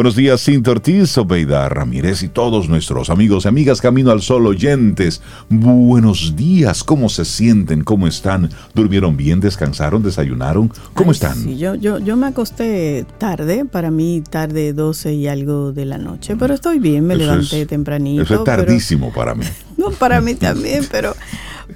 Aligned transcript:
Buenos 0.00 0.16
días, 0.16 0.42
Cintia 0.42 0.70
Ortiz, 0.70 1.18
Obeida 1.18 1.68
Ramírez 1.68 2.22
y 2.22 2.28
todos 2.28 2.70
nuestros 2.70 3.10
amigos 3.10 3.44
y 3.44 3.48
amigas 3.48 3.82
Camino 3.82 4.10
al 4.10 4.22
Sol 4.22 4.46
oyentes. 4.46 5.20
Buenos 5.50 6.36
días, 6.36 6.82
¿cómo 6.82 7.10
se 7.10 7.26
sienten? 7.26 7.84
¿Cómo 7.84 8.06
están? 8.06 8.48
¿Durmieron 8.72 9.18
bien? 9.18 9.40
¿Descansaron? 9.40 10.02
¿Desayunaron? 10.02 10.72
¿Cómo 10.94 11.12
están? 11.12 11.36
Sí, 11.36 11.58
yo, 11.58 11.74
yo, 11.74 11.98
yo 11.98 12.16
me 12.16 12.28
acosté 12.28 13.04
tarde, 13.18 13.66
para 13.66 13.90
mí 13.90 14.22
tarde 14.22 14.72
12 14.72 15.12
y 15.12 15.28
algo 15.28 15.72
de 15.72 15.84
la 15.84 15.98
noche, 15.98 16.34
pero 16.34 16.54
estoy 16.54 16.78
bien, 16.78 17.06
me 17.06 17.14
levanté 17.14 17.66
tempranito. 17.66 18.22
Eso 18.22 18.36
es 18.36 18.44
tardísimo 18.44 19.12
para 19.12 19.34
mí. 19.34 19.44
No, 19.76 19.90
para 19.90 20.20
mí 20.20 20.34
también, 20.34 20.86
pero 20.90 21.16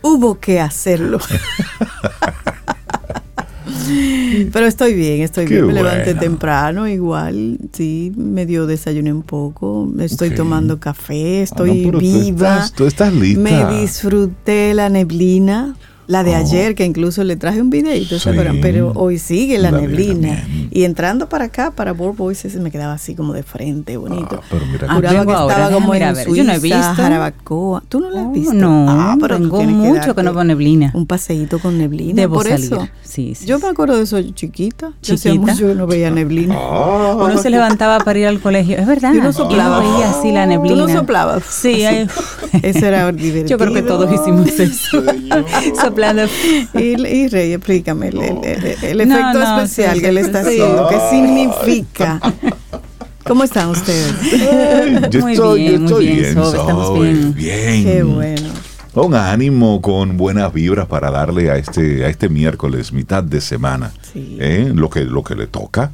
hubo 0.03 0.39
que 0.39 0.61
hacerlo. 0.61 1.19
Pero 4.53 4.67
estoy 4.67 4.95
bien, 4.95 5.23
estoy 5.23 5.47
bien. 5.47 5.67
Me 5.67 5.73
levanté 5.73 6.15
temprano, 6.15 6.87
igual, 6.89 7.59
sí, 7.73 8.13
medio 8.17 8.67
desayuné 8.67 9.13
un 9.13 9.23
poco. 9.23 9.89
Estoy 9.99 10.31
tomando 10.31 10.79
café, 10.81 11.41
ah, 11.41 11.43
estoy 11.43 11.91
viva. 11.91 12.69
tú 12.75 12.87
estás 12.87 13.13
lista. 13.13 13.41
Me 13.41 13.81
disfruté 13.81 14.75
la 14.75 14.89
neblina. 14.89 15.75
La 16.07 16.23
de 16.23 16.33
oh. 16.33 16.37
ayer, 16.37 16.75
que 16.75 16.85
incluso 16.85 17.25
le 17.25 17.37
traje 17.37 17.63
un 17.63 17.71
videito, 17.71 18.17
pero 18.61 18.93
hoy 18.95 19.19
sigue 19.19 19.59
la, 19.59 19.71
neblina. 19.71 20.45
Y 20.71 20.85
entrando 20.85 21.29
para 21.29 21.47
acá, 21.47 21.71
para 21.71 21.93
Board 21.93 22.17
Voices, 22.17 22.57
me 22.57 22.71
quedaba 22.71 22.95
así 22.95 23.15
como 23.15 23.33
de 23.33 23.43
frente, 23.43 23.97
bonito. 23.97 24.41
Ah, 24.43 24.47
pero 24.51 24.67
mira, 24.67 24.93
Juraba 24.93 25.25
que 25.25 25.33
estaba 25.33 25.71
como 25.71 25.95
en 25.95 26.17
Suiza, 26.17 26.35
Yo 26.35 26.45
no 26.45 26.53
he 26.53 26.59
visto. 26.59 26.95
Jarabacoa. 26.95 27.83
¿Tú 27.89 28.01
no 28.01 28.11
la 28.11 28.21
has 28.23 28.27
oh, 28.27 28.31
visto? 28.31 28.55
No, 28.55 28.87
ah, 28.89 29.17
pero 29.21 29.39
tengo 29.39 29.63
mucho 29.63 30.15
que, 30.15 30.23
no 30.23 30.35
veo 30.35 30.45
neblina. 30.45 30.91
Un 30.95 31.07
paseíto 31.07 31.59
con 31.59 31.79
neblina. 31.79 32.15
Debo 32.15 32.35
por 32.35 32.49
eso. 32.49 32.89
Sí, 33.03 33.35
sí, 33.35 33.47
yo 33.47 33.59
me 33.59 33.69
acuerdo 33.69 33.97
de 33.97 34.03
eso 34.03 34.21
chiquita. 34.21 34.93
Yo 35.03 35.15
hacía 35.15 35.35
mucho 35.35 35.69
que 35.69 35.75
no 35.75 35.87
veía 35.87 36.11
neblina. 36.11 36.57
Ah. 36.59 37.17
Uno 37.19 37.39
se 37.39 37.51
levantaba 37.51 38.01
para 38.01 38.19
ir 38.19 38.27
al 38.27 38.41
colegio. 38.41 38.77
Es 38.77 38.87
verdad. 38.87 39.15
Yo 39.15 39.23
no 39.23 39.33
soplaba. 39.33 39.83
Yo 39.83 39.93
veía 39.93 40.11
así 40.11 40.33
la 40.33 40.47
neblina. 40.47 40.75
¿Tú 40.75 40.89
no 40.89 40.93
soplabas? 40.93 41.45
Sí. 41.45 41.85
Eso 42.63 42.87
era 42.87 43.11
divertido. 43.13 43.47
Yo 43.55 43.59
creo 43.59 43.73
que 43.73 43.83
todos 43.83 44.13
hicimos 44.13 44.49
eso 44.59 45.03
y, 46.75 47.07
y 47.07 47.29
Rey, 47.29 47.53
explícame 47.53 48.09
el, 48.09 49.01
efecto 49.01 49.43
especial 49.43 50.01
que 50.01 50.13
le 50.13 50.21
está 50.21 50.41
haciendo. 50.41 50.89
¿Qué 50.89 50.99
significa? 51.11 52.21
¿Cómo 53.25 53.45
están 53.45 53.71
ustedes? 53.71 54.13
yo 55.11 55.21
muy 55.21 55.33
estoy, 55.33 55.61
bien, 55.61 55.81
yo 55.81 55.85
estoy 55.87 56.07
muy 56.07 56.15
bien, 56.15 56.39
estamos 56.39 57.01
bien. 57.01 57.35
bien. 57.35 57.85
Qué 57.85 58.03
bueno. 58.03 58.51
Con 58.93 59.15
ánimo, 59.15 59.81
con 59.81 60.17
buenas 60.17 60.53
vibras 60.53 60.87
para 60.87 61.11
darle 61.11 61.51
a 61.51 61.57
este, 61.57 62.05
a 62.05 62.09
este 62.09 62.29
miércoles, 62.29 62.93
mitad 62.93 63.25
de 63.25 63.41
semana, 63.41 63.93
sí. 64.13 64.37
¿eh? 64.39 64.71
lo, 64.73 64.89
que, 64.89 65.01
lo 65.01 65.25
que 65.25 65.35
le 65.35 65.47
toca. 65.47 65.91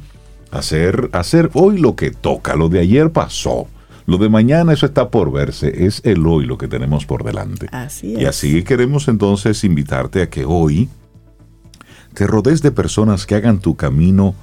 Hacer, 0.51 1.09
hacer 1.13 1.49
hoy 1.53 1.77
lo 1.77 1.95
que 1.95 2.11
toca. 2.11 2.55
Lo 2.55 2.67
de 2.67 2.79
ayer 2.79 3.09
pasó. 3.11 3.67
Lo 4.11 4.17
de 4.17 4.27
mañana, 4.27 4.73
eso 4.73 4.85
está 4.85 5.09
por 5.09 5.31
verse, 5.31 5.85
es 5.85 6.01
el 6.03 6.27
hoy 6.27 6.45
lo 6.45 6.57
que 6.57 6.67
tenemos 6.67 7.05
por 7.05 7.23
delante. 7.23 7.69
Así 7.71 8.13
es. 8.15 8.21
Y 8.21 8.25
así 8.25 8.63
queremos 8.63 9.07
entonces 9.07 9.63
invitarte 9.63 10.21
a 10.21 10.29
que 10.29 10.43
hoy 10.43 10.89
te 12.13 12.27
rodees 12.27 12.61
de 12.61 12.71
personas 12.71 13.25
que 13.25 13.35
hagan 13.35 13.59
tu 13.59 13.77
camino 13.77 14.35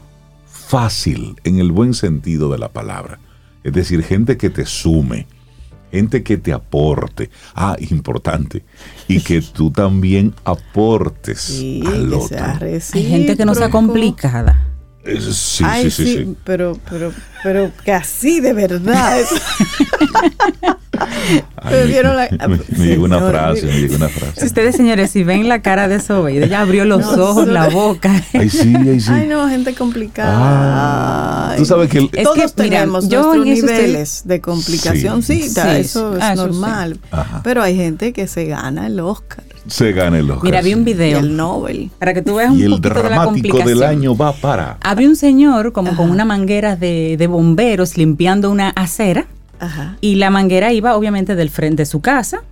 fácil, 0.47 1.37
en 1.45 1.59
el 1.59 1.71
buen 1.71 1.93
sentido 1.93 2.51
de 2.51 2.57
la 2.57 2.71
palabra. 2.71 3.19
Es 3.63 3.75
decir, 3.75 4.03
gente 4.03 4.39
que 4.39 4.49
te 4.49 4.65
sume, 4.65 5.27
gente 5.93 6.23
que 6.23 6.39
te 6.39 6.55
aporte. 6.55 7.29
Ah, 7.55 7.77
importante. 7.79 8.65
Y 9.07 9.21
que 9.21 9.43
tú 9.53 9.71
también 9.71 10.35
aportes 10.45 11.63
al 11.87 12.15
otro. 12.15 12.39
Hay 12.63 13.05
gente 13.05 13.37
que 13.37 13.45
no 13.45 13.55
sea 13.55 13.69
complicada. 13.69 14.69
Sí, 15.05 15.65
sí, 15.83 15.91
sí, 15.91 15.91
sí, 15.91 16.37
Pero, 16.45 16.79
pero, 16.91 17.13
pero 17.43 17.71
que 17.85 17.93
así 17.93 18.41
de 18.41 18.53
verdad. 18.53 19.19
me, 21.71 22.85
llegó 22.85 23.05
una 23.05 23.21
frase, 23.21 23.67
me 23.67 23.73
llegó 23.81 23.97
una 23.97 24.09
frase. 24.09 24.41
Si 24.41 24.47
ustedes, 24.47 24.77
señores, 24.77 25.11
si 25.11 25.25
ven 25.25 25.49
la 25.49 25.63
cara 25.63 25.89
de 25.89 26.01
Sobeida, 26.01 26.47
ella 26.47 26.61
abrió 26.61 26.85
los 26.85 27.07
ojos, 27.07 27.47
la 27.47 27.69
boca. 27.69 28.11
Ay, 28.35 28.51
sí, 28.51 28.75
ay, 28.77 29.01
sí. 29.01 29.11
Ay, 29.13 29.27
no, 29.29 29.49
gente 29.49 29.75
complicada. 29.75 31.57
Tú 31.57 31.65
sabes 31.65 31.89
que... 31.91 32.09
Todos 32.23 32.37
que, 32.37 32.49
tenemos 32.49 33.07
mira, 33.07 33.23
nuestros 33.23 33.47
niveles 33.47 34.23
de 34.25 34.41
complicación, 34.41 35.23
sí, 35.23 35.43
eso 35.43 36.17
es 36.17 36.23
ah, 36.23 36.35
normal. 36.35 36.99
Pero 37.45 37.63
hay 37.63 37.77
gente 37.77 38.13
que 38.13 38.27
se 38.27 38.47
gana 38.47 38.87
el 38.87 39.01
Oscar 39.01 39.45
se 39.69 39.93
gana 39.93 40.19
el 40.19 40.31
Oscar. 40.31 40.45
Mira, 40.45 40.59
había 40.59 40.77
un 40.77 40.85
video. 40.85 41.19
el 41.19 41.37
Nobel. 41.37 41.91
Para 41.99 42.15
que 42.15 42.23
tú 42.23 42.37
veas 42.37 42.51
un 42.51 42.59
y 42.59 42.69
poquito 42.69 42.89
el 42.89 42.95
dramático 42.95 43.59
del 43.59 43.83
año 43.83 44.17
va 44.17 44.33
para. 44.33 44.79
Había 44.81 45.09
un 45.09 45.17
señor 45.17 45.73
como 45.73 45.95
con 45.95 46.11
una 46.11 46.25
manguera 46.25 46.77
de, 46.77 47.17
de, 47.19 47.28
bomberos 47.29 47.97
limpiando 47.97 48.51
una 48.51 48.71
acera. 48.71 49.27
Ajá. 49.61 49.97
Y 50.01 50.17
la 50.17 50.31
manguera 50.31 50.73
iba 50.73 50.97
obviamente 50.97 51.35
del 51.35 51.51
frente 51.51 51.83
de 51.83 51.87
su 51.87 52.01
casa 52.01 52.43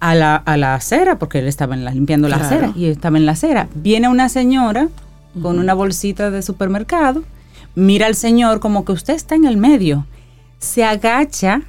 a 0.00 0.14
la, 0.14 0.36
a 0.36 0.56
la 0.56 0.74
acera, 0.74 1.18
porque 1.18 1.38
él 1.38 1.46
estaba 1.46 1.76
limpiando 1.76 2.28
la 2.28 2.36
acera 2.36 2.72
y 2.76 2.86
estaba 2.86 3.16
en 3.16 3.26
la 3.26 3.32
acera. 3.32 3.68
Viene 3.74 4.08
una 4.08 4.28
señora 4.28 4.88
con 5.42 5.58
una 5.58 5.74
bolsita 5.74 6.30
de 6.30 6.42
supermercado, 6.42 7.22
mira 7.74 8.06
al 8.06 8.14
señor 8.14 8.60
como 8.60 8.84
que 8.84 8.92
usted 8.92 9.14
está 9.14 9.34
en 9.34 9.44
el 9.44 9.56
medio, 9.56 10.06
se 10.58 10.84
agacha, 10.84 11.62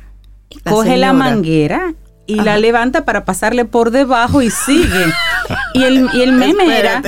coge 0.64 0.98
la 0.98 1.14
manguera 1.14 1.94
y 2.28 2.36
la 2.36 2.58
levanta 2.58 3.06
para 3.06 3.26
pasarle 3.26 3.66
por 3.66 3.92
debajo 3.92 4.42
y 4.42 4.52
sigue. 4.52 5.06
Y 5.74 5.84
el, 5.84 6.10
y 6.14 6.22
el 6.22 6.34
meme 6.34 6.78
era, 6.78 7.02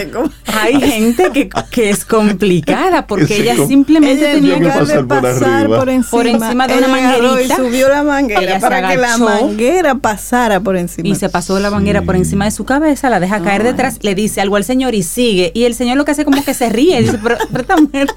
hay 0.46 0.80
gente 0.80 1.30
que, 1.34 1.50
que, 1.69 1.90
es 1.90 2.06
complicada 2.06 3.06
porque 3.06 3.41
ella 3.41 3.56
simplemente 3.68 4.24
tenía 4.24 4.59
que 4.59 4.68
pasar, 4.68 5.06
por, 5.06 5.22
pasar 5.22 5.68
por, 5.68 5.90
encima, 5.90 6.12
por, 6.12 6.28
encima, 6.28 6.68
de 6.68 6.78
una 6.78 6.88
manguerita. 6.88 7.56
Y 7.56 7.57
subió 7.57 7.90
la 7.90 8.03
manguera 8.03 8.59
para 8.59 8.90
que 8.90 8.97
la 8.97 9.18
manguera 9.18 9.96
pasara 9.96 10.62
por 10.62 10.78
encima. 10.78 11.09
Y 11.09 11.16
se 11.16 11.28
pasó 11.28 11.59
la 11.59 11.69
manguera 11.69 12.01
por 12.03 12.16
encima 12.16 12.46
de 12.46 12.51
su 12.51 12.63
cabeza, 12.63 13.09
la 13.09 13.19
deja 13.19 13.41
caer 13.41 13.63
detrás, 13.63 14.00
le 14.01 14.16
dice 14.16 14.40
algo 14.40 14.56
al 14.56 14.63
señor 14.63 14.96
y 14.96 15.03
sigue. 15.03 15.51
Y 15.53 15.66
el 15.66 15.75
señor 15.75 15.97
lo 15.97 16.06
que 16.06 16.12
hace 16.12 16.24
como 16.24 16.44
que 16.44 16.53
se 16.53 16.69
ríe, 16.69 17.01
dice, 17.01 17.19
pero, 17.22 17.38
esta 17.59 17.75
mujer... 17.75 18.07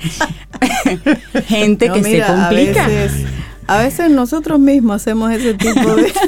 gente 1.46 1.90
que 1.90 2.04
se 2.04 2.22
complica. 2.22 2.84
A 2.84 2.88
veces 2.88 3.26
nosotros 4.10 4.58
mismos 4.58 4.96
hacemos 4.96 5.32
ese 5.32 5.54
tipo 5.54 5.94
de... 5.96 6.12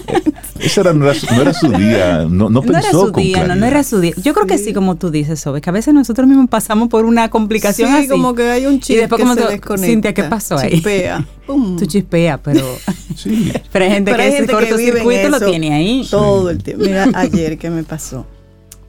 Ese 0.60 0.80
era, 0.80 0.92
no, 0.92 1.10
era, 1.10 1.52
su 1.52 1.68
día, 1.72 2.26
no, 2.30 2.48
no, 2.48 2.62
pensó 2.62 2.72
no 2.72 2.78
era 2.78 2.90
su 2.90 3.10
día, 3.12 3.46
no, 3.46 3.56
no, 3.56 3.66
era 3.66 3.82
su 3.82 4.00
día. 4.00 4.14
Yo 4.22 4.32
creo 4.32 4.46
que 4.46 4.56
sí, 4.56 4.72
como 4.72 4.94
tú 4.96 5.10
dices, 5.10 5.40
Sobe, 5.40 5.60
que 5.60 5.68
a 5.68 5.72
veces 5.72 5.92
nosotros 5.92 6.28
mismos 6.28 6.48
pasamos 6.48 6.88
por 6.88 7.04
una 7.04 7.28
complicación 7.28 7.90
sí, 7.90 7.96
así. 7.96 8.08
como 8.08 8.34
que 8.34 8.48
hay 8.50 8.66
un 8.66 8.80
chip 8.80 8.96
y 8.96 9.00
después 9.00 9.18
que 9.18 9.24
como 9.24 9.34
se 9.34 9.42
tú, 9.42 9.48
desconecta. 9.48 9.86
Cintia, 9.86 10.14
¿qué 10.14 10.22
pasó 10.24 10.56
ahí? 10.56 10.70
Chispea. 10.70 11.26
Tú 11.46 11.84
chispea, 11.86 12.38
pero... 12.38 12.64
sí. 13.16 13.52
pero 13.70 13.84
hay 13.84 13.90
gente 13.90 14.12
pero 14.12 14.22
que 14.22 14.28
hay 14.28 14.34
ese 14.34 14.46
cortocircuito 14.46 15.28
lo 15.28 15.40
tiene 15.40 15.74
ahí. 15.74 16.06
Todo 16.10 16.48
el 16.48 16.62
tiempo. 16.62 16.84
Mira, 16.84 17.08
ayer, 17.14 17.58
¿qué 17.58 17.68
me 17.68 17.82
pasó? 17.82 18.24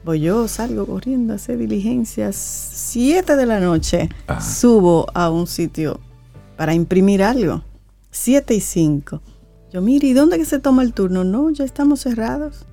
Pues 0.04 0.20
yo 0.20 0.46
salgo 0.48 0.86
corriendo 0.86 1.32
a 1.32 1.36
hacer 1.36 1.58
diligencias, 1.58 2.36
siete 2.36 3.36
de 3.36 3.44
la 3.44 3.60
noche, 3.60 4.08
ah. 4.28 4.40
subo 4.40 5.06
a 5.12 5.30
un 5.30 5.46
sitio 5.46 6.00
para 6.56 6.72
imprimir 6.72 7.22
algo. 7.22 7.62
7 8.16 8.54
y 8.54 8.60
5. 8.60 9.22
Yo, 9.72 9.82
mire, 9.82 10.08
¿y 10.08 10.12
dónde 10.12 10.38
que 10.38 10.44
se 10.44 10.58
toma 10.58 10.82
el 10.82 10.92
turno? 10.92 11.22
No, 11.22 11.50
ya 11.50 11.64
estamos 11.64 12.00
cerrados. 12.00 12.64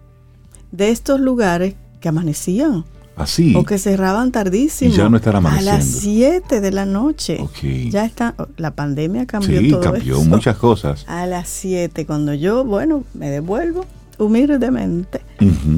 De 0.71 0.89
estos 0.89 1.19
lugares 1.19 1.75
que 1.99 2.09
amanecían. 2.09 2.85
Así. 3.15 3.53
O 3.55 3.63
que 3.63 3.77
cerraban 3.77 4.31
tardísimo. 4.31 4.91
Y 4.91 4.97
ya 4.97 5.09
no 5.09 5.17
están 5.17 5.35
amaneciendo. 5.35 5.71
A 5.71 5.75
las 5.75 5.85
7 5.85 6.61
de 6.61 6.71
la 6.71 6.85
noche. 6.85 7.37
Ok. 7.39 7.89
Ya 7.89 8.05
está. 8.05 8.33
La 8.57 8.71
pandemia 8.71 9.27
cambió 9.27 9.59
sí, 9.59 9.75
cambió 9.81 10.23
muchas 10.23 10.57
cosas. 10.57 11.05
A 11.07 11.27
las 11.27 11.49
7, 11.49 12.05
cuando 12.05 12.33
yo, 12.33 12.63
bueno, 12.63 13.03
me 13.13 13.29
devuelvo 13.29 13.85
humildemente. 14.17 15.21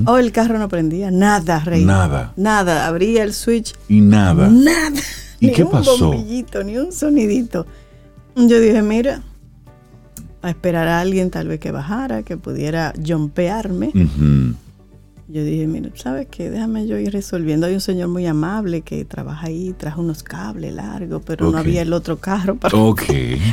O 0.05 0.17
el 0.17 0.31
carro 0.31 0.59
no 0.59 0.69
prendía. 0.69 1.11
Nada, 1.11 1.59
rey. 1.59 1.83
Nada. 1.83 2.33
Nada. 2.37 2.87
Abría 2.87 3.23
el 3.23 3.33
switch. 3.33 3.73
Y 3.89 3.99
nada. 3.99 4.47
Nada. 4.47 5.01
¿Y 5.39 5.51
qué 5.51 5.65
pasó? 5.65 5.97
Ni 5.97 6.03
un 6.03 6.11
bombillito, 6.11 6.63
ni 6.63 6.77
un 6.77 6.91
sonidito. 6.93 7.65
Yo 8.35 8.59
dije, 8.59 8.81
mira, 8.81 9.23
a 10.45 10.49
esperar 10.49 10.87
a 10.87 11.01
alguien 11.01 11.31
tal 11.31 11.47
vez 11.47 11.59
que 11.59 11.71
bajara, 11.71 12.23
que 12.23 12.37
pudiera 12.37 12.93
jumpearme. 13.05 13.91
Yo 15.27 15.43
dije, 15.43 15.65
mira, 15.65 15.89
¿sabes 15.95 16.27
qué? 16.29 16.51
Déjame 16.51 16.85
yo 16.85 16.99
ir 16.99 17.11
resolviendo. 17.11 17.65
Hay 17.65 17.73
un 17.73 17.81
señor 17.81 18.09
muy 18.09 18.27
amable 18.27 18.81
que 18.81 19.03
trabaja 19.05 19.47
ahí, 19.47 19.73
trajo 19.75 20.01
unos 20.01 20.21
cables 20.21 20.75
largos, 20.75 21.23
pero 21.25 21.49
no 21.49 21.57
había 21.57 21.81
el 21.81 21.93
otro 21.93 22.17
carro 22.17 22.55
para... 22.59 22.77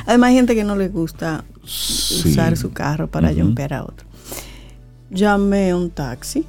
Además 0.06 0.28
hay 0.28 0.34
gente 0.34 0.54
que 0.54 0.64
no 0.64 0.76
le 0.76 0.88
gusta 0.88 1.44
usar 1.64 2.58
su 2.58 2.72
carro 2.72 3.08
para 3.08 3.32
jumpear 3.32 3.72
a 3.72 3.84
otro. 3.84 4.06
Llamé 5.10 5.74
un 5.74 5.88
taxi. 5.88 6.44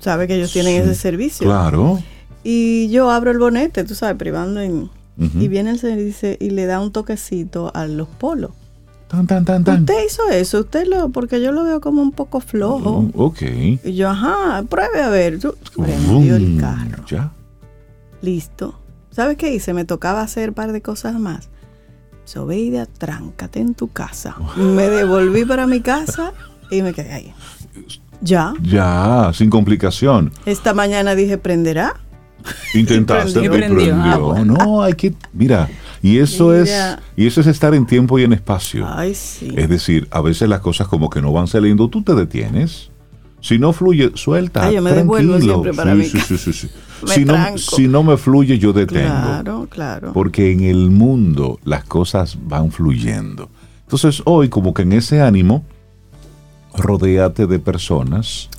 ¿Sabe 0.00 0.28
que 0.28 0.36
ellos 0.36 0.52
tienen 0.52 0.82
ese 0.82 0.94
servicio? 0.94 1.46
Claro. 1.46 2.02
Y 2.44 2.90
yo 2.90 3.10
abro 3.10 3.30
el 3.30 3.38
bonete, 3.38 3.84
tú 3.84 3.94
sabes, 3.94 4.16
privando 4.16 4.60
en... 4.60 4.90
Y 5.16 5.48
viene 5.48 5.70
el 5.70 5.80
señor 5.80 5.98
y, 5.98 6.04
dice, 6.04 6.36
y 6.40 6.50
le 6.50 6.66
da 6.66 6.78
un 6.78 6.92
toquecito 6.92 7.72
a 7.74 7.86
los 7.86 8.06
polos. 8.06 8.52
Tan, 9.08 9.26
tan, 9.26 9.44
tan, 9.44 9.64
tan. 9.64 9.80
Usted 9.80 10.04
hizo 10.06 10.28
eso, 10.30 10.60
usted 10.60 10.86
lo, 10.86 11.08
porque 11.08 11.40
yo 11.40 11.50
lo 11.50 11.64
veo 11.64 11.80
como 11.80 12.02
un 12.02 12.12
poco 12.12 12.40
flojo. 12.40 13.02
Mm, 13.02 13.12
ok. 13.14 13.42
Y 13.84 13.94
yo, 13.94 14.10
ajá, 14.10 14.62
pruebe 14.68 15.02
a 15.02 15.08
ver. 15.08 15.38
Prendió 15.74 16.36
el 16.36 16.58
carro. 16.60 17.04
Ya. 17.08 17.32
Listo. 18.20 18.78
¿Sabes 19.10 19.38
qué 19.38 19.52
hice? 19.54 19.72
Me 19.72 19.86
tocaba 19.86 20.20
hacer 20.20 20.50
un 20.50 20.54
par 20.54 20.72
de 20.72 20.82
cosas 20.82 21.18
más. 21.18 21.48
Sobeida, 22.24 22.84
tráncate 22.84 23.60
en 23.60 23.74
tu 23.74 23.88
casa. 23.88 24.36
Me 24.56 24.90
devolví 24.90 25.46
para 25.46 25.66
mi 25.66 25.80
casa 25.80 26.34
y 26.70 26.82
me 26.82 26.92
quedé 26.92 27.12
ahí. 27.14 27.34
Ya. 28.20 28.52
Ya, 28.60 29.30
sin 29.32 29.48
complicación. 29.48 30.32
Esta 30.44 30.74
mañana 30.74 31.14
dije, 31.14 31.38
¿prenderá? 31.38 31.94
Intentaste 32.74 33.40
y 33.44 33.48
prendió. 33.48 33.94
Ah, 34.34 34.44
no, 34.44 34.82
hay 34.82 34.92
que, 34.92 35.14
mira, 35.32 35.68
y 36.02 36.18
eso 36.18 36.54
es 36.54 36.70
y 37.16 37.26
eso 37.26 37.40
es 37.40 37.46
estar 37.46 37.74
en 37.74 37.86
tiempo 37.86 38.18
y 38.18 38.24
en 38.24 38.32
espacio. 38.32 38.86
Ay, 38.88 39.14
sí. 39.14 39.52
Es 39.56 39.68
decir, 39.68 40.08
a 40.10 40.20
veces 40.20 40.48
las 40.48 40.60
cosas 40.60 40.88
como 40.88 41.10
que 41.10 41.20
no 41.20 41.32
van 41.32 41.46
saliendo, 41.46 41.88
tú 41.88 42.02
te 42.02 42.14
detienes. 42.14 42.90
Si 43.40 43.58
no 43.58 43.72
fluye, 43.72 44.10
suelta. 44.14 44.66
Ay, 44.66 44.74
yo 44.74 44.82
me 44.82 44.92
tranquilo. 44.92 45.40
siempre 45.40 45.72
para 45.72 45.94
sí, 45.94 46.18
sí, 46.18 46.36
sí, 46.36 46.52
si, 47.06 47.24
no, 47.24 47.56
si 47.56 47.86
no 47.86 48.02
me 48.02 48.16
fluye, 48.16 48.58
yo 48.58 48.72
detengo. 48.72 49.06
Claro, 49.06 49.68
claro. 49.70 50.12
Porque 50.12 50.50
en 50.50 50.64
el 50.64 50.90
mundo 50.90 51.60
las 51.64 51.84
cosas 51.84 52.36
van 52.42 52.72
fluyendo. 52.72 53.48
Entonces, 53.82 54.22
hoy, 54.24 54.48
como 54.48 54.74
que 54.74 54.82
en 54.82 54.92
ese 54.92 55.22
ánimo, 55.22 55.64
rodéate 56.76 57.46
de 57.46 57.58
personas 57.58 58.50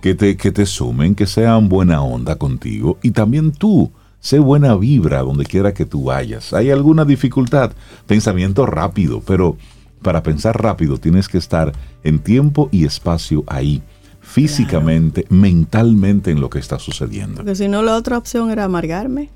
que, 0.00 0.14
te, 0.14 0.36
que 0.36 0.52
te 0.52 0.66
sumen, 0.66 1.14
que 1.14 1.26
sean 1.26 1.68
buena 1.68 2.00
onda 2.00 2.36
contigo 2.36 2.98
y 3.02 3.10
también 3.10 3.52
tú. 3.52 3.92
Sé 4.26 4.40
buena 4.40 4.74
vibra 4.74 5.22
donde 5.22 5.44
quiera 5.44 5.72
que 5.72 5.86
tú 5.86 6.02
vayas. 6.02 6.52
¿Hay 6.52 6.72
alguna 6.72 7.04
dificultad? 7.04 7.70
Pensamiento 8.08 8.66
rápido, 8.66 9.22
pero 9.24 9.56
para 10.02 10.24
pensar 10.24 10.60
rápido 10.60 10.98
tienes 10.98 11.28
que 11.28 11.38
estar 11.38 11.70
en 12.02 12.18
tiempo 12.18 12.68
y 12.72 12.86
espacio 12.86 13.44
ahí, 13.46 13.84
físicamente, 14.20 15.26
mentalmente 15.28 16.32
en 16.32 16.40
lo 16.40 16.50
que 16.50 16.58
está 16.58 16.80
sucediendo. 16.80 17.36
Porque 17.36 17.54
si 17.54 17.68
no, 17.68 17.84
la 17.84 17.94
otra 17.94 18.18
opción 18.18 18.50
era 18.50 18.64
amargarme. 18.64 19.30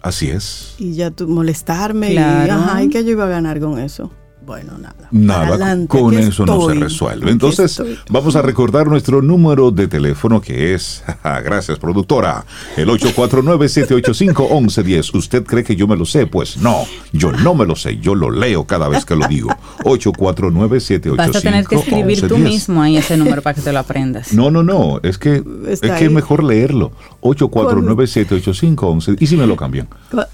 Así 0.00 0.30
es. 0.30 0.74
Y 0.78 0.94
ya 0.94 1.10
tú 1.10 1.28
molestarme 1.28 2.14
y, 2.14 2.16
ajá, 2.16 2.82
¿y 2.82 2.88
qué 2.88 3.04
yo 3.04 3.10
iba 3.10 3.26
a 3.26 3.28
ganar 3.28 3.60
con 3.60 3.78
eso? 3.78 4.10
Bueno, 4.46 4.78
nada. 4.78 5.08
Nada, 5.10 5.86
con 5.86 6.18
eso 6.18 6.44
no 6.44 6.68
se 6.68 6.74
resuelve. 6.74 7.30
Entonces, 7.30 7.82
vamos 8.10 8.36
a 8.36 8.42
recordar 8.42 8.88
nuestro 8.88 9.22
número 9.22 9.70
de 9.70 9.88
teléfono 9.88 10.42
que 10.42 10.74
es, 10.74 11.02
gracias 11.22 11.78
productora, 11.78 12.44
el 12.76 12.88
849-785-1110. 12.88 15.14
¿Usted 15.14 15.44
cree 15.44 15.64
que 15.64 15.76
yo 15.76 15.86
me 15.86 15.96
lo 15.96 16.04
sé? 16.04 16.26
Pues 16.26 16.58
no, 16.58 16.84
yo 17.12 17.32
no 17.32 17.54
me 17.54 17.64
lo 17.64 17.74
sé, 17.76 17.96
yo 17.98 18.14
lo 18.14 18.30
leo 18.30 18.64
cada 18.64 18.88
vez 18.88 19.06
que 19.06 19.16
lo 19.16 19.26
digo. 19.28 19.48
849-785-1110. 19.84 21.16
Vas 21.16 21.36
a 21.36 21.40
tener 21.40 21.66
que 21.66 21.76
escribir 21.76 22.28
tú 22.28 22.36
mismo 22.38 22.82
ahí 22.82 22.98
ese 22.98 23.16
número 23.16 23.40
para 23.40 23.54
que 23.54 23.62
te 23.62 23.72
lo 23.72 23.78
aprendas. 23.78 24.32
No, 24.32 24.50
no, 24.50 24.62
no, 24.62 25.00
es 25.02 25.18
que, 25.18 25.42
es, 25.68 25.80
que 25.80 26.04
es 26.04 26.10
mejor 26.10 26.44
leerlo. 26.44 26.92
849-785-1110. 27.22 29.16
¿Y 29.20 29.26
si 29.26 29.36
me 29.36 29.46
lo 29.46 29.56
cambian? 29.56 29.88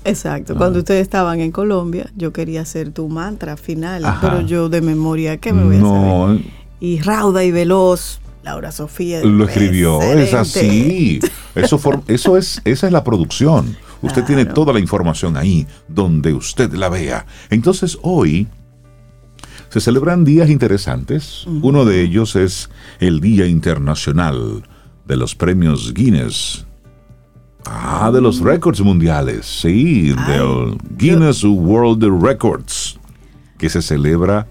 Exacto, 0.04 0.56
cuando 0.56 0.78
ah. 0.78 0.80
ustedes 0.80 1.02
estaban 1.02 1.40
en 1.40 1.52
Colombia, 1.52 2.10
yo 2.16 2.32
quería 2.32 2.62
hacer 2.62 2.90
tu 2.90 3.08
mantra 3.08 3.56
final 3.56 3.99
pero 4.20 4.40
yo 4.40 4.68
de 4.68 4.80
memoria, 4.80 5.38
¿qué 5.38 5.52
me 5.52 5.64
voy 5.64 5.76
a 5.76 5.80
saber? 5.80 6.40
Y 6.80 7.00
rauda 7.00 7.44
y 7.44 7.50
veloz, 7.50 8.20
Laura 8.42 8.72
Sofía. 8.72 9.22
Lo 9.24 9.44
escribió, 9.44 10.00
es 10.02 10.34
así. 10.34 11.20
Eso, 11.54 11.80
eso 12.06 12.36
es, 12.36 12.62
esa 12.64 12.86
es 12.86 12.92
la 12.92 13.04
producción. 13.04 13.76
Usted 14.02 14.24
tiene 14.24 14.46
toda 14.46 14.72
la 14.72 14.80
información 14.80 15.36
ahí, 15.36 15.66
donde 15.88 16.32
usted 16.32 16.72
la 16.72 16.88
vea. 16.88 17.26
Entonces 17.50 17.98
hoy 18.02 18.48
se 19.68 19.80
celebran 19.80 20.24
días 20.24 20.48
interesantes. 20.48 21.44
Uno 21.46 21.84
de 21.84 22.00
ellos 22.02 22.34
es 22.34 22.70
el 22.98 23.20
Día 23.20 23.46
Internacional 23.46 24.62
de 25.06 25.16
los 25.16 25.34
Premios 25.34 25.92
Guinness. 25.92 26.66
Ah, 27.66 28.10
de 28.12 28.22
los 28.22 28.40
mm. 28.40 28.44
récords 28.44 28.80
mundiales, 28.80 29.44
sí, 29.44 30.14
del 30.26 30.78
Guinness 30.96 31.44
World 31.44 32.02
Records 32.22 32.99
que 33.60 33.68
se 33.68 33.82
celebra 33.82 34.46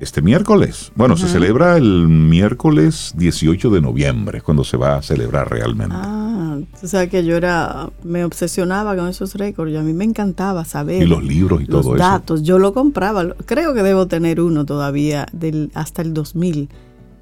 este 0.00 0.22
miércoles. 0.22 0.90
Bueno, 0.96 1.16
se 1.16 1.28
celebra 1.28 1.76
el 1.76 2.08
miércoles 2.08 3.12
18 3.16 3.68
de 3.68 3.80
noviembre, 3.82 4.40
cuando 4.40 4.64
se 4.64 4.78
va 4.78 4.96
a 4.96 5.02
celebrar 5.02 5.50
realmente. 5.50 5.94
Ah, 5.96 6.58
o 6.82 6.86
sea 6.86 7.08
que 7.08 7.22
yo 7.22 7.36
era, 7.36 7.90
me 8.02 8.24
obsesionaba 8.24 8.96
con 8.96 9.08
esos 9.08 9.34
récords 9.34 9.72
y 9.72 9.76
a 9.76 9.82
mí 9.82 9.92
me 9.92 10.04
encantaba 10.04 10.64
saber. 10.64 11.02
Y 11.02 11.06
los 11.06 11.22
libros 11.22 11.62
y 11.62 11.66
todo 11.66 11.80
eso. 11.80 11.90
Los 11.90 11.98
datos, 11.98 12.42
yo 12.42 12.58
lo 12.58 12.72
compraba, 12.72 13.34
creo 13.44 13.74
que 13.74 13.82
debo 13.82 14.06
tener 14.06 14.40
uno 14.40 14.64
todavía 14.64 15.26
del, 15.32 15.70
hasta 15.74 16.00
el 16.00 16.14
2000 16.14 16.70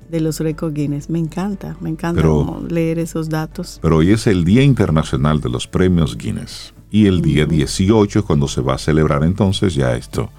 de 0.08 0.20
los 0.20 0.38
récords 0.38 0.72
Guinness. 0.72 1.10
Me 1.10 1.18
encanta, 1.18 1.76
me 1.80 1.90
encanta 1.90 2.22
leer 2.68 3.00
esos 3.00 3.28
datos. 3.28 3.80
Pero 3.82 3.96
hoy 3.96 4.12
es 4.12 4.28
el 4.28 4.44
Día 4.44 4.62
Internacional 4.62 5.40
de 5.40 5.50
los 5.50 5.66
Premios 5.66 6.16
Guinness. 6.16 6.74
Y 6.92 7.06
el 7.06 7.22
día 7.22 7.46
18 7.46 8.18
es 8.18 8.24
cuando 8.24 8.46
se 8.46 8.60
va 8.60 8.74
a 8.74 8.78
celebrar 8.78 9.24
entonces 9.24 9.74
ya 9.74 9.96
esto 9.96 10.30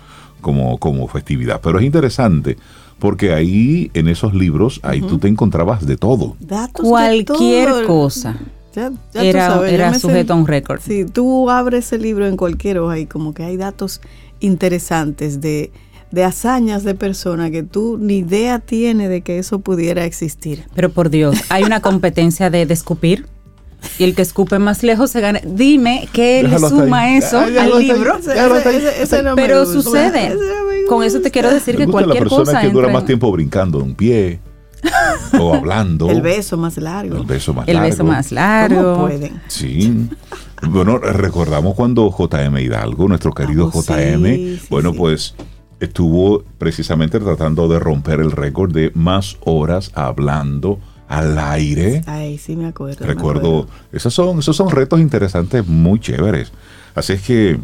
como, 0.44 0.78
como 0.78 1.08
festividad. 1.08 1.60
Pero 1.64 1.80
es 1.80 1.86
interesante 1.86 2.58
porque 3.00 3.34
ahí 3.34 3.90
en 3.96 4.08
esos 4.08 4.36
libros, 4.36 4.80
ahí 4.84 5.02
tú 5.02 5.18
te 5.18 5.28
encontrabas 5.28 5.86
de 5.86 5.98
todo. 5.98 6.36
Datos 6.40 6.88
Cualquier 6.88 7.86
cosa. 7.88 8.38
era, 9.16 9.68
era 9.68 9.94
sujeto 9.98 10.34
a 10.34 10.36
un 10.36 10.46
récord. 10.46 10.80
Sí, 10.80 11.06
tú 11.06 11.50
abres 11.50 11.92
el 11.94 12.04
libro 12.04 12.28
en 12.28 12.38
cualquier 12.38 12.78
hoja 12.78 13.00
y 13.00 13.08
como 13.08 13.34
que 13.34 13.44
hay 13.44 13.58
datos 13.58 14.00
interesantes 14.40 15.42
de, 15.42 15.72
de 16.12 16.24
hazañas 16.24 16.84
de 16.84 16.94
personas 16.96 17.50
que 17.50 17.64
tú 17.64 17.98
ni 18.00 18.20
idea 18.20 18.60
tienes 18.60 19.10
de 19.10 19.22
que 19.22 19.40
eso 19.40 19.60
pudiera 19.60 20.06
existir. 20.06 20.66
Pero 20.76 20.92
por 20.92 21.10
Dios, 21.10 21.42
hay 21.50 21.64
una 21.64 21.80
competencia 21.82 22.50
de, 22.50 22.66
de 22.66 22.74
escupir 22.74 23.26
y 23.98 24.04
el 24.04 24.16
que 24.16 24.22
escupe 24.22 24.60
más 24.60 24.84
lejos 24.84 25.12
se 25.12 25.22
gana. 25.22 25.40
Dime 25.46 26.08
qué 26.14 26.44
le 26.44 26.60
suma 26.60 27.16
eso 27.18 27.40
al 27.40 27.80
libro. 27.80 28.20
pero 29.36 29.66
sucede. 29.66 30.38
Con 30.88 31.04
eso 31.04 31.22
te 31.22 31.32
quiero 31.32 31.50
decir 31.50 31.78
que 31.78 31.88
cualquier 31.88 32.24
la 32.24 32.30
persona 32.30 32.62
que 32.62 32.70
dura 32.70 32.90
más 32.90 33.06
tiempo 33.06 33.32
brincando 33.32 33.80
de 33.80 33.84
un 33.84 33.96
pie 33.96 34.40
o 35.40 35.54
hablando. 35.54 36.10
El 36.10 36.22
beso 36.22 36.58
más 36.58 36.78
largo. 36.78 37.18
El 37.18 37.26
beso 37.26 37.54
más 37.54 37.68
el 37.68 37.76
largo. 37.76 37.90
beso 37.90 38.04
más 38.04 38.32
largo. 38.32 38.94
¿Cómo 38.94 39.08
pueden? 39.08 39.42
Sí. 39.48 40.08
Bueno, 40.62 40.98
recordamos 40.98 41.76
cuando 41.76 42.10
JM 42.10 42.58
Hidalgo, 42.58 43.08
nuestro 43.08 43.32
querido 43.32 43.72
ah, 43.74 43.80
JM, 43.82 44.60
bueno, 44.70 44.94
pues 44.94 45.36
estuvo 45.80 46.44
precisamente 46.58 47.20
tratando 47.20 47.68
de 47.68 47.80
romper 47.80 48.22
el 48.22 48.32
récord 48.32 48.72
de 48.74 48.92
más 48.94 49.38
horas 49.42 49.92
hablando 49.96 50.80
al 51.14 51.38
aire. 51.38 52.02
Ay, 52.08 52.38
sí 52.38 52.56
me 52.56 52.68
acuerdo. 52.68 53.06
Recuerdo, 53.06 53.68
Esos, 53.92 54.14
son, 54.14 54.40
esos 54.40 54.56
son 54.56 54.72
retos 54.72 55.00
interesantes, 55.00 55.66
muy 55.68 56.00
chéveres. 56.00 56.52
Así 56.96 57.14
es 57.14 57.22
que 57.22 57.60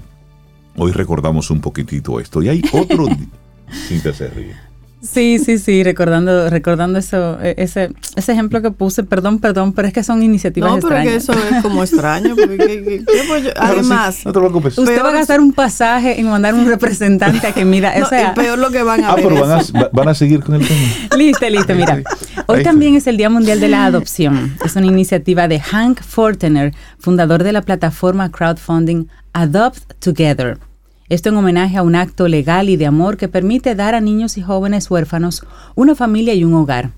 hoy 0.75 0.92
recordamos 0.92 1.50
un 1.50 1.60
poquitito 1.60 2.19
esto. 2.19 2.44
Y 2.44 2.50
hay 2.50 2.62
otro... 2.72 3.07
sin 3.88 4.01
te 4.01 4.13
se 4.13 4.30
Sí, 5.01 5.39
sí, 5.39 5.60
sí, 5.60 5.82
recordando, 5.84 6.50
recordando 6.50 7.00
eso, 7.00 7.39
e, 7.41 7.56
ese, 7.58 7.91
ese 8.18 8.32
ejemplo 8.34 8.62
que 8.62 8.72
puse, 8.72 9.03
perdón, 9.03 9.39
perdón, 9.39 9.72
pero 9.72 9.88
es 9.88 9.94
que 9.94 10.03
son 10.03 10.22
iniciativas 10.22 10.75
extrañas. 10.75 11.25
No, 11.25 11.34
pero 11.34 11.46
eso 11.46 11.56
es 11.56 11.62
como 11.62 11.84
extraño, 11.84 12.36
porque 12.36 13.03
además, 13.56 14.25
no 14.25 14.34
te 14.34 14.39
preocupes. 14.39 14.77
Usted 14.77 15.01
va 15.01 15.10
a 15.10 15.13
gastar 15.13 15.39
un 15.39 15.53
pasaje 15.53 16.20
en 16.20 16.29
mandar 16.29 16.53
un 16.53 16.68
representante 16.68 17.48
a 17.48 17.53
que 17.53 17.63
mira, 17.63 17.94
o 18.03 18.10
sea, 18.10 18.34
peor 18.34 18.60
lo 18.60 18.72
que 18.72 18.84
van 18.84 19.03
a 19.06 19.12
ah, 19.12 19.15
pero 19.15 19.39
van 19.39 19.51
a, 19.51 19.89
van 19.94 20.08
a, 20.10 20.13
seguir 20.13 20.41
con 20.41 20.56
el 20.56 20.68
tema. 20.68 20.79
Listo, 21.18 21.50
listo, 21.50 21.74
mira. 21.75 22.01
Hoy 22.48 22.63
también 22.63 22.96
es 22.96 23.08
el 23.08 23.15
Día 23.15 23.29
Mundial 23.29 23.60
de 23.60 23.70
la 23.70 23.86
Adopción. 23.86 24.58
Es 24.65 24.75
una 24.75 24.88
iniciativa 24.88 25.48
de 25.48 25.60
Hank 25.60 26.01
Fortener, 26.01 26.74
fundador 26.98 27.44
de 27.44 27.53
la 27.53 27.62
plataforma 27.62 28.32
crowdfunding 28.32 29.08
Adopt 29.34 29.94
Together 30.00 30.58
esto 31.10 31.30
en 31.30 31.36
homenaje 31.36 31.78
a 31.78 31.82
un 31.82 31.96
acto 31.96 32.28
legal 32.28 32.70
y 32.70 32.78
de 32.78 32.86
amor 32.86 33.18
que 33.18 33.28
permite 33.28 33.75
dar 33.75 33.96
a 33.96 34.01
niños 34.01 34.38
y 34.38 34.42
jóvenes 34.42 34.89
huérfanos 34.89 35.44
una 35.75 35.96
familia 35.96 36.36
y 36.36 36.44
un 36.44 36.54
hogar. 36.54 36.92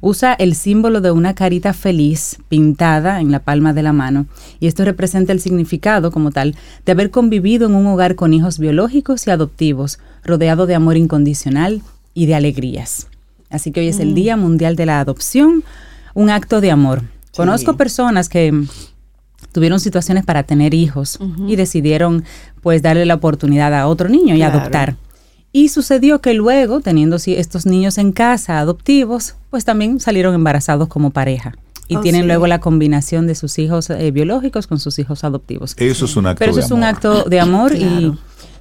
Usa 0.00 0.32
el 0.34 0.54
símbolo 0.54 1.00
de 1.00 1.10
una 1.10 1.34
carita 1.34 1.72
feliz 1.72 2.38
pintada 2.48 3.20
en 3.20 3.32
la 3.32 3.40
palma 3.40 3.72
de 3.72 3.82
la 3.82 3.92
mano 3.92 4.26
y 4.60 4.68
esto 4.68 4.84
representa 4.84 5.32
el 5.32 5.40
significado 5.40 6.10
como 6.10 6.30
tal 6.30 6.56
de 6.86 6.92
haber 6.92 7.10
convivido 7.10 7.66
en 7.66 7.74
un 7.74 7.86
hogar 7.86 8.14
con 8.14 8.32
hijos 8.32 8.58
biológicos 8.58 9.26
y 9.26 9.30
adoptivos, 9.30 9.98
rodeado 10.24 10.66
de 10.66 10.74
amor 10.74 10.96
incondicional 10.96 11.82
y 12.14 12.26
de 12.26 12.36
alegrías. 12.36 13.08
Así 13.50 13.72
que 13.72 13.80
hoy 13.80 13.88
es 13.88 13.98
el 13.98 14.10
mm. 14.10 14.14
Día 14.14 14.36
Mundial 14.36 14.76
de 14.76 14.86
la 14.86 15.00
Adopción, 15.00 15.64
un 16.14 16.30
acto 16.30 16.60
de 16.60 16.70
amor. 16.70 17.02
Conozco 17.34 17.76
personas 17.76 18.28
que 18.28 18.52
tuvieron 19.52 19.80
situaciones 19.80 20.24
para 20.24 20.42
tener 20.42 20.74
hijos 20.74 21.18
y 21.46 21.56
decidieron 21.56 22.24
pues 22.60 22.82
darle 22.82 23.06
la 23.06 23.14
oportunidad 23.14 23.74
a 23.74 23.86
otro 23.86 24.08
niño 24.08 24.34
y 24.34 24.42
adoptar. 24.42 24.96
Y 25.52 25.68
sucedió 25.70 26.20
que 26.20 26.34
luego, 26.34 26.80
teniendo 26.80 27.16
estos 27.16 27.66
niños 27.66 27.98
en 27.98 28.12
casa 28.12 28.58
adoptivos, 28.58 29.36
pues 29.50 29.64
también 29.64 29.98
salieron 29.98 30.34
embarazados 30.34 30.88
como 30.88 31.10
pareja. 31.10 31.54
Y 31.88 31.96
oh, 31.96 32.00
tienen 32.00 32.26
luego 32.26 32.46
la 32.46 32.60
combinación 32.60 33.26
de 33.26 33.34
sus 33.34 33.58
hijos 33.58 33.88
eh, 33.88 34.10
biológicos 34.10 34.66
con 34.66 34.78
sus 34.78 34.98
hijos 34.98 35.24
adoptivos. 35.24 35.74
Eso 35.78 36.04
es 36.04 36.16
un 36.16 36.26
acto 36.26 36.38
Pero 36.40 36.52
eso 36.52 36.60
es 36.60 36.70
un 36.70 36.84
acto 36.84 37.24
de 37.24 37.40
amor 37.40 37.74
y 37.74 38.12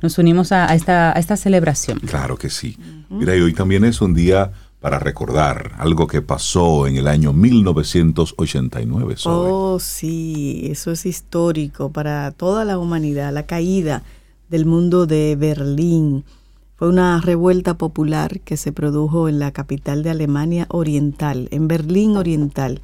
nos 0.01 0.17
unimos 0.17 0.53
a, 0.53 0.74
esta, 0.74 1.15
a 1.15 1.20
esta 1.20 1.36
celebración. 1.36 2.00
Claro 2.00 2.38
que 2.38 2.50
sí. 2.50 2.77
Mira, 3.10 3.36
y 3.36 3.41
hoy 3.41 3.53
también 3.53 3.84
es 3.84 4.00
un 4.01 4.13
día 4.13 4.51
para 4.88 5.00
recordar 5.00 5.74
algo 5.79 6.08
que 6.08 6.22
pasó 6.22 6.88
en 6.88 6.96
el 6.96 7.10
año 7.10 7.34
1989. 7.34 9.15
Oh, 9.25 9.79
sí, 9.82 10.62
eso 10.72 10.94
es 10.94 11.06
histórico 11.06 11.91
para 11.91 12.32
toda 12.32 12.63
la 12.63 12.77
humanidad, 12.77 13.34
la 13.34 13.46
caída 13.46 14.03
del 14.48 14.65
mundo 14.65 15.06
de 15.06 15.36
Berlín. 15.36 16.24
Fue 16.77 16.88
una 16.88 17.20
revuelta 17.20 17.77
popular 17.77 18.39
que 18.39 18.56
se 18.56 18.72
produjo 18.72 19.27
en 19.27 19.39
la 19.39 19.51
capital 19.51 20.03
de 20.03 20.12
Alemania 20.12 20.67
Oriental, 20.70 21.50
en 21.51 21.67
Berlín 21.67 22.15
Oriental. 22.15 22.79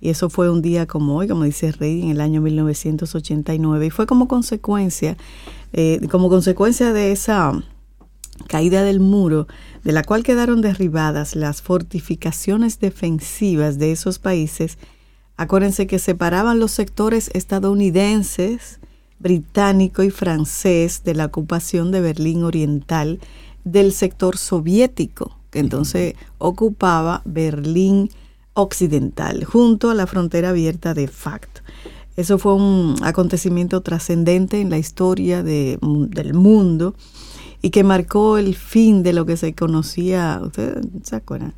Y 0.00 0.10
eso 0.10 0.30
fue 0.30 0.50
un 0.50 0.60
día 0.60 0.86
como 0.86 1.14
hoy, 1.18 1.28
como 1.28 1.44
dice 1.44 1.70
Rey, 1.70 2.02
en 2.02 2.10
el 2.10 2.20
año 2.20 2.40
1989. 2.40 3.86
Y 3.86 3.90
fue 3.90 4.06
como 4.06 4.26
consecuencia, 4.26 5.16
eh, 5.72 6.00
como 6.10 6.28
consecuencia 6.28 6.92
de 6.92 7.12
esa 7.12 7.62
caída 8.48 8.82
del 8.82 9.00
muro, 9.00 9.46
de 9.82 9.92
la 9.92 10.02
cual 10.02 10.22
quedaron 10.22 10.60
derribadas 10.60 11.36
las 11.36 11.62
fortificaciones 11.62 12.80
defensivas 12.80 13.78
de 13.78 13.92
esos 13.92 14.18
países. 14.18 14.78
Acuérdense 15.36 15.86
que 15.86 15.98
separaban 15.98 16.58
los 16.58 16.70
sectores 16.70 17.30
estadounidenses, 17.34 18.80
británico 19.18 20.02
y 20.02 20.10
francés 20.10 21.02
de 21.04 21.14
la 21.14 21.26
ocupación 21.26 21.90
de 21.90 22.00
Berlín 22.00 22.44
Oriental 22.44 23.20
del 23.64 23.92
sector 23.92 24.36
soviético, 24.36 25.38
que 25.50 25.58
entonces 25.58 26.14
ocupaba 26.38 27.22
Berlín 27.24 28.10
Occidental, 28.52 29.44
junto 29.44 29.90
a 29.90 29.94
la 29.94 30.06
frontera 30.06 30.50
abierta 30.50 30.94
de 30.94 31.08
facto. 31.08 31.62
Eso 32.16 32.38
fue 32.38 32.54
un 32.54 32.94
acontecimiento 33.02 33.80
trascendente 33.80 34.60
en 34.60 34.70
la 34.70 34.78
historia 34.78 35.42
del 35.42 36.34
mundo 36.34 36.94
y 37.64 37.70
que 37.70 37.82
marcó 37.82 38.36
el 38.36 38.54
fin 38.56 39.02
de 39.02 39.14
lo 39.14 39.24
que 39.24 39.38
se 39.38 39.54
conocía, 39.54 40.38
¿ustedes 40.42 40.84
se 41.02 41.16
acuerdan? 41.16 41.54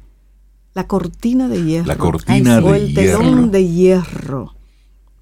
La 0.72 0.86
cortina 0.86 1.48
de 1.48 1.64
hierro. 1.64 1.88
La 1.88 1.96
cortina 1.96 2.60
o 2.60 2.76
el 2.76 2.94
telón 2.94 3.50
de 3.50 3.68
hierro. 3.68 4.54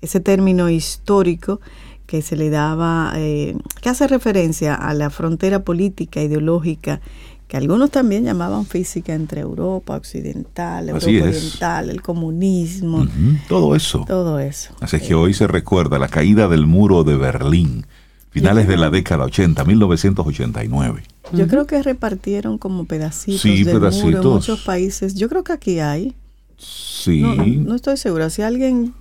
Ese 0.02 0.20
término 0.20 0.68
histórico 0.68 1.62
que 2.04 2.20
se 2.20 2.36
le 2.36 2.50
daba, 2.50 3.14
eh, 3.16 3.56
que 3.80 3.88
hace 3.88 4.06
referencia 4.06 4.74
a 4.74 4.92
la 4.92 5.08
frontera 5.08 5.64
política, 5.64 6.20
ideológica, 6.20 7.00
que 7.48 7.56
algunos 7.56 7.90
también 7.90 8.24
llamaban 8.24 8.66
física 8.66 9.14
entre 9.14 9.40
Europa 9.40 9.96
occidental, 9.96 10.90
Europa 10.90 11.06
oriental, 11.06 11.88
el 11.88 12.02
comunismo. 12.02 13.06
todo 13.48 13.74
eso. 13.74 14.04
Todo 14.06 14.38
eso. 14.38 14.74
Así 14.82 15.00
que 15.00 15.14
hoy 15.14 15.32
se 15.32 15.46
recuerda 15.46 15.98
la 15.98 16.08
caída 16.08 16.46
del 16.46 16.66
muro 16.66 17.04
de 17.04 17.16
Berlín 17.16 17.86
finales 18.34 18.66
de 18.66 18.76
la 18.76 18.90
década 18.90 19.24
80, 19.26 19.64
1989. 19.64 21.04
Yo 21.32 21.46
creo 21.46 21.66
que 21.66 21.80
repartieron 21.82 22.58
como 22.58 22.84
pedacitos 22.84 23.44
de 23.44 23.64
pedacitos. 23.64 24.04
Muro 24.04 24.22
en 24.22 24.28
muchos 24.28 24.60
países. 24.62 25.14
Yo 25.14 25.28
creo 25.28 25.44
que 25.44 25.52
aquí 25.52 25.78
hay. 25.78 26.14
Sí. 26.56 27.20
No, 27.20 27.76
estoy 27.76 27.96
segura. 27.96 28.30
Si 28.30 28.42
alguien 28.42 28.92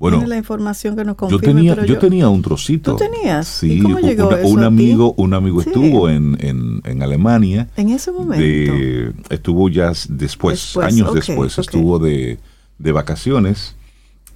tiene 0.00 0.26
la 0.26 0.36
información 0.36 0.96
que 0.96 1.04
nos 1.04 1.14
confirme. 1.14 1.46
Yo 1.46 1.74
tenía, 1.74 1.86
yo, 1.86 1.98
tenía 1.98 2.28
un 2.28 2.42
trocito. 2.42 2.96
¿Tú 2.96 3.04
tenías? 3.04 3.46
Sí. 3.46 3.74
¿Y 3.74 3.80
cómo 3.80 4.00
llegó 4.00 4.34
eso 4.34 4.48
un 4.48 4.64
amigo, 4.64 5.14
un 5.16 5.34
amigo 5.34 5.60
estuvo 5.60 6.08
en, 6.08 6.36
en, 6.40 6.80
en, 6.84 7.02
Alemania. 7.02 7.68
En 7.76 7.90
ese 7.90 8.10
momento. 8.10 8.42
estuvo 9.28 9.68
ya 9.68 9.92
después, 10.08 10.76
años 10.78 11.14
después, 11.14 11.56
estuvo 11.58 12.00
de, 12.00 12.40
de 12.78 12.92
vacaciones 12.92 13.76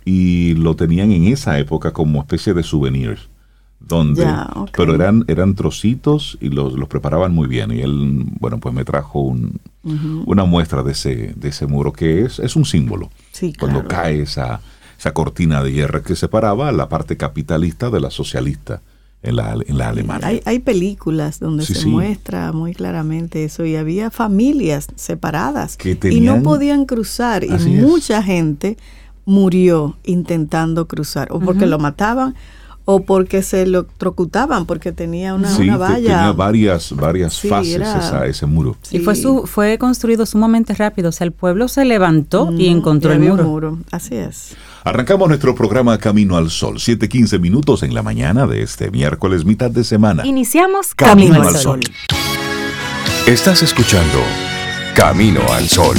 y 0.04 0.54
lo 0.54 0.76
tenían 0.76 1.10
en 1.10 1.24
esa 1.24 1.58
época 1.58 1.92
como 1.92 2.20
especie 2.20 2.54
de 2.54 2.62
souvenirs 2.62 3.33
donde 3.80 4.26
pero 4.76 4.94
eran 4.94 5.24
eran 5.28 5.54
trocitos 5.54 6.38
y 6.40 6.48
los, 6.48 6.72
los 6.72 6.88
preparaban 6.88 7.34
muy 7.34 7.48
bien. 7.48 7.70
Y 7.70 7.80
él 7.80 8.24
bueno 8.40 8.58
pues 8.58 8.74
me 8.74 8.84
trajo 8.84 9.20
un, 9.20 9.60
una 10.26 10.44
muestra 10.44 10.82
de 10.82 10.92
ese 10.92 11.34
de 11.36 11.48
ese 11.48 11.66
muro 11.66 11.92
que 11.92 12.22
es 12.22 12.38
es 12.38 12.56
un 12.56 12.64
símbolo. 12.64 13.10
Cuando 13.58 13.86
cae 13.86 14.22
esa 14.22 14.60
esa 14.98 15.12
cortina 15.12 15.62
de 15.62 15.72
hierro 15.72 16.02
que 16.02 16.16
separaba 16.16 16.72
la 16.72 16.88
parte 16.88 17.16
capitalista 17.16 17.90
de 17.90 18.00
la 18.00 18.10
socialista 18.10 18.80
en 19.24 19.36
la, 19.36 19.56
en 19.66 19.78
la 19.78 19.88
Alemania. 19.88 20.28
Hay, 20.28 20.40
hay 20.44 20.58
películas 20.58 21.40
donde 21.40 21.64
se 21.64 21.86
muestra 21.86 22.52
muy 22.52 22.74
claramente 22.74 23.44
eso 23.44 23.64
y 23.64 23.74
había 23.74 24.10
familias 24.10 24.86
separadas 24.96 25.78
y 25.84 26.20
no 26.20 26.42
podían 26.42 26.84
cruzar 26.84 27.42
y 27.42 27.50
mucha 27.50 28.22
gente 28.22 28.76
murió 29.24 29.96
intentando 30.04 30.86
cruzar 30.86 31.28
o 31.30 31.40
porque 31.40 31.66
lo 31.66 31.78
mataban 31.78 32.34
o 32.84 33.00
porque 33.04 33.42
se 33.42 33.66
lo 33.66 33.84
trocutaban 33.84 34.66
porque 34.66 34.92
tenía 34.92 35.34
una, 35.34 35.48
sí, 35.54 35.68
valla. 35.70 35.96
Tenía 35.96 36.32
varias, 36.32 36.94
varias 36.94 37.40
fases 37.40 37.80
ese 38.26 38.46
muro. 38.46 38.76
Y 38.90 38.98
fue, 38.98 39.16
su, 39.16 39.46
fue 39.46 39.78
construido 39.78 40.26
sumamente 40.26 40.74
rápido. 40.74 41.08
O 41.08 41.12
sea, 41.12 41.24
el 41.24 41.32
pueblo 41.32 41.68
se 41.68 41.84
levantó 41.84 42.52
y 42.52 42.68
encontró 42.68 43.12
el 43.12 43.20
muro. 43.20 43.78
Así 43.90 44.16
es. 44.16 44.56
Arrancamos 44.84 45.28
nuestro 45.28 45.54
programa 45.54 45.96
Camino 45.98 46.36
al 46.36 46.50
Sol. 46.50 46.76
7:15 46.76 47.40
minutos 47.40 47.82
en 47.82 47.94
la 47.94 48.02
mañana 48.02 48.46
de 48.46 48.62
este 48.62 48.90
miércoles, 48.90 49.44
mitad 49.44 49.70
de 49.70 49.82
semana. 49.82 50.26
Iniciamos 50.26 50.94
Camino, 50.94 51.42
al 51.42 51.56
Sol. 51.56 51.80
Estás 53.26 53.62
escuchando 53.62 54.18
Camino 54.94 55.40
al 55.50 55.68
Sol. 55.68 55.96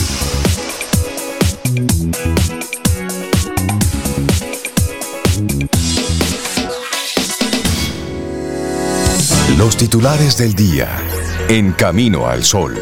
Los 9.57 9.77
titulares 9.77 10.37
del 10.37 10.53
día 10.53 10.89
en 11.47 11.71
Camino 11.71 12.27
al 12.27 12.43
Sol. 12.43 12.75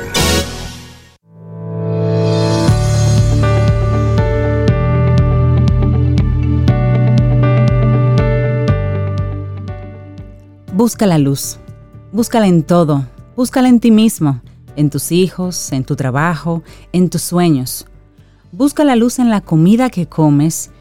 Busca 10.73 11.05
la 11.05 11.19
luz. 11.19 11.59
Búscala 12.11 12.47
en 12.47 12.63
todo. 12.63 13.05
Búscala 13.35 13.69
en 13.69 13.79
ti 13.79 13.91
mismo, 13.91 14.41
en 14.75 14.89
tus 14.89 15.11
hijos, 15.11 15.71
en 15.73 15.83
tu 15.83 15.95
trabajo, 15.95 16.63
en 16.91 17.11
tus 17.11 17.21
sueños. 17.21 17.85
Busca 18.51 18.83
la 18.83 18.95
luz 18.95 19.19
en 19.19 19.29
la 19.29 19.41
comida 19.41 19.91
que 19.91 20.07
comes. 20.07 20.71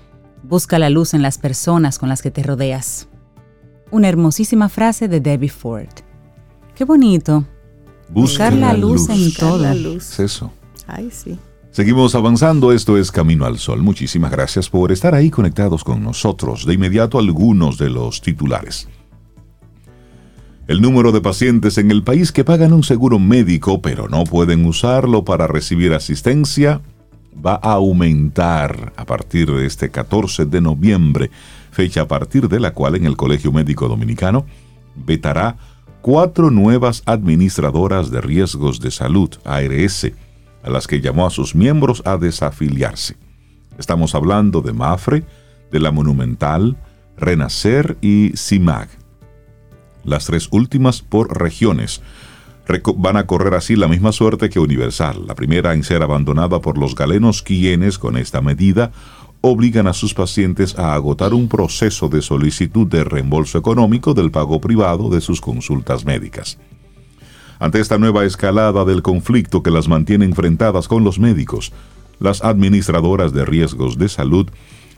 Busca 0.43 0.79
la 0.79 0.89
luz 0.89 1.13
en 1.13 1.21
las 1.21 1.37
personas 1.37 1.99
con 1.99 2.09
las 2.09 2.23
que 2.23 2.31
te 2.31 2.43
rodeas 2.43 3.09
una 3.93 4.09
hermosísima 4.09 4.69
frase 4.69 5.07
de 5.07 5.21
Debbie 5.21 5.49
Ford. 5.49 5.87
Qué 6.75 6.85
bonito. 6.85 7.45
Buscar 8.09 8.53
la, 8.53 8.73
luz, 8.75 9.09
en 9.09 9.33
todo. 9.33 9.71
Es 9.73 10.19
eso. 10.19 10.53
Ay, 10.87 11.11
sí. 11.13 11.39
Seguimos 11.71 12.15
avanzando, 12.15 12.73
esto 12.73 12.99
es 12.99 13.13
Camino 13.13 13.47
al 13.47 13.59
Sol. 13.59 13.83
Muchísimas 13.83 14.31
gracias 14.31 14.69
por 14.69 14.93
estar 14.93 15.15
ahí 15.15 15.31
conectados 15.31 15.85
con 15.85 16.03
nosotros. 16.03 16.67
De 16.67 16.75
inmediato 16.75 17.19
algunos 17.19 17.79
de 17.79 17.91
los 17.91 18.21
titulares. 18.21 18.89
El 20.67 20.81
número 20.81 21.13
de 21.13 21.21
pacientes 21.21 21.77
en 21.79 21.91
el 21.91 22.03
país 22.03 22.33
que 22.33 22.45
pagan 22.45 22.73
un 22.73 22.83
seguro 22.83 23.19
médico 23.19 23.83
pero 23.83 24.09
no 24.09 24.25
pueden 24.25 24.65
usarlo 24.65 25.25
para 25.25 25.47
recibir 25.47 25.93
asistencia 25.93 26.81
va 27.35 27.55
a 27.55 27.73
aumentar 27.73 28.93
a 28.97 29.05
partir 29.05 29.51
de 29.51 29.67
este 29.67 29.91
14 29.91 30.47
de 30.47 30.61
noviembre 30.61 31.31
fecha 31.73 32.03
a 32.03 32.09
partir 32.09 32.49
de 32.49 32.61
la 32.61 32.73
cual 32.73 32.95
en 32.95 33.07
el 33.07 33.17
Colegio 33.17 33.51
Médico 33.51 33.89
Dominicano 33.89 34.47
vetará 34.95 35.57
cuatro 36.03 36.51
nuevas 36.51 37.03
administradoras 37.07 38.11
de 38.11 38.21
riesgos 38.21 38.79
de 38.79 38.91
salud, 38.91 39.31
ARS, 39.45 40.13
a 40.63 40.71
las 40.71 40.87
que 40.87 41.01
llamó 41.01 41.27
a 41.27 41.31
sus 41.31 41.55
miembros 41.55 42.03
a 42.05 42.19
desafiliarse. 42.19 43.17
Estamos 43.79 44.15
hablando 44.15 44.61
de 44.61 44.73
Mafre, 44.73 45.25
de 45.73 45.81
la 45.81 45.91
Monumental, 45.91 46.77
Renacer 47.17 47.97
y 48.01 48.33
CIMAG. 48.37 48.89
Las 50.05 50.27
tres 50.27 50.49
últimas 50.51 51.01
por 51.01 51.41
regiones 51.41 52.03
van 52.97 53.17
a 53.17 53.27
correr 53.27 53.55
así 53.55 53.77
la 53.77 53.89
misma 53.89 54.13
suerte 54.13 54.51
que 54.51 54.61
Universal, 54.61 55.27
la 55.27 55.35
primera 55.35 55.75
en 55.75 55.85
ser 55.85 56.03
abandonada 56.03 56.61
por 56.61 56.79
los 56.79 56.95
galenos 56.95 57.43
quienes, 57.43 57.99
con 57.99 58.17
esta 58.17 58.41
medida, 58.41 58.93
obligan 59.43 59.89
a 59.89 59.93
sus 59.93 60.15
pacientes 60.15 60.79
a 60.79 60.95
agotar 60.95 61.35
un 61.35 61.49
proceso 61.49 62.09
de 62.09 62.23
solicitud 62.23 62.87
de 62.87 63.05
reembolso 63.05 63.59
económico 63.59 64.15
del 64.15 64.31
pago 64.31 64.61
privado 64.61 65.11
de 65.11 65.21
sus 65.21 65.41
consultas 65.41 66.05
médicas. 66.05 66.59
Ante 67.59 67.81
esta 67.81 67.99
nueva 67.99 68.25
escalada 68.25 68.85
del 68.85 69.03
conflicto 69.03 69.63
que 69.63 69.71
las 69.71 69.89
mantiene 69.89 70.25
enfrentadas 70.25 70.89
con 70.89 71.05
los 71.05 71.19
médicos, 71.19 71.73
las 72.21 72.43
administradoras 72.43 73.33
de 73.33 73.45
riesgos 73.45 73.99
de 73.99 74.09
salud 74.09 74.49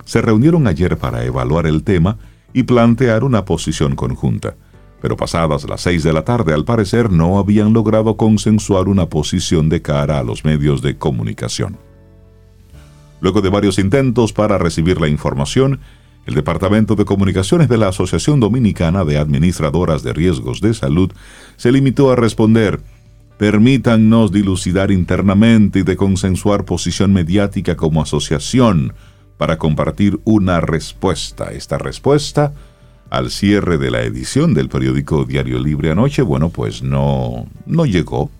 se 0.04 0.20
reunieron 0.20 0.66
ayer 0.66 0.98
para 0.98 1.24
evaluar 1.24 1.66
el 1.66 1.82
tema 1.82 2.18
y 2.52 2.64
plantear 2.64 3.24
una 3.24 3.46
posición 3.46 3.96
conjunta. 3.96 4.56
Pero 5.00 5.16
pasadas 5.16 5.68
las 5.68 5.80
seis 5.80 6.02
de 6.02 6.12
la 6.12 6.24
tarde, 6.24 6.52
al 6.52 6.64
parecer, 6.64 7.10
no 7.10 7.38
habían 7.38 7.72
logrado 7.72 8.16
consensuar 8.16 8.88
una 8.88 9.08
posición 9.08 9.68
de 9.68 9.82
cara 9.82 10.18
a 10.18 10.22
los 10.22 10.44
medios 10.44 10.82
de 10.82 10.96
comunicación. 10.96 11.78
Luego 13.24 13.40
de 13.40 13.48
varios 13.48 13.78
intentos 13.78 14.34
para 14.34 14.58
recibir 14.58 15.00
la 15.00 15.08
información, 15.08 15.80
el 16.26 16.34
Departamento 16.34 16.94
de 16.94 17.06
Comunicaciones 17.06 17.70
de 17.70 17.78
la 17.78 17.88
Asociación 17.88 18.38
Dominicana 18.38 19.02
de 19.06 19.16
Administradoras 19.16 20.02
de 20.02 20.12
Riesgos 20.12 20.60
de 20.60 20.74
Salud 20.74 21.10
se 21.56 21.72
limitó 21.72 22.12
a 22.12 22.16
responder, 22.16 22.80
permítannos 23.38 24.30
dilucidar 24.30 24.90
internamente 24.90 25.78
y 25.78 25.82
de 25.84 25.96
consensuar 25.96 26.66
posición 26.66 27.14
mediática 27.14 27.78
como 27.78 28.02
asociación 28.02 28.92
para 29.38 29.56
compartir 29.56 30.20
una 30.24 30.60
respuesta. 30.60 31.46
Esta 31.46 31.78
respuesta 31.78 32.52
al 33.08 33.30
cierre 33.30 33.78
de 33.78 33.90
la 33.90 34.02
edición 34.02 34.52
del 34.52 34.68
periódico 34.68 35.24
Diario 35.24 35.60
Libre 35.60 35.90
anoche, 35.90 36.20
bueno, 36.20 36.50
pues 36.50 36.82
no, 36.82 37.46
no 37.64 37.86
llegó. 37.86 38.30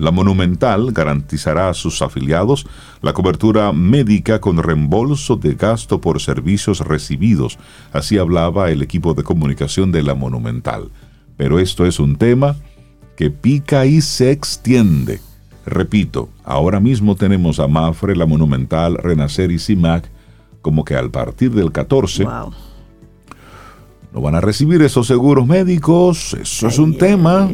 La 0.00 0.10
Monumental 0.10 0.92
garantizará 0.92 1.68
a 1.68 1.74
sus 1.74 2.00
afiliados 2.00 2.66
la 3.02 3.12
cobertura 3.12 3.70
médica 3.74 4.40
con 4.40 4.56
reembolso 4.56 5.36
de 5.36 5.54
gasto 5.54 6.00
por 6.00 6.22
servicios 6.22 6.80
recibidos. 6.80 7.58
Así 7.92 8.16
hablaba 8.16 8.70
el 8.70 8.80
equipo 8.80 9.12
de 9.12 9.24
comunicación 9.24 9.92
de 9.92 10.02
la 10.02 10.14
Monumental. 10.14 10.90
Pero 11.36 11.58
esto 11.58 11.84
es 11.84 12.00
un 12.00 12.16
tema 12.16 12.56
que 13.14 13.30
pica 13.30 13.84
y 13.84 14.00
se 14.00 14.30
extiende. 14.30 15.20
Repito, 15.66 16.30
ahora 16.44 16.80
mismo 16.80 17.14
tenemos 17.14 17.60
a 17.60 17.68
Mafre, 17.68 18.16
la 18.16 18.24
Monumental, 18.24 18.96
Renacer 18.96 19.50
y 19.50 19.58
CIMAC 19.58 20.10
como 20.62 20.82
que 20.82 20.94
al 20.94 21.10
partir 21.10 21.50
del 21.50 21.72
14 21.72 22.24
no 24.12 24.20
van 24.20 24.34
a 24.34 24.40
recibir 24.40 24.80
esos 24.80 25.06
seguros 25.06 25.46
médicos, 25.46 26.34
eso 26.40 26.68
es 26.68 26.78
un 26.78 26.96
tema, 26.96 27.48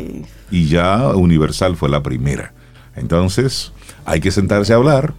y 0.50 0.68
ya 0.68 1.08
Universal 1.08 1.76
fue 1.76 1.88
la 1.88 2.02
primera. 2.02 2.52
Entonces, 2.94 3.72
hay 4.04 4.20
que 4.20 4.30
sentarse 4.30 4.72
a 4.72 4.76
hablar, 4.76 5.14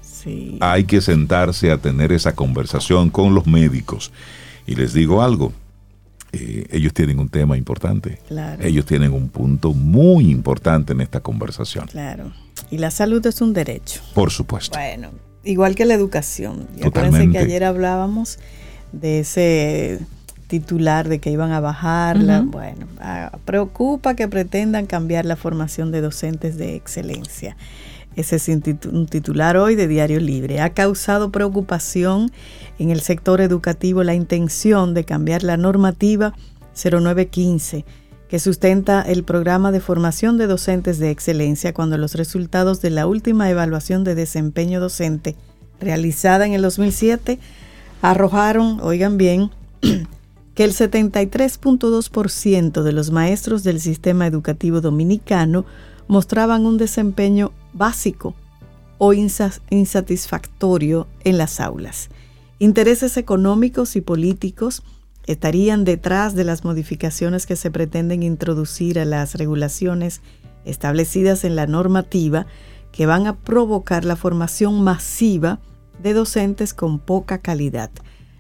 hay 0.60 0.86
que 0.86 1.02
sentarse 1.02 1.72
a 1.72 1.78
tener 1.78 2.12
esa 2.12 2.34
conversación 2.36 3.10
con 3.10 3.36
los 3.36 3.46
médicos. 3.46 4.12
Y 4.66 4.76
les 4.76 4.94
digo 4.94 5.22
algo, 5.22 5.54
eh, 6.34 6.66
ellos 6.72 6.94
tienen 6.94 7.20
un 7.20 7.30
tema 7.30 7.58
importante, 7.58 8.20
ellos 8.60 8.86
tienen 8.86 9.14
un 9.14 9.30
punto 9.30 9.74
muy 9.74 10.30
importante 10.30 10.94
en 10.94 11.02
esta 11.02 11.22
conversación. 11.22 11.88
Claro, 11.88 12.34
y 12.72 12.80
la 12.80 12.92
salud 12.92 13.26
es 13.26 13.42
un 13.42 13.54
derecho. 13.54 14.02
Por 14.14 14.32
supuesto. 14.32 14.78
Bueno, 14.78 15.12
igual 15.44 15.76
que 15.76 15.86
la 15.86 15.94
educación. 15.94 16.68
Y 16.78 16.86
acuérdense 16.86 17.30
que 17.32 17.38
ayer 17.38 17.64
hablábamos 17.64 18.40
de 18.92 19.20
ese 19.20 20.00
titular 20.48 21.08
de 21.10 21.20
que 21.20 21.32
iban 21.32 21.52
a 21.52 21.60
bajarla. 21.60 22.42
Bueno, 22.42 22.88
ah, 23.00 23.38
preocupa 23.46 24.16
que 24.16 24.28
pretendan 24.28 24.86
cambiar 24.86 25.26
la 25.26 25.36
formación 25.36 25.92
de 25.92 26.02
docentes 26.02 26.58
de 26.58 26.76
excelencia. 26.76 27.58
Ese 28.16 28.38
es 28.38 28.48
un 28.48 29.06
titular 29.06 29.58
hoy 29.58 29.76
de 29.76 29.88
Diario 29.88 30.20
Libre. 30.20 30.60
Ha 30.62 30.72
causado 30.72 31.32
preocupación 31.32 32.32
en 32.80 32.90
el 32.90 33.02
sector 33.02 33.42
educativo 33.42 34.04
la 34.04 34.16
intención 34.16 34.96
de 34.96 35.04
cambiar 35.04 35.44
la 35.44 35.56
normativa 35.56 36.34
0915 36.74 37.86
que 38.28 38.40
sustenta 38.40 39.02
el 39.02 39.24
programa 39.24 39.72
de 39.72 39.80
formación 39.80 40.38
de 40.38 40.48
docentes 40.48 41.00
de 41.00 41.12
excelencia 41.12 41.74
cuando 41.74 41.98
los 41.98 42.16
resultados 42.16 42.82
de 42.82 42.90
la 42.90 43.08
última 43.08 43.50
evaluación 43.50 44.04
de 44.04 44.16
desempeño 44.16 44.80
docente 44.80 45.36
realizada 45.80 46.46
en 46.46 46.54
el 46.54 46.62
2007 46.62 47.40
arrojaron, 48.02 48.80
oigan 48.82 49.18
bien, 49.18 49.52
que 50.58 50.64
el 50.64 50.74
73.2% 50.74 52.82
de 52.82 52.92
los 52.92 53.12
maestros 53.12 53.64
del 53.64 53.80
sistema 53.80 54.26
educativo 54.26 54.82
dominicano 54.82 55.66
mostraban 56.08 56.66
un 56.66 56.80
desempeño 56.80 57.52
básico 57.74 58.34
o 58.98 59.14
insatisfactorio 59.14 61.06
en 61.24 61.38
las 61.38 61.60
aulas. 61.60 62.10
Intereses 62.58 63.18
económicos 63.18 63.96
y 63.96 64.02
políticos 64.02 64.82
estarían 65.28 65.84
detrás 65.84 66.34
de 66.34 66.44
las 66.44 66.64
modificaciones 66.64 67.46
que 67.46 67.56
se 67.56 67.70
pretenden 67.70 68.24
introducir 68.24 68.98
a 68.98 69.06
las 69.06 69.36
regulaciones 69.36 70.22
establecidas 70.66 71.44
en 71.44 71.56
la 71.56 71.68
normativa 71.68 72.48
que 72.92 73.06
van 73.06 73.28
a 73.28 73.36
provocar 73.36 74.06
la 74.06 74.16
formación 74.16 74.82
masiva 74.82 75.60
de 76.02 76.14
docentes 76.14 76.74
con 76.74 76.98
poca 76.98 77.38
calidad 77.38 77.92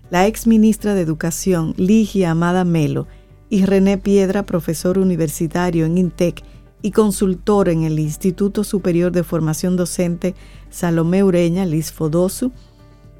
la 0.09 0.27
ex 0.27 0.47
ministra 0.47 0.93
de 0.93 1.01
Educación, 1.01 1.73
Ligia 1.77 2.31
Amada 2.31 2.63
Melo, 2.63 3.07
y 3.49 3.65
René 3.65 3.97
Piedra, 3.97 4.43
profesor 4.43 4.97
universitario 4.97 5.85
en 5.85 5.97
INTEC 5.97 6.43
y 6.81 6.91
consultor 6.91 7.69
en 7.69 7.83
el 7.83 7.99
Instituto 7.99 8.63
Superior 8.63 9.11
de 9.11 9.23
Formación 9.23 9.75
Docente 9.75 10.35
Salomé 10.69 11.23
Ureña, 11.23 11.65
Liz 11.65 11.91
Fodosu, 11.91 12.51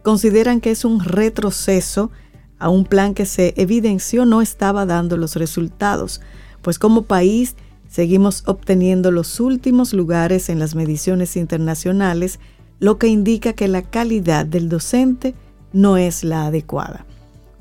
consideran 0.04 0.62
que 0.62 0.72
es 0.72 0.86
un 0.86 1.00
retroceso 1.00 2.12
a 2.60 2.70
un 2.70 2.86
plan 2.86 3.14
que 3.14 3.26
se 3.26 3.54
evidenció 3.58 4.26
no 4.26 4.42
estaba 4.42 4.86
dando 4.86 5.18
los 5.18 5.36
resultados, 5.36 6.22
pues 6.62 6.80
como 6.80 7.04
país 7.04 7.56
seguimos 7.88 8.44
obteniendo 8.48 9.12
los 9.12 9.40
últimos 9.40 9.94
lugares 9.94 10.50
en 10.50 10.60
las 10.60 10.76
mediciones 10.76 11.38
internacionales, 11.38 12.40
lo 12.80 12.98
que 12.98 13.08
indica 13.08 13.54
que 13.54 13.68
la 13.68 13.82
calidad 13.82 14.46
del 14.46 14.70
docente 14.70 15.36
no 15.74 15.98
es 15.98 16.24
la 16.24 16.48
adecuada. 16.48 17.06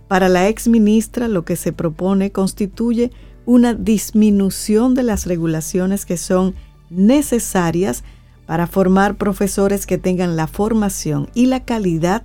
Para 0.08 0.28
la 0.28 0.48
ex 0.48 0.68
ministra, 0.68 1.28
lo 1.28 1.44
que 1.44 1.56
se 1.56 1.72
propone 1.72 2.30
constituye 2.30 3.10
una 3.44 3.74
disminución 3.74 4.94
de 4.94 5.02
las 5.02 5.26
regulaciones 5.26 6.06
que 6.06 6.16
son 6.16 6.54
necesarias 6.90 8.04
para 8.46 8.66
formar 8.66 9.16
profesores 9.16 9.86
que 9.86 9.98
tengan 9.98 10.36
la 10.36 10.46
formación 10.46 11.28
y 11.34 11.46
la 11.46 11.64
calidad 11.64 12.22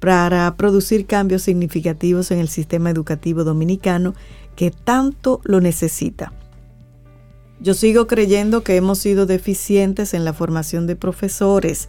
para 0.00 0.52
producir 0.56 1.06
cambios 1.06 1.42
significativos 1.42 2.30
en 2.30 2.38
el 2.38 2.48
sistema 2.48 2.90
educativo 2.90 3.44
dominicano 3.44 4.14
que 4.56 4.70
tanto 4.70 5.40
lo 5.44 5.60
necesita. 5.60 6.32
Yo 7.60 7.74
sigo 7.74 8.06
creyendo 8.06 8.64
que 8.64 8.76
hemos 8.76 8.98
sido 8.98 9.26
deficientes 9.26 10.14
en 10.14 10.24
la 10.24 10.32
formación 10.32 10.86
de 10.86 10.96
profesores 10.96 11.88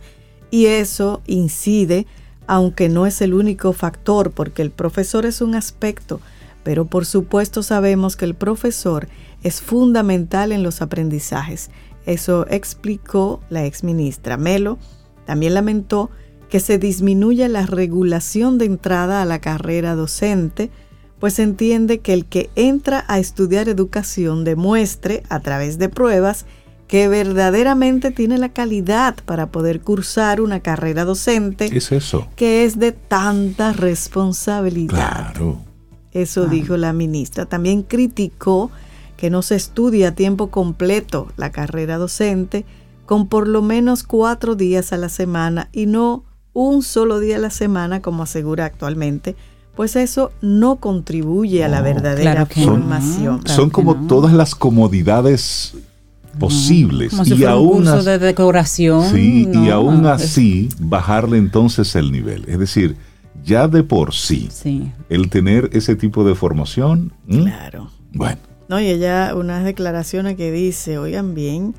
y 0.52 0.66
eso 0.66 1.22
incide 1.26 2.06
aunque 2.48 2.90
no 2.90 3.06
es 3.06 3.22
el 3.22 3.34
único 3.34 3.74
factor, 3.74 4.32
porque 4.32 4.62
el 4.62 4.72
profesor 4.72 5.26
es 5.26 5.42
un 5.42 5.56
aspecto, 5.56 6.20
pero 6.64 6.86
por 6.86 7.06
supuesto 7.06 7.64
sabemos 7.64 8.16
que 8.16 8.26
el 8.26 8.36
profesor 8.36 9.08
es 9.44 9.62
fundamental 9.62 10.52
en 10.52 10.64
los 10.64 10.82
aprendizajes. 10.82 11.70
Eso 12.06 12.46
explicó 12.50 13.42
la 13.50 13.66
ex 13.66 13.84
ministra 13.84 14.38
Melo. 14.38 14.78
También 15.26 15.54
lamentó 15.54 16.10
que 16.50 16.60
se 16.60 16.78
disminuya 16.78 17.48
la 17.48 17.66
regulación 17.66 18.58
de 18.58 18.66
entrada 18.66 19.22
a 19.22 19.26
la 19.26 19.40
carrera 19.40 19.96
docente, 19.96 20.70
pues 21.20 21.40
entiende 21.40 22.00
que 22.00 22.14
el 22.14 22.26
que 22.26 22.50
entra 22.56 23.06
a 23.08 23.20
estudiar 23.20 23.70
educación 23.70 24.44
demuestre 24.44 25.24
a 25.30 25.40
través 25.40 25.78
de 25.78 25.88
pruebas 25.88 26.46
que 26.92 27.08
verdaderamente 27.08 28.12
tiene 28.12 28.38
la 28.38 28.50
calidad 28.50 29.16
para 29.24 29.48
poder 29.48 29.80
cursar 29.80 30.42
una 30.42 30.60
carrera 30.60 31.06
docente. 31.06 31.70
es 31.74 31.90
eso? 31.94 32.28
Que 32.36 32.66
es 32.66 32.80
de 32.80 32.92
tanta 32.92 33.72
responsabilidad. 33.72 35.32
Claro. 35.32 35.62
Eso 36.12 36.48
dijo 36.48 36.76
la 36.76 36.92
ministra. 36.92 37.46
También 37.46 37.84
criticó 37.84 38.72
que 39.16 39.30
no 39.30 39.42
se 39.42 39.56
estudia 39.56 40.10
a 40.10 40.16
tiempo 40.16 40.48
completo 40.48 41.30
la 41.38 41.54
carrera 41.54 41.98
docente 41.98 42.66
con 43.06 43.28
por 43.28 43.48
lo 43.48 43.62
menos 43.62 44.04
cuatro 44.04 44.56
días 44.56 44.92
a 44.92 44.98
la 44.98 45.08
semana 45.08 45.70
y 45.72 45.86
no 45.86 46.26
un 46.52 46.84
solo 46.84 47.22
día 47.22 47.38
a 47.38 47.40
la 47.40 47.52
semana 47.52 48.02
como 48.02 48.24
asegura 48.24 48.66
actualmente, 48.66 49.38
pues 49.78 49.96
eso 49.96 50.34
no 50.42 50.76
contribuye 50.76 51.64
a 51.64 51.70
la 51.70 51.80
verdadera 51.80 52.46
formación. 52.48 53.48
son 53.48 53.70
como 53.70 54.08
todas 54.08 54.34
las 54.34 54.56
comodidades 54.56 55.74
posibles. 56.40 57.14
y 57.26 57.44
aún 57.46 57.86
de 57.86 58.20
decoración. 58.20 59.10
Sí, 59.12 59.48
y 59.54 59.70
aún 59.70 60.06
así 60.06 60.70
bajarle 60.80 61.38
entonces 61.38 61.96
el 61.96 62.12
nivel. 62.12 62.46
Es 62.48 62.60
decir, 62.60 62.98
ya 63.44 63.68
de 63.68 63.84
por 63.84 64.14
sí, 64.14 64.50
el 65.10 65.30
tener 65.30 65.70
ese 65.74 65.96
tipo 65.96 66.24
de 66.24 66.36
formación. 66.36 67.14
Claro. 67.28 67.90
Bueno. 68.14 68.40
No, 68.70 68.80
y 68.80 68.88
ella, 68.88 69.34
unas 69.36 69.66
declaraciones 69.66 70.38
que 70.38 70.52
dice, 70.52 70.98
oigan 70.98 71.34
bien, 71.34 71.76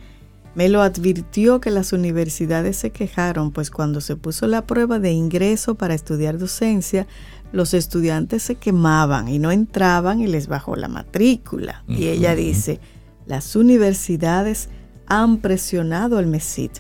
me 0.55 0.69
lo 0.69 0.83
advirtió 0.83 1.61
que 1.61 1.71
las 1.71 1.95
universidades 1.95 2.77
se 2.77 2.91
quejaron, 2.91 3.53
pues 3.53 3.71
cuando 3.71 4.03
se 4.03 4.17
puso 4.17 4.47
la 4.47 4.67
prueba 4.67 4.99
de 4.99 5.13
ingreso 5.13 5.75
para 5.75 5.95
estudiar 5.95 6.37
docencia, 6.37 7.07
los 7.53 7.73
estudiantes 7.73 8.43
se 8.43 8.57
quemaban 8.57 9.29
y 9.29 9.39
no 9.39 9.51
entraban 9.51 10.21
y 10.21 10.27
les 10.27 10.49
bajó 10.49 10.77
la 10.77 10.89
matrícula. 10.89 11.85
Y 11.89 12.09
ella 12.09 12.35
dice, 12.35 12.81
las 13.27 13.57
universidades 13.57 14.69
han 15.07 15.39
presionado 15.39 16.19
al 16.19 16.27
MESID, 16.27 16.71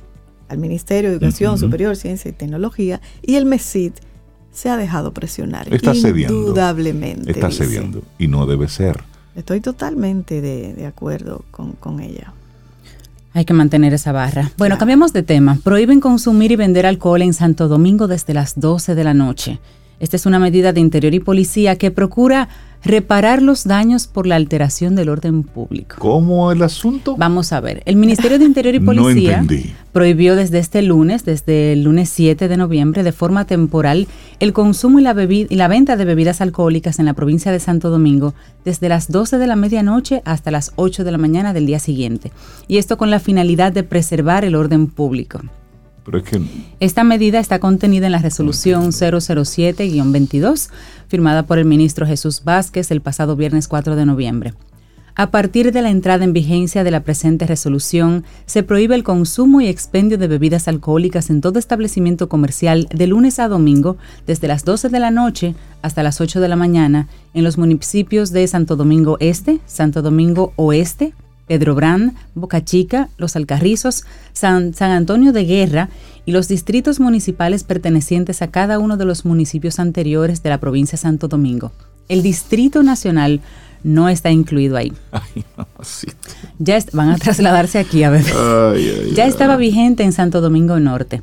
al 0.49 0.59
Ministerio 0.59 1.11
de 1.11 1.17
Educación 1.17 1.59
Superior, 1.59 1.97
Ciencia 1.97 2.31
y 2.31 2.33
Tecnología, 2.33 3.01
y 3.23 3.37
el 3.37 3.47
MESID 3.47 3.93
se 4.53 4.69
ha 4.69 4.77
dejado 4.77 5.13
presionar. 5.13 5.73
Está 5.73 5.95
indudablemente. 5.95 7.31
Está 7.31 7.51
cediendo 7.51 8.03
y 8.19 8.29
no 8.29 8.47
debe 8.47 8.69
ser. 8.69 9.03
Estoy 9.35 9.61
totalmente 9.61 10.43
de, 10.43 10.87
acuerdo 10.87 11.45
con, 11.51 12.01
ella. 12.01 12.35
Hay 13.33 13.47
que 13.47 13.55
mantener 13.55 13.95
esa 13.95 14.13
barra. 14.13 14.51
Bueno, 14.59 14.77
cambiamos 14.77 15.15
de 15.15 15.23
tema. 15.23 15.59
Prohíben 15.65 16.01
consumir 16.01 16.53
y 16.53 16.57
vender 16.57 16.85
alcohol 16.85 17.23
en 17.23 17.33
Santo 17.33 17.67
Domingo 17.67 18.09
desde 18.09 18.35
las 18.35 18.61
12 18.61 18.95
de 18.95 19.05
la 19.05 19.15
noche. 19.15 19.59
Esta 20.03 20.17
es 20.17 20.27
una 20.27 20.41
medida 20.41 20.73
de 20.73 20.81
interior 20.81 21.15
y 21.15 21.21
policía 21.21 21.77
que 21.77 21.93
procura 21.93 22.49
reparar 22.83 23.41
los 23.41 23.63
daños 23.63 24.09
por 24.09 24.27
la 24.27 24.35
alteración 24.35 24.97
del 24.97 25.09
orden 25.09 25.45
público. 25.45 25.95
¿Cómo 26.01 26.51
el 26.51 26.61
asunto? 26.65 27.15
Vamos 27.17 27.53
a 27.53 27.61
ver. 27.61 27.85
El 27.87 27.95
Ministerio 27.95 28.41
de 28.41 28.45
Interior 28.45 28.75
y 28.75 28.81
Policía 28.85 29.45
prohibió 29.93 30.35
desde 30.35 30.59
este 30.59 30.83
lunes, 30.83 31.25
desde 31.25 31.75
el 31.75 31.85
lunes 31.85 32.09
7 32.09 32.49
de 32.49 32.57
noviembre, 32.57 33.05
de 33.05 33.13
forma 33.13 33.45
temporal, 33.45 34.09
el 34.41 34.53
consumo 34.53 34.99
y 34.99 35.03
la, 35.03 35.15
y 35.23 35.55
la 35.55 35.69
venta 35.69 35.97
de 35.97 36.05
bebidas 36.05 36.41
alcohólicas 36.41 36.99
en 36.99 37.07
la 37.07 37.15
provincia 37.15 37.53
de 37.53 37.61
Santo 37.61 37.89
Domingo 37.89 38.35
desde 38.65 38.89
las 38.89 39.09
12 39.09 39.39
de 39.39 39.47
la 39.47 39.55
medianoche 39.55 40.21
hasta 40.25 40.51
las 40.51 40.73
8 40.75 41.05
de 41.05 41.13
la 41.13 41.19
mañana 41.19 41.53
del 41.53 41.67
día 41.67 41.79
siguiente. 41.79 42.33
Y 42.67 42.79
esto 42.79 42.97
con 42.97 43.13
la 43.13 43.21
finalidad 43.21 43.71
de 43.71 43.85
preservar 43.85 44.45
el 44.45 44.57
orden 44.57 44.89
público. 44.89 45.43
Esta 46.81 47.05
medida 47.05 47.39
está 47.39 47.59
contenida 47.59 48.07
en 48.07 48.13
la 48.13 48.19
resolución 48.19 48.91
007-22, 48.91 50.71
firmada 51.09 51.45
por 51.45 51.59
el 51.59 51.65
ministro 51.65 52.07
Jesús 52.07 52.43
Vázquez 52.45 52.91
el 52.91 53.01
pasado 53.01 53.37
viernes 53.37 53.69
4 53.69 53.95
de 53.95 54.07
noviembre. 54.07 54.55
A 55.15 55.31
partir 55.31 55.73
de 55.73 55.83
la 55.83 55.91
entrada 55.91 56.25
en 56.25 56.33
vigencia 56.33 56.85
de 56.85 56.91
la 56.91 57.01
presente 57.01 57.47
resolución, 57.47 58.25
se 58.47 58.63
prohíbe 58.63 58.95
el 58.95 59.05
consumo 59.05 59.61
y 59.61 59.69
expendio 59.69 60.17
de 60.17 60.27
bebidas 60.27 60.69
alcohólicas 60.69 61.29
en 61.29 61.43
todo 61.43 61.59
establecimiento 61.59 62.31
comercial 62.31 62.89
de 62.91 63.07
lunes 63.07 63.39
a 63.39 63.49
domingo, 63.49 63.99
desde 64.27 64.49
las 64.49 64.65
12 64.65 64.89
de 64.89 65.01
la 65.01 65.11
noche 65.11 65.55
hasta 65.83 66.03
las 66.03 66.23
8 66.23 66.41
de 66.41 66.49
la 66.49 66.57
mañana, 66.57 67.09
en 67.35 67.45
los 67.45 67.59
municipios 67.59 68.31
de 68.33 68.47
Santo 68.47 68.75
Domingo 68.75 69.19
Este, 69.21 69.61
Santo 69.67 70.01
Domingo 70.01 70.55
Oeste, 70.57 71.13
Pedro 71.47 71.75
Brand, 71.75 72.15
Boca 72.35 72.65
Chica, 72.65 73.09
Los 73.17 73.37
Alcarrizos, 73.37 74.05
San, 74.33 74.75
San 74.75 74.91
Antonio 74.91 75.33
de 75.33 75.45
Guerra 75.45 75.89
y 76.25 76.33
los 76.33 76.49
distritos 76.49 77.01
municipales 77.01 77.65
pertenecientes 77.65 78.43
a 78.43 78.51
cada 78.51 78.79
uno 78.79 78.97
de 78.97 79.05
los 79.05 79.25
municipios 79.25 79.79
anteriores 79.79 80.43
de 80.43 80.51
la 80.51 80.61
provincia 80.61 80.97
de 80.97 81.03
Santo 81.03 81.29
Domingo. 81.29 81.73
El 82.09 82.23
Distrito 82.23 82.83
Nacional 82.83 83.41
no 83.85 84.09
está 84.09 84.31
incluido 84.31 84.77
ahí. 84.77 84.93
Ay, 85.13 85.45
ya 86.59 86.79
van 86.93 87.11
a 87.11 87.19
trasladarse 87.19 87.79
aquí 87.79 88.03
a 88.05 88.11
ver. 88.11 88.25
ya 89.15 89.27
estaba 89.27 89.57
vigente 89.57 90.05
en 90.05 90.13
Santo 90.13 90.41
Domingo 90.41 90.79
Norte. 90.79 91.23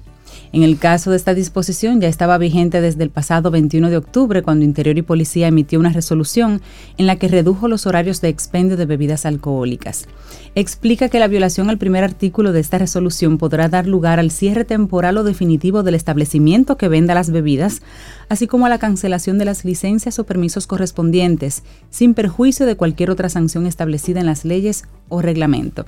En 0.51 0.63
el 0.63 0.79
caso 0.79 1.11
de 1.11 1.17
esta 1.17 1.35
disposición 1.35 2.01
ya 2.01 2.07
estaba 2.07 2.39
vigente 2.39 2.81
desde 2.81 3.03
el 3.03 3.11
pasado 3.11 3.51
21 3.51 3.91
de 3.91 3.97
octubre 3.97 4.41
cuando 4.41 4.65
Interior 4.65 4.97
y 4.97 5.03
Policía 5.03 5.47
emitió 5.47 5.79
una 5.79 5.93
resolución 5.93 6.61
en 6.97 7.05
la 7.05 7.17
que 7.17 7.27
redujo 7.27 7.67
los 7.67 7.85
horarios 7.85 8.19
de 8.19 8.29
expendio 8.29 8.75
de 8.75 8.87
bebidas 8.87 9.27
alcohólicas. 9.27 10.07
Explica 10.55 11.07
que 11.07 11.19
la 11.19 11.27
violación 11.27 11.69
al 11.69 11.77
primer 11.77 12.03
artículo 12.03 12.51
de 12.51 12.61
esta 12.61 12.79
resolución 12.79 13.37
podrá 13.37 13.69
dar 13.69 13.85
lugar 13.85 14.19
al 14.19 14.31
cierre 14.31 14.65
temporal 14.65 15.17
o 15.17 15.23
definitivo 15.23 15.83
del 15.83 15.93
establecimiento 15.93 16.77
que 16.77 16.87
venda 16.87 17.13
las 17.13 17.29
bebidas, 17.29 17.83
así 18.27 18.47
como 18.47 18.65
a 18.65 18.69
la 18.69 18.79
cancelación 18.79 19.37
de 19.37 19.45
las 19.45 19.65
licencias 19.65 20.17
o 20.17 20.25
permisos 20.25 20.65
correspondientes, 20.65 21.61
sin 21.91 22.15
perjuicio 22.15 22.65
de 22.65 22.75
cualquier 22.75 23.11
otra 23.11 23.29
sanción 23.29 23.67
establecida 23.67 24.19
en 24.19 24.25
las 24.25 24.45
leyes 24.45 24.85
o 25.09 25.21
reglamento. 25.21 25.85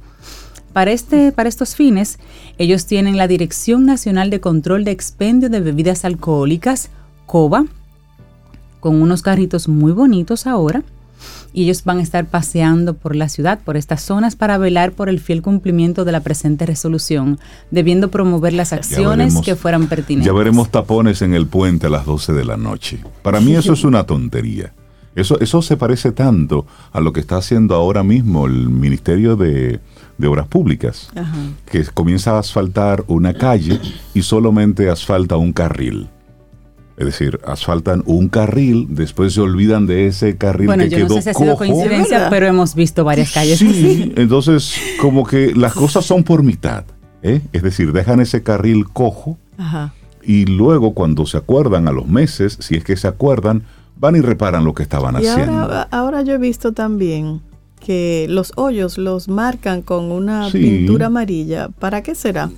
Para, 0.74 0.92
este, 0.92 1.32
para 1.32 1.50
estos 1.50 1.76
fines, 1.76 2.18
ellos 2.58 2.86
tienen 2.86 3.18
la 3.18 3.28
Dirección 3.28 3.86
Nacional 3.86 4.30
de 4.30 4.40
Control 4.40 4.84
de 4.84 4.92
Expendio 4.92 5.50
de 5.50 5.60
Bebidas 5.60 6.06
Alcohólicas, 6.06 6.90
COBA, 7.26 7.66
con 8.80 9.02
unos 9.02 9.22
carritos 9.22 9.68
muy 9.68 9.92
bonitos 9.92 10.48
ahora. 10.48 10.84
Y 11.54 11.64
ellos 11.64 11.84
van 11.84 12.00
a 12.00 12.02
estar 12.02 12.26
paseando 12.26 12.96
por 12.96 13.16
la 13.16 13.28
ciudad, 13.30 13.60
por 13.64 13.78
estas 13.78 14.02
zonas, 14.02 14.36
para 14.36 14.58
velar 14.58 14.94
por 14.94 15.10
el 15.10 15.20
fiel 15.20 15.42
cumplimiento 15.42 16.06
de 16.06 16.14
la 16.14 16.22
presente 16.22 16.66
resolución, 16.66 17.40
debiendo 17.70 18.10
promover 18.10 18.54
las 18.54 18.74
acciones 18.74 19.36
que 19.42 19.56
fueran 19.56 19.88
pertinentes. 19.88 20.26
Ya 20.26 20.34
veremos 20.36 20.72
tapones 20.72 21.22
en 21.22 21.34
el 21.34 21.46
puente 21.46 21.88
a 21.88 21.90
las 21.90 22.06
12 22.06 22.34
de 22.34 22.46
la 22.46 22.58
noche. 22.58 23.04
Para 23.22 23.42
mí 23.42 23.54
eso 23.54 23.74
es 23.74 23.84
una 23.84 24.06
tontería. 24.06 24.74
Eso, 25.14 25.40
eso 25.42 25.62
se 25.62 25.76
parece 25.76 26.14
tanto 26.14 26.66
a 26.94 27.02
lo 27.02 27.12
que 27.12 27.20
está 27.20 27.36
haciendo 27.36 27.76
ahora 27.76 28.02
mismo 28.02 28.48
el 28.48 28.70
Ministerio 28.70 29.36
de, 29.36 29.82
de 30.22 30.28
obras 30.28 30.48
públicas, 30.48 31.10
que 31.66 31.84
comienza 31.86 32.36
a 32.36 32.40
asfaltar 32.40 33.04
una 33.08 33.34
calle 33.34 33.80
y 34.14 34.22
solamente 34.22 34.90
asfalta 34.90 35.36
un 35.36 35.52
carril. 35.52 36.08
Es 36.98 37.06
decir, 37.06 37.40
asfaltan 37.46 38.04
un 38.06 38.30
carril, 38.30 38.86
después 38.92 39.34
se 39.34 39.42
olvidan 39.42 39.88
de 39.88 40.06
ese 40.06 40.38
carril 40.38 40.68
bueno, 40.68 40.86
yo 40.86 41.08
no 41.08 41.16
sé 41.16 41.22
si 41.24 41.30
ha 41.30 41.34
sido 41.34 41.58
coincidencia, 41.58 42.30
pero 42.30 42.46
hemos 42.46 42.76
visto 42.76 43.04
varias 43.04 43.32
calles 43.32 43.58
sí, 43.58 44.14
entonces 44.16 44.76
como 45.00 45.26
que 45.26 45.56
las 45.56 45.74
cosas 45.74 46.06
son 46.06 46.24
por 46.24 46.44
mitad. 46.44 46.84
¿eh? 47.24 47.42
Es 47.54 47.64
decir, 47.64 47.92
dejan 47.92 48.20
ese 48.20 48.44
carril 48.44 48.88
cojo 48.88 49.40
y 50.22 50.46
luego 50.46 50.94
cuando 50.94 51.26
se 51.26 51.38
acuerdan 51.38 51.88
a 51.88 51.92
los 51.92 52.08
meses, 52.08 52.58
si 52.62 52.76
es 52.76 52.84
que 52.84 52.96
se 52.96 53.08
acuerdan, 53.08 53.64
van 53.98 54.16
y 54.16 54.22
reparan 54.22 54.64
lo 54.64 54.76
que 54.76 54.84
estaban 54.84 55.16
haciendo. 55.16 55.54
Ahora, 55.54 55.88
ahora 55.90 56.22
yo 56.22 56.34
he 56.34 56.38
visto 56.38 56.72
también 56.74 57.42
que 57.86 58.28
los 58.30 58.54
hoyos 58.56 58.98
los 58.98 59.28
marcan 59.28 59.82
con 59.82 60.12
una 60.12 60.50
pintura 60.52 61.08
amarilla. 61.08 61.68
¿Para 61.68 62.02
qué 62.02 62.16
será? 62.16 62.50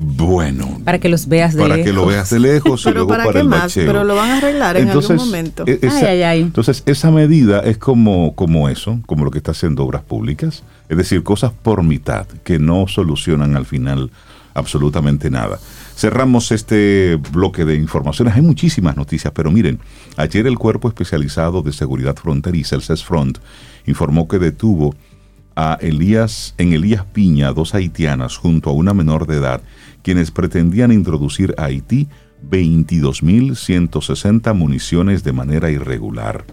Bueno. 0.00 0.80
Para 0.84 0.98
que 0.98 1.08
los 1.08 1.28
veas 1.28 1.54
de 1.54 1.60
lejos. 1.60 1.70
Para 1.70 1.84
que 1.84 1.92
lo 1.92 2.06
veas 2.06 2.30
de 2.30 2.40
lejos 2.40 2.84
y 2.86 2.90
luego 2.90 3.08
para, 3.24 3.40
el 3.40 3.48
más? 3.48 3.72
Pero 3.74 4.04
lo 4.04 4.14
van 4.14 4.30
a 4.30 4.38
arreglar 4.38 4.76
en 4.76 4.88
algún 4.88 5.16
momento. 5.16 5.64
E-, 5.66 5.78
entonces, 5.80 6.82
esa 6.86 7.10
medida 7.10 7.60
es 7.60 7.78
como, 7.78 8.34
como 8.34 8.68
eso, 8.68 9.00
como 9.06 9.24
lo 9.24 9.30
que 9.30 9.38
está 9.38 9.52
haciendo 9.52 9.84
Obras 9.84 10.02
Públicas. 10.02 10.62
Es 10.88 10.96
decir, 10.96 11.22
cosas 11.22 11.52
por 11.62 11.82
mitad 11.82 12.26
que 12.44 12.58
no 12.58 12.86
solucionan 12.88 13.56
al 13.56 13.66
final 13.66 14.10
absolutamente 14.54 15.30
nada. 15.30 15.58
Cerramos 15.98 16.52
este 16.52 17.18
bloque 17.32 17.64
de 17.64 17.74
informaciones. 17.74 18.36
Hay 18.36 18.42
muchísimas 18.42 18.96
noticias, 18.96 19.32
pero 19.34 19.50
miren, 19.50 19.80
ayer 20.16 20.46
el 20.46 20.56
Cuerpo 20.56 20.86
Especializado 20.86 21.60
de 21.60 21.72
Seguridad 21.72 22.14
Fronteriza, 22.14 22.76
el 22.76 22.82
CESFRONT, 22.82 23.38
informó 23.84 24.28
que 24.28 24.38
detuvo 24.38 24.94
a 25.56 25.76
Elías, 25.80 26.54
en 26.56 26.72
Elías 26.72 27.04
Piña, 27.04 27.52
dos 27.52 27.74
haitianas 27.74 28.36
junto 28.36 28.70
a 28.70 28.74
una 28.74 28.94
menor 28.94 29.26
de 29.26 29.38
edad, 29.38 29.60
quienes 30.04 30.30
pretendían 30.30 30.92
introducir 30.92 31.52
a 31.58 31.64
Haití 31.64 32.06
22.160 32.48 34.54
municiones 34.54 35.24
de 35.24 35.32
manera 35.32 35.68
irregular. 35.68 36.44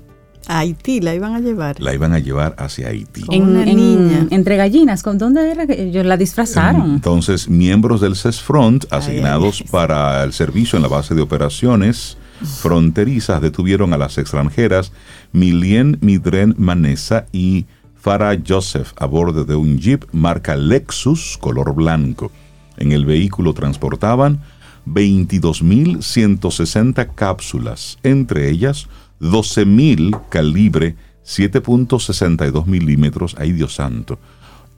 A 0.47 0.60
Haití 0.60 1.01
la 1.01 1.15
iban 1.15 1.34
a 1.34 1.39
llevar. 1.39 1.79
La 1.79 1.93
iban 1.93 2.13
a 2.13 2.19
llevar 2.19 2.55
hacia 2.58 2.89
Haití. 2.89 3.23
En, 3.31 3.43
una 3.43 3.65
niña. 3.65 4.27
Entre 4.29 4.58
gallinas, 4.58 5.03
¿con 5.03 5.17
dónde 5.17 5.51
era 5.51 5.65
que 5.65 5.81
ellos 5.81 6.05
la 6.05 6.17
disfrazaron? 6.17 6.95
Entonces, 6.95 7.49
miembros 7.49 8.01
del 8.01 8.15
CESFRONT 8.15 8.86
asignados 8.91 9.63
para 9.63 10.23
el 10.23 10.34
servicio 10.34 10.77
en 10.77 10.84
la 10.84 10.89
base 10.89 11.15
de 11.15 11.21
operaciones 11.21 12.17
fronterizas 12.41 13.41
detuvieron 13.41 13.93
a 13.93 13.97
las 13.97 14.17
extranjeras 14.17 14.91
Milien 15.31 15.97
Midren 16.01 16.53
Manesa 16.58 17.27
y 17.31 17.65
Farah 17.95 18.38
Joseph 18.45 18.91
a 18.97 19.05
bordo 19.05 19.45
de 19.45 19.55
un 19.55 19.79
jeep 19.79 20.03
marca 20.12 20.55
Lexus 20.55 21.38
color 21.39 21.73
blanco. 21.73 22.31
En 22.77 22.91
el 22.91 23.05
vehículo 23.05 23.53
transportaban 23.53 24.41
22.160 24.86 27.15
cápsulas, 27.15 27.97
entre 28.03 28.49
ellas 28.49 28.88
12.000 29.19 30.30
calibre 30.30 30.95
7.62 31.25 32.65
milímetros, 32.65 33.36
ay 33.39 33.51
Dios 33.51 33.75
santo, 33.75 34.17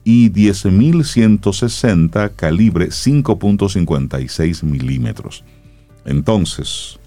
y 0.04 0.30
10.160 0.30 2.34
calibre 2.34 2.88
5.56 2.88 4.62
milímetros. 4.62 5.44
Entonces, 6.04 6.98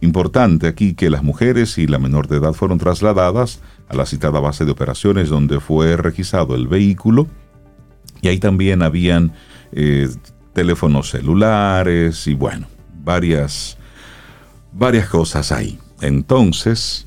importante 0.00 0.68
aquí 0.68 0.94
que 0.94 1.10
las 1.10 1.24
mujeres 1.24 1.76
y 1.78 1.86
la 1.86 1.98
menor 1.98 2.28
de 2.28 2.36
edad 2.36 2.52
fueron 2.52 2.76
trasladadas 2.78 3.60
a 3.88 3.96
la 3.96 4.04
citada 4.06 4.38
base 4.40 4.64
de 4.64 4.70
operaciones 4.70 5.28
donde 5.28 5.60
fue 5.60 5.96
requisado 5.96 6.54
el 6.54 6.68
vehículo 6.68 7.26
y 8.20 8.28
ahí 8.28 8.38
también 8.38 8.82
habían 8.82 9.32
eh, 9.72 10.08
teléfonos 10.52 11.10
celulares 11.10 12.28
y 12.28 12.34
bueno, 12.34 12.66
varias, 13.02 13.76
varias 14.72 15.08
cosas 15.08 15.50
ahí. 15.50 15.81
Entonces, 16.02 17.06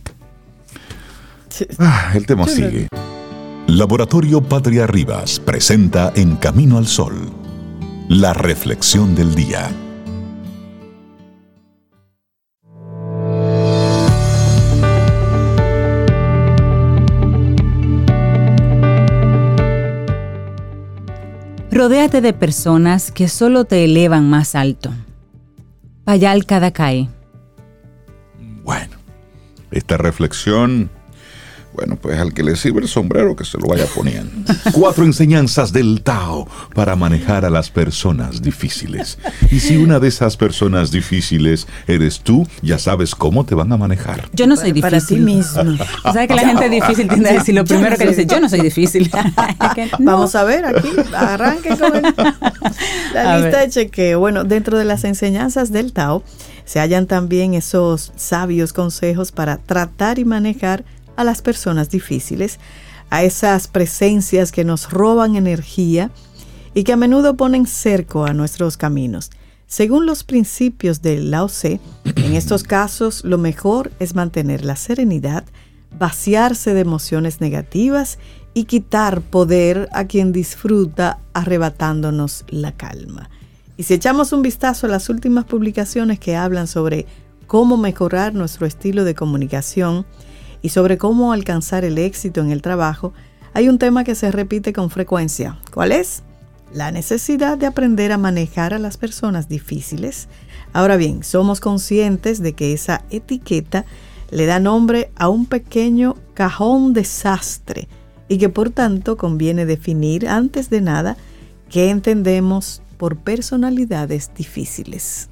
ah, 1.80 2.14
el 2.16 2.26
tema 2.26 2.48
sigue. 2.48 2.88
Laboratorio 3.68 4.42
Patria 4.42 4.88
Rivas 4.88 5.40
presenta 5.40 6.14
En 6.16 6.38
Camino 6.38 6.78
al 6.78 6.88
Sol, 6.88 7.30
la 8.08 8.34
reflexión 8.34 9.14
del 9.14 9.36
día. 9.36 9.70
Rodéate 21.70 22.22
de 22.22 22.32
personas 22.32 23.12
que 23.12 23.28
solo 23.28 23.66
te 23.66 23.84
elevan 23.84 24.30
más 24.30 24.56
alto. 24.56 24.92
Payal 26.06 26.46
cada 26.46 26.72
cae 26.72 27.10
bueno, 28.66 28.98
esta 29.72 29.96
reflexión 29.98 30.90
Bueno, 31.76 31.98
pues 31.98 32.18
al 32.18 32.34
que 32.34 32.42
le 32.42 32.56
sirve 32.56 32.80
el 32.80 32.88
sombrero 32.88 33.36
que 33.36 33.44
se 33.44 33.58
lo 33.58 33.68
vaya 33.68 33.86
poniendo. 33.94 34.32
Cuatro 34.72 35.04
enseñanzas 35.04 35.74
del 35.74 36.04
Tao 36.04 36.48
para 36.74 36.96
manejar 36.96 37.44
a 37.44 37.50
las 37.50 37.70
personas 37.70 38.42
difíciles. 38.42 39.18
Y 39.52 39.60
si 39.60 39.76
una 39.76 40.00
de 40.00 40.08
esas 40.08 40.38
personas 40.38 40.90
difíciles 40.90 41.68
eres 41.86 42.22
tú, 42.22 42.48
ya 42.62 42.80
sabes 42.80 43.14
cómo 43.14 43.46
te 43.46 43.56
van 43.56 43.74
a 43.74 43.78
manejar. 43.78 44.30
Yo 44.32 44.48
no 44.48 44.56
soy 44.56 44.72
difícil. 44.72 44.82
Para 44.82 45.06
ti 45.06 45.18
mismo. 45.18 45.78
¿Sabes 46.04 46.30
que 46.30 46.36
la 46.36 46.48
gente 46.48 46.70
difícil 46.70 47.10
tiende 47.10 47.30
a 47.30 47.34
decir 47.34 47.54
lo 47.54 47.66
primero 47.66 47.98
que 47.98 48.08
dice, 48.08 48.26
yo 48.26 48.40
no 48.40 48.48
soy 48.48 48.62
difícil? 48.62 49.12
Vamos 50.00 50.34
a 50.36 50.46
ver 50.46 50.66
aquí, 50.66 50.90
arranque 51.14 51.78
con 51.78 52.02
la 53.14 53.40
lista 53.40 53.60
de 53.60 53.70
chequeo. 53.70 54.22
Bueno, 54.22 54.46
dentro 54.46 54.78
de 54.78 54.86
las 54.86 55.04
enseñanzas 55.04 55.74
del 55.74 55.92
Tao 55.92 56.24
se 56.66 56.80
hallan 56.80 57.08
también 57.08 57.54
esos 57.54 58.12
sabios 58.16 58.74
consejos 58.74 59.32
para 59.32 59.58
tratar 59.58 60.20
y 60.20 60.26
manejar 60.26 60.84
a 61.16 61.24
las 61.24 61.42
personas 61.42 61.90
difíciles, 61.90 62.60
a 63.10 63.24
esas 63.24 63.68
presencias 63.68 64.52
que 64.52 64.66
nos 64.66 64.90
roban 64.90 65.36
energía 65.36 66.12
y 66.74 66.84
que 66.84 66.94
a 66.94 66.98
menudo 66.98 67.38
ponen 67.38 67.68
cerco 67.68 68.26
a 68.26 68.34
nuestros 68.34 68.78
caminos. 68.78 69.32
Según 69.68 70.06
los 70.06 70.24
principios 70.24 71.02
del 71.02 71.32
Lao 71.32 71.48
Tse, 71.48 71.80
en 72.16 72.36
estos 72.36 72.64
casos 72.78 73.24
lo 73.24 73.38
mejor 73.38 73.92
es 74.00 74.16
mantener 74.16 74.66
la 74.66 74.76
serenidad, 74.76 75.46
vaciarse 75.98 76.74
de 76.74 76.82
emociones 76.82 77.42
negativas 77.42 78.20
y 78.54 78.66
quitar 78.66 79.22
poder 79.22 79.90
a 79.92 80.06
quien 80.06 80.32
disfruta 80.32 81.20
arrebatándonos 81.34 82.46
la 82.50 82.72
calma. 82.72 83.30
Y 83.78 83.84
si 83.84 83.94
echamos 83.94 84.34
un 84.34 84.42
vistazo 84.42 84.88
a 84.88 84.90
las 84.90 85.10
últimas 85.10 85.46
publicaciones 85.46 86.20
que 86.20 86.36
hablan 86.36 86.68
sobre 86.68 87.06
cómo 87.48 87.78
mejorar 87.78 88.34
nuestro 88.34 88.66
estilo 88.66 89.04
de 89.04 89.16
comunicación, 89.16 90.06
y 90.66 90.70
sobre 90.70 90.98
cómo 90.98 91.32
alcanzar 91.32 91.86
el 91.86 92.00
éxito 92.00 92.42
en 92.42 92.50
el 92.50 92.64
trabajo, 92.64 93.14
hay 93.54 93.70
un 93.70 93.78
tema 93.78 94.04
que 94.04 94.16
se 94.16 94.32
repite 94.32 94.74
con 94.74 94.90
frecuencia. 94.90 95.60
¿Cuál 95.72 95.92
es? 95.92 96.24
La 96.74 96.90
necesidad 96.90 97.56
de 97.56 97.68
aprender 97.68 98.12
a 98.12 98.18
manejar 98.18 98.74
a 98.74 98.80
las 98.80 98.98
personas 98.98 99.48
difíciles. 99.48 100.28
Ahora 100.74 100.98
bien, 100.98 101.24
somos 101.24 101.60
conscientes 101.60 102.42
de 102.42 102.54
que 102.54 102.74
esa 102.74 103.04
etiqueta 103.12 103.86
le 104.32 104.48
da 104.48 104.60
nombre 104.60 105.12
a 105.16 105.30
un 105.30 105.46
pequeño 105.46 106.16
cajón 106.34 106.94
desastre 106.94 107.88
y 108.28 108.40
que 108.40 108.50
por 108.50 108.72
tanto 108.72 109.18
conviene 109.18 109.68
definir 109.68 110.28
antes 110.28 110.72
de 110.72 110.82
nada 110.82 111.16
qué 111.70 111.92
entendemos 111.92 112.82
por 112.98 113.18
personalidades 113.18 114.32
difíciles. 114.36 115.30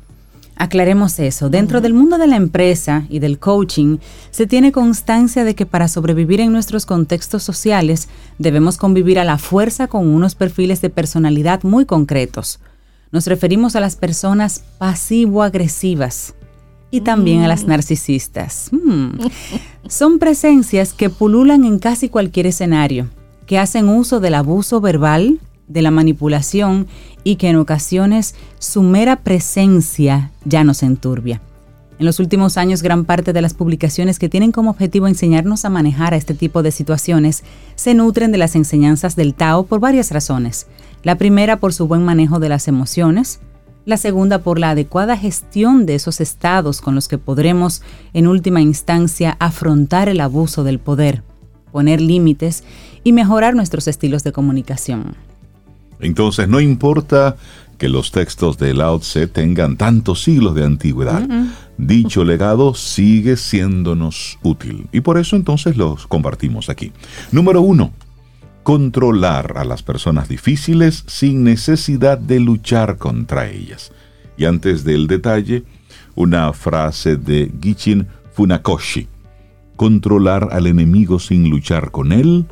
Aclaremos 0.56 1.19
eso. 1.19 1.49
Dentro 1.49 1.82
del 1.82 1.93
mundo 1.93 2.17
de 2.17 2.28
la 2.28 2.36
empresa 2.36 3.06
y 3.10 3.19
del 3.19 3.39
coaching, 3.39 3.97
se 4.30 4.45
tiene 4.45 4.71
constancia 4.71 5.43
de 5.43 5.56
que 5.56 5.65
para 5.65 5.88
sobrevivir 5.88 6.39
en 6.41 6.52
nuestros 6.52 6.86
contextos 6.86 7.41
sociales 7.41 8.08
debemos 8.38 8.78
convivir 8.78 9.17
a 9.19 9.23
la 9.23 9.39
fuerza 9.39 9.88
con 9.88 10.08
unos 10.08 10.36
perfiles 10.36 10.80
de 10.82 10.91
personalidad 10.91 11.63
muy 11.63 11.86
concretos. 11.86 12.60
Nos 13.12 13.26
referimos 13.28 13.76
a 13.76 13.80
las 13.80 13.95
personas 13.95 14.63
pasivo-agresivas 14.78 16.36
y 16.91 17.02
también 17.02 17.41
a 17.41 17.47
las 17.47 17.63
mm. 17.63 17.67
narcisistas. 17.67 18.69
Hmm. 18.71 19.17
Son 19.88 20.19
presencias 20.19 20.93
que 20.93 21.10
pululan 21.10 21.65
en 21.65 21.80
casi 21.80 22.10
cualquier 22.10 22.45
escenario, 22.45 23.10
que 23.47 23.58
hacen 23.58 23.89
uso 23.89 24.19
del 24.19 24.36
abuso 24.36 24.80
verbal, 24.80 25.39
de 25.73 25.81
la 25.81 25.91
manipulación 25.91 26.88
y 27.23 27.36
que 27.36 27.49
en 27.49 27.57
ocasiones 27.57 28.36
su 28.59 28.83
mera 28.83 29.17
presencia 29.17 30.31
ya 30.45 30.63
nos 30.63 30.83
enturbia. 30.83 31.41
En 31.99 32.05
los 32.05 32.19
últimos 32.19 32.57
años, 32.57 32.81
gran 32.81 33.05
parte 33.05 33.33
de 33.33 33.41
las 33.41 33.53
publicaciones 33.53 34.19
que 34.19 34.29
tienen 34.29 34.51
como 34.51 34.71
objetivo 34.71 35.07
enseñarnos 35.07 35.63
a 35.63 35.69
manejar 35.69 36.13
a 36.13 36.17
este 36.17 36.33
tipo 36.33 36.63
de 36.63 36.71
situaciones 36.71 37.43
se 37.75 37.93
nutren 37.93 38.31
de 38.31 38.38
las 38.38 38.55
enseñanzas 38.55 39.15
del 39.15 39.33
Tao 39.33 39.65
por 39.65 39.79
varias 39.79 40.12
razones. 40.12 40.67
La 41.03 41.15
primera 41.15 41.59
por 41.59 41.73
su 41.73 41.88
buen 41.88 42.03
manejo 42.03 42.39
de 42.39 42.49
las 42.49 42.67
emociones, 42.67 43.39
la 43.86 43.97
segunda 43.97 44.39
por 44.39 44.59
la 44.59 44.71
adecuada 44.71 45.17
gestión 45.17 45.86
de 45.86 45.95
esos 45.95 46.21
estados 46.21 46.81
con 46.81 46.95
los 46.95 47.07
que 47.07 47.17
podremos, 47.17 47.81
en 48.13 48.27
última 48.27 48.62
instancia, 48.62 49.36
afrontar 49.39 50.09
el 50.09 50.21
abuso 50.21 50.63
del 50.63 50.79
poder, 50.79 51.23
poner 51.71 52.01
límites 52.01 52.63
y 53.03 53.12
mejorar 53.12 53.55
nuestros 53.55 53.88
estilos 53.88 54.23
de 54.23 54.31
comunicación. 54.31 55.15
Entonces 56.03 56.47
no 56.47 56.59
importa 56.59 57.37
que 57.77 57.89
los 57.89 58.11
textos 58.11 58.57
de 58.57 58.73
Lao 58.73 58.99
Tse 58.99 59.27
tengan 59.27 59.77
tantos 59.77 60.23
siglos 60.23 60.55
de 60.55 60.63
antigüedad. 60.63 61.27
Dicho 61.77 62.23
legado 62.23 62.75
sigue 62.75 63.35
siéndonos 63.35 64.37
útil 64.43 64.87
y 64.91 65.01
por 65.01 65.17
eso 65.17 65.35
entonces 65.35 65.75
los 65.75 66.07
compartimos 66.07 66.69
aquí. 66.69 66.91
Número 67.31 67.61
uno, 67.61 67.91
controlar 68.63 69.57
a 69.57 69.65
las 69.65 69.83
personas 69.83 70.29
difíciles 70.29 71.03
sin 71.07 71.43
necesidad 71.43 72.17
de 72.17 72.39
luchar 72.39 72.97
contra 72.97 73.49
ellas. 73.49 73.91
Y 74.37 74.45
antes 74.45 74.83
del 74.83 75.07
detalle, 75.07 75.63
una 76.15 76.53
frase 76.53 77.17
de 77.17 77.51
Gichin 77.61 78.07
Funakoshi. 78.33 79.07
Controlar 79.75 80.49
al 80.51 80.67
enemigo 80.67 81.19
sin 81.19 81.49
luchar 81.49 81.91
con 81.91 82.11
él 82.11 82.45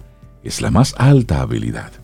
es 0.44 0.62
la 0.62 0.72
más 0.72 0.96
alta 0.98 1.42
habilidad. 1.42 2.01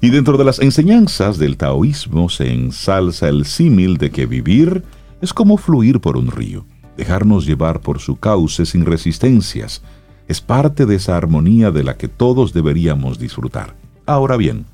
Y 0.00 0.10
dentro 0.10 0.36
de 0.36 0.44
las 0.44 0.58
enseñanzas 0.58 1.38
del 1.38 1.56
taoísmo 1.56 2.28
se 2.28 2.52
ensalza 2.52 3.28
el 3.28 3.46
símil 3.46 3.98
de 3.98 4.10
que 4.10 4.26
vivir 4.26 4.82
es 5.20 5.32
como 5.32 5.56
fluir 5.56 6.00
por 6.00 6.16
un 6.16 6.30
río, 6.30 6.64
dejarnos 6.96 7.46
llevar 7.46 7.80
por 7.80 8.00
su 8.00 8.16
cauce 8.16 8.66
sin 8.66 8.84
resistencias. 8.84 9.82
Es 10.28 10.40
parte 10.40 10.86
de 10.86 10.96
esa 10.96 11.16
armonía 11.16 11.70
de 11.70 11.84
la 11.84 11.96
que 11.96 12.08
todos 12.08 12.52
deberíamos 12.52 13.18
disfrutar. 13.18 13.76
Ahora 14.06 14.36
bien, 14.36 14.66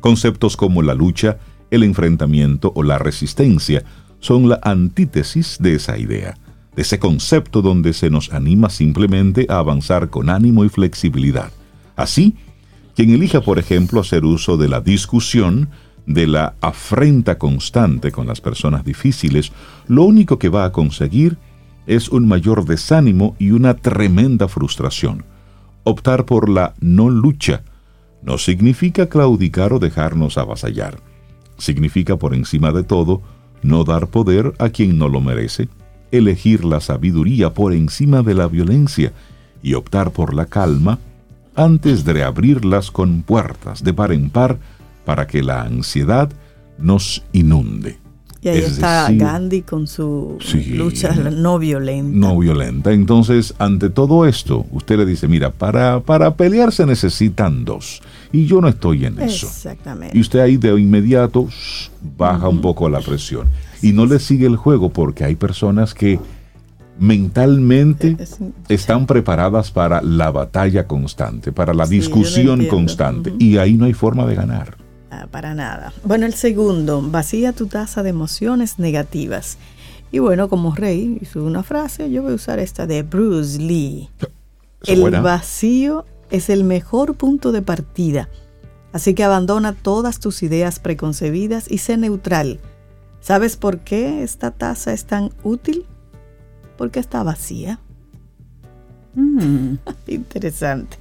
conceptos 0.00 0.56
como 0.56 0.82
la 0.82 0.94
lucha, 0.94 1.38
el 1.70 1.82
enfrentamiento 1.82 2.72
o 2.74 2.82
la 2.82 2.98
resistencia 2.98 3.84
son 4.20 4.48
la 4.48 4.58
antítesis 4.62 5.58
de 5.60 5.74
esa 5.74 5.98
idea, 5.98 6.38
de 6.74 6.82
ese 6.82 6.98
concepto 6.98 7.62
donde 7.62 7.92
se 7.92 8.10
nos 8.10 8.32
anima 8.32 8.70
simplemente 8.70 9.46
a 9.48 9.58
avanzar 9.58 10.10
con 10.10 10.30
ánimo 10.30 10.64
y 10.64 10.68
flexibilidad. 10.68 11.50
Así, 11.96 12.36
quien 12.96 13.10
elija, 13.10 13.42
por 13.42 13.58
ejemplo, 13.58 14.00
hacer 14.00 14.24
uso 14.24 14.56
de 14.56 14.70
la 14.70 14.80
discusión, 14.80 15.68
de 16.06 16.26
la 16.26 16.54
afrenta 16.62 17.36
constante 17.36 18.10
con 18.10 18.26
las 18.26 18.40
personas 18.40 18.86
difíciles, 18.86 19.52
lo 19.86 20.04
único 20.04 20.38
que 20.38 20.48
va 20.48 20.64
a 20.64 20.72
conseguir 20.72 21.36
es 21.86 22.08
un 22.08 22.26
mayor 22.26 22.64
desánimo 22.64 23.36
y 23.38 23.50
una 23.50 23.74
tremenda 23.74 24.48
frustración. 24.48 25.24
Optar 25.84 26.24
por 26.24 26.48
la 26.48 26.72
no 26.80 27.10
lucha 27.10 27.64
no 28.22 28.38
significa 28.38 29.10
claudicar 29.10 29.74
o 29.74 29.78
dejarnos 29.78 30.38
avasallar. 30.38 30.98
Significa, 31.58 32.16
por 32.16 32.34
encima 32.34 32.72
de 32.72 32.82
todo, 32.82 33.20
no 33.62 33.84
dar 33.84 34.08
poder 34.08 34.54
a 34.58 34.70
quien 34.70 34.96
no 34.96 35.10
lo 35.10 35.20
merece, 35.20 35.68
elegir 36.12 36.64
la 36.64 36.80
sabiduría 36.80 37.52
por 37.52 37.74
encima 37.74 38.22
de 38.22 38.32
la 38.32 38.46
violencia 38.46 39.12
y 39.62 39.74
optar 39.74 40.12
por 40.12 40.32
la 40.32 40.46
calma 40.46 40.98
antes 41.56 42.04
de 42.04 42.22
abrirlas 42.22 42.90
con 42.90 43.22
puertas 43.22 43.82
de 43.82 43.92
par 43.92 44.12
en 44.12 44.30
par 44.30 44.58
para 45.04 45.26
que 45.26 45.42
la 45.42 45.62
ansiedad 45.62 46.30
nos 46.78 47.22
inunde. 47.32 47.98
Y 48.42 48.48
ahí 48.48 48.58
está 48.58 49.10
Gandhi 49.10 49.62
con 49.62 49.88
su 49.88 50.38
lucha 50.68 51.12
no 51.14 51.58
violenta. 51.58 52.16
No 52.16 52.38
violenta. 52.38 52.92
Entonces, 52.92 53.54
ante 53.58 53.90
todo 53.90 54.24
esto, 54.24 54.66
usted 54.70 54.98
le 54.98 55.06
dice, 55.06 55.26
mira, 55.26 55.50
para, 55.50 55.98
para 56.00 56.36
pelear 56.36 56.70
se 56.70 56.86
necesitan 56.86 57.64
dos. 57.64 58.02
Y 58.32 58.46
yo 58.46 58.60
no 58.60 58.68
estoy 58.68 59.06
en 59.06 59.20
eso. 59.20 59.46
Exactamente. 59.46 60.16
Y 60.16 60.20
usted 60.20 60.40
ahí 60.40 60.58
de 60.58 60.78
inmediato 60.78 61.48
baja 62.16 62.48
un 62.48 62.60
poco 62.60 62.88
la 62.88 63.00
presión. 63.00 63.48
Y 63.82 63.92
no 63.92 64.06
le 64.06 64.20
sigue 64.20 64.46
el 64.46 64.56
juego 64.56 64.90
porque 64.90 65.24
hay 65.24 65.34
personas 65.34 65.92
que 65.92 66.20
mentalmente 66.98 68.16
están 68.68 69.06
preparadas 69.06 69.70
para 69.70 70.02
la 70.02 70.30
batalla 70.30 70.86
constante, 70.86 71.52
para 71.52 71.74
la 71.74 71.86
discusión 71.86 72.66
constante, 72.66 73.34
y 73.38 73.58
ahí 73.58 73.74
no 73.74 73.84
hay 73.84 73.92
forma 73.92 74.26
de 74.26 74.34
ganar. 74.34 74.76
Ah, 75.10 75.26
para 75.30 75.54
nada. 75.54 75.92
Bueno, 76.04 76.26
el 76.26 76.34
segundo, 76.34 77.02
vacía 77.02 77.52
tu 77.52 77.66
taza 77.66 78.02
de 78.02 78.10
emociones 78.10 78.78
negativas. 78.78 79.58
Y 80.12 80.18
bueno, 80.18 80.48
como 80.48 80.74
rey 80.74 81.18
hizo 81.20 81.42
una 81.42 81.62
frase, 81.62 82.10
yo 82.10 82.22
voy 82.22 82.32
a 82.32 82.36
usar 82.36 82.58
esta 82.58 82.86
de 82.86 83.02
Bruce 83.02 83.58
Lee. 83.58 84.08
el 84.86 85.10
vacío 85.20 86.04
es 86.30 86.50
el 86.50 86.64
mejor 86.64 87.16
punto 87.16 87.52
de 87.52 87.62
partida. 87.62 88.28
Así 88.92 89.14
que 89.14 89.24
abandona 89.24 89.74
todas 89.74 90.20
tus 90.20 90.42
ideas 90.42 90.78
preconcebidas 90.78 91.70
y 91.70 91.78
sé 91.78 91.96
neutral. 91.96 92.60
¿Sabes 93.20 93.56
por 93.56 93.80
qué 93.80 94.22
esta 94.22 94.52
taza 94.52 94.92
es 94.92 95.04
tan 95.04 95.32
útil? 95.42 95.84
Porque 96.76 97.00
está 97.00 97.22
vacía. 97.22 97.78
Mm. 99.14 99.76
Interesante. 100.06 100.98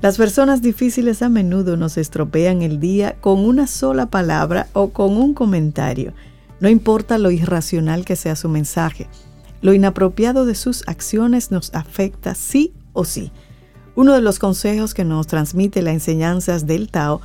Las 0.00 0.16
personas 0.16 0.62
difíciles 0.62 1.22
a 1.22 1.28
menudo 1.28 1.76
nos 1.76 1.96
estropean 1.96 2.62
el 2.62 2.80
día 2.80 3.16
con 3.20 3.44
una 3.44 3.66
sola 3.66 4.06
palabra 4.06 4.66
o 4.72 4.88
con 4.90 5.16
un 5.16 5.32
comentario. 5.32 6.12
No 6.58 6.68
importa 6.68 7.18
lo 7.18 7.30
irracional 7.30 8.04
que 8.04 8.16
sea 8.16 8.34
su 8.34 8.48
mensaje. 8.48 9.08
Lo 9.60 9.72
inapropiado 9.74 10.44
de 10.44 10.56
sus 10.56 10.82
acciones 10.88 11.50
nos 11.52 11.72
afecta 11.74 12.34
sí 12.34 12.72
o 12.92 13.04
sí. 13.04 13.30
Uno 13.94 14.14
de 14.14 14.22
los 14.22 14.38
consejos 14.38 14.94
que 14.94 15.04
nos 15.04 15.26
transmite 15.26 15.82
las 15.82 15.94
enseñanzas 15.94 16.66
del 16.66 16.88
Tao 16.88 17.20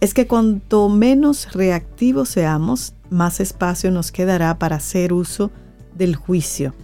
es 0.00 0.14
que 0.14 0.26
cuanto 0.26 0.88
menos 0.88 1.52
reactivos 1.52 2.30
seamos, 2.30 2.94
más 3.10 3.40
espacio 3.40 3.90
nos 3.90 4.10
quedará 4.10 4.58
para 4.58 4.76
hacer 4.76 5.12
uso 5.12 5.50
del 5.94 6.16
juicio. 6.16 6.74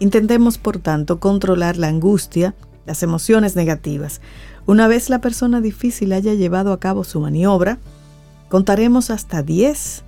Intentemos, 0.00 0.58
por 0.58 0.78
tanto, 0.78 1.18
controlar 1.18 1.76
la 1.76 1.88
angustia, 1.88 2.54
las 2.86 3.02
emociones 3.02 3.56
negativas. 3.56 4.20
Una 4.66 4.86
vez 4.86 5.10
la 5.10 5.20
persona 5.20 5.60
difícil 5.60 6.12
haya 6.12 6.34
llevado 6.34 6.72
a 6.72 6.80
cabo 6.80 7.04
su 7.04 7.20
maniobra, 7.20 7.78
contaremos 8.48 9.10
hasta 9.10 9.42
10 9.42 10.04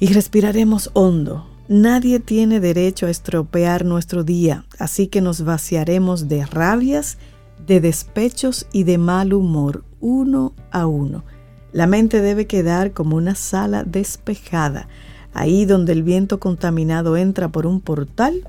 y 0.00 0.12
respiraremos 0.12 0.90
hondo. 0.94 1.46
Nadie 1.68 2.18
tiene 2.18 2.60
derecho 2.60 3.06
a 3.06 3.10
estropear 3.10 3.84
nuestro 3.84 4.24
día, 4.24 4.64
así 4.78 5.08
que 5.08 5.20
nos 5.20 5.44
vaciaremos 5.44 6.28
de 6.28 6.46
rabias, 6.46 7.18
de 7.66 7.80
despechos 7.80 8.66
y 8.72 8.84
de 8.84 8.96
mal 8.96 9.34
humor 9.34 9.84
uno 10.00 10.54
a 10.70 10.86
uno. 10.86 11.24
La 11.72 11.86
mente 11.86 12.22
debe 12.22 12.46
quedar 12.46 12.92
como 12.92 13.16
una 13.16 13.34
sala 13.34 13.84
despejada, 13.84 14.88
ahí 15.34 15.66
donde 15.66 15.92
el 15.92 16.02
viento 16.02 16.40
contaminado 16.40 17.18
entra 17.18 17.48
por 17.50 17.66
un 17.66 17.82
portal 17.82 18.48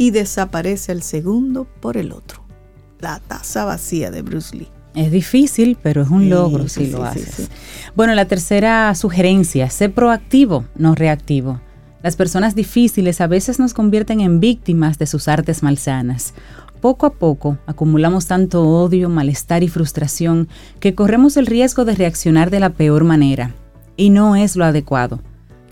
y 0.00 0.12
desaparece 0.12 0.92
al 0.92 1.02
segundo 1.02 1.66
por 1.78 1.98
el 1.98 2.12
otro. 2.12 2.42
La 3.00 3.20
taza 3.20 3.66
vacía 3.66 4.10
de 4.10 4.22
Bruce 4.22 4.56
Lee. 4.56 4.68
Es 4.94 5.12
difícil, 5.12 5.76
pero 5.82 6.00
es 6.00 6.08
un 6.08 6.30
logro 6.30 6.68
si 6.70 6.86
lo 6.86 7.04
haces. 7.04 7.50
Bueno, 7.94 8.14
la 8.14 8.24
tercera 8.24 8.94
sugerencia, 8.94 9.68
sé 9.68 9.90
proactivo, 9.90 10.64
no 10.74 10.94
reactivo. 10.94 11.60
Las 12.02 12.16
personas 12.16 12.54
difíciles 12.54 13.20
a 13.20 13.26
veces 13.26 13.58
nos 13.58 13.74
convierten 13.74 14.22
en 14.22 14.40
víctimas 14.40 14.98
de 14.98 15.04
sus 15.04 15.28
artes 15.28 15.62
malsanas. 15.62 16.32
Poco 16.80 17.04
a 17.04 17.12
poco 17.12 17.58
acumulamos 17.66 18.24
tanto 18.24 18.66
odio, 18.66 19.10
malestar 19.10 19.62
y 19.62 19.68
frustración 19.68 20.48
que 20.80 20.94
corremos 20.94 21.36
el 21.36 21.44
riesgo 21.44 21.84
de 21.84 21.94
reaccionar 21.94 22.48
de 22.48 22.60
la 22.60 22.70
peor 22.70 23.04
manera. 23.04 23.54
Y 23.98 24.08
no 24.08 24.34
es 24.34 24.56
lo 24.56 24.64
adecuado. 24.64 25.20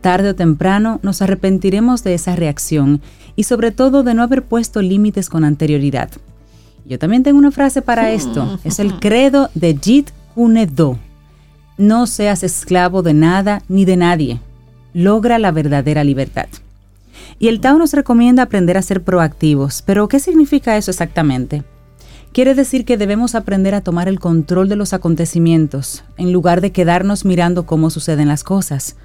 Tarde 0.00 0.30
o 0.30 0.34
temprano 0.34 1.00
nos 1.02 1.22
arrepentiremos 1.22 2.04
de 2.04 2.14
esa 2.14 2.36
reacción 2.36 3.00
y 3.36 3.44
sobre 3.44 3.72
todo 3.72 4.02
de 4.02 4.14
no 4.14 4.22
haber 4.22 4.42
puesto 4.42 4.80
límites 4.82 5.28
con 5.28 5.44
anterioridad. 5.44 6.10
Yo 6.86 6.98
también 6.98 7.22
tengo 7.22 7.38
una 7.38 7.50
frase 7.50 7.82
para 7.82 8.12
esto. 8.12 8.58
Es 8.64 8.78
el 8.78 8.98
credo 8.98 9.50
de 9.54 9.76
Jit 9.80 10.10
Kune 10.34 10.66
Do. 10.66 10.98
No 11.76 12.06
seas 12.06 12.42
esclavo 12.42 13.02
de 13.02 13.14
nada 13.14 13.62
ni 13.68 13.84
de 13.84 13.96
nadie. 13.96 14.40
Logra 14.94 15.38
la 15.38 15.52
verdadera 15.52 16.02
libertad. 16.02 16.48
Y 17.38 17.48
el 17.48 17.60
Tao 17.60 17.78
nos 17.78 17.92
recomienda 17.92 18.44
aprender 18.44 18.78
a 18.78 18.82
ser 18.82 19.02
proactivos. 19.02 19.82
Pero 19.82 20.08
¿qué 20.08 20.18
significa 20.18 20.76
eso 20.76 20.90
exactamente? 20.90 21.62
Quiere 22.32 22.54
decir 22.54 22.84
que 22.84 22.96
debemos 22.96 23.34
aprender 23.34 23.74
a 23.74 23.80
tomar 23.80 24.08
el 24.08 24.20
control 24.20 24.68
de 24.68 24.76
los 24.76 24.92
acontecimientos, 24.92 26.04
en 26.16 26.32
lugar 26.32 26.60
de 26.60 26.72
quedarnos 26.72 27.24
mirando 27.24 27.66
cómo 27.66 27.90
suceden 27.90 28.28
las 28.28 28.44
cosas. 28.44 28.96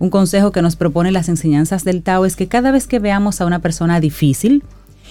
Un 0.00 0.08
consejo 0.08 0.50
que 0.50 0.62
nos 0.62 0.76
propone 0.76 1.12
las 1.12 1.28
enseñanzas 1.28 1.84
del 1.84 2.02
Tao 2.02 2.24
es 2.24 2.34
que 2.34 2.48
cada 2.48 2.70
vez 2.70 2.86
que 2.86 2.98
veamos 2.98 3.42
a 3.42 3.46
una 3.46 3.58
persona 3.58 4.00
difícil, 4.00 4.64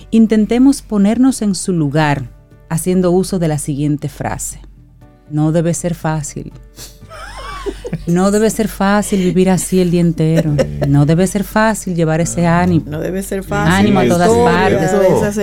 intentemos 0.10 0.82
ponernos 0.82 1.43
en 1.43 1.54
su 1.54 1.73
lugar 1.73 2.32
haciendo 2.69 3.12
uso 3.12 3.38
de 3.38 3.49
la 3.49 3.60
siguiente 3.60 4.10
frase. 4.10 4.60
No 5.30 5.52
debe 5.52 5.75
ser 5.75 5.93
fácil. 5.93 6.52
No 8.08 8.32
debe 8.32 8.49
ser 8.49 8.67
fácil 8.67 9.23
vivir 9.23 9.49
así 9.49 9.80
el 9.80 9.91
día 9.91 10.02
entero. 10.02 10.56
No 10.88 11.06
debe 11.06 11.28
ser 11.28 11.43
fácil 11.43 11.95
llevar 11.95 12.21
ese 12.21 12.47
ánimo. 12.47 12.86
No 12.88 12.99
debe 12.99 13.23
ser 13.23 13.43
fácil. 13.43 13.73
Ánimo 13.73 13.99
a 13.99 14.08
todas 14.08 14.30
partes. 14.30 14.91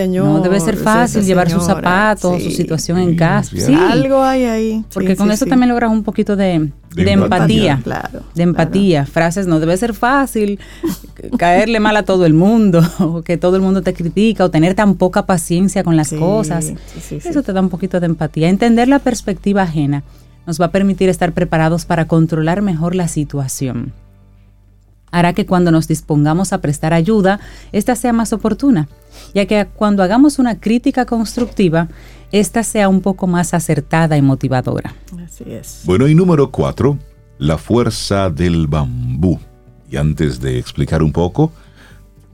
no 0.08 0.40
debe 0.40 0.60
ser 0.60 0.76
fácil 0.76 1.24
llevar 1.24 1.50
sus 1.50 1.64
zapatos, 1.64 2.42
su 2.42 2.50
situación 2.50 2.98
en 2.98 3.16
casa. 3.16 3.56
Sí. 3.56 3.74
Algo 3.74 4.22
hay 4.22 4.44
ahí. 4.44 4.84
Porque 4.92 5.16
con 5.16 5.30
eso 5.30 5.46
también 5.46 5.68
logras 5.68 5.90
un 5.90 6.02
poquito 6.02 6.36
de, 6.36 6.70
empatía. 6.96 7.80
Claro, 7.82 8.22
de 8.34 8.42
empatía. 8.42 9.06
Frases, 9.06 9.46
no 9.46 9.60
debe 9.60 9.76
ser 9.76 9.94
fácil 9.94 10.58
caerle 11.38 11.80
mal 11.80 11.96
a 11.96 12.02
todo 12.02 12.26
el 12.26 12.34
mundo, 12.34 12.82
o 12.98 13.22
que 13.22 13.36
todo 13.36 13.56
el 13.56 13.62
mundo 13.62 13.82
te 13.82 13.94
critica, 13.94 14.44
o 14.44 14.50
tener 14.50 14.74
tan 14.74 14.94
poca 14.94 15.26
paciencia 15.26 15.82
con 15.82 15.96
las 15.96 16.12
cosas. 16.12 16.72
Eso 17.10 17.42
te 17.42 17.52
da 17.52 17.60
un 17.60 17.68
poquito 17.68 18.00
de 18.00 18.06
empatía. 18.06 18.48
Entender 18.48 18.88
la 18.88 18.98
perspectiva 18.98 19.62
ajena 19.62 20.02
nos 20.46 20.60
va 20.60 20.66
a 20.66 20.70
permitir 20.70 21.08
estar 21.08 21.32
preparados 21.32 21.84
para 21.84 22.06
controlar 22.06 22.62
mejor 22.62 22.94
la 22.94 23.08
situación. 23.08 23.92
Hará 25.10 25.32
que 25.32 25.46
cuando 25.46 25.70
nos 25.70 25.88
dispongamos 25.88 26.52
a 26.52 26.60
prestar 26.60 26.92
ayuda, 26.92 27.40
esta 27.72 27.94
sea 27.96 28.12
más 28.12 28.32
oportuna, 28.32 28.88
ya 29.34 29.46
que 29.46 29.66
cuando 29.66 30.02
hagamos 30.02 30.38
una 30.38 30.58
crítica 30.58 31.06
constructiva, 31.06 31.88
esta 32.32 32.62
sea 32.62 32.88
un 32.88 33.00
poco 33.00 33.26
más 33.26 33.54
acertada 33.54 34.16
y 34.16 34.22
motivadora. 34.22 34.94
Así 35.24 35.44
es. 35.46 35.82
Bueno, 35.84 36.08
y 36.08 36.14
número 36.14 36.50
cuatro, 36.50 36.98
la 37.38 37.56
fuerza 37.56 38.30
del 38.30 38.66
bambú. 38.66 39.38
Y 39.88 39.96
antes 39.96 40.40
de 40.40 40.58
explicar 40.58 41.02
un 41.02 41.12
poco, 41.12 41.52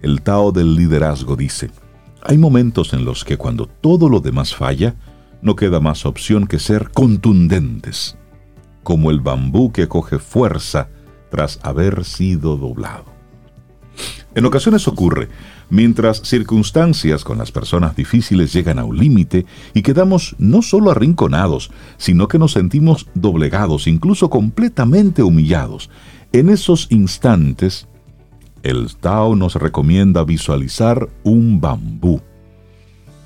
el 0.00 0.22
Tao 0.22 0.50
del 0.50 0.74
liderazgo 0.74 1.36
dice, 1.36 1.70
hay 2.22 2.38
momentos 2.38 2.92
en 2.94 3.04
los 3.04 3.24
que 3.24 3.36
cuando 3.36 3.66
todo 3.66 4.08
lo 4.08 4.20
demás 4.20 4.54
falla, 4.54 4.94
no 5.42 5.56
queda 5.56 5.80
más 5.80 6.06
opción 6.06 6.46
que 6.46 6.58
ser 6.58 6.90
contundentes, 6.90 8.16
como 8.82 9.10
el 9.10 9.20
bambú 9.20 9.72
que 9.72 9.88
coge 9.88 10.18
fuerza 10.18 10.88
tras 11.30 11.58
haber 11.62 12.04
sido 12.04 12.56
doblado. 12.56 13.12
En 14.34 14.46
ocasiones 14.46 14.88
ocurre, 14.88 15.28
mientras 15.68 16.22
circunstancias 16.22 17.22
con 17.22 17.36
las 17.36 17.52
personas 17.52 17.94
difíciles 17.94 18.52
llegan 18.52 18.78
a 18.78 18.84
un 18.84 18.96
límite 18.96 19.44
y 19.74 19.82
quedamos 19.82 20.34
no 20.38 20.62
solo 20.62 20.90
arrinconados, 20.90 21.70
sino 21.98 22.28
que 22.28 22.38
nos 22.38 22.52
sentimos 22.52 23.08
doblegados, 23.14 23.86
incluso 23.86 24.30
completamente 24.30 25.22
humillados. 25.22 25.90
En 26.32 26.48
esos 26.48 26.86
instantes, 26.90 27.88
el 28.62 28.96
Tao 28.96 29.36
nos 29.36 29.56
recomienda 29.56 30.24
visualizar 30.24 31.10
un 31.24 31.60
bambú. 31.60 32.22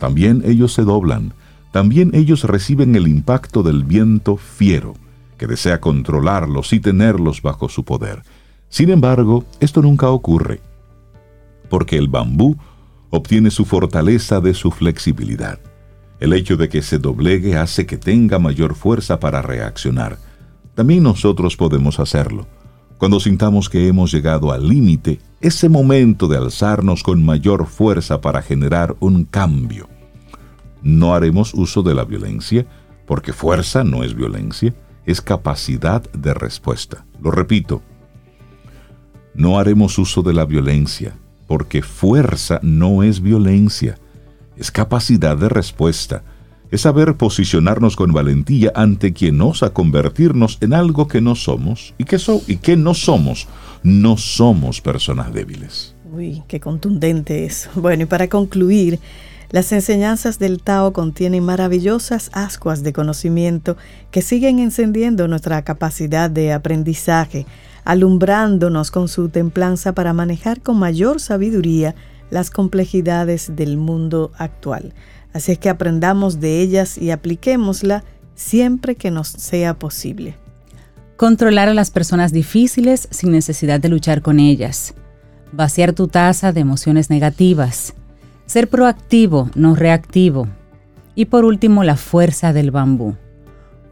También 0.00 0.42
ellos 0.44 0.72
se 0.72 0.83
doblan, 0.83 1.35
también 1.76 2.12
ellos 2.14 2.44
reciben 2.44 2.96
el 2.96 3.06
impacto 3.06 3.62
del 3.62 3.84
viento 3.84 4.38
fiero, 4.38 4.94
que 5.36 5.46
desea 5.46 5.78
controlarlos 5.78 6.72
y 6.72 6.80
tenerlos 6.80 7.42
bajo 7.42 7.68
su 7.68 7.84
poder. 7.84 8.22
Sin 8.70 8.88
embargo, 8.88 9.44
esto 9.60 9.82
nunca 9.82 10.08
ocurre, 10.08 10.62
porque 11.68 11.98
el 11.98 12.08
bambú 12.08 12.56
obtiene 13.10 13.50
su 13.50 13.66
fortaleza 13.66 14.40
de 14.40 14.54
su 14.54 14.70
flexibilidad. 14.70 15.58
El 16.18 16.32
hecho 16.32 16.56
de 16.56 16.70
que 16.70 16.80
se 16.80 16.96
doblegue 16.98 17.58
hace 17.58 17.84
que 17.84 17.98
tenga 17.98 18.38
mayor 18.38 18.74
fuerza 18.74 19.20
para 19.20 19.42
reaccionar. 19.42 20.16
También 20.74 21.02
nosotros 21.02 21.58
podemos 21.58 22.00
hacerlo. 22.00 22.46
Cuando 22.96 23.20
sintamos 23.20 23.68
que 23.68 23.86
hemos 23.86 24.10
llegado 24.10 24.50
al 24.50 24.66
límite, 24.66 25.20
ese 25.42 25.68
momento 25.68 26.26
de 26.26 26.38
alzarnos 26.38 27.02
con 27.02 27.22
mayor 27.22 27.66
fuerza 27.66 28.22
para 28.22 28.40
generar 28.40 28.96
un 28.98 29.26
cambio. 29.26 29.90
No 30.87 31.16
haremos 31.16 31.53
uso 31.53 31.83
de 31.83 31.96
la 31.96 32.05
violencia, 32.05 32.64
porque 33.07 33.33
fuerza 33.33 33.83
no 33.83 34.05
es 34.05 34.14
violencia, 34.14 34.72
es 35.05 35.20
capacidad 35.20 36.09
de 36.12 36.33
respuesta. 36.33 37.05
Lo 37.20 37.33
repito, 37.33 37.83
no 39.35 39.59
haremos 39.59 39.99
uso 39.99 40.22
de 40.22 40.33
la 40.33 40.44
violencia, 40.44 41.16
porque 41.49 41.83
fuerza 41.83 42.61
no 42.62 43.03
es 43.03 43.20
violencia, 43.20 43.99
es 44.57 44.70
capacidad 44.70 45.37
de 45.37 45.49
respuesta, 45.49 46.22
es 46.70 46.83
saber 46.83 47.16
posicionarnos 47.16 47.96
con 47.96 48.12
valentía 48.12 48.70
ante 48.77 49.12
quien 49.12 49.40
osa 49.40 49.70
convertirnos 49.70 50.57
en 50.61 50.72
algo 50.72 51.09
que 51.09 51.20
no 51.20 51.35
somos 51.35 51.94
y 51.99 52.05
que, 52.05 52.18
y 52.46 52.59
que 52.59 52.77
no 52.77 52.94
somos. 52.94 53.49
No 53.83 54.16
somos 54.16 54.81
personas 54.81 55.33
débiles. 55.35 55.96
Uy, 56.12 56.44
qué 56.46 56.61
contundente 56.61 57.44
eso. 57.44 57.70
Bueno, 57.75 58.05
y 58.05 58.07
para 58.07 58.29
concluir, 58.29 59.01
las 59.50 59.70
enseñanzas 59.72 60.38
del 60.38 60.61
Tao 60.62 60.92
contienen 60.92 61.44
maravillosas 61.44 62.30
ascuas 62.32 62.82
de 62.82 62.92
conocimiento 62.92 63.76
que 64.11 64.22
siguen 64.22 64.59
encendiendo 64.59 65.28
nuestra 65.28 65.62
capacidad 65.62 66.28
de 66.28 66.52
aprendizaje, 66.52 67.46
alumbrándonos 67.85 68.90
con 68.90 69.09
su 69.09 69.28
templanza 69.28 69.94
para 69.94 70.12
manejar 70.12 70.61
con 70.62 70.78
mayor 70.78 71.20
sabiduría 71.20 71.94
las 72.30 72.50
complejidades 72.50 73.54
del 73.54 73.76
mundo 73.76 74.32
actual. 74.37 74.94
Así 75.32 75.52
es 75.52 75.59
que 75.59 75.68
aprendamos 75.68 76.40
de 76.40 76.61
ellas 76.61 76.98
y 76.98 77.12
apliquémosla 77.12 78.02
siempre 78.35 78.96
que 78.96 79.12
nos 79.12 79.28
sea 79.28 79.78
posible. 79.78 80.37
Controlar 81.16 81.68
a 81.68 81.74
las 81.74 81.90
personas 81.90 82.32
difíciles 82.32 83.06
sin 83.11 83.30
necesidad 83.30 83.78
de 83.78 83.88
luchar 83.88 84.22
con 84.22 84.40
ellas. 84.40 84.94
Vaciar 85.52 85.92
tu 85.92 86.09
taza 86.09 86.52
de 86.52 86.61
emociones 86.61 87.11
negativas 87.11 87.94
ser 88.46 88.68
proactivo, 88.68 89.50
no 89.54 89.74
reactivo. 89.74 90.48
Y 91.14 91.27
por 91.27 91.44
último, 91.44 91.85
la 91.85 91.96
fuerza 91.96 92.52
del 92.52 92.71
bambú. 92.71 93.16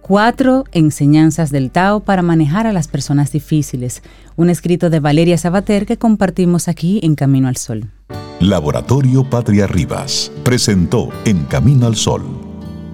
Cuatro 0.01 0.65
enseñanzas 0.73 1.51
del 1.51 1.71
Tao 1.71 2.01
para 2.01 2.21
manejar 2.23 2.67
a 2.67 2.73
las 2.73 2.89
personas 2.89 3.33
difíciles. 3.33 4.03
Un 4.37 4.51
escrito 4.51 4.91
de 4.91 5.01
Valeria 5.01 5.39
Sabater 5.39 5.87
que 5.87 5.97
compartimos 5.97 6.69
aquí 6.69 7.01
en 7.03 7.15
Camino 7.15 7.49
al 7.49 7.57
Sol. 7.57 7.91
Laboratorio 8.41 9.29
Patria 9.31 9.67
Rivas 9.67 10.31
presentó 10.43 11.09
En 11.25 11.45
Camino 11.45 11.87
al 11.87 11.97
Sol, 11.97 12.23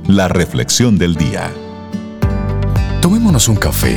la 0.07 0.29
reflexión 0.29 0.99
del 0.99 1.17
día. 1.17 1.51
Tomémonos 3.01 3.49
un 3.49 3.57
café. 3.57 3.97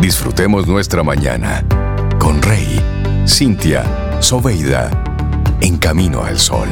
Disfrutemos 0.00 0.68
nuestra 0.68 1.02
mañana 1.02 1.64
con 2.20 2.40
Rey, 2.42 2.80
Cintia, 3.26 3.82
Soveida, 4.20 5.09
En 5.60 5.76
Camino 5.78 6.22
al 6.22 6.38
Sol. 6.38 6.68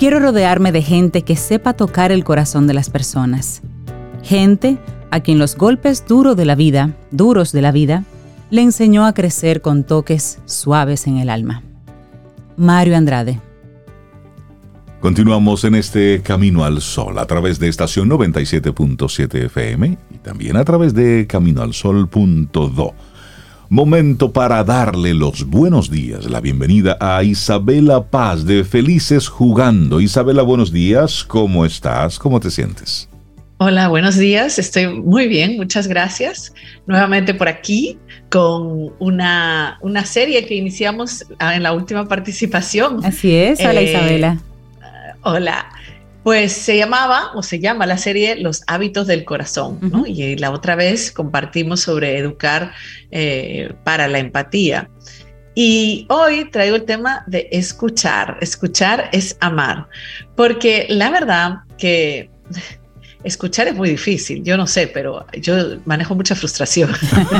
Quiero 0.00 0.18
rodearme 0.18 0.72
de 0.72 0.80
gente 0.80 1.22
que 1.22 1.36
sepa 1.36 1.74
tocar 1.74 2.10
el 2.10 2.24
corazón 2.24 2.66
de 2.66 2.72
las 2.72 2.88
personas. 2.88 3.60
Gente 4.22 4.78
a 5.10 5.20
quien 5.20 5.38
los 5.38 5.56
golpes 5.56 6.06
duros 6.08 6.38
de 6.38 6.46
la 6.46 6.54
vida, 6.54 6.96
duros 7.10 7.52
de 7.52 7.60
la 7.60 7.70
vida, 7.70 8.04
le 8.48 8.62
enseñó 8.62 9.04
a 9.04 9.12
crecer 9.12 9.60
con 9.60 9.84
toques 9.84 10.38
suaves 10.46 11.06
en 11.06 11.18
el 11.18 11.28
alma. 11.28 11.62
Mario 12.56 12.96
Andrade. 12.96 13.40
Continuamos 15.00 15.64
en 15.64 15.76
este 15.76 16.20
Camino 16.22 16.62
al 16.62 16.82
Sol 16.82 17.18
a 17.18 17.24
través 17.24 17.58
de 17.58 17.68
estación 17.68 18.10
97.7 18.10 19.46
FM 19.46 19.96
y 20.14 20.18
también 20.18 20.58
a 20.58 20.64
través 20.64 20.92
de 20.92 21.26
caminoalsol.do. 21.26 22.94
Momento 23.70 24.30
para 24.30 24.62
darle 24.62 25.14
los 25.14 25.46
buenos 25.46 25.90
días, 25.90 26.28
la 26.28 26.42
bienvenida 26.42 26.98
a 27.00 27.22
Isabela 27.22 28.10
Paz 28.10 28.44
de 28.44 28.62
Felices 28.62 29.28
Jugando. 29.28 30.02
Isabela, 30.02 30.42
buenos 30.42 30.70
días, 30.70 31.24
¿cómo 31.24 31.64
estás? 31.64 32.18
¿Cómo 32.18 32.38
te 32.38 32.50
sientes? 32.50 33.08
Hola, 33.56 33.88
buenos 33.88 34.18
días, 34.18 34.58
estoy 34.58 34.88
muy 35.00 35.28
bien, 35.28 35.56
muchas 35.56 35.86
gracias. 35.86 36.52
Nuevamente 36.86 37.32
por 37.32 37.48
aquí 37.48 37.96
con 38.28 38.92
una, 38.98 39.78
una 39.80 40.04
serie 40.04 40.44
que 40.44 40.56
iniciamos 40.56 41.24
en 41.38 41.62
la 41.62 41.72
última 41.72 42.06
participación. 42.06 43.02
Así 43.02 43.34
es, 43.34 43.60
hola 43.60 43.80
eh, 43.80 43.84
Isabela. 43.84 44.38
Hola. 45.22 45.68
Pues 46.22 46.52
se 46.52 46.76
llamaba 46.76 47.30
o 47.34 47.42
se 47.42 47.60
llama 47.60 47.86
la 47.86 47.96
serie 47.96 48.36
Los 48.36 48.62
hábitos 48.66 49.06
del 49.06 49.24
corazón, 49.24 49.78
¿no? 49.80 50.06
Y 50.06 50.36
la 50.36 50.50
otra 50.50 50.74
vez 50.74 51.12
compartimos 51.12 51.80
sobre 51.80 52.18
educar 52.18 52.72
eh, 53.10 53.72
para 53.84 54.06
la 54.06 54.18
empatía. 54.18 54.90
Y 55.54 56.06
hoy 56.10 56.50
traigo 56.50 56.76
el 56.76 56.84
tema 56.84 57.24
de 57.26 57.48
escuchar. 57.52 58.36
Escuchar 58.42 59.08
es 59.12 59.38
amar, 59.40 59.88
porque 60.36 60.86
la 60.90 61.10
verdad 61.10 61.60
que 61.78 62.30
escuchar 63.22 63.68
es 63.68 63.74
muy 63.74 63.90
difícil, 63.90 64.42
yo 64.42 64.56
no 64.56 64.66
sé, 64.66 64.86
pero 64.86 65.26
yo 65.40 65.54
manejo 65.84 66.14
mucha 66.14 66.34
frustración. 66.34 66.90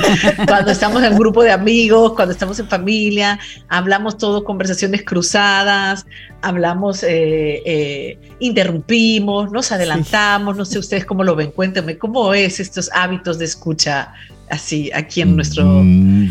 cuando 0.47 0.71
estamos 0.71 1.03
en 1.03 1.13
un 1.13 1.19
grupo 1.19 1.43
de 1.43 1.51
amigos, 1.51 2.13
cuando 2.15 2.33
estamos 2.33 2.59
en 2.59 2.69
familia, 2.69 3.39
hablamos 3.69 4.19
todo 4.19 4.45
conversaciones 4.45 5.03
cruzadas, 5.05 6.05
hablamos, 6.43 7.03
eh, 7.03 7.63
eh, 7.65 8.19
interrumpimos, 8.41 9.51
nos 9.51 9.73
adelantamos, 9.73 10.57
no 10.57 10.65
sé 10.65 10.79
ustedes 10.79 11.07
cómo 11.07 11.25
lo 11.25 11.35
ven, 11.35 11.51
cuéntenme, 11.51 11.97
¿cómo 11.97 12.35
es 12.35 12.61
estos 12.61 12.91
hábitos 12.93 13.39
de 13.39 13.47
escucha 13.47 14.13
así 14.51 14.91
aquí 14.93 15.23
en 15.23 15.37
nuestro... 15.37 15.65
Mm, 15.65 16.31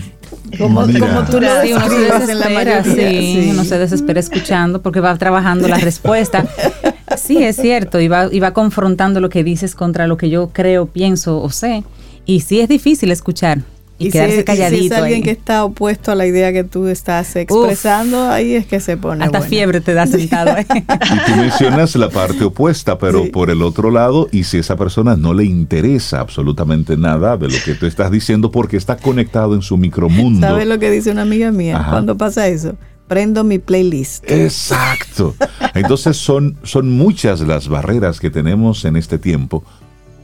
como, 0.60 0.86
tú 0.86 1.39
lo 1.41 1.62
sí, 1.64 1.74
uno 1.74 1.89
se 1.89 2.00
desespera, 2.00 2.84
sí, 2.84 3.50
uno 3.52 3.64
se 3.64 3.80
desespera 3.80 4.20
escuchando 4.20 4.82
porque 4.82 5.00
va 5.00 5.18
trabajando 5.18 5.68
la 5.68 5.78
respuesta. 5.78 6.45
Sí, 7.18 7.43
es 7.43 7.55
cierto, 7.55 7.99
y 7.99 8.07
va, 8.07 8.30
y 8.32 8.39
va 8.39 8.53
confrontando 8.53 9.20
lo 9.20 9.30
que 9.30 9.43
dices 9.43 9.76
contra 9.76 10.07
lo 10.07 10.18
que 10.18 10.30
yo 10.30 10.49
creo, 10.49 10.86
pienso 10.86 11.41
o 11.41 11.49
sé. 11.49 11.84
Y 12.26 12.41
sí 12.41 12.60
es 12.60 12.70
difícil 12.70 13.12
escuchar 13.12 13.60
y, 13.99 14.12
quedarse 14.12 14.43
calladito. 14.43 14.78
Y 14.78 14.80
si 14.80 14.86
es 14.88 14.91
alguien 14.93 15.24
que 15.24 15.32
está 15.32 15.66
opuesto 15.66 16.12
a 16.12 16.16
la 16.16 16.26
idea 16.26 16.53
que 16.53 16.64
tú 16.64 16.88
estás 16.88 17.36
expresando, 17.36 18.30
ahí 18.30 18.53
es 18.53 18.66
que 18.66 18.80
se 18.80 18.97
pone. 18.97 19.26
Hasta 19.26 19.41
fiebre 19.41 19.82
te 19.82 19.93
da 19.93 20.07
sentado. 20.07 20.57
¿eh? 20.57 20.66
y 20.72 21.32
tú 21.32 21.38
mencionas 21.38 21.95
la 21.95 22.10
parte 22.10 22.45
opuesta, 22.45 22.97
pero 22.97 23.30
por 23.32 23.49
el 23.49 23.62
otro 23.62 23.91
lado, 23.91 24.30
y 24.32 24.45
si 24.45 24.57
esa 24.57 24.78
persona 24.78 25.16
no 25.16 25.34
le 25.34 25.43
interesa 25.43 26.22
absolutamente 26.22 26.95
nada 26.97 27.38
de 27.38 27.49
lo 27.49 27.57
que 27.64 27.76
tú 27.76 27.86
estás 27.86 28.10
diciendo 28.10 28.51
porque 28.51 28.78
está 28.78 28.95
conectado 28.97 29.53
en 29.53 29.62
su 29.62 29.78
micromundo. 29.78 30.47
¿Sabes 30.47 30.68
lo 30.68 30.80
que 30.80 30.89
dice 30.89 31.12
una 31.12 31.24
amiga 31.24 31.51
mía 31.51 31.86
cuando 31.89 32.18
pasa 32.18 32.47
eso? 32.47 32.76
Prendo 33.10 33.43
mi 33.43 33.60
playlist. 33.60 34.24
Exacto. 34.32 35.36
Entonces 35.74 36.16
son, 36.16 36.57
son 36.64 36.89
muchas 36.89 37.41
las 37.41 37.68
barreras 37.68 38.22
que 38.22 38.30
tenemos 38.30 38.86
en 38.86 38.95
este 38.95 39.18
tiempo 39.18 39.66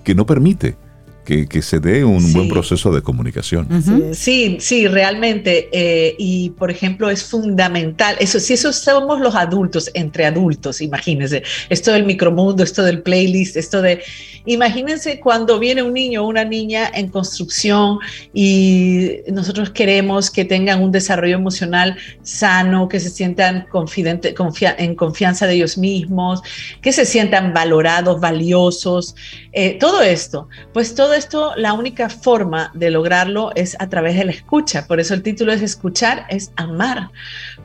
que 0.05 0.15
no 0.15 0.25
permite 0.25 0.77
que, 1.25 1.61
se 1.61 1.79
dé 1.79 2.05
un 2.05 2.31
buen 2.31 2.47
proceso 2.47 2.93
de 2.93 3.01
comunicación. 3.01 3.67
Sí, 4.13 4.57
sí, 4.59 4.87
realmente. 4.87 5.69
Eh, 5.71 6.15
y 6.17 6.51
por 6.51 6.71
ejemplo, 6.71 7.09
es 7.09 7.23
fundamental. 7.23 8.15
Eso, 8.19 8.39
si 8.39 8.53
eso 8.53 8.71
somos 8.71 9.19
los 9.19 9.35
adultos, 9.35 9.89
entre 9.93 10.25
adultos, 10.25 10.81
imagínense. 10.81 11.43
Esto 11.69 11.91
del 11.91 12.05
micromundo, 12.05 12.63
esto 12.63 12.83
del 12.83 13.01
playlist, 13.01 13.57
esto 13.57 13.81
de. 13.81 14.01
Imagínense 14.45 15.19
cuando 15.19 15.57
viene 15.57 15.81
un 15.81 15.93
niño 15.93 16.23
o 16.23 16.27
una 16.27 16.45
niña 16.45 16.91
en 16.93 17.07
construcción 17.07 17.97
y 18.31 19.13
nosotros 19.31 19.71
queremos 19.71 20.29
que 20.29 20.45
tengan 20.45 20.83
un 20.83 20.91
desarrollo 20.91 21.35
emocional 21.35 21.97
sano, 22.21 22.87
que 22.87 22.99
se 22.99 23.09
sientan 23.09 23.65
confidente, 23.71 24.35
en 24.77 24.95
confianza 24.95 25.47
de 25.47 25.55
ellos 25.55 25.79
mismos, 25.79 26.41
que 26.81 26.91
se 26.91 27.05
sientan 27.05 27.53
valorados, 27.53 28.21
valiosos. 28.21 29.15
Eh, 29.51 29.77
todo 29.79 30.03
esto, 30.03 30.47
pues 30.73 30.93
todo 30.93 31.14
esto, 31.15 31.53
la 31.55 31.73
única 31.73 32.09
forma 32.09 32.71
de 32.73 32.91
lograrlo 32.91 33.51
es 33.55 33.75
a 33.79 33.89
través 33.89 34.15
de 34.15 34.25
la 34.25 34.31
escucha. 34.31 34.85
Por 34.87 34.99
eso 34.99 35.13
el 35.13 35.23
título 35.23 35.53
es 35.53 35.61
Escuchar, 35.61 36.25
es 36.29 36.51
amar, 36.55 37.09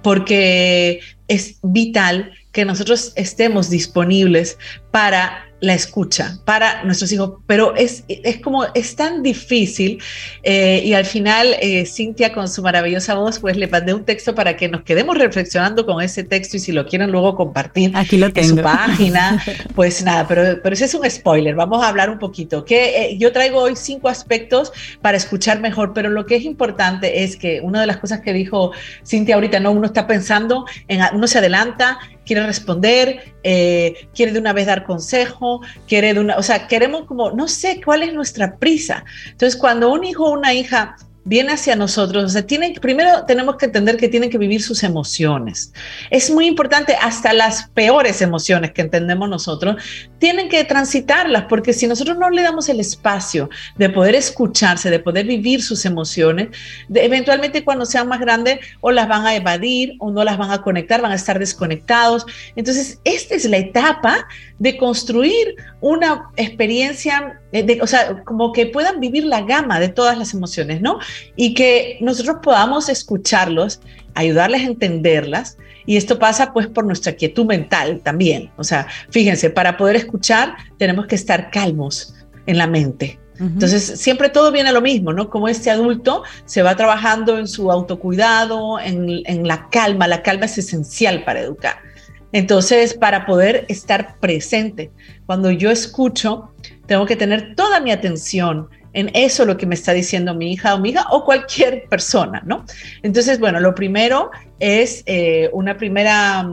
porque 0.03 1.01
es 1.29 1.59
vital 1.63 2.33
que 2.53 2.65
nosotros 2.65 3.13
estemos 3.17 3.71
disponibles 3.71 4.59
para 4.91 5.50
la 5.61 5.75
escucha 5.75 6.39
para 6.45 6.85
nuestros 6.85 7.13
hijos, 7.13 7.35
pero 7.47 7.75
es, 7.77 8.05
es 8.09 8.41
como, 8.41 8.65
es 8.75 8.97
tan 8.97 9.23
difícil 9.23 10.03
eh, 10.43 10.83
y 10.85 10.95
al 10.95 11.05
final 11.05 11.55
eh, 11.61 11.85
Cintia 11.87 12.33
con 12.33 12.49
su 12.49 12.63
maravillosa 12.63 13.15
voz 13.15 13.39
pues 13.39 13.57
le 13.57 13.67
mandé 13.69 13.95
un 13.95 14.05
texto 14.05 14.35
para 14.35 14.57
que 14.57 14.69
nos 14.69 14.83
quedemos 14.83 15.19
reflexionando 15.19 15.85
con 15.85 16.03
ese 16.03 16.25
texto 16.25 16.57
y 16.57 16.61
si 16.61 16.73
lo 16.73 16.87
quieren 16.87 17.11
luego 17.11 17.35
compartir 17.35 17.93
Aquí 17.95 18.17
lo 18.17 18.27
en 18.35 18.45
su 18.45 18.57
página, 18.57 19.43
pues 19.75 20.03
nada, 20.03 20.27
pero, 20.27 20.61
pero 20.63 20.75
ese 20.75 20.87
es 20.87 20.95
un 20.95 21.09
spoiler, 21.11 21.55
vamos 21.55 21.83
a 21.85 21.89
hablar 21.89 22.11
un 22.11 22.19
poquito, 22.19 22.65
que 22.65 23.05
eh, 23.05 23.19
yo 23.19 23.33
traigo 23.33 23.61
hoy 23.61 23.77
cinco 23.77 24.09
aspectos 24.09 24.73
para 25.03 25.17
escuchar 25.17 25.61
mejor, 25.61 25.93
pero 25.93 26.09
lo 26.11 26.27
que 26.27 26.37
es 26.37 26.45
importante 26.45 27.23
es 27.23 27.37
que 27.37 27.61
una 27.61 27.81
de 27.81 27.87
las 27.87 27.99
cosas 27.99 28.21
que 28.21 28.33
dijo 28.33 28.73
Cintia 29.07 29.35
ahorita, 29.35 29.61
no, 29.61 29.73
uno 29.73 29.87
está 29.87 30.07
pensando, 30.07 30.65
en, 30.89 31.01
uno 31.13 31.27
se 31.27 31.39
adelanta, 31.39 31.99
quiere 32.31 32.47
responder, 32.47 33.35
quiere 33.43 34.31
de 34.31 34.39
una 34.39 34.53
vez 34.53 34.67
dar 34.67 34.85
consejo, 34.85 35.63
quiere 35.89 36.15
de 36.15 36.21
una, 36.21 36.37
o 36.37 36.45
sea, 36.45 36.69
queremos 36.69 37.05
como, 37.07 37.33
no 37.33 37.49
sé 37.49 37.81
cuál 37.85 38.05
es 38.05 38.15
nuestra 38.15 38.57
prisa. 38.57 39.05
Entonces, 39.33 39.59
cuando 39.59 39.93
un 39.93 40.05
hijo 40.05 40.27
o 40.27 40.39
una 40.39 40.55
hija 40.55 40.95
viene 41.25 41.53
hacia 41.53 41.77
nosotros, 41.77 42.25
o 42.25 42.29
sea, 42.29 42.47
tienen, 42.47 42.75
primero 42.75 43.25
tenemos 43.27 43.57
que 43.57 43.67
entender 43.67 43.97
que 43.97 44.09
tienen 44.09 44.31
que 44.31 44.39
vivir 44.39 44.63
sus 44.63 44.83
emociones. 44.83 45.73
Es 46.11 46.31
muy 46.31 46.47
importante, 46.47 46.97
hasta 47.01 47.33
las 47.33 47.69
peores 47.69 48.23
emociones 48.23 48.73
que 48.73 48.83
entendemos 48.83 49.29
nosotros, 49.29 49.77
tienen 50.19 50.49
que 50.49 50.65
transitarlas, 50.65 51.45
porque 51.49 51.73
si 51.73 51.87
nosotros 51.87 52.17
no 52.19 52.31
le 52.31 52.43
damos 52.43 52.69
el 52.69 52.81
espacio 52.81 53.51
de 53.77 53.91
poder 53.91 54.15
escucharse, 54.15 54.91
de 54.91 54.99
poder 54.99 55.27
vivir 55.27 55.63
sus 55.63 55.85
emociones, 55.85 56.49
eventualmente 56.95 57.65
cuando 57.65 57.85
sean 57.85 58.09
más 58.09 58.21
grandes 58.21 58.61
o 58.81 58.91
las 58.91 59.09
van 59.09 59.27
a 59.27 59.35
evadir 59.35 59.95
o 59.99 60.11
no 60.11 60.25
las 60.25 60.39
van 60.39 60.51
a 60.51 60.63
conectar, 60.63 61.01
van 61.01 61.13
a 61.13 61.17
estar 61.17 61.39
desconectados. 61.39 62.27
Entonces, 62.57 63.01
esta 63.05 63.35
es 63.35 63.45
la 63.45 63.59
etapa 63.59 64.27
de 64.59 64.77
construir 64.77 65.57
una 65.81 66.31
experiencia, 66.37 67.40
o 67.81 67.87
sea, 67.87 68.23
como 68.25 68.53
que 68.53 68.67
puedan 68.67 69.01
vivir 69.01 69.25
la 69.25 69.43
gama 69.43 69.81
de 69.81 69.89
todas 69.89 70.17
las 70.17 70.35
emociones, 70.35 70.81
¿no? 70.81 70.99
Y 71.37 71.55
que 71.55 71.99
nosotros 72.01 72.37
podamos 72.43 72.89
escucharlos, 72.89 73.81
ayudarles 74.15 74.63
a 74.63 74.67
entenderlas. 74.67 75.57
Y 75.87 75.97
esto 75.97 76.19
pasa 76.19 76.53
pues 76.53 76.67
por 76.69 76.85
nuestra 76.85 77.13
quietud 77.13 77.47
mental 77.47 78.01
también. 78.03 78.51
O 78.57 78.65
sea, 78.65 78.87
fíjense, 79.11 79.51
para 79.51 79.77
poder 79.77 79.97
escuchar 79.97 80.55
tenemos 80.79 81.07
que 81.07 81.17
estar 81.17 81.51
calmos 81.51 82.15
en 82.47 82.59
la 82.59 82.67
mente. 82.67 83.19
Entonces, 83.41 83.99
siempre 83.99 84.29
todo 84.29 84.53
viene 84.53 84.69
a 84.69 84.73
lo 84.73 84.83
mismo, 84.83 85.15
¿no? 85.15 85.31
Como 85.31 85.49
este 85.49 85.71
adulto 85.71 86.25
se 86.45 86.63
va 86.63 86.77
trabajando 86.77 87.39
en 87.39 87.49
su 87.49 87.73
autocuidado, 87.73 88.79
en, 88.79 89.23
en 89.25 89.49
la 89.49 89.71
calma. 89.71 90.07
La 90.07 90.23
calma 90.23 90.45
es 90.45 90.59
esencial 90.59 91.25
para 91.25 91.41
educar. 91.41 91.77
Entonces, 92.33 92.95
para 92.95 93.27
poder 93.27 93.65
estar 93.69 94.19
presente, 94.21 94.91
cuando 95.27 95.51
yo 95.51 95.71
escucho, 95.71 96.53
tengo 96.87 97.07
que 97.07 97.17
tener 97.17 97.55
toda 97.55 97.81
mi 97.81 97.91
atención 97.93 98.69
en 98.93 99.11
eso 99.15 99.45
lo 99.45 99.57
que 99.57 99.67
me 99.67 99.75
está 99.75 99.93
diciendo 99.93 100.35
mi 100.35 100.53
hija 100.53 100.75
o 100.75 100.81
mi 100.81 100.91
hija 100.91 101.07
o 101.11 101.25
cualquier 101.25 101.85
persona, 101.89 102.43
¿no? 102.45 102.65
Entonces, 103.03 103.39
bueno, 103.39 103.61
lo 103.61 103.75
primero 103.75 104.31
es 104.59 105.03
eh, 105.07 105.49
una 105.53 105.77
primera 105.77 106.49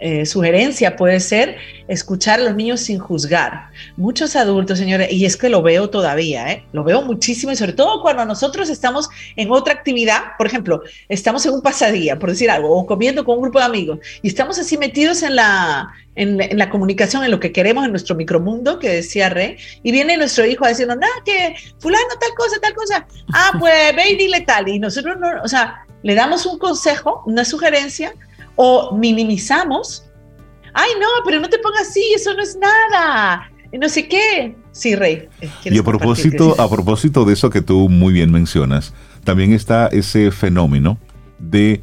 eh, 0.00 0.26
sugerencia 0.26 0.94
puede 0.94 1.18
ser 1.18 1.56
escuchar 1.88 2.38
a 2.38 2.44
los 2.44 2.54
niños 2.54 2.80
sin 2.80 2.98
juzgar. 2.98 3.70
Muchos 3.96 4.36
adultos, 4.36 4.78
señores, 4.78 5.10
y 5.10 5.24
es 5.24 5.36
que 5.36 5.48
lo 5.48 5.62
veo 5.62 5.90
todavía, 5.90 6.52
¿eh? 6.52 6.64
lo 6.72 6.84
veo 6.84 7.02
muchísimo, 7.02 7.50
y 7.50 7.56
sobre 7.56 7.72
todo 7.72 8.00
cuando 8.02 8.24
nosotros 8.24 8.68
estamos 8.68 9.08
en 9.36 9.50
otra 9.50 9.74
actividad, 9.74 10.36
por 10.36 10.46
ejemplo, 10.46 10.82
estamos 11.08 11.44
en 11.46 11.54
un 11.54 11.62
pasadía, 11.62 12.18
por 12.18 12.30
decir 12.30 12.50
algo, 12.50 12.70
o 12.70 12.86
comiendo 12.86 13.24
con 13.24 13.36
un 13.36 13.42
grupo 13.42 13.58
de 13.58 13.64
amigos, 13.64 13.98
y 14.22 14.28
estamos 14.28 14.58
así 14.58 14.78
metidos 14.78 15.22
en 15.22 15.34
la, 15.34 15.88
en, 16.14 16.38
la 16.56 16.70
comunicación, 16.70 17.24
en 17.24 17.30
lo 17.30 17.40
que 17.40 17.50
queremos, 17.50 17.84
en 17.84 17.90
nuestro 17.90 18.14
micromundo, 18.14 18.78
que 18.78 18.88
decía 18.90 19.30
Rey, 19.30 19.56
y 19.82 19.90
viene 19.90 20.16
nuestro 20.16 20.46
hijo 20.46 20.64
a 20.64 20.68
decirnos, 20.68 20.98
nada, 20.98 21.12
que 21.24 21.56
fulano, 21.80 22.04
tal 22.20 22.34
cosa, 22.36 22.60
tal 22.60 22.74
cosa, 22.74 23.06
ah, 23.32 23.52
pues 23.58 23.96
ve 23.96 24.10
y 24.10 24.16
dile 24.16 24.42
tal, 24.42 24.68
y 24.68 24.78
nosotros 24.78 25.16
no, 25.18 25.42
o 25.42 25.48
sea, 25.48 25.84
le 26.02 26.14
damos 26.14 26.46
un 26.46 26.58
consejo, 26.58 27.22
una 27.26 27.44
sugerencia, 27.44 28.12
o 28.58 28.94
minimizamos. 28.94 30.04
Ay, 30.74 30.90
no, 31.00 31.06
pero 31.24 31.40
no 31.40 31.48
te 31.48 31.58
pongas 31.58 31.88
así, 31.88 32.02
eso 32.14 32.34
no 32.34 32.42
es 32.42 32.58
nada. 32.58 33.50
No 33.72 33.88
sé 33.88 34.08
qué. 34.08 34.56
Sí, 34.72 34.94
Rey. 34.94 35.28
Y 35.64 35.78
a 35.78 35.82
propósito, 35.82 36.60
a 36.60 36.68
propósito 36.68 37.24
de 37.24 37.34
eso 37.34 37.50
que 37.50 37.62
tú 37.62 37.88
muy 37.88 38.12
bien 38.12 38.32
mencionas, 38.32 38.92
también 39.24 39.52
está 39.52 39.86
ese 39.86 40.30
fenómeno 40.32 40.98
de, 41.38 41.82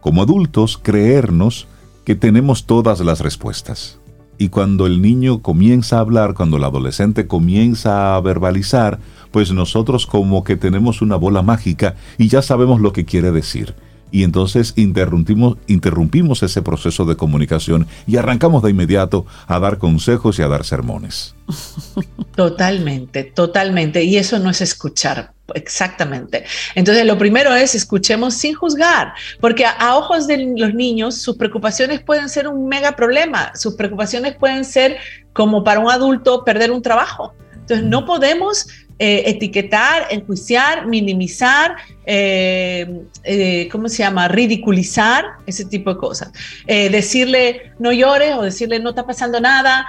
como 0.00 0.22
adultos, 0.22 0.78
creernos 0.82 1.68
que 2.04 2.14
tenemos 2.14 2.66
todas 2.66 3.00
las 3.00 3.20
respuestas. 3.20 3.98
Y 4.38 4.48
cuando 4.48 4.86
el 4.86 5.02
niño 5.02 5.42
comienza 5.42 5.96
a 5.96 6.00
hablar, 6.00 6.34
cuando 6.34 6.56
el 6.56 6.64
adolescente 6.64 7.26
comienza 7.26 8.16
a 8.16 8.20
verbalizar, 8.20 8.98
pues 9.30 9.52
nosotros 9.52 10.06
como 10.06 10.42
que 10.42 10.56
tenemos 10.56 11.02
una 11.02 11.16
bola 11.16 11.42
mágica 11.42 11.96
y 12.16 12.28
ya 12.28 12.40
sabemos 12.40 12.80
lo 12.80 12.92
que 12.92 13.04
quiere 13.04 13.30
decir 13.30 13.74
y 14.10 14.22
entonces 14.22 14.74
interrumpimos, 14.76 16.42
ese 16.42 16.62
proceso 16.62 17.04
de 17.04 17.16
comunicación 17.16 17.86
y 18.06 18.16
arrancamos 18.16 18.62
de 18.62 18.70
inmediato 18.70 19.26
a 19.46 19.58
dar 19.58 19.78
consejos 19.78 20.38
y 20.38 20.42
a 20.42 20.48
dar 20.48 20.64
sermones. 20.64 21.34
Totalmente, 22.34 23.24
totalmente. 23.24 24.04
Y 24.04 24.16
eso 24.18 24.38
no 24.38 24.50
es 24.50 24.60
escuchar. 24.60 25.32
Exactamente. 25.54 26.44
Entonces, 26.74 27.06
lo 27.06 27.16
primero 27.16 27.54
es 27.54 27.74
escuchemos 27.74 28.34
sin 28.34 28.54
juzgar, 28.54 29.14
porque 29.40 29.64
a, 29.64 29.96
ojos 29.96 30.26
de 30.26 30.54
los 30.56 30.74
niños 30.74 31.16
sus 31.16 31.36
preocupaciones 31.36 32.00
pueden 32.00 32.28
ser 32.28 32.48
un 32.48 32.68
mega 32.68 32.92
problema, 32.92 33.52
sus 33.54 33.74
preocupaciones 33.74 34.34
pueden 34.34 34.64
ser 34.64 34.98
como 35.32 35.62
para 35.62 35.80
un 35.80 35.90
adulto 35.90 36.44
perder 36.44 36.72
un 36.72 36.82
trabajo. 36.82 37.34
Entonces, 37.54 37.86
no 37.86 38.04
podemos 38.04 38.66
eh, 38.98 39.24
etiquetar, 39.26 40.06
enjuiciar, 40.10 40.86
minimizar, 40.86 41.76
eh, 42.06 43.02
eh, 43.24 43.68
¿cómo 43.70 43.90
se 43.90 43.98
llama? 43.98 44.26
Ridiculizar, 44.26 45.24
ese 45.46 45.66
tipo 45.66 45.92
de 45.92 46.00
cosas. 46.00 46.32
decirle 46.66 47.72
no 47.78 47.92
llores 47.92 48.34
o 48.36 48.42
decirle 48.42 48.80
no 48.80 48.90
está 48.90 49.06
pasando 49.06 49.38
nada. 49.38 49.86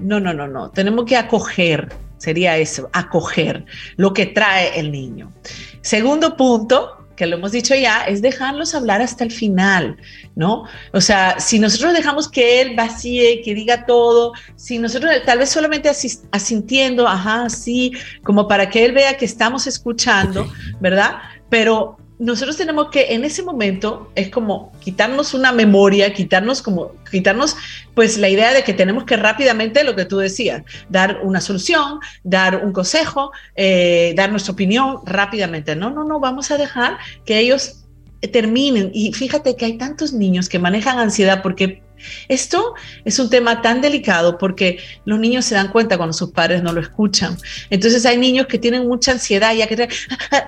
no, 0.00 0.20
no, 0.20 0.32
no, 0.32 0.46
no. 0.46 0.70
Tenemos 0.70 1.06
que 1.06 1.16
acoger, 1.16 1.88
sería 2.18 2.56
eso, 2.56 2.88
acoger 2.92 3.64
lo 3.96 4.12
que 4.12 4.26
trae 4.26 4.78
el 4.78 4.92
niño. 4.92 5.32
Segundo 5.80 6.36
punto, 6.36 7.08
que 7.16 7.26
lo 7.26 7.36
hemos 7.36 7.52
dicho 7.52 7.74
ya, 7.74 8.04
es 8.04 8.22
dejarlos 8.22 8.74
hablar 8.74 9.02
hasta 9.02 9.24
el 9.24 9.32
final, 9.32 9.96
¿no? 10.34 10.64
O 10.92 11.00
sea, 11.00 11.40
si 11.40 11.58
nosotros 11.58 11.92
dejamos 11.92 12.28
que 12.28 12.60
él 12.60 12.74
vacíe, 12.76 13.42
que 13.42 13.54
diga 13.54 13.86
todo, 13.86 14.32
si 14.56 14.78
nosotros 14.78 15.12
tal 15.26 15.38
vez 15.38 15.50
solamente 15.50 15.90
asintiendo, 16.30 17.06
ajá, 17.06 17.48
sí, 17.50 17.92
como 18.22 18.48
para 18.48 18.70
que 18.70 18.84
él 18.84 18.92
vea 18.92 19.16
que 19.16 19.24
estamos 19.24 19.66
escuchando, 19.66 20.50
¿verdad? 20.80 21.18
Pero 21.48 21.98
nosotros 22.20 22.58
tenemos 22.58 22.90
que 22.90 23.14
en 23.14 23.24
ese 23.24 23.42
momento 23.42 24.12
es 24.14 24.28
como 24.28 24.72
quitarnos 24.80 25.32
una 25.32 25.52
memoria, 25.52 26.12
quitarnos 26.12 26.60
como 26.60 26.92
quitarnos 27.10 27.56
pues 27.94 28.18
la 28.18 28.28
idea 28.28 28.52
de 28.52 28.62
que 28.62 28.74
tenemos 28.74 29.04
que 29.04 29.16
rápidamente 29.16 29.82
lo 29.84 29.96
que 29.96 30.04
tú 30.04 30.18
decías, 30.18 30.62
dar 30.90 31.20
una 31.22 31.40
solución, 31.40 31.98
dar 32.22 32.62
un 32.62 32.74
consejo, 32.74 33.32
eh, 33.56 34.12
dar 34.16 34.30
nuestra 34.30 34.52
opinión 34.52 34.98
rápidamente. 35.06 35.74
No, 35.74 35.88
no, 35.88 36.04
no, 36.04 36.20
vamos 36.20 36.50
a 36.50 36.58
dejar 36.58 36.98
que 37.24 37.38
ellos 37.38 37.79
terminen. 38.28 38.90
Y 38.92 39.12
fíjate 39.12 39.56
que 39.56 39.64
hay 39.64 39.78
tantos 39.78 40.12
niños 40.12 40.48
que 40.48 40.58
manejan 40.58 40.98
ansiedad 40.98 41.42
porque 41.42 41.82
esto 42.28 42.74
es 43.04 43.18
un 43.18 43.28
tema 43.28 43.60
tan 43.60 43.80
delicado 43.80 44.38
porque 44.38 44.78
los 45.04 45.18
niños 45.18 45.44
se 45.44 45.54
dan 45.54 45.68
cuenta 45.68 45.96
cuando 45.96 46.12
sus 46.12 46.30
padres 46.30 46.62
no 46.62 46.72
lo 46.72 46.80
escuchan. 46.80 47.36
Entonces 47.68 48.06
hay 48.06 48.18
niños 48.18 48.46
que 48.46 48.58
tienen 48.58 48.86
mucha 48.86 49.12
ansiedad 49.12 49.54
ya 49.54 49.66
que, 49.66 49.88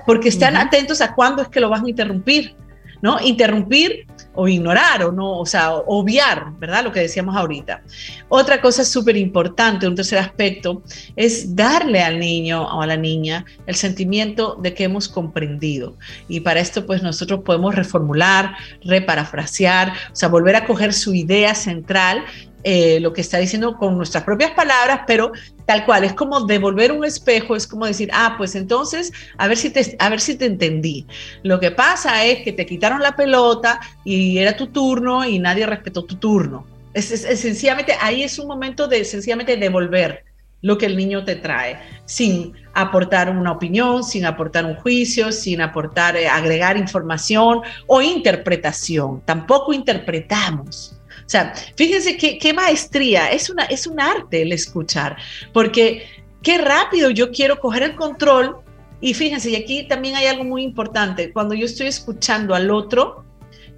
porque 0.06 0.28
están 0.28 0.56
atentos 0.56 1.00
a 1.00 1.14
cuándo 1.14 1.42
es 1.42 1.48
que 1.48 1.60
lo 1.60 1.68
van 1.68 1.84
a 1.84 1.88
interrumpir. 1.88 2.54
¿no? 3.02 3.20
Interrumpir 3.20 4.06
o 4.34 4.48
ignorar 4.48 5.04
o 5.04 5.12
no, 5.12 5.38
o 5.38 5.46
sea, 5.46 5.74
obviar, 5.74 6.52
¿verdad? 6.58 6.84
Lo 6.84 6.92
que 6.92 7.00
decíamos 7.00 7.36
ahorita. 7.36 7.82
Otra 8.28 8.60
cosa 8.60 8.84
súper 8.84 9.16
importante, 9.16 9.86
un 9.86 9.94
tercer 9.94 10.18
aspecto, 10.18 10.82
es 11.16 11.54
darle 11.54 12.02
al 12.02 12.18
niño 12.18 12.62
o 12.62 12.82
a 12.82 12.86
la 12.86 12.96
niña 12.96 13.44
el 13.66 13.74
sentimiento 13.74 14.56
de 14.60 14.74
que 14.74 14.84
hemos 14.84 15.08
comprendido. 15.08 15.96
Y 16.28 16.40
para 16.40 16.60
esto, 16.60 16.86
pues 16.86 17.02
nosotros 17.02 17.40
podemos 17.44 17.74
reformular, 17.74 18.56
reparafrasear, 18.84 19.92
o 20.12 20.16
sea, 20.16 20.28
volver 20.28 20.56
a 20.56 20.66
coger 20.66 20.92
su 20.92 21.14
idea 21.14 21.54
central 21.54 22.24
eh, 22.64 23.00
lo 23.00 23.12
que 23.12 23.20
está 23.20 23.38
diciendo 23.38 23.76
con 23.76 23.96
nuestras 23.96 24.24
propias 24.24 24.52
palabras, 24.52 25.00
pero 25.06 25.32
tal 25.66 25.84
cual, 25.84 26.04
es 26.04 26.12
como 26.12 26.46
devolver 26.46 26.92
un 26.92 27.04
espejo, 27.04 27.56
es 27.56 27.66
como 27.66 27.86
decir, 27.86 28.08
ah, 28.12 28.34
pues 28.38 28.54
entonces, 28.54 29.12
a 29.38 29.48
ver 29.48 29.56
si 29.56 29.70
te, 29.70 29.96
a 29.98 30.08
ver 30.08 30.20
si 30.20 30.36
te 30.36 30.46
entendí. 30.46 31.06
Lo 31.42 31.58
que 31.58 31.70
pasa 31.70 32.24
es 32.24 32.44
que 32.44 32.52
te 32.52 32.66
quitaron 32.66 33.02
la 33.02 33.16
pelota 33.16 33.80
y 34.04 34.38
era 34.38 34.56
tu 34.56 34.68
turno 34.68 35.24
y 35.24 35.38
nadie 35.38 35.66
respetó 35.66 36.04
tu 36.04 36.16
turno. 36.16 36.66
Es, 36.94 37.06
sencillamente, 37.06 37.94
ahí 38.00 38.22
es 38.22 38.38
un 38.38 38.46
momento 38.46 38.86
de 38.86 39.04
sencillamente 39.04 39.56
devolver 39.56 40.24
lo 40.60 40.78
que 40.78 40.86
el 40.86 40.96
niño 40.96 41.24
te 41.24 41.36
trae, 41.36 41.78
sin 42.04 42.52
aportar 42.72 43.28
una 43.28 43.50
opinión, 43.50 44.04
sin 44.04 44.24
aportar 44.24 44.64
un 44.64 44.76
juicio, 44.76 45.32
sin 45.32 45.60
aportar, 45.60 46.16
eh, 46.16 46.28
agregar 46.28 46.76
información 46.76 47.62
o 47.88 48.00
interpretación. 48.00 49.20
Tampoco 49.24 49.72
interpretamos. 49.72 50.96
O 51.24 51.28
sea, 51.28 51.54
fíjense 51.76 52.16
qué, 52.16 52.52
maestría, 52.52 53.30
es, 53.30 53.48
una, 53.50 53.64
es 53.64 53.86
un 53.86 54.00
arte 54.00 54.42
el 54.42 54.52
escuchar, 54.52 55.16
porque 55.52 56.06
qué 56.42 56.58
rápido 56.58 57.10
yo 57.10 57.30
quiero 57.30 57.58
coger 57.58 57.82
el 57.84 57.94
control. 57.94 58.56
Y 59.00 59.14
fíjense, 59.14 59.50
y 59.50 59.56
aquí 59.56 59.88
también 59.88 60.14
hay 60.14 60.26
algo 60.26 60.44
muy 60.44 60.62
importante, 60.62 61.32
cuando 61.32 61.54
yo 61.54 61.66
estoy 61.66 61.88
escuchando 61.88 62.54
al 62.54 62.70
otro, 62.70 63.24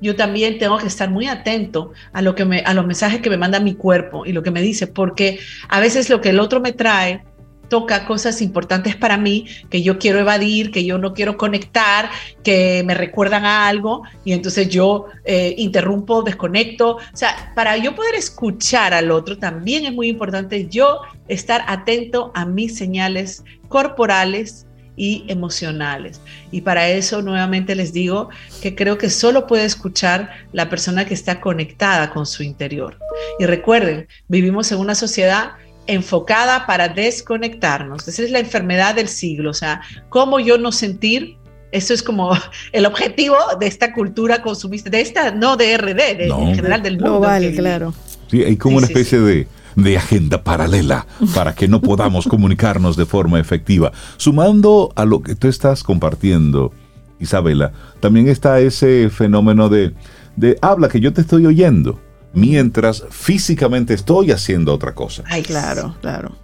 yo 0.01 0.17
también 0.17 0.59
tengo 0.59 0.77
que 0.77 0.87
estar 0.87 1.09
muy 1.11 1.29
atento 1.29 1.93
a 2.13 2.21
lo 2.21 2.35
que 2.35 2.43
a 2.43 2.75
los 2.75 2.87
mensajes 2.87 3.21
que 3.21 3.31
me 3.31 3.39
manda 3.39 3.59
mi 3.59 3.75
cuerpo 3.75 4.27
y 4.27 4.33
lo 4.33 4.43
que 4.43 4.51
me 4.51 4.61
dice, 4.61 4.87
porque 4.87 5.39
a 5.69 5.81
veces 5.81 6.11
lo 6.11 6.21
que 6.21 6.31
el 6.31 6.41
otro 6.41 6.61
me 6.61 6.73
trae 6.73 7.25
toca 7.69 8.07
cosas 8.07 8.43
importantes 8.43 8.97
para 8.97 9.17
mí 9.17 9.47
que 9.71 9.83
yo 9.83 9.99
quiero 9.99 10.21
evadir, 10.21 10.71
que 10.71 10.85
yo 10.85 10.99
no 10.99 11.15
quiero 11.15 11.37
conectar, 11.37 12.11
que 12.43 12.83
me 12.85 12.95
recuerdan 12.95 13.45
a 13.45 13.69
algo 13.69 14.03
y 14.25 14.33
entonces 14.33 14.69
yo 14.69 15.07
eh, 15.25 15.55
interrumpo, 15.59 16.23
desconecto. 16.23 16.97
O 16.97 17.17
sea, 17.17 17.53
para 17.55 17.77
yo 17.77 17.95
poder 17.95 18.15
escuchar 18.15 18.95
al 18.95 19.11
otro 19.11 19.39
también 19.39 19.87
es 19.87 19.93
muy 19.93 20.09
importante 20.09 20.67
yo 20.69 21.01
estar 21.29 21.65
atento 21.67 22.31
a 22.35 22.45
mis 22.45 22.77
señales 22.77 23.45
corporales 23.69 24.67
y 24.97 25.25
emocionales. 25.29 26.21
Y 26.51 26.61
para 26.61 26.89
eso 26.89 27.23
nuevamente 27.23 27.75
les 27.75 27.93
digo 27.93 28.29
que 28.63 28.75
creo 28.75 28.99
que 28.99 29.11
solo 29.11 29.47
puede 29.47 29.65
escuchar 29.65 30.31
la 30.53 30.69
persona 30.69 31.05
que 31.05 31.15
está 31.15 31.41
conectada 31.41 32.11
con 32.11 32.27
su 32.27 32.43
interior. 32.43 32.99
Y 33.39 33.47
recuerden, 33.47 34.09
vivimos 34.29 34.71
en 34.73 34.79
una 34.79 34.95
sociedad 34.95 35.53
enfocada 35.87 36.67
para 36.67 36.89
desconectarnos. 36.89 38.07
Esa 38.09 38.23
es 38.23 38.31
la 38.31 38.39
enfermedad 38.39 38.95
del 38.95 39.09
siglo, 39.09 39.51
o 39.51 39.55
sea, 39.55 39.83
cómo 40.09 40.41
yo 40.41 40.59
no 40.59 40.73
sentir, 40.73 41.37
eso 41.73 41.93
es 41.93 42.03
como 42.03 42.33
el 42.73 42.87
objetivo 42.87 43.37
de 43.59 43.67
esta 43.67 43.93
cultura 43.93 44.43
consumista, 44.43 44.91
de 44.91 45.01
esta, 45.01 45.31
no 45.31 45.57
de 45.57 45.77
RD, 45.77 45.95
de, 45.95 46.29
en 46.29 46.55
general 46.55 46.83
del 46.83 46.95
mundo. 46.95 47.21
Global, 47.21 47.53
claro. 47.55 47.95
Sí, 48.31 48.43
hay 48.43 48.57
como 48.57 48.79
una 48.79 48.87
especie 48.87 49.19
de, 49.21 49.47
de 49.77 49.97
agenda 49.97 50.43
paralela 50.43 51.07
para 51.35 51.55
que 51.55 51.69
no 51.69 51.81
podamos 51.81 52.27
comunicarnos 52.29 52.97
de 52.97 53.07
forma 53.07 53.39
efectiva. 53.39 53.93
Sumando 54.17 54.93
a 54.97 55.05
lo 55.05 55.23
que 55.23 55.35
tú 55.35 55.49
estás 55.49 55.83
compartiendo, 55.83 56.73
Isabela, 57.21 57.73
también 58.01 58.29
está 58.29 58.61
ese 58.61 59.11
fenómeno 59.11 59.69
de, 59.69 59.95
de 60.37 60.59
habla 60.63 60.89
que 60.89 61.01
yo 61.01 61.13
te 61.13 61.21
estoy 61.21 61.47
oyendo 61.47 62.01
mientras 62.35 63.05
físicamente 63.11 63.95
estoy 63.95 64.31
haciendo 64.31 64.75
otra 64.75 64.95
cosa. 64.95 65.23
Ay, 65.27 65.43
claro, 65.43 65.97
claro. 66.01 66.37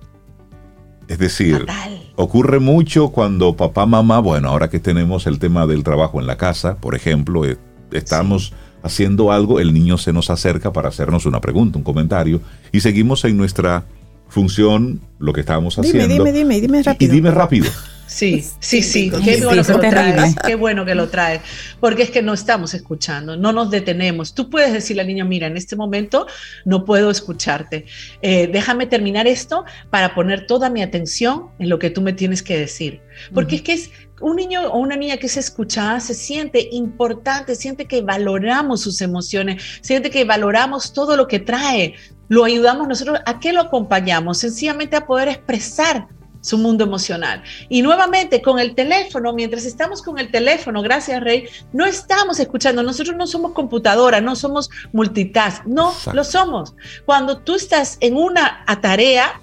Es 1.08 1.18
decir, 1.18 1.66
ocurre 2.14 2.60
mucho 2.60 3.08
cuando 3.08 3.56
papá, 3.56 3.84
mamá, 3.84 4.20
bueno, 4.20 4.48
ahora 4.48 4.70
que 4.70 4.78
tenemos 4.78 5.26
el 5.26 5.40
tema 5.40 5.66
del 5.66 5.82
trabajo 5.82 6.20
en 6.20 6.28
la 6.28 6.36
casa, 6.36 6.76
por 6.76 6.94
ejemplo, 6.94 7.44
eh, 7.44 7.58
estamos 7.90 8.52
haciendo 8.84 9.32
algo, 9.32 9.58
el 9.58 9.74
niño 9.74 9.98
se 9.98 10.12
nos 10.12 10.30
acerca 10.30 10.72
para 10.72 10.88
hacernos 10.88 11.26
una 11.26 11.40
pregunta, 11.40 11.78
un 11.78 11.84
comentario, 11.84 12.40
y 12.70 12.80
seguimos 12.80 13.24
en 13.24 13.36
nuestra 13.36 13.84
función, 14.28 15.00
lo 15.18 15.32
que 15.32 15.40
estábamos 15.40 15.76
haciendo. 15.78 16.06
Dime, 16.06 16.32
dime, 16.32 16.32
dime, 16.32 16.60
dime 16.60 16.82
rápido. 16.84 17.12
Y, 17.12 17.16
dime 17.16 17.30
rápido. 17.32 17.66
Sí, 18.10 18.44
sí, 18.58 18.82
sí, 18.82 19.08
qué 19.24 19.40
bueno 19.44 19.62
que 19.64 19.72
lo 19.72 19.78
traes, 19.78 20.34
qué 20.44 20.54
bueno 20.56 20.84
que 20.84 20.94
lo 20.96 21.08
traes, 21.08 21.42
porque 21.78 22.02
es 22.02 22.10
que 22.10 22.22
no 22.22 22.34
estamos 22.34 22.74
escuchando, 22.74 23.36
no 23.36 23.52
nos 23.52 23.70
detenemos. 23.70 24.34
Tú 24.34 24.50
puedes 24.50 24.72
decirle 24.72 25.02
al 25.02 25.08
niño, 25.08 25.24
mira, 25.24 25.46
en 25.46 25.56
este 25.56 25.76
momento 25.76 26.26
no 26.64 26.84
puedo 26.84 27.08
escucharte, 27.12 27.86
eh, 28.20 28.48
déjame 28.52 28.86
terminar 28.86 29.28
esto 29.28 29.64
para 29.90 30.12
poner 30.12 30.48
toda 30.48 30.70
mi 30.70 30.82
atención 30.82 31.50
en 31.60 31.68
lo 31.68 31.78
que 31.78 31.88
tú 31.88 32.02
me 32.02 32.12
tienes 32.12 32.42
que 32.42 32.58
decir, 32.58 33.00
porque 33.32 33.56
es 33.56 33.62
que 33.62 33.72
es 33.74 33.90
un 34.20 34.34
niño 34.34 34.62
o 34.66 34.78
una 34.78 34.96
niña 34.96 35.16
que 35.16 35.28
se 35.28 35.38
escucha 35.38 36.00
se 36.00 36.14
siente 36.14 36.68
importante, 36.72 37.54
siente 37.54 37.86
que 37.86 38.02
valoramos 38.02 38.80
sus 38.80 39.00
emociones, 39.02 39.62
siente 39.82 40.10
que 40.10 40.24
valoramos 40.24 40.92
todo 40.92 41.16
lo 41.16 41.28
que 41.28 41.38
trae, 41.38 41.94
lo 42.26 42.42
ayudamos 42.42 42.88
nosotros, 42.88 43.20
¿a 43.24 43.38
qué 43.38 43.52
lo 43.52 43.60
acompañamos? 43.60 44.38
Sencillamente 44.38 44.96
a 44.96 45.06
poder 45.06 45.28
expresar 45.28 46.08
su 46.40 46.58
mundo 46.58 46.84
emocional. 46.84 47.42
Y 47.68 47.82
nuevamente 47.82 48.42
con 48.42 48.58
el 48.58 48.74
teléfono, 48.74 49.32
mientras 49.32 49.64
estamos 49.64 50.02
con 50.02 50.18
el 50.18 50.30
teléfono, 50.30 50.82
gracias 50.82 51.20
Rey, 51.20 51.48
no 51.72 51.86
estamos 51.86 52.40
escuchando, 52.40 52.82
nosotros 52.82 53.16
no 53.16 53.26
somos 53.26 53.52
computadora, 53.52 54.20
no 54.20 54.36
somos 54.36 54.70
multitask, 54.92 55.64
no 55.66 55.94
lo 56.12 56.24
somos. 56.24 56.74
Cuando 57.04 57.38
tú 57.38 57.54
estás 57.54 57.98
en 58.00 58.16
una 58.16 58.64
tarea, 58.80 59.40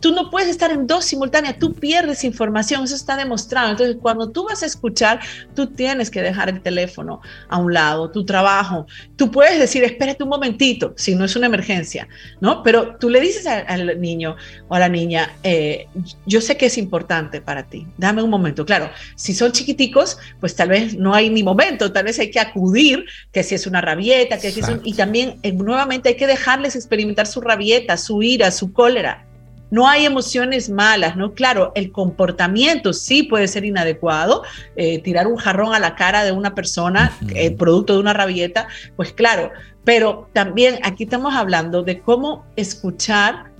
Tú 0.00 0.12
no 0.12 0.30
puedes 0.30 0.48
estar 0.48 0.70
en 0.70 0.86
dos 0.86 1.04
simultáneas, 1.04 1.58
tú 1.58 1.74
pierdes 1.74 2.24
información, 2.24 2.84
eso 2.84 2.94
está 2.94 3.16
demostrado. 3.16 3.70
Entonces, 3.70 3.96
cuando 4.00 4.30
tú 4.30 4.44
vas 4.44 4.62
a 4.62 4.66
escuchar, 4.66 5.20
tú 5.54 5.66
tienes 5.66 6.10
que 6.10 6.22
dejar 6.22 6.48
el 6.48 6.62
teléfono 6.62 7.20
a 7.48 7.58
un 7.58 7.72
lado, 7.72 8.10
tu 8.10 8.24
trabajo. 8.24 8.86
Tú 9.16 9.30
puedes 9.30 9.58
decir, 9.58 9.84
espérate 9.84 10.22
un 10.22 10.30
momentito, 10.30 10.94
si 10.96 11.14
no 11.14 11.24
es 11.24 11.36
una 11.36 11.46
emergencia, 11.46 12.08
¿no? 12.40 12.62
Pero 12.62 12.96
tú 12.96 13.10
le 13.10 13.20
dices 13.20 13.46
al 13.46 14.00
niño 14.00 14.36
o 14.68 14.74
a 14.74 14.78
la 14.78 14.88
niña, 14.88 15.30
eh, 15.42 15.86
yo 16.26 16.40
sé 16.40 16.56
que 16.56 16.66
es 16.66 16.78
importante 16.78 17.40
para 17.40 17.64
ti, 17.64 17.86
dame 17.98 18.22
un 18.22 18.30
momento. 18.30 18.64
Claro, 18.64 18.90
si 19.16 19.34
son 19.34 19.52
chiquiticos, 19.52 20.18
pues 20.40 20.56
tal 20.56 20.70
vez 20.70 20.96
no 20.96 21.14
hay 21.14 21.30
ni 21.30 21.42
momento, 21.42 21.92
tal 21.92 22.04
vez 22.04 22.18
hay 22.18 22.30
que 22.30 22.40
acudir, 22.40 23.04
que 23.32 23.42
si 23.42 23.54
es 23.54 23.66
una 23.66 23.80
rabieta, 23.80 24.38
que 24.38 24.50
si 24.50 24.60
es 24.60 24.68
un, 24.68 24.80
y 24.84 24.94
también 24.94 25.38
eh, 25.42 25.52
nuevamente 25.52 26.10
hay 26.10 26.16
que 26.16 26.26
dejarles 26.26 26.74
experimentar 26.74 27.26
su 27.26 27.40
rabieta, 27.40 27.96
su 27.96 28.22
ira, 28.22 28.50
su 28.50 28.72
cólera 28.72 29.29
no 29.70 29.88
hay 29.88 30.04
emociones 30.04 30.68
malas, 30.68 31.16
¿no? 31.16 31.32
Claro, 31.32 31.72
el 31.74 31.92
comportamiento 31.92 32.92
sí 32.92 33.22
puede 33.22 33.48
ser 33.48 33.64
inadecuado, 33.64 34.42
eh, 34.76 35.00
tirar 35.00 35.26
un 35.26 35.36
jarrón 35.36 35.74
a 35.74 35.78
la 35.78 35.94
cara 35.94 36.24
de 36.24 36.32
una 36.32 36.54
persona, 36.54 37.16
eh, 37.34 37.50
producto 37.52 37.94
de 37.94 38.00
una 38.00 38.12
rabieta, 38.12 38.68
pues 38.96 39.12
claro, 39.12 39.50
pero 39.84 40.28
también 40.32 40.78
aquí 40.82 41.04
estamos 41.04 41.34
hablando 41.34 41.82
de 41.82 42.00
cómo 42.00 42.44
escuchar 42.56 43.50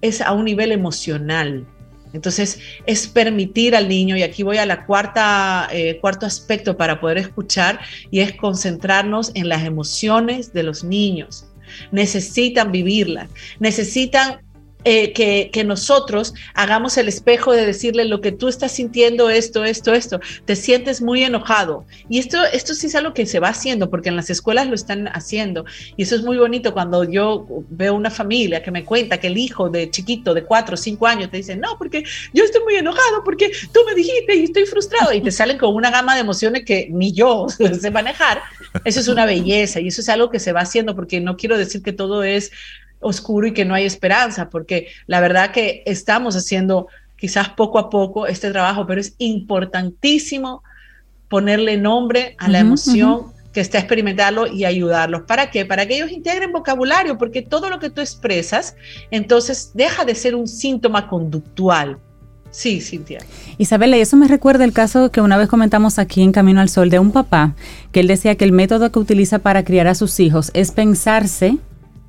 es 0.00 0.20
a 0.20 0.32
un 0.32 0.44
nivel 0.44 0.72
emocional. 0.72 1.66
Entonces, 2.12 2.60
es 2.84 3.06
permitir 3.06 3.74
al 3.74 3.88
niño, 3.88 4.16
y 4.16 4.22
aquí 4.22 4.42
voy 4.42 4.58
a 4.58 4.66
la 4.66 4.84
cuarta, 4.84 5.68
eh, 5.72 5.98
cuarto 6.00 6.26
aspecto 6.26 6.76
para 6.76 7.00
poder 7.00 7.16
escuchar, 7.16 7.80
y 8.10 8.20
es 8.20 8.34
concentrarnos 8.34 9.32
en 9.34 9.48
las 9.48 9.64
emociones 9.64 10.52
de 10.52 10.62
los 10.62 10.84
niños. 10.84 11.46
Necesitan 11.90 12.70
vivirlas, 12.70 13.30
necesitan 13.60 14.42
eh, 14.84 15.12
que, 15.12 15.62
nosotros 15.62 16.34
hagamos 16.54 16.96
el 16.96 17.06
espejo 17.06 17.52
de 17.52 17.64
decirle 17.64 18.04
lo 18.04 18.20
que 18.20 18.32
tú 18.32 18.48
estás 18.48 18.72
sintiendo, 18.72 19.30
esto, 19.30 19.64
esto, 19.64 19.94
esto, 19.94 20.20
te 20.44 20.56
sientes 20.56 21.00
muy 21.00 21.22
enojado. 21.22 21.86
Y 22.08 22.18
esto, 22.18 22.42
esto 22.52 22.74
sí 22.74 22.88
es 22.88 22.96
algo 22.96 23.14
que 23.14 23.26
se 23.26 23.38
va 23.38 23.48
haciendo, 23.48 23.90
porque 23.90 24.08
en 24.08 24.16
las 24.16 24.28
escuelas 24.28 24.66
lo 24.66 24.74
están 24.74 25.06
haciendo. 25.08 25.64
Y 25.96 26.02
eso 26.02 26.16
es 26.16 26.24
muy 26.24 26.36
bonito 26.36 26.72
cuando 26.72 27.04
yo 27.04 27.46
veo 27.70 27.94
una 27.94 28.10
familia 28.10 28.62
que 28.62 28.72
me 28.72 28.84
cuenta 28.84 29.20
que 29.20 29.28
el 29.28 29.38
hijo 29.38 29.70
de 29.70 29.88
chiquito 29.88 30.34
de 30.34 30.42
cuatro 30.42 30.74
o 30.74 30.76
cinco 30.76 31.06
años 31.06 31.30
te 31.30 31.36
dice, 31.36 31.54
no, 31.54 31.78
porque 31.78 32.02
yo 32.34 32.42
estoy 32.42 32.64
muy 32.64 32.74
enojado, 32.74 33.22
porque 33.24 33.52
tú 33.72 33.80
me 33.86 33.94
dijiste 33.94 34.34
y 34.34 34.44
estoy 34.44 34.66
frustrado. 34.66 35.12
Y 35.12 35.20
te 35.20 35.30
salen 35.42 35.58
con 35.58 35.74
una 35.74 35.92
gama 35.92 36.14
de 36.14 36.22
emociones 36.22 36.64
que 36.64 36.88
ni 36.90 37.12
yo 37.12 37.46
sé 37.80 37.90
manejar. 37.92 38.42
Eso 38.84 38.98
es 38.98 39.06
una 39.06 39.26
belleza 39.26 39.78
y 39.78 39.88
eso 39.88 40.00
es 40.00 40.08
algo 40.08 40.30
que 40.30 40.40
se 40.40 40.52
va 40.52 40.60
haciendo, 40.60 40.96
porque 40.96 41.20
no 41.20 41.36
quiero 41.36 41.56
decir 41.56 41.82
que 41.82 41.92
todo 41.92 42.24
es 42.24 42.50
oscuro 43.02 43.46
y 43.46 43.52
que 43.52 43.64
no 43.64 43.74
hay 43.74 43.84
esperanza, 43.84 44.48
porque 44.48 44.88
la 45.06 45.20
verdad 45.20 45.50
que 45.50 45.82
estamos 45.86 46.36
haciendo 46.36 46.88
quizás 47.16 47.50
poco 47.50 47.78
a 47.78 47.90
poco 47.90 48.26
este 48.26 48.50
trabajo, 48.50 48.86
pero 48.86 49.00
es 49.00 49.14
importantísimo 49.18 50.62
ponerle 51.28 51.76
nombre 51.76 52.34
a 52.38 52.48
la 52.48 52.58
emoción 52.58 53.32
que 53.52 53.60
está 53.60 53.78
experimentando 53.78 54.46
y 54.46 54.64
ayudarlos. 54.64 55.22
¿Para 55.22 55.50
qué? 55.50 55.64
Para 55.64 55.86
que 55.86 55.96
ellos 55.96 56.10
integren 56.10 56.52
vocabulario, 56.52 57.18
porque 57.18 57.42
todo 57.42 57.70
lo 57.70 57.78
que 57.78 57.90
tú 57.90 58.00
expresas, 58.00 58.74
entonces 59.10 59.70
deja 59.74 60.04
de 60.04 60.14
ser 60.14 60.34
un 60.34 60.48
síntoma 60.48 61.08
conductual. 61.08 61.98
Sí, 62.50 62.80
Cintia. 62.80 63.20
Isabela, 63.56 63.96
y 63.96 64.02
eso 64.02 64.16
me 64.16 64.28
recuerda 64.28 64.64
el 64.64 64.72
caso 64.72 65.10
que 65.10 65.22
una 65.22 65.38
vez 65.38 65.48
comentamos 65.48 65.98
aquí 65.98 66.22
en 66.22 66.32
Camino 66.32 66.60
al 66.60 66.68
Sol 66.68 66.90
de 66.90 66.98
un 66.98 67.12
papá, 67.12 67.54
que 67.92 68.00
él 68.00 68.08
decía 68.08 68.34
que 68.34 68.44
el 68.44 68.52
método 68.52 68.92
que 68.92 68.98
utiliza 68.98 69.38
para 69.38 69.64
criar 69.64 69.86
a 69.86 69.94
sus 69.94 70.20
hijos 70.20 70.50
es 70.52 70.70
pensarse 70.70 71.56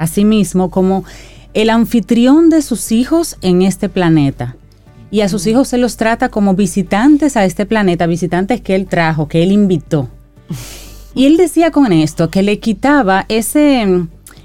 a 0.03 0.07
sí 0.07 0.25
mismo 0.25 0.69
como 0.69 1.05
el 1.53 1.69
anfitrión 1.69 2.49
de 2.49 2.61
sus 2.61 2.91
hijos 2.91 3.37
en 3.41 3.61
este 3.61 3.89
planeta. 3.89 4.55
Y 5.11 5.21
a 5.21 5.29
sus 5.29 5.47
hijos 5.47 5.67
se 5.67 5.77
los 5.77 5.95
trata 5.95 6.29
como 6.29 6.55
visitantes 6.55 7.37
a 7.37 7.45
este 7.45 7.65
planeta, 7.65 8.07
visitantes 8.07 8.61
que 8.61 8.75
él 8.75 8.87
trajo, 8.87 9.27
que 9.27 9.43
él 9.43 9.51
invitó. 9.51 10.09
Y 11.15 11.27
él 11.27 11.37
decía 11.37 11.69
con 11.69 11.93
esto 11.93 12.31
que 12.31 12.41
le 12.41 12.57
quitaba 12.57 13.25
ese, 13.29 13.85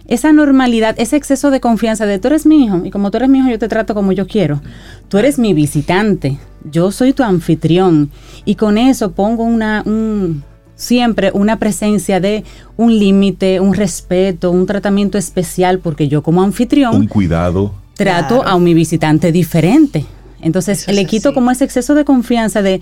esa 0.06 0.34
normalidad, 0.34 0.94
ese 0.98 1.16
exceso 1.16 1.50
de 1.50 1.60
confianza 1.60 2.04
de 2.04 2.18
tú 2.18 2.28
eres 2.28 2.44
mi 2.44 2.62
hijo 2.62 2.82
y 2.84 2.90
como 2.90 3.10
tú 3.10 3.16
eres 3.16 3.30
mi 3.30 3.38
hijo 3.38 3.48
yo 3.48 3.58
te 3.58 3.68
trato 3.68 3.94
como 3.94 4.12
yo 4.12 4.26
quiero. 4.26 4.60
Tú 5.08 5.16
eres 5.16 5.38
mi 5.38 5.54
visitante, 5.54 6.38
yo 6.70 6.92
soy 6.92 7.14
tu 7.14 7.22
anfitrión 7.22 8.10
y 8.44 8.56
con 8.56 8.76
eso 8.76 9.12
pongo 9.12 9.44
una, 9.44 9.82
un, 9.86 10.44
siempre 10.78 11.30
una 11.34 11.58
presencia 11.58 12.20
de 12.20 12.44
un 12.78 12.98
límite, 12.98 13.60
un 13.60 13.74
respeto, 13.74 14.50
un 14.50 14.64
tratamiento 14.64 15.18
especial, 15.18 15.80
porque 15.80 16.08
yo 16.08 16.22
como 16.22 16.42
anfitrión... 16.42 16.94
Un 16.94 17.08
cuidado. 17.08 17.74
Trato 17.94 18.46
a 18.46 18.58
mi 18.58 18.72
visitante 18.72 19.32
diferente. 19.32 20.06
Entonces 20.40 20.86
le 20.88 21.04
quito 21.04 21.34
como 21.34 21.50
ese 21.50 21.64
exceso 21.64 21.94
de 21.94 22.06
confianza 22.06 22.62
de... 22.62 22.80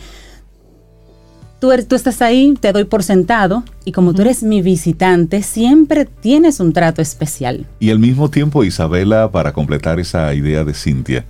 Tú, 1.58 1.72
eres, 1.72 1.88
tú 1.88 1.96
estás 1.96 2.20
ahí, 2.20 2.54
te 2.60 2.70
doy 2.70 2.84
por 2.84 3.02
sentado 3.02 3.64
y 3.86 3.92
como 3.92 4.12
tú 4.12 4.20
eres 4.20 4.42
mi 4.42 4.60
visitante, 4.60 5.42
siempre 5.42 6.04
tienes 6.04 6.60
un 6.60 6.74
trato 6.74 7.00
especial. 7.00 7.64
Y 7.80 7.88
al 7.88 7.98
mismo 7.98 8.28
tiempo, 8.28 8.62
Isabela, 8.62 9.30
para 9.30 9.54
completar 9.54 9.98
esa 9.98 10.34
idea 10.34 10.64
de 10.64 10.74
Cintia, 10.74 11.24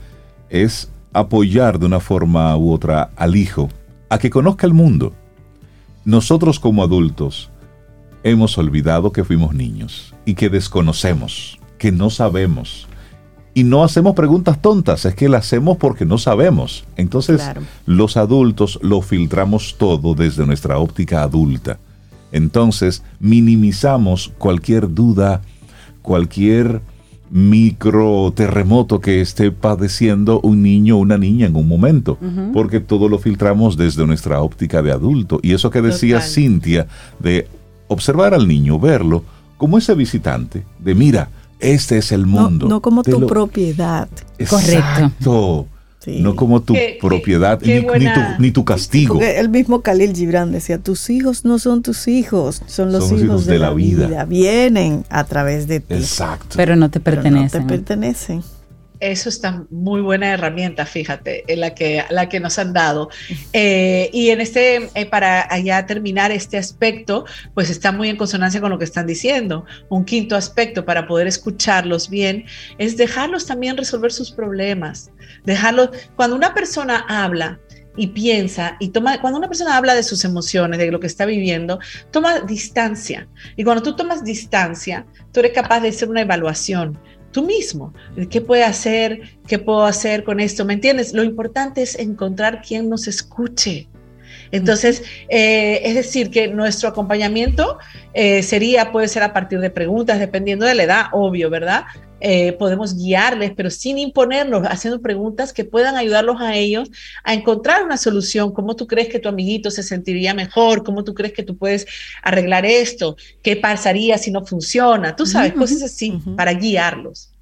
es 0.50 0.90
apoyar 1.12 1.78
de 1.78 1.86
una 1.86 2.00
forma 2.00 2.56
u 2.56 2.72
otra 2.72 3.10
al 3.14 3.36
hijo 3.36 3.68
a 4.08 4.18
que 4.18 4.30
conozca 4.30 4.66
el 4.66 4.74
mundo 4.74 5.14
nosotros 6.06 6.60
como 6.60 6.84
adultos 6.84 7.50
hemos 8.22 8.56
olvidado 8.58 9.10
que 9.10 9.24
fuimos 9.24 9.54
niños 9.54 10.14
y 10.24 10.34
que 10.34 10.48
desconocemos, 10.48 11.58
que 11.78 11.90
no 11.90 12.10
sabemos. 12.10 12.86
Y 13.54 13.64
no 13.64 13.82
hacemos 13.82 14.14
preguntas 14.14 14.62
tontas, 14.62 15.04
es 15.04 15.16
que 15.16 15.28
las 15.28 15.46
hacemos 15.46 15.78
porque 15.78 16.04
no 16.04 16.16
sabemos. 16.16 16.84
Entonces, 16.96 17.42
los 17.86 18.16
adultos 18.16 18.78
lo 18.82 19.02
filtramos 19.02 19.74
todo 19.78 20.14
desde 20.14 20.46
nuestra 20.46 20.78
óptica 20.78 21.22
adulta. 21.22 21.78
Entonces, 22.30 23.02
minimizamos 23.18 24.32
cualquier 24.38 24.94
duda, 24.94 25.42
cualquier 26.02 26.82
micro 27.30 28.32
terremoto 28.34 29.00
que 29.00 29.20
esté 29.20 29.50
padeciendo 29.50 30.40
un 30.40 30.62
niño 30.62 30.96
o 30.96 31.00
una 31.00 31.18
niña 31.18 31.46
en 31.46 31.56
un 31.56 31.68
momento, 31.68 32.18
porque 32.52 32.80
todo 32.80 33.08
lo 33.08 33.18
filtramos 33.18 33.76
desde 33.76 34.06
nuestra 34.06 34.40
óptica 34.40 34.82
de 34.82 34.92
adulto. 34.92 35.40
Y 35.42 35.52
eso 35.52 35.70
que 35.70 35.82
decía 35.82 36.20
Cintia, 36.20 36.86
de 37.18 37.48
observar 37.88 38.34
al 38.34 38.46
niño, 38.46 38.78
verlo 38.78 39.24
como 39.56 39.78
ese 39.78 39.94
visitante, 39.94 40.64
de 40.78 40.94
mira, 40.94 41.30
este 41.58 41.98
es 41.98 42.12
el 42.12 42.26
mundo. 42.26 42.68
No, 42.68 42.80
como 42.80 43.02
tu 43.02 43.26
propiedad. 43.26 44.08
Correcto 44.48 45.66
no 46.06 46.36
como 46.36 46.62
tu 46.62 46.74
propiedad 47.00 47.60
ni, 48.38 48.50
tu, 48.50 48.64
castigo. 48.64 49.20
el 49.20 49.48
mismo 49.48 49.82
Khalil 49.82 50.14
Gibran 50.14 50.52
decía, 50.52 50.78
tus 50.78 51.10
hijos 51.10 51.44
no 51.44 51.58
son 51.58 51.82
tus 51.82 52.08
hijos, 52.08 52.62
son 52.66 52.92
los 52.92 53.10
hijos, 53.12 53.46
de, 53.46 53.58
la, 53.58 53.72
vida. 53.72 54.24
Vienen 54.24 55.04
a 55.10 55.24
través 55.24 55.66
de 55.66 55.80
ti. 55.80 55.94
Exacto. 55.94 56.56
Pero 56.56 56.76
no 56.76 56.90
te 56.90 57.00
pertenecen. 57.00 57.62
no 57.62 57.66
te 57.66 57.74
pertenecen. 57.74 58.42
Eso 59.00 59.28
está 59.28 59.64
muy 59.70 60.00
buena 60.00 60.32
herramienta, 60.32 60.86
fíjate, 60.86 61.44
la 61.48 61.74
que, 61.74 62.04
la 62.10 62.28
que 62.28 62.40
nos 62.40 62.58
han 62.58 62.72
dado. 62.72 63.10
Eh, 63.52 64.10
y 64.12 64.30
en 64.30 64.40
este, 64.40 64.88
eh, 64.94 65.06
para 65.06 65.52
allá 65.52 65.84
terminar 65.86 66.32
este 66.32 66.56
aspecto, 66.56 67.26
pues 67.54 67.70
está 67.70 67.92
muy 67.92 68.08
en 68.08 68.16
consonancia 68.16 68.60
con 68.60 68.70
lo 68.70 68.78
que 68.78 68.84
están 68.84 69.06
diciendo. 69.06 69.66
Un 69.88 70.04
quinto 70.04 70.36
aspecto 70.36 70.84
para 70.84 71.06
poder 71.06 71.26
escucharlos 71.26 72.08
bien 72.08 72.46
es 72.78 72.96
dejarlos 72.96 73.46
también 73.46 73.76
resolver 73.76 74.12
sus 74.12 74.32
problemas. 74.32 75.10
Dejarlos, 75.44 75.90
cuando 76.16 76.36
una 76.36 76.54
persona 76.54 77.04
habla, 77.08 77.60
y 77.96 78.08
piensa 78.08 78.76
y 78.78 78.88
toma, 78.88 79.20
cuando 79.20 79.38
una 79.38 79.48
persona 79.48 79.76
habla 79.76 79.94
de 79.94 80.02
sus 80.02 80.24
emociones, 80.24 80.78
de 80.78 80.90
lo 80.90 81.00
que 81.00 81.06
está 81.06 81.24
viviendo, 81.24 81.78
toma 82.10 82.40
distancia. 82.40 83.28
Y 83.56 83.64
cuando 83.64 83.82
tú 83.82 83.96
tomas 83.96 84.24
distancia, 84.24 85.06
tú 85.32 85.40
eres 85.40 85.52
capaz 85.52 85.80
de 85.80 85.88
hacer 85.88 86.08
una 86.08 86.20
evaluación 86.20 86.98
tú 87.36 87.42
mismo. 87.42 87.92
¿Qué 88.30 88.40
puede 88.40 88.64
hacer? 88.64 89.20
¿Qué 89.46 89.58
puedo 89.58 89.84
hacer 89.84 90.24
con 90.24 90.40
esto? 90.40 90.64
¿Me 90.64 90.72
entiendes? 90.72 91.12
Lo 91.12 91.22
importante 91.22 91.82
es 91.82 91.98
encontrar 91.98 92.62
quien 92.62 92.88
nos 92.88 93.08
escuche. 93.08 93.88
Entonces, 94.52 95.02
eh, 95.28 95.82
es 95.84 95.96
decir, 95.96 96.30
que 96.30 96.48
nuestro 96.48 96.88
acompañamiento 96.88 97.76
eh, 98.14 98.42
sería, 98.42 98.90
puede 98.90 99.08
ser 99.08 99.22
a 99.22 99.34
partir 99.34 99.60
de 99.60 99.68
preguntas, 99.68 100.18
dependiendo 100.18 100.64
de 100.64 100.76
la 100.76 100.84
edad, 100.84 101.04
obvio, 101.12 101.50
¿verdad? 101.50 101.84
Eh, 102.18 102.52
podemos 102.52 102.96
guiarles, 102.96 103.52
pero 103.54 103.70
sin 103.70 103.98
imponerlos, 103.98 104.66
haciendo 104.66 105.02
preguntas 105.02 105.52
que 105.52 105.64
puedan 105.64 105.96
ayudarlos 105.96 106.40
a 106.40 106.56
ellos 106.56 106.90
a 107.22 107.34
encontrar 107.34 107.84
una 107.84 107.98
solución. 107.98 108.52
¿Cómo 108.52 108.74
tú 108.74 108.86
crees 108.86 109.08
que 109.08 109.18
tu 109.18 109.28
amiguito 109.28 109.70
se 109.70 109.82
sentiría 109.82 110.32
mejor? 110.32 110.82
¿Cómo 110.82 111.04
tú 111.04 111.12
crees 111.12 111.34
que 111.34 111.42
tú 111.42 111.58
puedes 111.58 111.86
arreglar 112.22 112.64
esto? 112.64 113.16
¿Qué 113.42 113.56
pasaría 113.56 114.16
si 114.16 114.30
no 114.30 114.46
funciona? 114.46 115.14
Tú 115.14 115.26
sabes, 115.26 115.52
cosas 115.52 115.82
así, 115.82 116.18
para 116.36 116.54
guiarlos. 116.54 117.32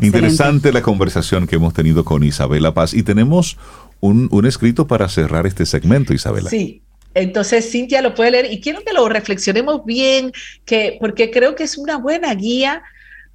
Interesante 0.00 0.72
la 0.72 0.82
conversación 0.82 1.46
que 1.46 1.56
hemos 1.56 1.74
tenido 1.74 2.04
con 2.04 2.24
Isabela 2.24 2.74
Paz 2.74 2.94
y 2.94 3.02
tenemos 3.02 3.58
un, 4.00 4.46
escrito 4.46 4.86
para 4.86 5.08
cerrar 5.08 5.46
este 5.46 5.66
segmento, 5.66 6.12
Isabela. 6.12 6.50
Sí, 6.50 6.82
entonces, 7.14 7.70
Cintia 7.70 8.02
lo 8.02 8.14
puede 8.14 8.32
leer 8.32 8.52
y 8.52 8.60
quiero 8.60 8.82
que 8.84 8.92
lo 8.92 9.08
reflexionemos 9.08 9.84
bien, 9.84 10.32
que, 10.64 10.96
porque 11.00 11.30
creo 11.30 11.54
que 11.54 11.64
es 11.64 11.76
una 11.76 11.96
buena 11.96 12.34
guía 12.34 12.82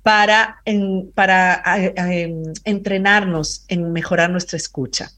para, 0.06 0.62
para 1.16 1.64
entrenarnos 2.64 3.66
en 3.68 3.92
mejorar 3.92 4.30
nuestra 4.30 4.56
escucha. 4.56 5.10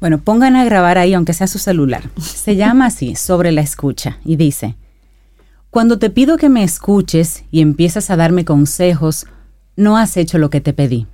Bueno, 0.00 0.16
pongan 0.16 0.56
a 0.56 0.64
grabar 0.64 0.96
ahí, 0.96 1.12
aunque 1.12 1.34
sea 1.34 1.46
su 1.46 1.58
celular. 1.58 2.02
Se 2.18 2.56
llama 2.56 2.86
así, 2.86 3.16
sobre 3.16 3.52
la 3.52 3.60
escucha, 3.60 4.16
y 4.24 4.36
dice, 4.36 4.76
cuando 5.68 5.98
te 5.98 6.08
pido 6.08 6.38
que 6.38 6.48
me 6.48 6.64
escuches 6.64 7.44
y 7.50 7.60
empiezas 7.60 8.08
a 8.08 8.16
darme 8.16 8.46
consejos, 8.46 9.26
no 9.76 9.98
has 9.98 10.16
hecho 10.16 10.38
lo 10.38 10.48
que 10.48 10.62
te 10.62 10.72
pedí. 10.72 11.06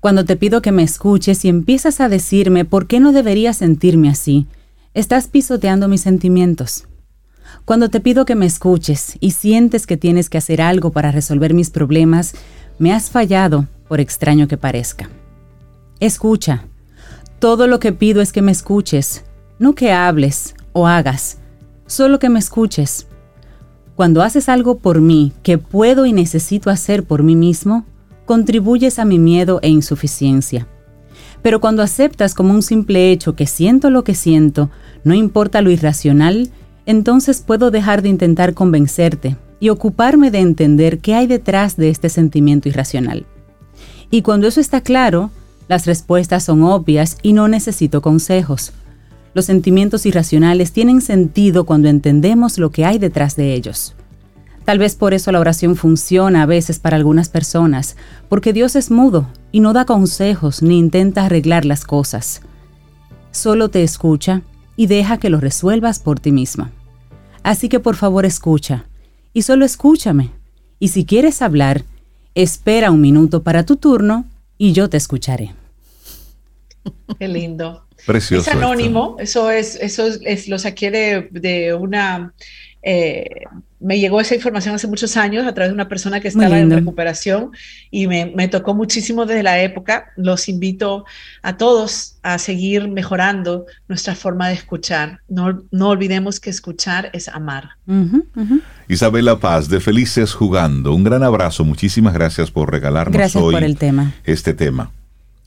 Cuando 0.00 0.24
te 0.24 0.36
pido 0.36 0.62
que 0.62 0.72
me 0.72 0.84
escuches 0.84 1.44
y 1.44 1.50
empiezas 1.50 2.00
a 2.00 2.08
decirme 2.08 2.64
por 2.64 2.86
qué 2.86 2.98
no 2.98 3.12
debería 3.12 3.52
sentirme 3.52 4.08
así, 4.08 4.46
estás 4.94 5.28
pisoteando 5.28 5.88
mis 5.88 6.00
sentimientos. 6.00 6.86
Cuando 7.64 7.88
te 7.88 8.00
pido 8.00 8.26
que 8.26 8.34
me 8.34 8.44
escuches 8.44 9.16
y 9.20 9.30
sientes 9.30 9.86
que 9.86 9.96
tienes 9.96 10.28
que 10.28 10.36
hacer 10.36 10.60
algo 10.60 10.90
para 10.90 11.10
resolver 11.12 11.54
mis 11.54 11.70
problemas, 11.70 12.34
me 12.78 12.92
has 12.92 13.08
fallado, 13.08 13.66
por 13.88 14.00
extraño 14.00 14.48
que 14.48 14.58
parezca. 14.58 15.08
Escucha. 15.98 16.64
Todo 17.38 17.66
lo 17.66 17.78
que 17.78 17.92
pido 17.92 18.20
es 18.20 18.32
que 18.32 18.42
me 18.42 18.52
escuches, 18.52 19.24
no 19.58 19.74
que 19.74 19.92
hables 19.92 20.54
o 20.72 20.86
hagas, 20.86 21.38
solo 21.86 22.18
que 22.18 22.28
me 22.28 22.38
escuches. 22.38 23.06
Cuando 23.96 24.22
haces 24.22 24.50
algo 24.50 24.78
por 24.78 25.00
mí 25.00 25.32
que 25.42 25.56
puedo 25.56 26.04
y 26.04 26.12
necesito 26.12 26.68
hacer 26.68 27.04
por 27.04 27.22
mí 27.22 27.34
mismo, 27.34 27.86
contribuyes 28.26 28.98
a 28.98 29.06
mi 29.06 29.18
miedo 29.18 29.60
e 29.62 29.68
insuficiencia. 29.68 30.66
Pero 31.42 31.60
cuando 31.60 31.82
aceptas 31.82 32.34
como 32.34 32.52
un 32.52 32.62
simple 32.62 33.10
hecho 33.10 33.36
que 33.36 33.46
siento 33.46 33.88
lo 33.88 34.04
que 34.04 34.14
siento, 34.14 34.70
no 35.02 35.14
importa 35.14 35.62
lo 35.62 35.70
irracional, 35.70 36.50
entonces 36.86 37.42
puedo 37.42 37.70
dejar 37.70 38.02
de 38.02 38.08
intentar 38.08 38.54
convencerte 38.54 39.36
y 39.60 39.70
ocuparme 39.70 40.30
de 40.30 40.40
entender 40.40 40.98
qué 40.98 41.14
hay 41.14 41.26
detrás 41.26 41.76
de 41.76 41.88
este 41.88 42.08
sentimiento 42.08 42.68
irracional. 42.68 43.26
Y 44.10 44.22
cuando 44.22 44.46
eso 44.46 44.60
está 44.60 44.80
claro, 44.80 45.30
las 45.68 45.86
respuestas 45.86 46.44
son 46.44 46.62
obvias 46.62 47.16
y 47.22 47.32
no 47.32 47.48
necesito 47.48 48.02
consejos. 48.02 48.72
Los 49.32 49.46
sentimientos 49.46 50.06
irracionales 50.06 50.72
tienen 50.72 51.00
sentido 51.00 51.64
cuando 51.64 51.88
entendemos 51.88 52.58
lo 52.58 52.70
que 52.70 52.84
hay 52.84 52.98
detrás 52.98 53.36
de 53.36 53.54
ellos. 53.54 53.94
Tal 54.64 54.78
vez 54.78 54.94
por 54.94 55.12
eso 55.12 55.32
la 55.32 55.40
oración 55.40 55.76
funciona 55.76 56.42
a 56.42 56.46
veces 56.46 56.78
para 56.78 56.96
algunas 56.96 57.28
personas, 57.28 57.96
porque 58.28 58.52
Dios 58.52 58.76
es 58.76 58.90
mudo 58.90 59.26
y 59.52 59.60
no 59.60 59.72
da 59.72 59.84
consejos 59.84 60.62
ni 60.62 60.78
intenta 60.78 61.26
arreglar 61.26 61.64
las 61.64 61.84
cosas. 61.84 62.40
Solo 63.30 63.68
te 63.68 63.82
escucha 63.82 64.42
y 64.76 64.86
deja 64.86 65.18
que 65.18 65.30
lo 65.30 65.40
resuelvas 65.40 65.98
por 65.98 66.20
ti 66.20 66.32
misma. 66.32 66.72
Así 67.42 67.68
que 67.68 67.80
por 67.80 67.96
favor 67.96 68.24
escucha, 68.24 68.86
y 69.32 69.42
solo 69.42 69.64
escúchame. 69.64 70.30
Y 70.78 70.88
si 70.88 71.04
quieres 71.04 71.42
hablar, 71.42 71.84
espera 72.34 72.90
un 72.90 73.00
minuto 73.00 73.42
para 73.42 73.66
tu 73.66 73.76
turno 73.76 74.24
y 74.58 74.72
yo 74.72 74.88
te 74.88 74.96
escucharé. 74.96 75.54
Qué 77.18 77.28
lindo. 77.28 77.86
Precioso. 78.06 78.50
Es 78.50 78.56
anónimo, 78.56 79.16
eso 79.18 79.50
es, 79.50 79.76
eso 79.76 80.06
es, 80.06 80.48
lo 80.48 80.58
saqué 80.58 80.90
de, 80.90 81.28
de 81.30 81.74
una 81.74 82.34
eh, 82.84 83.24
me 83.80 83.98
llegó 83.98 84.20
esa 84.20 84.34
información 84.34 84.74
hace 84.74 84.86
muchos 84.86 85.16
años 85.16 85.46
a 85.46 85.54
través 85.54 85.70
de 85.70 85.74
una 85.74 85.88
persona 85.88 86.20
que 86.20 86.28
estaba 86.28 86.58
en 86.58 86.70
recuperación 86.70 87.50
y 87.90 88.06
me, 88.06 88.48
tocó 88.48 88.74
muchísimo 88.74 89.26
desde 89.26 89.42
la 89.42 89.60
época. 89.60 90.06
Los 90.16 90.48
invito 90.48 91.04
a 91.42 91.56
todos 91.56 92.16
a 92.22 92.38
seguir 92.38 92.88
mejorando 92.88 93.66
nuestra 93.88 94.14
forma 94.14 94.48
de 94.48 94.54
escuchar. 94.54 95.20
No, 95.28 95.62
no 95.70 95.88
olvidemos 95.88 96.40
que 96.40 96.50
escuchar 96.50 97.10
es 97.12 97.28
amar. 97.28 97.70
Isabela 98.88 99.38
Paz, 99.38 99.68
de 99.68 99.80
Felices 99.80 100.32
Jugando, 100.32 100.94
un 100.94 101.04
gran 101.04 101.22
abrazo. 101.22 101.64
Muchísimas 101.64 102.14
gracias 102.14 102.50
por 102.50 102.70
regalarnos 102.70 103.16
gracias 103.16 103.42
hoy 103.42 103.54
por 103.54 103.64
el 103.64 103.76
tema. 103.76 104.14
este 104.24 104.54
tema. 104.54 104.90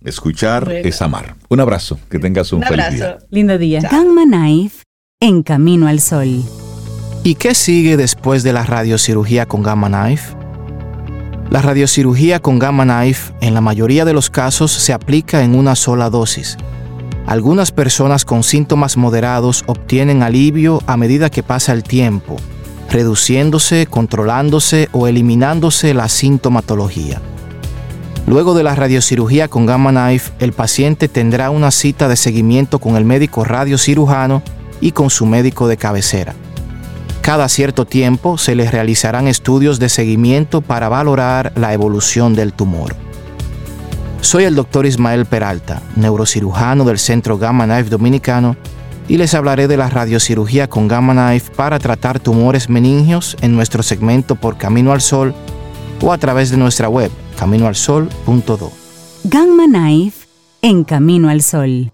Escuchar 0.04 0.72
es 0.72 1.02
amar. 1.02 1.36
Un 1.50 1.60
abrazo. 1.60 2.00
Que 2.10 2.20
tengas 2.20 2.54
un, 2.54 2.62
feliz 2.62 2.92
día. 2.92 3.18
Lindo 3.32 3.58
día. 3.58 3.82
Gamma 3.82 4.24
Knife 4.26 4.84
en 5.20 5.42
Camino 5.42 5.88
al 5.88 6.00
Sol. 6.00 6.44
¿Y 7.28 7.36
qué 7.36 7.56
sigue 7.56 7.98
después 7.98 8.42
de 8.44 8.54
la 8.54 8.64
radiocirugía 8.64 9.46
con 9.46 9.62
Gamma 9.62 9.90
Knife? 9.90 10.34
La 11.50 11.62
radiocirugía 11.62 12.40
con 12.40 12.58
Gamma 12.58 12.86
Knife 12.86 13.34
en 13.42 13.54
la 13.54 13.60
mayoría 13.60 14.06
de 14.06 14.14
los 14.14 14.30
casos 14.30 14.72
se 14.72 14.94
aplica 14.94 15.44
en 15.44 15.54
una 15.54 15.76
sola 15.76 16.10
dosis. 16.10 16.56
Algunas 17.26 17.74
personas 17.74 18.24
con 18.24 18.44
síntomas 18.44 18.96
moderados 18.96 19.66
obtienen 19.68 20.24
alivio 20.24 20.82
a 20.88 20.96
medida 20.96 21.30
que 21.30 21.44
pasa 21.44 21.74
el 21.74 21.84
tiempo, 21.84 22.38
reduciéndose, 22.90 23.88
controlándose 23.88 24.88
o 24.94 25.06
eliminándose 25.06 25.94
la 25.94 26.08
sintomatología. 26.08 27.22
Luego 28.26 28.54
de 28.54 28.64
la 28.64 28.74
radiocirugía 28.74 29.50
con 29.50 29.66
Gamma 29.66 29.90
Knife, 29.90 30.32
el 30.40 30.54
paciente 30.54 31.10
tendrá 31.10 31.50
una 31.50 31.72
cita 31.72 32.08
de 32.08 32.16
seguimiento 32.16 32.80
con 32.80 32.96
el 32.96 33.04
médico 33.04 33.44
radiocirujano 33.44 34.42
y 34.80 34.92
con 34.94 35.10
su 35.10 35.26
médico 35.26 35.68
de 35.68 35.76
cabecera. 35.76 36.34
Cada 37.28 37.50
cierto 37.50 37.84
tiempo 37.84 38.38
se 38.38 38.56
les 38.56 38.72
realizarán 38.72 39.28
estudios 39.28 39.80
de 39.80 39.90
seguimiento 39.90 40.62
para 40.62 40.88
valorar 40.88 41.52
la 41.58 41.74
evolución 41.74 42.36
del 42.36 42.54
tumor. 42.54 42.96
Soy 44.22 44.46
el 44.46 44.56
doctor 44.56 44.86
Ismael 44.86 45.26
Peralta, 45.26 45.82
neurocirujano 45.98 46.86
del 46.86 46.98
Centro 47.00 47.38
Gamma 47.38 47.66
Knife 47.66 47.90
Dominicano, 47.90 48.56
y 49.10 49.18
les 49.18 49.34
hablaré 49.34 49.68
de 49.68 49.76
la 49.76 49.90
radiocirugía 49.90 50.70
con 50.70 50.88
Gamma 50.88 51.12
Knife 51.12 51.52
para 51.54 51.80
tratar 51.80 52.22
tumores 52.22 52.70
meningios 52.70 53.36
en 53.42 53.54
nuestro 53.58 53.84
segmento 53.84 54.36
por 54.38 54.58
Camino 54.58 54.94
al 54.94 55.02
Sol 55.02 55.36
o 56.02 56.14
a 56.14 56.18
través 56.18 56.50
de 56.50 56.56
nuestra 56.56 56.88
web 56.88 57.12
caminoalsol.do. 57.38 58.72
Gamma 59.26 59.66
Knife 59.66 60.30
en 60.62 60.86
Camino 60.86 61.28
al 61.28 61.42
Sol. 61.42 61.92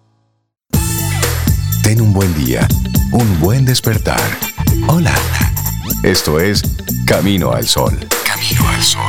Ten 1.82 2.02
un 2.02 2.14
buen 2.14 2.32
día, 2.36 2.68
un 3.12 3.40
buen 3.40 3.66
despertar. 3.66 4.22
Hola. 4.96 5.16
Esto 6.04 6.40
es 6.40 6.62
Camino 7.08 7.52
al 7.52 7.66
Sol. 7.66 7.98
Camino 8.28 8.70
al 8.70 8.84
Sol. 8.84 9.02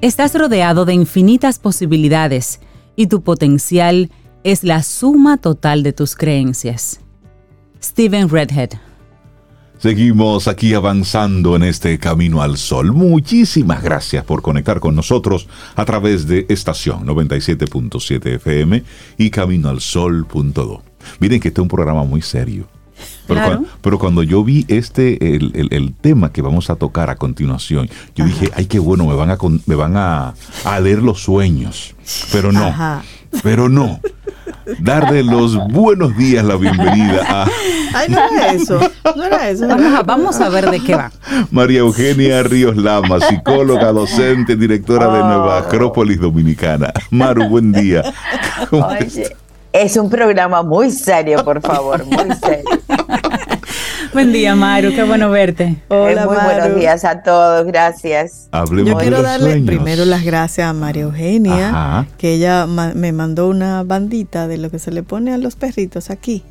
Estás 0.00 0.34
rodeado 0.34 0.86
de 0.86 0.94
infinitas 0.94 1.58
posibilidades 1.58 2.60
y 2.96 3.08
tu 3.08 3.20
potencial 3.20 4.10
es 4.42 4.64
la 4.64 4.82
suma 4.82 5.36
total 5.36 5.82
de 5.82 5.92
tus 5.92 6.16
creencias. 6.16 7.00
Stephen 7.82 8.30
Redhead 8.30 8.70
Seguimos 9.82 10.46
aquí 10.46 10.74
avanzando 10.74 11.56
en 11.56 11.64
este 11.64 11.98
camino 11.98 12.40
al 12.40 12.56
sol. 12.56 12.92
Muchísimas 12.92 13.82
gracias 13.82 14.24
por 14.24 14.40
conectar 14.40 14.78
con 14.78 14.94
nosotros 14.94 15.48
a 15.74 15.84
través 15.84 16.28
de 16.28 16.46
estación 16.48 17.04
97.7 17.04 18.36
FM 18.36 18.84
y 19.18 19.30
caminoalsol.do. 19.30 20.82
Miren 21.18 21.40
que 21.40 21.48
este 21.48 21.60
es 21.60 21.62
un 21.62 21.68
programa 21.68 22.04
muy 22.04 22.22
serio. 22.22 22.68
Pero, 23.26 23.98
cuando, 23.98 24.22
yo 24.22 24.44
vi 24.44 24.64
este, 24.68 25.34
el, 25.34 25.94
tema 26.00 26.30
que 26.30 26.42
vamos 26.42 26.70
a 26.70 26.76
tocar 26.76 27.10
a 27.10 27.16
continuación, 27.16 27.90
yo 28.14 28.24
dije, 28.24 28.52
ay, 28.54 28.66
qué 28.66 28.78
bueno, 28.78 29.04
me 29.06 29.16
van 29.16 29.30
a, 29.30 29.38
me 29.66 29.74
van 29.74 29.96
a, 29.96 30.34
leer 30.80 31.02
los 31.02 31.24
sueños. 31.24 31.96
Pero 32.30 32.52
no, 32.52 32.72
pero 33.42 33.68
no. 33.68 33.98
Darle 34.78 35.22
los 35.22 35.56
buenos 35.68 36.16
días, 36.16 36.44
la 36.44 36.56
bienvenida 36.56 37.24
a... 37.28 37.46
Ay, 37.94 38.08
no 38.08 38.18
era 38.18 38.52
eso, 38.52 38.80
no 39.16 39.24
era 39.24 39.50
eso. 39.50 39.66
Vamos 40.04 40.40
a, 40.40 40.48
ver 40.48 40.70
de 40.70 40.80
qué 40.80 40.94
va. 40.94 41.10
María 41.50 41.80
Eugenia 41.80 42.42
Ríos 42.42 42.76
Lama, 42.76 43.20
psicóloga, 43.20 43.92
docente, 43.92 44.56
directora 44.56 45.06
de 45.06 45.18
Nueva 45.18 45.56
oh. 45.56 45.58
Acrópolis 45.58 46.20
Dominicana. 46.20 46.92
Maru, 47.10 47.48
buen 47.48 47.72
día. 47.72 48.02
Oye, 48.70 49.36
es 49.72 49.96
un 49.96 50.08
programa 50.08 50.62
muy 50.62 50.90
serio, 50.90 51.44
por 51.44 51.60
favor, 51.60 52.04
muy 52.04 52.34
serio. 52.36 52.64
Buen 54.12 54.30
día, 54.30 54.54
Maru, 54.54 54.90
qué 54.94 55.04
bueno 55.04 55.30
verte. 55.30 55.76
Hola, 55.88 56.26
muy 56.26 56.36
buenos 56.36 56.78
días 56.78 57.02
a 57.04 57.22
todos, 57.22 57.66
gracias. 57.66 58.48
Hablemos 58.52 58.90
Yo 58.90 58.98
quiero 58.98 59.22
darle 59.22 59.62
primero 59.62 60.04
las 60.04 60.22
gracias 60.22 60.68
a 60.68 60.72
María 60.74 61.04
Eugenia, 61.04 62.06
que 62.18 62.34
ella 62.34 62.66
me 62.66 63.12
mandó 63.12 63.48
una 63.48 63.82
bandita 63.84 64.48
de 64.48 64.58
lo 64.58 64.70
que 64.70 64.78
se 64.78 64.90
le 64.90 65.02
pone 65.02 65.32
a 65.32 65.38
los 65.38 65.56
perritos 65.56 66.10
aquí. 66.10 66.44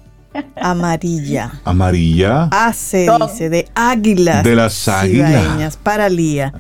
Amarilla. 0.55 1.51
Amarilla. 1.63 2.49
Ah, 2.51 2.73
se 2.73 3.07
dice, 3.19 3.49
de 3.49 3.67
águilas. 3.75 4.43
De 4.43 4.55
las 4.55 4.87
águilas. 4.87 5.77
Para 5.77 6.09
Lía. 6.09 6.53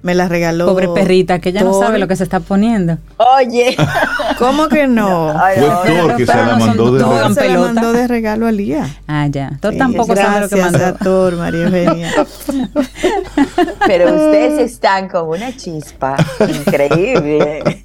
Me 0.00 0.14
la 0.14 0.28
regaló. 0.28 0.66
Pobre 0.66 0.88
perrita, 0.88 1.40
que 1.40 1.50
ya 1.50 1.64
no 1.64 1.74
sabe 1.74 1.98
lo 1.98 2.06
que 2.06 2.14
se 2.14 2.22
está 2.22 2.38
poniendo. 2.38 2.98
Oye. 3.16 3.76
¿Cómo 4.38 4.68
que 4.68 4.86
no? 4.86 5.34
Fue 5.56 5.92
Thor 5.92 6.16
que 6.16 6.26
se 6.26 6.36
la 6.36 6.56
mandó 6.56 6.92
de 6.92 6.98
regalo. 7.00 7.34
Se 7.34 7.48
la 7.48 7.58
mandó 7.58 7.92
de 7.92 8.06
regalo 8.06 8.46
a 8.46 8.52
Lía. 8.52 8.96
Ah, 9.08 9.26
ya. 9.26 9.58
Thor 9.60 9.74
tampoco 9.76 10.14
sabe 10.14 10.42
lo 10.42 10.48
que 10.48 10.56
mandó. 10.56 10.86
A 10.86 10.92
Thor, 10.92 11.36
María 11.36 11.64
Eugenia. 11.64 12.12
Pero 13.86 14.04
ustedes 14.06 14.70
están 14.70 15.08
con 15.08 15.28
una 15.28 15.56
chispa 15.56 16.16
increíble. 16.40 17.82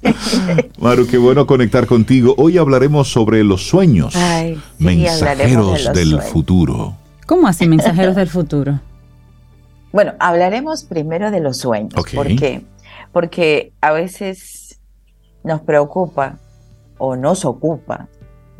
Maru, 0.78 1.06
qué 1.08 1.18
bueno 1.18 1.46
conectar 1.46 1.86
contigo. 1.86 2.34
Hoy 2.38 2.58
hablaremos 2.58 3.08
sobre 3.08 3.42
los 3.42 3.66
sueños. 3.66 4.14
Ay, 4.14 4.60
mensajeros 4.78 5.92
del 5.92 6.20
futuro. 6.22 6.94
¿Cómo 7.26 7.48
así, 7.48 7.66
mensajeros 7.66 8.14
del 8.14 8.28
futuro? 8.28 8.78
Bueno, 9.94 10.14
hablaremos 10.18 10.82
primero 10.82 11.30
de 11.30 11.38
los 11.38 11.58
sueños. 11.58 11.94
¿Por 11.94 12.26
qué? 12.34 12.66
Porque 13.12 13.72
a 13.80 13.92
veces 13.92 14.80
nos 15.44 15.60
preocupa 15.60 16.36
o 16.98 17.14
nos 17.14 17.44
ocupa 17.44 18.08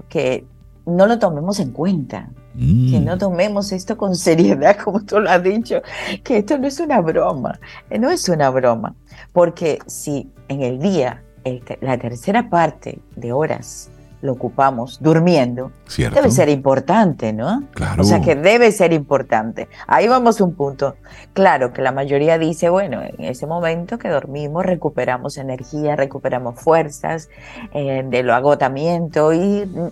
que 0.08 0.46
no 0.86 1.08
lo 1.08 1.18
tomemos 1.18 1.58
en 1.58 1.72
cuenta, 1.72 2.30
que 2.54 3.00
no 3.00 3.16
mm. 3.16 3.18
tomemos 3.18 3.72
esto 3.72 3.96
con 3.96 4.14
seriedad, 4.14 4.76
como 4.84 5.04
tú 5.04 5.18
lo 5.18 5.28
has 5.28 5.42
dicho, 5.42 5.82
que 6.22 6.38
esto 6.38 6.56
no 6.56 6.68
es 6.68 6.78
una 6.78 7.00
broma, 7.00 7.58
no 7.90 8.12
es 8.12 8.28
una 8.28 8.48
broma, 8.50 8.94
porque 9.32 9.80
si 9.86 10.30
en 10.46 10.62
el 10.62 10.78
día 10.78 11.24
la 11.80 11.98
tercera 11.98 12.48
parte 12.48 13.00
de 13.16 13.32
horas 13.32 13.90
lo 14.24 14.32
ocupamos 14.32 15.00
durmiendo, 15.02 15.70
debe 15.98 16.30
ser 16.30 16.48
importante, 16.48 17.34
¿no? 17.34 17.64
Claro. 17.74 18.00
O 18.00 18.06
sea 18.06 18.22
que 18.22 18.34
debe 18.34 18.72
ser 18.72 18.94
importante. 18.94 19.68
Ahí 19.86 20.08
vamos 20.08 20.40
a 20.40 20.44
un 20.44 20.54
punto. 20.54 20.96
Claro 21.34 21.74
que 21.74 21.82
la 21.82 21.92
mayoría 21.92 22.38
dice, 22.38 22.70
bueno, 22.70 23.02
en 23.02 23.22
ese 23.22 23.46
momento 23.46 23.98
que 23.98 24.08
dormimos 24.08 24.64
recuperamos 24.64 25.36
energía, 25.36 25.94
recuperamos 25.94 26.58
fuerzas 26.58 27.28
eh, 27.74 28.02
de 28.08 28.22
lo 28.22 28.32
agotamiento 28.32 29.34
y 29.34 29.66
mm, 29.66 29.88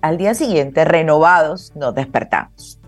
al 0.00 0.16
día 0.18 0.34
siguiente 0.34 0.84
renovados 0.84 1.72
nos 1.76 1.94
despertamos. 1.94 2.80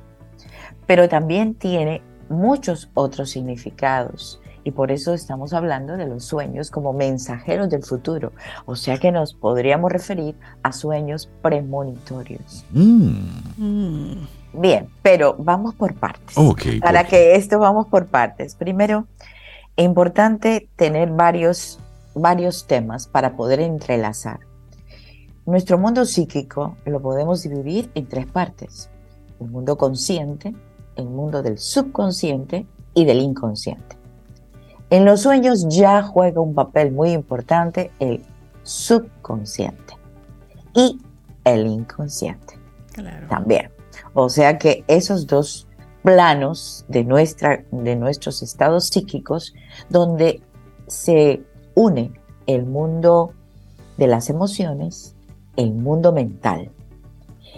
Pero 0.88 1.08
también 1.08 1.54
tiene 1.54 2.02
muchos 2.28 2.90
otros 2.94 3.30
significados 3.30 4.40
y 4.68 4.70
por 4.70 4.92
eso 4.92 5.14
estamos 5.14 5.54
hablando 5.54 5.96
de 5.96 6.06
los 6.06 6.26
sueños 6.26 6.70
como 6.70 6.92
mensajeros 6.92 7.70
del 7.70 7.82
futuro, 7.82 8.32
o 8.66 8.76
sea 8.76 8.98
que 8.98 9.10
nos 9.10 9.32
podríamos 9.32 9.90
referir 9.90 10.34
a 10.62 10.72
sueños 10.72 11.30
premonitorios. 11.40 12.66
Mm. 12.72 14.26
Bien, 14.52 14.90
pero 15.00 15.36
vamos 15.38 15.74
por 15.74 15.94
partes. 15.94 16.36
Para 16.82 17.04
que 17.04 17.34
esto 17.34 17.58
vamos 17.58 17.86
por 17.86 18.08
partes. 18.08 18.56
Primero, 18.56 19.06
es 19.74 19.86
importante 19.86 20.68
tener 20.76 21.12
varios, 21.12 21.80
varios 22.14 22.66
temas 22.66 23.06
para 23.06 23.36
poder 23.36 23.60
entrelazar. 23.60 24.40
Nuestro 25.46 25.78
mundo 25.78 26.04
psíquico 26.04 26.76
lo 26.84 27.00
podemos 27.00 27.42
dividir 27.42 27.90
en 27.94 28.06
tres 28.06 28.26
partes. 28.26 28.90
El 29.40 29.48
mundo 29.48 29.78
consciente, 29.78 30.54
el 30.96 31.06
mundo 31.06 31.42
del 31.42 31.56
subconsciente 31.56 32.66
y 32.92 33.06
del 33.06 33.20
inconsciente. 33.20 33.97
En 34.90 35.04
los 35.04 35.20
sueños 35.22 35.66
ya 35.68 36.02
juega 36.02 36.40
un 36.40 36.54
papel 36.54 36.92
muy 36.92 37.12
importante 37.12 37.90
el 37.98 38.24
subconsciente 38.62 39.94
y 40.74 40.98
el 41.44 41.66
inconsciente 41.66 42.58
también. 43.28 43.70
O 44.14 44.28
sea 44.28 44.58
que 44.58 44.84
esos 44.88 45.26
dos 45.26 45.68
planos 46.02 46.84
de, 46.88 47.04
nuestra, 47.04 47.64
de 47.70 47.96
nuestros 47.96 48.42
estados 48.42 48.86
psíquicos 48.86 49.54
donde 49.90 50.42
se 50.86 51.42
une 51.74 52.12
el 52.46 52.64
mundo 52.64 53.34
de 53.98 54.06
las 54.06 54.30
emociones, 54.30 55.14
el 55.56 55.74
mundo 55.74 56.12
mental. 56.12 56.70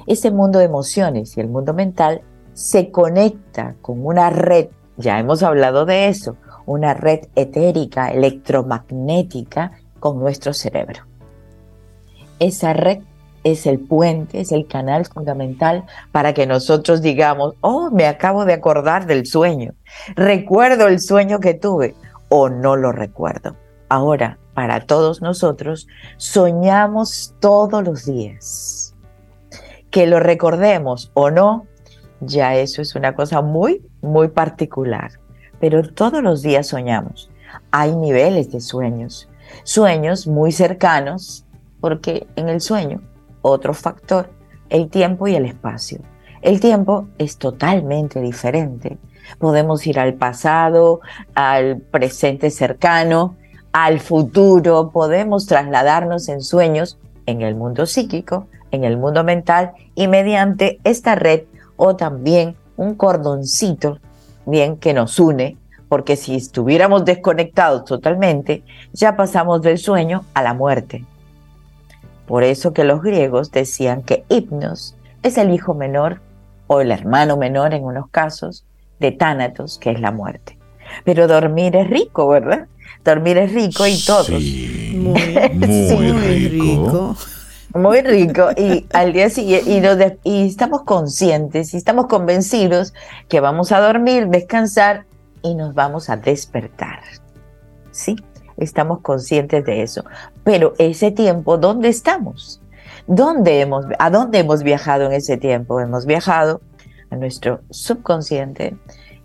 Ese 0.07 0.31
mundo 0.31 0.59
de 0.59 0.65
emociones 0.65 1.37
y 1.37 1.41
el 1.41 1.49
mundo 1.49 1.75
mental 1.75 2.23
se 2.55 2.91
conecta 2.91 3.77
con 3.83 4.05
una 4.05 4.31
red, 4.31 4.69
ya 4.97 5.19
hemos 5.19 5.43
hablado 5.43 5.87
de 5.87 6.09
eso, 6.09 6.37
una 6.67 6.95
red 6.95 7.21
etérica 7.35 8.09
electromagnética 8.09 9.73
con 9.99 10.19
nuestro 10.19 10.53
cerebro. 10.53 11.05
Esa 12.39 12.73
red 12.73 13.01
es 13.45 13.67
el 13.67 13.79
puente, 13.79 14.41
es 14.41 14.53
el 14.53 14.67
canal 14.67 15.07
fundamental 15.07 15.85
para 16.13 16.35
que 16.35 16.47
nosotros 16.47 17.03
digamos, 17.03 17.55
oh, 17.61 17.91
me 17.91 18.07
acabo 18.07 18.45
de 18.45 18.55
acordar 18.55 19.07
del 19.07 19.27
sueño, 19.27 19.75
recuerdo 20.15 20.89
el 20.89 21.01
sueño 21.01 21.41
que 21.41 21.55
tuve 21.55 21.95
o 22.29 22.49
no 22.49 22.77
lo 22.77 22.93
recuerdo. 22.93 23.57
Ahora, 23.89 24.39
para 24.55 24.81
todos 24.81 25.21
nosotros, 25.23 25.87
soñamos 26.17 27.35
todos 27.41 27.83
los 27.83 28.05
días. 28.05 28.95
Que 29.91 30.07
lo 30.07 30.21
recordemos 30.21 31.11
o 31.15 31.31
no, 31.31 31.67
ya 32.21 32.55
eso 32.55 32.81
es 32.83 32.95
una 32.95 33.15
cosa 33.15 33.43
muy, 33.43 33.83
muy 34.01 34.29
particular 34.29 35.20
pero 35.61 35.83
todos 35.83 36.23
los 36.23 36.43
días 36.43 36.67
soñamos. 36.67 37.31
Hay 37.71 37.95
niveles 37.95 38.51
de 38.51 38.61
sueños, 38.61 39.29
sueños 39.63 40.27
muy 40.27 40.51
cercanos, 40.51 41.45
porque 41.81 42.27
en 42.37 42.49
el 42.49 42.61
sueño, 42.61 43.01
otro 43.43 43.75
factor, 43.75 44.31
el 44.71 44.89
tiempo 44.89 45.29
y 45.29 45.37
el 45.37 45.45
espacio. 45.45 46.01
El 46.43 46.61
tiempo 46.61 47.07
es 47.19 47.37
totalmente 47.37 48.21
diferente. 48.21 48.99
Podemos 49.39 49.87
ir 49.87 50.01
al 50.01 50.15
pasado, 50.15 51.01
al 51.35 51.79
presente 51.79 52.51
cercano, 52.51 53.37
al 53.73 54.01
futuro, 54.01 54.91
podemos 54.91 55.47
trasladarnos 55.47 56.29
en 56.29 56.41
sueños 56.41 56.99
en 57.27 57.43
el 57.43 57.55
mundo 57.55 57.87
psíquico, 57.87 58.49
en 58.71 58.85
el 58.85 58.97
mundo 58.97 59.23
mental 59.23 59.73
y 59.95 60.09
mediante 60.09 60.81
esta 60.83 61.15
red 61.15 61.43
o 61.77 61.95
también 61.97 62.57
un 62.77 62.95
cordoncito 62.95 63.99
bien 64.47 64.77
que 64.77 64.95
nos 64.95 65.19
une, 65.19 65.57
porque 65.89 66.17
si 66.17 66.37
estuviéramos 66.37 67.05
desconectados 67.05 67.85
totalmente, 67.85 68.63
ya 68.93 69.17
pasamos 69.17 69.63
del 69.63 69.79
sueño 69.79 70.25
a 70.35 70.43
la 70.43 70.55
muerte. 70.55 71.05
Por 72.27 72.45
eso 72.45 72.73
que 72.73 72.85
los 72.85 73.03
griegos 73.03 73.51
decían 73.51 74.03
que 74.03 74.25
Hipnos 74.29 74.95
es 75.23 75.37
el 75.37 75.53
hijo 75.53 75.75
menor 75.75 76.21
o 76.69 76.81
el 76.81 76.93
hermano 76.93 77.37
menor 77.37 77.75
en 77.75 77.85
unos 77.85 78.09
casos 78.11 78.65
de 79.01 79.11
Tánatos, 79.11 79.79
que 79.79 79.91
es 79.91 80.01
la 80.01 80.13
muerte. 80.13 80.57
Pero 81.05 81.27
dormir 81.27 81.75
es 81.75 81.91
rico, 81.91 82.29
¿verdad? 82.29 82.69
Dormir 83.05 83.39
es 83.39 83.53
rico 83.53 83.87
y 83.87 83.99
todos. 84.05 84.29
Sí, 84.91 84.97
muy, 84.97 86.49
rico. 86.49 87.17
Muy 87.75 88.01
rico. 88.03 88.49
Y 88.57 88.87
al 88.93 89.13
día 89.13 89.31
siguiente, 89.31 90.19
y, 90.25 90.47
estamos 90.47 90.83
conscientes 90.83 91.73
y 91.73 91.77
estamos 91.77 92.07
convencidos 92.07 92.95
que 93.29 93.41
vamos 93.41 93.71
a 93.71 93.81
dormir, 93.81 94.27
descansar 94.27 95.07
y 95.43 95.55
nos 95.55 95.75
vamos 95.75 96.11
a 96.11 96.17
despertar. 96.17 97.01
¿Sí? 97.93 98.17
Estamos 98.57 99.01
conscientes 99.03 99.65
de 99.65 99.83
eso. 99.83 100.05
Pero 100.43 100.75
ese 100.79 101.13
tiempo, 101.13 101.59
¿dónde 101.59 101.89
estamos? 101.89 102.61
¿Dónde 103.07 103.61
hemos, 103.61 103.87
¿A 103.99 104.11
dónde 104.11 104.41
hemos 104.41 104.65
viajado 104.65 105.07
en 105.07 105.13
ese 105.13 105.37
tiempo? 105.37 105.81
Hemos 105.81 106.07
viajado 106.07 106.61
a 107.11 107.17
nuestro 107.17 107.61
subconsciente. 107.71 108.77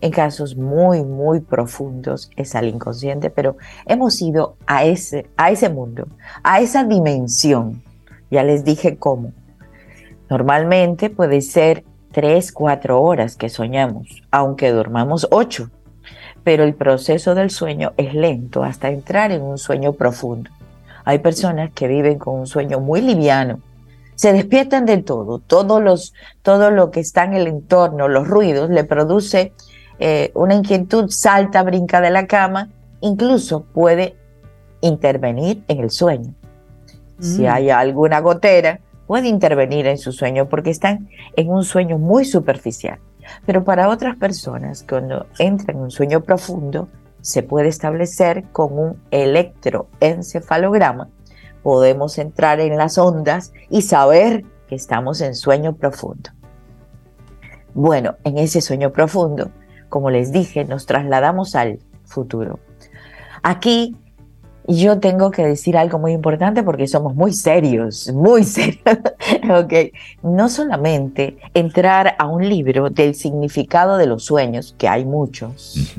En 0.02 0.12
casos 0.12 0.56
muy, 0.56 1.04
muy 1.04 1.40
profundos 1.40 2.30
es 2.36 2.54
al 2.54 2.68
inconsciente, 2.68 3.32
pero 3.32 3.58
hemos 3.88 4.22
ido 4.22 4.56
a 4.68 4.86
ese, 4.86 5.28
a 5.36 5.50
ese 5.50 5.70
mundo, 5.70 6.08
a 6.44 6.60
esa 6.60 6.84
dimensión 6.84 7.82
ya 8.36 8.44
les 8.44 8.64
dije 8.64 8.98
cómo. 8.98 9.32
Normalmente 10.30 11.10
puede 11.10 11.42
ser 11.42 11.84
tres, 12.12 12.52
cuatro 12.52 13.02
horas 13.02 13.38
que 13.38 13.50
soñamos, 13.50 14.24
aunque 14.30 14.72
dormamos 14.72 15.28
ocho. 15.32 15.72
Pero 16.44 16.64
el 16.64 16.76
proceso 16.76 17.34
del 17.34 17.50
sueño 17.50 17.94
es 17.98 18.14
lento 18.14 18.64
hasta 18.64 18.90
entrar 18.90 19.32
en 19.32 19.42
un 19.42 19.58
sueño 19.58 19.94
profundo. 19.94 20.52
Hay 21.06 21.20
personas 21.20 21.72
que 21.72 21.88
viven 21.88 22.20
con 22.20 22.40
un 22.40 22.48
sueño 22.48 22.80
muy 22.80 23.02
liviano, 23.02 23.62
se 24.16 24.32
despiertan 24.34 24.86
de 24.86 24.98
todo, 24.98 25.40
todos 25.40 25.82
los, 25.82 26.14
todo 26.42 26.72
lo 26.72 26.90
que 26.90 27.02
está 27.02 27.26
en 27.26 27.34
el 27.34 27.48
entorno, 27.48 28.08
los 28.08 28.28
ruidos, 28.28 28.70
le 28.70 28.84
produce 28.84 29.54
eh, 30.00 30.32
una 30.34 30.56
inquietud, 30.56 31.10
salta, 31.10 31.64
brinca 31.64 32.02
de 32.02 32.12
la 32.12 32.28
cama, 32.28 32.70
incluso 33.02 33.66
puede 33.66 34.16
intervenir 34.82 35.64
en 35.68 35.80
el 35.80 35.90
sueño. 35.90 36.34
Si 37.20 37.44
mm. 37.44 37.48
hay 37.48 37.70
alguna 37.70 38.20
gotera, 38.20 38.80
puede 39.08 39.28
intervenir 39.28 39.88
en 39.88 39.98
su 39.98 40.12
sueño 40.12 40.48
porque 40.50 40.70
están 40.70 41.10
en 41.36 41.50
un 41.50 41.64
sueño 41.64 41.98
muy 41.98 42.26
superficial. 42.26 43.00
Pero 43.46 43.64
para 43.64 43.90
otras 43.90 44.16
personas, 44.18 44.86
cuando 44.88 45.26
entran 45.40 45.78
en 45.78 45.84
un 45.84 45.92
sueño 45.92 46.22
profundo, 46.22 46.90
se 47.22 47.42
puede 47.44 47.70
establecer 47.70 48.44
con 48.52 48.78
un 48.78 49.02
electroencefalograma. 49.12 51.10
Podemos 51.64 52.20
entrar 52.20 52.60
en 52.60 52.78
las 52.78 52.98
ondas 53.00 53.52
y 53.70 53.82
saber 53.82 54.46
que 54.68 54.76
estamos 54.76 55.22
en 55.22 55.34
sueño 55.34 55.76
profundo. 55.76 56.30
Bueno, 57.74 58.16
en 58.24 58.38
ese 58.38 58.62
sueño 58.62 58.92
profundo, 58.92 59.50
como 59.90 60.12
les 60.12 60.32
dije, 60.32 60.66
nos 60.66 60.86
trasladamos 60.86 61.56
al 61.56 61.80
futuro. 62.06 62.60
Aquí 63.42 63.96
yo 64.68 65.00
tengo 65.00 65.32
que 65.32 65.46
decir 65.46 65.78
algo 65.78 66.00
muy 66.00 66.14
importante 66.14 66.64
porque 66.64 66.88
somos 66.88 67.16
muy 67.16 67.34
serios, 67.34 68.12
muy 68.14 68.44
serios. 68.46 68.82
okay. 69.64 69.92
No 70.24 70.50
solamente 70.50 71.38
entrar 71.54 72.16
a 72.18 72.26
un 72.26 72.48
libro 72.48 72.90
del 72.90 73.16
significado 73.16 73.98
de 73.98 74.08
los 74.08 74.26
sueños, 74.26 74.76
que 74.78 74.88
hay 74.88 75.06
muchos, 75.06 75.96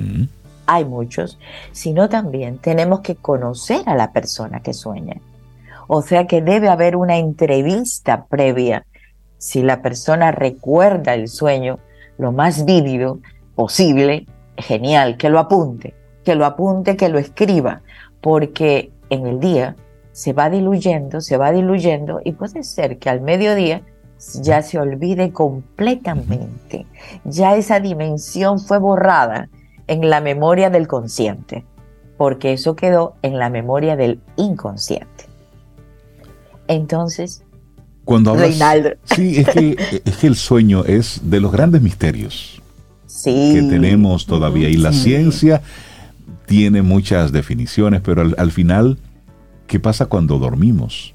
hay 0.66 0.84
muchos, 0.84 1.38
sino 1.72 2.08
también 2.08 2.58
tenemos 2.58 3.00
que 3.00 3.14
conocer 3.14 3.82
a 3.86 3.94
la 3.94 4.12
persona 4.12 4.60
que 4.60 4.74
sueña. 4.74 5.20
O 5.86 6.02
sea 6.02 6.26
que 6.26 6.42
debe 6.42 6.68
haber 6.68 6.96
una 6.96 7.16
entrevista 7.16 8.26
previa. 8.26 8.84
Si 9.38 9.62
la 9.62 9.80
persona 9.82 10.32
recuerda 10.32 11.14
el 11.14 11.28
sueño 11.28 11.78
lo 12.18 12.32
más 12.32 12.64
vívido 12.64 13.20
posible, 13.54 14.26
genial, 14.56 15.16
que 15.16 15.28
lo 15.28 15.38
apunte, 15.38 15.94
que 16.24 16.34
lo 16.34 16.44
apunte, 16.44 16.96
que 16.96 17.08
lo 17.08 17.18
escriba 17.18 17.82
porque 18.20 18.90
en 19.10 19.26
el 19.26 19.40
día 19.40 19.76
se 20.12 20.32
va 20.32 20.50
diluyendo, 20.50 21.20
se 21.20 21.36
va 21.36 21.52
diluyendo 21.52 22.20
y 22.24 22.32
puede 22.32 22.62
ser 22.62 22.98
que 22.98 23.10
al 23.10 23.20
mediodía 23.20 23.82
ya 24.40 24.62
se 24.62 24.78
olvide 24.78 25.32
completamente. 25.32 26.86
Ya 27.24 27.56
esa 27.56 27.80
dimensión 27.80 28.58
fue 28.58 28.78
borrada 28.78 29.48
en 29.86 30.08
la 30.08 30.20
memoria 30.20 30.70
del 30.70 30.88
consciente, 30.88 31.64
porque 32.16 32.52
eso 32.52 32.76
quedó 32.76 33.14
en 33.22 33.38
la 33.38 33.50
memoria 33.50 33.96
del 33.96 34.20
inconsciente. 34.36 35.26
Entonces, 36.66 37.44
cuando 38.04 38.30
hablas, 38.30 38.56
Sí, 39.04 39.38
es 39.38 39.48
que, 39.48 39.76
es 40.04 40.16
que 40.16 40.26
el 40.26 40.36
sueño 40.36 40.84
es 40.84 41.20
de 41.24 41.40
los 41.40 41.52
grandes 41.52 41.82
misterios 41.82 42.62
que 43.24 43.66
tenemos 43.68 44.26
todavía 44.26 44.68
y 44.68 44.76
la 44.76 44.92
ciencia 44.92 45.62
tiene 46.46 46.82
muchas 46.82 47.32
definiciones, 47.32 48.00
pero 48.00 48.22
al, 48.36 48.50
final, 48.52 48.98
¿qué 49.66 49.80
pasa 49.80 50.06
cuando 50.06 50.38
dormimos? 50.38 51.14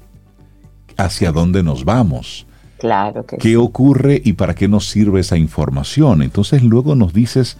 ¿Hacia 0.96 1.32
dónde 1.32 1.62
nos 1.62 1.84
vamos? 1.84 2.46
Claro 2.78 3.24
que 3.24 3.38
¿Qué 3.38 3.56
ocurre 3.56 4.20
y 4.22 4.34
para 4.34 4.54
qué 4.54 4.68
nos 4.68 4.88
sirve 4.88 5.20
esa 5.20 5.38
información? 5.38 6.22
Entonces 6.22 6.62
luego 6.62 6.94
nos 6.94 7.12
dices 7.12 7.56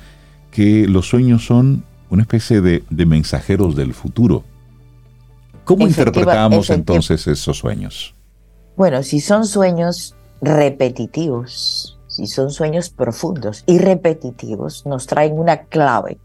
que 0.51 0.87
los 0.87 1.09
sueños 1.09 1.47
son 1.47 1.85
una 2.11 2.23
especie 2.23 2.61
de, 2.61 2.83
mensajeros 2.91 3.75
del 3.75 3.95
futuro. 3.95 4.45
¿Cómo 5.65 5.87
interpretamos 5.87 6.69
entonces 6.71 7.27
esos 7.27 7.59
sueños? 7.59 8.15
Bueno, 8.77 9.03
si 9.03 9.21
son 9.21 9.47
sueños 9.47 10.15
repetitivos, 10.43 11.99
si 12.09 12.27
son 12.27 12.51
sueños 12.51 12.91
profundos 12.91 13.65
y 13.67 13.79
repetitivos, 13.79 14.85
nos 14.85 15.07
traen 15.07 15.39
una 15.39 15.63
clave 15.63 16.19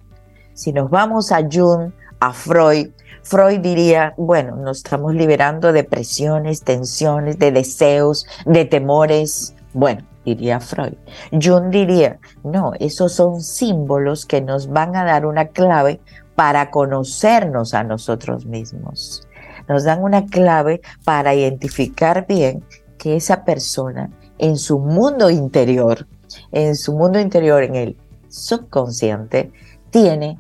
si 0.58 0.74
nos 0.74 0.90
vamos 0.90 1.32
a 1.32 1.48
Jung, 1.48 1.92
a 2.20 2.34
Freud, 2.34 2.90
Freud 3.22 3.60
diría, 3.60 4.16
bueno, 4.18 4.56
nos 4.56 4.78
estamos 4.78 5.14
liberando 5.14 5.72
de 5.72 5.84
presiones, 5.84 6.64
tensiones, 6.64 7.38
de 7.38 7.52
deseos, 7.52 8.26
de 8.46 8.66
temores. 8.66 9.54
Bueno, 9.74 10.02
diría 10.26 10.60
Freud. 10.60 10.94
Jung 11.32 11.70
diría, 11.70 12.20
no, 12.44 12.72
esos 12.80 13.14
son 13.14 13.42
símbolos 13.42 14.26
que 14.26 14.42
nos 14.42 14.70
van 14.70 14.96
a 14.96 15.04
dar 15.04 15.28
una 15.28 15.50
clave 15.50 16.00
para 16.34 16.72
conocernos 16.72 17.76
a 17.76 17.84
nosotros 17.84 18.48
mismos. 18.48 19.28
Nos 19.68 19.84
dan 19.84 20.02
una 20.02 20.26
clave 20.26 20.82
para 21.04 21.36
identificar 21.36 22.26
bien 22.26 22.64
que 22.98 23.16
esa 23.16 23.46
persona 23.46 24.10
en 24.40 24.58
su 24.58 24.80
mundo 24.80 25.30
interior, 25.30 26.08
en 26.52 26.76
su 26.76 26.94
mundo 26.94 27.20
interior, 27.20 27.62
en 27.62 27.76
el 27.76 27.98
subconsciente, 28.28 29.52
tiene 29.92 30.40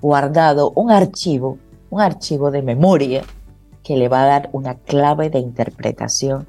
guardado 0.00 0.72
un 0.74 0.90
archivo, 0.90 1.58
un 1.90 2.00
archivo 2.00 2.50
de 2.50 2.62
memoria 2.62 3.24
que 3.82 3.96
le 3.96 4.08
va 4.08 4.22
a 4.22 4.26
dar 4.26 4.50
una 4.52 4.74
clave 4.74 5.30
de 5.30 5.38
interpretación 5.38 6.46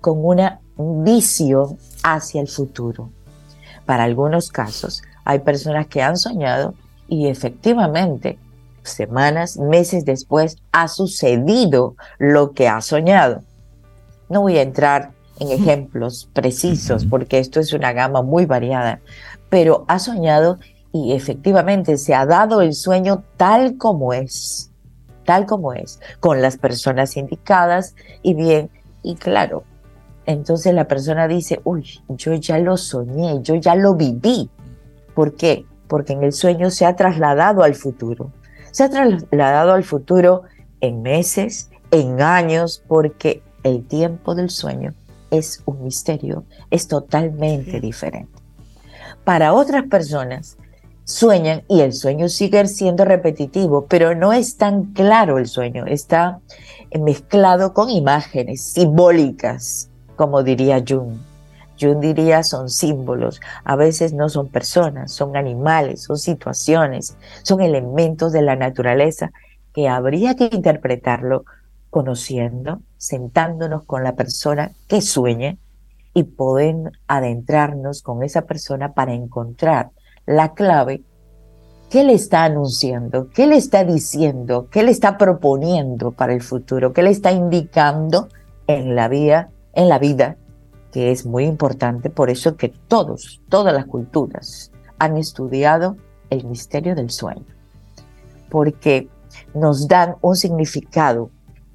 con 0.00 0.24
una 0.24 0.60
visión 0.76 1.78
hacia 2.02 2.40
el 2.40 2.48
futuro. 2.48 3.10
Para 3.86 4.04
algunos 4.04 4.50
casos, 4.50 5.02
hay 5.24 5.40
personas 5.40 5.86
que 5.86 6.02
han 6.02 6.16
soñado 6.16 6.74
y 7.08 7.28
efectivamente, 7.28 8.38
semanas, 8.82 9.56
meses 9.56 10.04
después, 10.04 10.56
ha 10.72 10.88
sucedido 10.88 11.96
lo 12.18 12.52
que 12.52 12.68
ha 12.68 12.80
soñado. 12.80 13.42
No 14.28 14.42
voy 14.42 14.58
a 14.58 14.62
entrar 14.62 15.12
en 15.38 15.50
ejemplos 15.60 16.28
precisos 16.32 17.04
porque 17.04 17.38
esto 17.38 17.60
es 17.60 17.72
una 17.72 17.92
gama 17.92 18.22
muy 18.22 18.46
variada, 18.46 19.00
pero 19.48 19.84
ha 19.88 19.98
soñado 19.98 20.58
y 20.92 21.12
efectivamente 21.12 21.96
se 21.96 22.14
ha 22.14 22.26
dado 22.26 22.60
el 22.60 22.74
sueño 22.74 23.24
tal 23.36 23.78
como 23.78 24.12
es, 24.12 24.70
tal 25.24 25.46
como 25.46 25.72
es, 25.72 26.00
con 26.20 26.42
las 26.42 26.58
personas 26.58 27.16
indicadas 27.16 27.94
y 28.22 28.34
bien, 28.34 28.70
y 29.02 29.16
claro, 29.16 29.64
entonces 30.26 30.74
la 30.74 30.86
persona 30.86 31.26
dice, 31.26 31.60
uy, 31.64 32.00
yo 32.08 32.34
ya 32.34 32.58
lo 32.58 32.76
soñé, 32.76 33.42
yo 33.42 33.56
ya 33.56 33.74
lo 33.74 33.94
viví. 33.94 34.48
¿Por 35.14 35.34
qué? 35.34 35.66
Porque 35.88 36.12
en 36.12 36.22
el 36.22 36.32
sueño 36.32 36.70
se 36.70 36.86
ha 36.86 36.94
trasladado 36.94 37.62
al 37.62 37.74
futuro. 37.74 38.30
Se 38.70 38.84
ha 38.84 38.90
trasladado 38.90 39.72
al 39.72 39.84
futuro 39.84 40.42
en 40.80 41.02
meses, 41.02 41.70
en 41.90 42.22
años, 42.22 42.82
porque 42.86 43.42
el 43.64 43.84
tiempo 43.86 44.34
del 44.34 44.50
sueño 44.50 44.94
es 45.30 45.62
un 45.66 45.82
misterio, 45.82 46.44
es 46.70 46.88
totalmente 46.88 47.80
diferente. 47.80 48.40
Para 49.24 49.52
otras 49.54 49.84
personas, 49.88 50.56
sueñan 51.04 51.62
y 51.68 51.80
el 51.80 51.92
sueño 51.92 52.28
sigue 52.28 52.66
siendo 52.66 53.04
repetitivo, 53.04 53.86
pero 53.86 54.14
no 54.14 54.32
es 54.32 54.56
tan 54.56 54.92
claro 54.92 55.38
el 55.38 55.46
sueño, 55.46 55.86
está 55.86 56.40
mezclado 56.98 57.72
con 57.72 57.90
imágenes 57.90 58.62
simbólicas, 58.62 59.90
como 60.16 60.42
diría 60.42 60.82
Jung. 60.86 61.16
Jung 61.80 62.00
diría 62.00 62.42
son 62.42 62.68
símbolos, 62.68 63.40
a 63.64 63.76
veces 63.76 64.12
no 64.12 64.28
son 64.28 64.48
personas, 64.48 65.12
son 65.12 65.36
animales, 65.36 66.02
son 66.02 66.18
situaciones, 66.18 67.16
son 67.42 67.60
elementos 67.60 68.32
de 68.32 68.42
la 68.42 68.56
naturaleza 68.56 69.32
que 69.72 69.88
habría 69.88 70.36
que 70.36 70.50
interpretarlo 70.52 71.44
conociendo, 71.90 72.80
sentándonos 72.98 73.84
con 73.84 74.04
la 74.04 74.14
persona 74.14 74.72
que 74.86 75.00
sueñe 75.00 75.58
y 76.14 76.24
poder 76.24 76.92
adentrarnos 77.06 78.02
con 78.02 78.22
esa 78.22 78.42
persona 78.42 78.92
para 78.92 79.14
encontrar 79.14 79.90
la 80.26 80.54
clave, 80.54 81.02
¿qué 81.90 82.04
le 82.04 82.14
está 82.14 82.44
anunciando? 82.44 83.28
¿Qué 83.30 83.46
le 83.46 83.56
está 83.56 83.84
diciendo? 83.84 84.68
¿Qué 84.70 84.82
le 84.82 84.90
está 84.90 85.18
proponiendo 85.18 86.12
para 86.12 86.32
el 86.32 86.42
futuro? 86.42 86.92
¿Qué 86.92 87.02
le 87.02 87.10
está 87.10 87.32
indicando 87.32 88.28
en 88.66 88.94
la 88.94 89.08
vida, 89.08 89.50
en 89.74 89.88
la 89.88 89.98
vida? 89.98 90.36
Que 90.92 91.10
es 91.10 91.26
muy 91.26 91.44
importante, 91.44 92.10
por 92.10 92.30
eso 92.30 92.56
que 92.56 92.68
todos, 92.68 93.40
todas 93.48 93.74
las 93.74 93.86
culturas 93.86 94.70
han 94.98 95.16
estudiado 95.16 95.96
el 96.30 96.44
misterio 96.44 96.94
del 96.94 97.10
sueño, 97.10 97.44
porque 98.50 99.08
nos 99.54 99.88
dan 99.88 100.16
un 100.20 100.36
significado, 100.36 101.30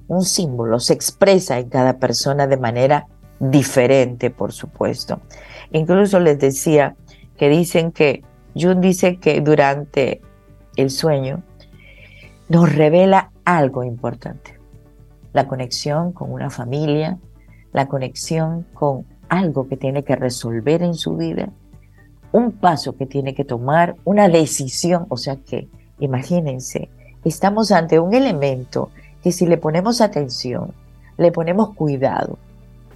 un 0.07 0.23
símbolo, 0.23 0.79
se 0.79 0.93
expresa 0.93 1.59
en 1.59 1.69
cada 1.69 1.97
persona 1.97 2.47
de 2.47 2.57
manera 2.57 3.07
diferente, 3.39 4.29
por 4.29 4.53
supuesto. 4.53 5.19
Incluso 5.71 6.19
les 6.19 6.39
decía 6.39 6.95
que 7.37 7.49
dicen 7.49 7.91
que 7.91 8.23
Jung 8.59 8.79
dice 8.79 9.17
que 9.17 9.41
durante 9.41 10.21
el 10.75 10.89
sueño 10.89 11.43
nos 12.49 12.73
revela 12.73 13.31
algo 13.45 13.83
importante. 13.83 14.59
La 15.33 15.47
conexión 15.47 16.11
con 16.11 16.31
una 16.31 16.49
familia, 16.49 17.17
la 17.73 17.87
conexión 17.87 18.65
con 18.73 19.05
algo 19.29 19.67
que 19.67 19.77
tiene 19.77 20.03
que 20.03 20.15
resolver 20.15 20.81
en 20.81 20.93
su 20.93 21.17
vida, 21.17 21.49
un 22.31 22.51
paso 22.51 22.95
que 22.95 23.05
tiene 23.05 23.33
que 23.33 23.45
tomar, 23.45 23.95
una 24.03 24.29
decisión. 24.29 25.05
O 25.09 25.17
sea 25.17 25.37
que, 25.37 25.67
imagínense, 25.99 26.89
estamos 27.23 27.71
ante 27.71 27.99
un 27.99 28.13
elemento 28.13 28.89
que 29.21 29.31
si 29.31 29.45
le 29.45 29.57
ponemos 29.57 30.01
atención, 30.01 30.73
le 31.17 31.31
ponemos 31.31 31.73
cuidado, 31.75 32.37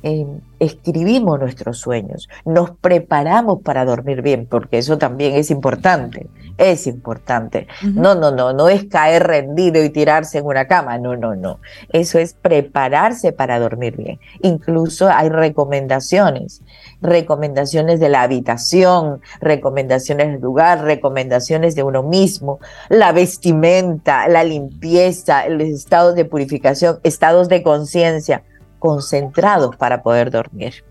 eh, 0.04 0.26
escribimos 0.60 1.39
nuestros 1.39 1.78
sueños, 1.80 2.30
nos 2.45 2.72
preparamos 2.72 3.62
para 3.62 3.86
dormir 3.86 4.22
bien, 4.22 4.47
porque 4.49 4.78
eso 4.78 4.97
también 4.97 5.36
es 5.36 5.52
importante, 5.52 6.28
es 6.58 6.88
importante. 6.88 7.68
No, 7.82 8.16
no, 8.16 8.32
no, 8.32 8.54
no 8.54 8.70
es 8.70 8.86
caer 8.86 9.24
rendido 9.24 9.84
y 9.84 9.89
tirarse 9.89 10.38
en 10.38 10.45
una 10.45 10.68
cama, 10.68 10.97
no, 10.97 11.16
no, 11.16 11.36
no. 11.36 11.60
Eso 11.91 12.20
es 12.20 12.34
prepararse 12.34 13.32
para 13.32 13.60
dormir 13.60 13.97
bien. 13.97 14.20
Incluso 14.41 15.10
hay 15.10 15.30
recomendaciones, 15.30 16.62
recomendaciones 17.02 17.99
de 17.99 18.10
la 18.10 18.22
habitación, 18.22 19.22
recomendaciones 19.39 20.32
del 20.34 20.41
lugar, 20.41 20.84
recomendaciones 20.84 21.76
de 21.76 21.84
uno 21.84 22.04
mismo, 22.04 22.60
la 22.89 23.12
vestimenta, 23.12 24.28
la 24.28 24.43
limpieza, 24.43 25.47
los 25.47 25.68
estados 25.68 26.16
de 26.16 26.26
purificación, 26.26 26.99
estados 27.04 27.49
de 27.49 27.64
conciencia 27.64 28.43
concentrados 28.82 29.75
para 29.77 30.01
poder 30.01 30.32
dormir. 30.32 30.84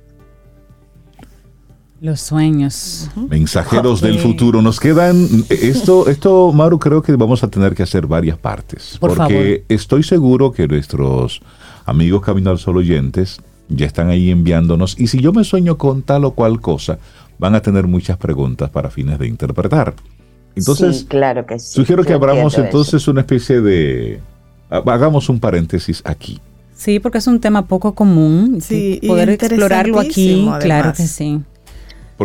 Los 2.01 2.22
sueños. 2.22 3.11
Mensajeros 3.28 4.01
del 4.01 4.18
futuro. 4.20 4.62
Nos 4.62 4.80
quedan. 4.80 5.26
Esto, 5.51 6.09
esto, 6.09 6.51
Maru, 6.51 6.78
creo 6.78 7.03
que 7.03 7.14
vamos 7.14 7.45
a 7.45 7.49
tener 7.49 7.74
que 7.74 7.82
hacer 7.82 8.07
varias 8.07 8.38
partes. 8.38 8.97
porque 8.99 9.64
estoy 9.68 10.03
seguro 10.03 10.51
que 10.51 10.66
nuestros 10.66 11.43
amigos 11.84 12.22
Camino 12.22 12.51
al 12.51 12.59
Sol 12.59 12.78
oyentes 12.78 13.38
ya 13.68 13.86
están 13.86 14.09
ahí 14.09 14.30
enviándonos. 14.30 14.99
Y 14.99 15.09
si 15.09 15.20
yo 15.20 15.34
me 15.34 15.45
sueño 15.45 15.76
con 15.76 16.01
tal 16.03 16.24
o 16.24 16.30
cual 16.30 16.62
cosa, 16.62 16.99
van 17.38 17.55
a 17.55 17.61
tener 17.61 17.86
muchas 17.86 18.16
preguntas 18.16 18.70
para 18.70 18.88
fines 18.88 19.18
de 19.18 19.26
interpretar. 19.26 19.95
Entonces, 20.57 21.05
claro 21.07 21.45
que 21.45 21.59
sugiero 21.59 22.03
que 22.03 22.14
abramos 22.14 22.57
entonces 22.57 23.07
una 23.09 23.20
especie 23.20 23.61
de. 23.61 24.20
Hagamos 24.70 25.28
un 25.28 25.38
paréntesis 25.38 26.01
aquí. 26.05 26.41
Sí, 26.81 26.99
porque 26.99 27.18
es 27.18 27.26
un 27.26 27.41
tema 27.41 27.66
poco 27.66 27.95
común. 27.95 28.62
Sí, 28.62 29.03
poder 29.07 29.28
explorarlo 29.28 30.01
aquí, 30.01 30.51
claro 30.61 30.95
que 30.95 31.07
sí. 31.07 31.43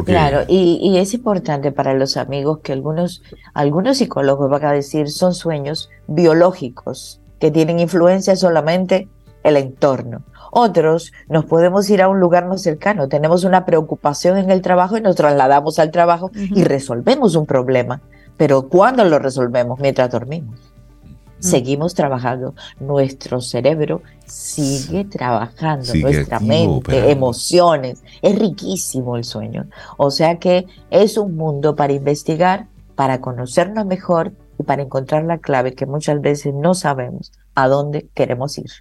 Claro, 0.06 0.46
y, 0.48 0.98
es 0.98 1.14
importante 1.14 1.74
para 1.74 1.94
los 1.94 2.16
amigos 2.16 2.60
que 2.64 2.72
algunos, 2.72 3.22
algunos 3.54 3.98
psicólogos 3.98 4.50
van 4.50 4.64
a 4.64 4.72
decir 4.72 5.10
son 5.10 5.34
sueños 5.34 5.90
biológicos 6.08 7.20
que 7.38 7.52
tienen 7.52 7.80
influencia 7.80 8.38
solamente 8.38 9.10
el 9.44 9.58
entorno. 9.58 10.24
Otros 10.54 11.12
nos 11.28 11.44
podemos 11.44 11.90
ir 11.90 12.02
a 12.02 12.08
un 12.08 12.22
lugar 12.22 12.48
más 12.48 12.62
cercano, 12.62 13.10
tenemos 13.10 13.44
una 13.44 13.66
preocupación 13.66 14.38
en 14.38 14.52
el 14.52 14.62
trabajo 14.62 14.96
y 14.96 15.02
nos 15.02 15.18
trasladamos 15.18 15.80
al 15.80 15.92
trabajo 15.92 16.32
y 16.34 16.64
resolvemos 16.64 17.36
un 17.36 17.46
problema. 17.46 18.02
Pero 18.38 18.70
¿cuándo 18.70 19.04
lo 19.04 19.20
resolvemos? 19.20 19.82
Mientras 19.82 20.10
dormimos. 20.12 20.75
Mm. 21.40 21.44
seguimos 21.44 21.94
trabajando. 21.94 22.56
Nuestro 22.80 23.42
cerebro 23.42 24.02
sigue 24.26 25.06
trabajando, 25.06 25.94
nuestra 25.96 26.40
mente, 26.40 27.12
emociones. 27.12 28.04
Es 28.22 28.38
riquísimo 28.38 29.18
el 29.18 29.24
sueño. 29.24 29.68
O 29.98 30.12
sea 30.12 30.40
que 30.40 30.66
es 30.90 31.18
un 31.18 31.36
mundo 31.36 31.76
para 31.76 31.94
investigar, 31.94 32.68
para 32.96 33.20
conocernos 33.22 33.86
mejor 33.86 34.32
y 34.58 34.64
para 34.64 34.82
encontrar 34.82 35.26
la 35.26 35.38
clave 35.38 35.74
que 35.74 35.86
muchas 35.86 36.22
veces 36.22 36.54
no 36.54 36.74
sabemos 36.74 37.32
a 37.54 37.68
dónde 37.68 38.08
queremos 38.14 38.58
ir. 38.58 38.72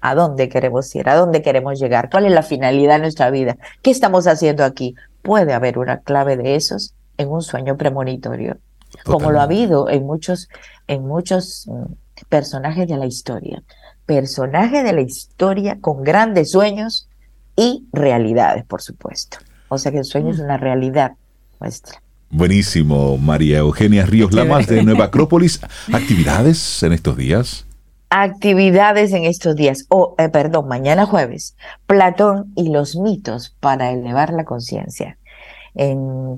¿A 0.00 0.14
dónde 0.14 0.50
queremos 0.50 0.94
ir? 0.94 1.08
¿A 1.08 1.14
dónde 1.14 1.40
queremos 1.40 1.78
llegar? 1.80 2.10
¿Cuál 2.10 2.26
es 2.26 2.32
la 2.32 2.42
finalidad 2.42 2.96
de 2.96 3.02
nuestra 3.02 3.30
vida? 3.30 3.56
¿Qué 3.80 3.90
estamos 3.90 4.26
haciendo 4.26 4.62
aquí? 4.62 4.94
Puede 5.22 5.54
haber 5.54 5.78
una 5.78 6.00
clave 6.00 6.36
de 6.36 6.56
esos 6.56 6.94
en 7.16 7.30
un 7.30 7.40
sueño 7.40 7.78
premonitorio 7.78 8.58
como 9.04 9.32
lo 9.32 9.40
ha 9.40 9.44
habido 9.44 9.88
en 9.88 10.04
muchos, 10.04 10.48
en 10.86 11.06
muchos 11.06 11.66
mm, 11.66 11.92
personajes 12.28 12.88
de 12.88 12.96
la 12.96 13.06
historia. 13.06 13.62
Personajes 14.06 14.84
de 14.84 14.92
la 14.92 15.00
historia 15.00 15.78
con 15.80 16.04
grandes 16.04 16.50
sueños 16.50 17.08
y 17.56 17.86
realidades, 17.92 18.64
por 18.64 18.82
supuesto. 18.82 19.38
O 19.68 19.78
sea 19.78 19.92
que 19.92 19.98
el 19.98 20.04
sueño 20.04 20.30
es 20.30 20.38
una 20.38 20.56
realidad 20.56 21.12
nuestra. 21.60 22.00
Buenísimo, 22.30 23.16
María 23.16 23.58
Eugenia 23.58 24.04
Ríos 24.06 24.32
Lamas 24.32 24.66
de 24.66 24.82
Nueva 24.82 25.04
Acrópolis. 25.04 25.60
¿Actividades 25.92 26.82
en 26.82 26.92
estos 26.92 27.16
días? 27.16 27.66
Actividades 28.10 29.12
en 29.12 29.24
estos 29.24 29.56
días, 29.56 29.86
o 29.88 30.14
eh, 30.18 30.28
perdón, 30.28 30.68
mañana 30.68 31.06
jueves, 31.06 31.56
Platón 31.86 32.52
y 32.54 32.70
los 32.70 32.96
mitos 32.96 33.56
para 33.60 33.90
elevar 33.90 34.32
la 34.32 34.44
conciencia. 34.44 35.18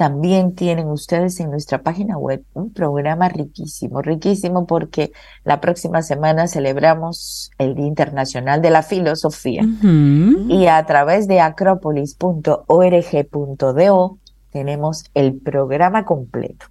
También 0.00 0.54
tienen 0.54 0.88
ustedes 0.88 1.38
en 1.40 1.50
nuestra 1.50 1.82
página 1.82 2.16
web 2.16 2.42
un 2.54 2.72
programa 2.72 3.28
riquísimo, 3.28 4.00
riquísimo 4.00 4.66
porque 4.66 5.12
la 5.44 5.60
próxima 5.60 6.00
semana 6.00 6.48
celebramos 6.48 7.50
el 7.58 7.74
Día 7.74 7.84
Internacional 7.84 8.62
de 8.62 8.70
la 8.70 8.82
Filosofía 8.82 9.62
y 9.82 10.68
a 10.68 10.86
través 10.86 11.28
de 11.28 11.40
acropolis.org.do 11.40 14.18
tenemos 14.50 15.04
el 15.12 15.34
programa 15.34 16.06
completo, 16.06 16.64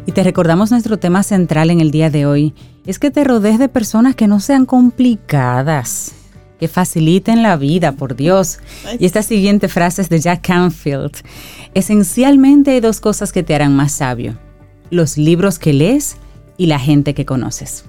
Y 0.06 0.12
te 0.12 0.22
recordamos 0.22 0.70
nuestro 0.70 1.00
tema 1.00 1.24
central 1.24 1.70
en 1.70 1.80
el 1.80 1.90
día 1.90 2.08
de 2.08 2.24
hoy. 2.24 2.54
Es 2.86 3.00
que 3.00 3.10
te 3.10 3.24
rodees 3.24 3.58
de 3.58 3.68
personas 3.68 4.14
que 4.14 4.28
no 4.28 4.38
sean 4.38 4.64
complicadas 4.64 6.14
que 6.58 6.68
faciliten 6.68 7.42
la 7.42 7.56
vida, 7.56 7.92
por 7.92 8.16
Dios. 8.16 8.58
Y 8.98 9.06
esta 9.06 9.22
siguiente 9.22 9.68
frase 9.68 10.02
es 10.02 10.08
de 10.08 10.20
Jack 10.20 10.46
Canfield. 10.46 11.16
Esencialmente 11.74 12.72
hay 12.72 12.80
dos 12.80 13.00
cosas 13.00 13.32
que 13.32 13.42
te 13.42 13.54
harán 13.54 13.76
más 13.76 13.92
sabio. 13.92 14.38
Los 14.90 15.18
libros 15.18 15.58
que 15.58 15.72
lees 15.72 16.16
y 16.56 16.66
la 16.66 16.78
gente 16.78 17.14
que 17.14 17.24
conoces. 17.24 17.84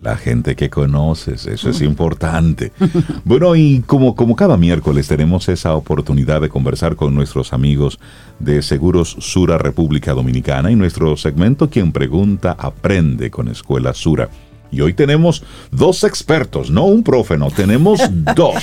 La 0.00 0.16
gente 0.16 0.56
que 0.56 0.70
conoces, 0.70 1.46
eso 1.46 1.68
es 1.68 1.82
importante. 1.82 2.72
Bueno, 3.24 3.54
y 3.54 3.82
como, 3.86 4.16
como 4.16 4.34
cada 4.34 4.56
miércoles 4.56 5.06
tenemos 5.06 5.48
esa 5.48 5.74
oportunidad 5.74 6.40
de 6.40 6.48
conversar 6.48 6.96
con 6.96 7.14
nuestros 7.14 7.52
amigos 7.52 7.98
de 8.38 8.62
Seguros 8.62 9.16
Sura 9.20 9.58
República 9.58 10.14
Dominicana 10.14 10.70
y 10.70 10.76
nuestro 10.76 11.16
segmento 11.16 11.68
Quien 11.68 11.92
Pregunta 11.92 12.56
Aprende 12.58 13.30
con 13.30 13.48
Escuela 13.48 13.92
Sura. 13.92 14.30
Y 14.72 14.80
hoy 14.80 14.94
tenemos 14.94 15.42
dos 15.70 16.04
expertos, 16.04 16.70
no 16.70 16.84
un 16.84 17.02
profe, 17.02 17.36
no, 17.36 17.50
tenemos 17.50 18.00
dos. 18.36 18.54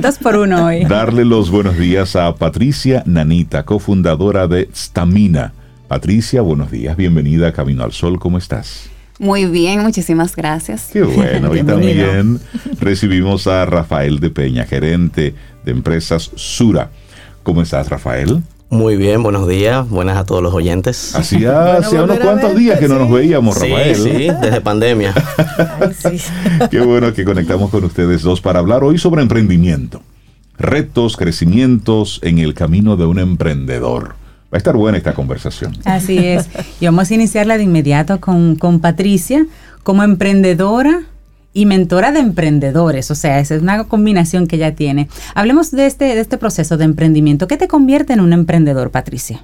dos 0.00 0.18
por 0.18 0.36
uno 0.36 0.66
hoy. 0.66 0.84
Darle 0.84 1.24
los 1.24 1.50
buenos 1.50 1.78
días 1.78 2.16
a 2.16 2.34
Patricia 2.34 3.02
Nanita, 3.06 3.64
cofundadora 3.64 4.48
de 4.48 4.68
Stamina. 4.74 5.52
Patricia, 5.86 6.42
buenos 6.42 6.70
días, 6.70 6.96
bienvenida 6.96 7.48
a 7.48 7.52
Camino 7.52 7.84
al 7.84 7.92
Sol, 7.92 8.18
¿cómo 8.18 8.36
estás? 8.38 8.90
Muy 9.18 9.46
bien, 9.46 9.80
muchísimas 9.80 10.36
gracias. 10.36 10.90
Qué 10.92 11.02
bueno. 11.02 11.54
y 11.56 11.62
también 11.64 12.40
recibimos 12.80 13.46
a 13.46 13.64
Rafael 13.66 14.20
de 14.20 14.30
Peña, 14.30 14.64
gerente 14.64 15.34
de 15.64 15.70
empresas 15.70 16.30
Sura. 16.34 16.90
¿Cómo 17.42 17.62
estás, 17.62 17.88
Rafael? 17.88 18.42
Muy 18.70 18.96
bien, 18.96 19.22
buenos 19.22 19.48
días, 19.48 19.88
buenas 19.88 20.18
a 20.18 20.24
todos 20.24 20.42
los 20.42 20.52
oyentes. 20.52 21.14
Hacía, 21.14 21.80
unos 22.02 22.18
cuantos 22.18 22.54
días 22.54 22.78
que 22.78 22.86
no 22.86 22.98
nos 22.98 23.10
veíamos, 23.10 23.54
Rafael. 23.58 23.96
Sí, 23.96 24.28
desde 24.42 24.60
pandemia. 24.60 25.14
Qué 26.70 26.80
bueno 26.80 27.14
que 27.14 27.24
conectamos 27.24 27.70
con 27.70 27.84
ustedes 27.84 28.22
dos 28.22 28.42
para 28.42 28.58
hablar 28.58 28.84
hoy 28.84 28.98
sobre 28.98 29.22
emprendimiento. 29.22 30.02
Retos, 30.58 31.16
crecimientos 31.16 32.20
en 32.22 32.38
el 32.38 32.52
camino 32.52 32.96
de 32.96 33.06
un 33.06 33.18
emprendedor. 33.18 34.16
Va 34.52 34.56
a 34.56 34.58
estar 34.58 34.76
buena 34.76 34.98
esta 34.98 35.14
conversación. 35.14 35.74
Así 35.84 36.18
es. 36.18 36.48
Y 36.80 36.84
vamos 36.86 37.10
a 37.10 37.14
iniciarla 37.14 37.56
de 37.56 37.62
inmediato 37.62 38.20
con, 38.20 38.56
con 38.56 38.80
Patricia 38.80 39.46
como 39.82 40.02
emprendedora 40.02 41.04
y 41.58 41.66
mentora 41.66 42.12
de 42.12 42.20
emprendedores. 42.20 43.10
O 43.10 43.16
sea, 43.16 43.40
esa 43.40 43.56
es 43.56 43.62
una 43.62 43.82
combinación 43.82 44.46
que 44.46 44.54
ella 44.54 44.76
tiene. 44.76 45.08
Hablemos 45.34 45.72
de 45.72 45.86
este, 45.86 46.04
de 46.04 46.20
este 46.20 46.38
proceso 46.38 46.76
de 46.76 46.84
emprendimiento. 46.84 47.48
¿Qué 47.48 47.56
te 47.56 47.66
convierte 47.66 48.12
en 48.12 48.20
un 48.20 48.32
emprendedor, 48.32 48.92
Patricia? 48.92 49.42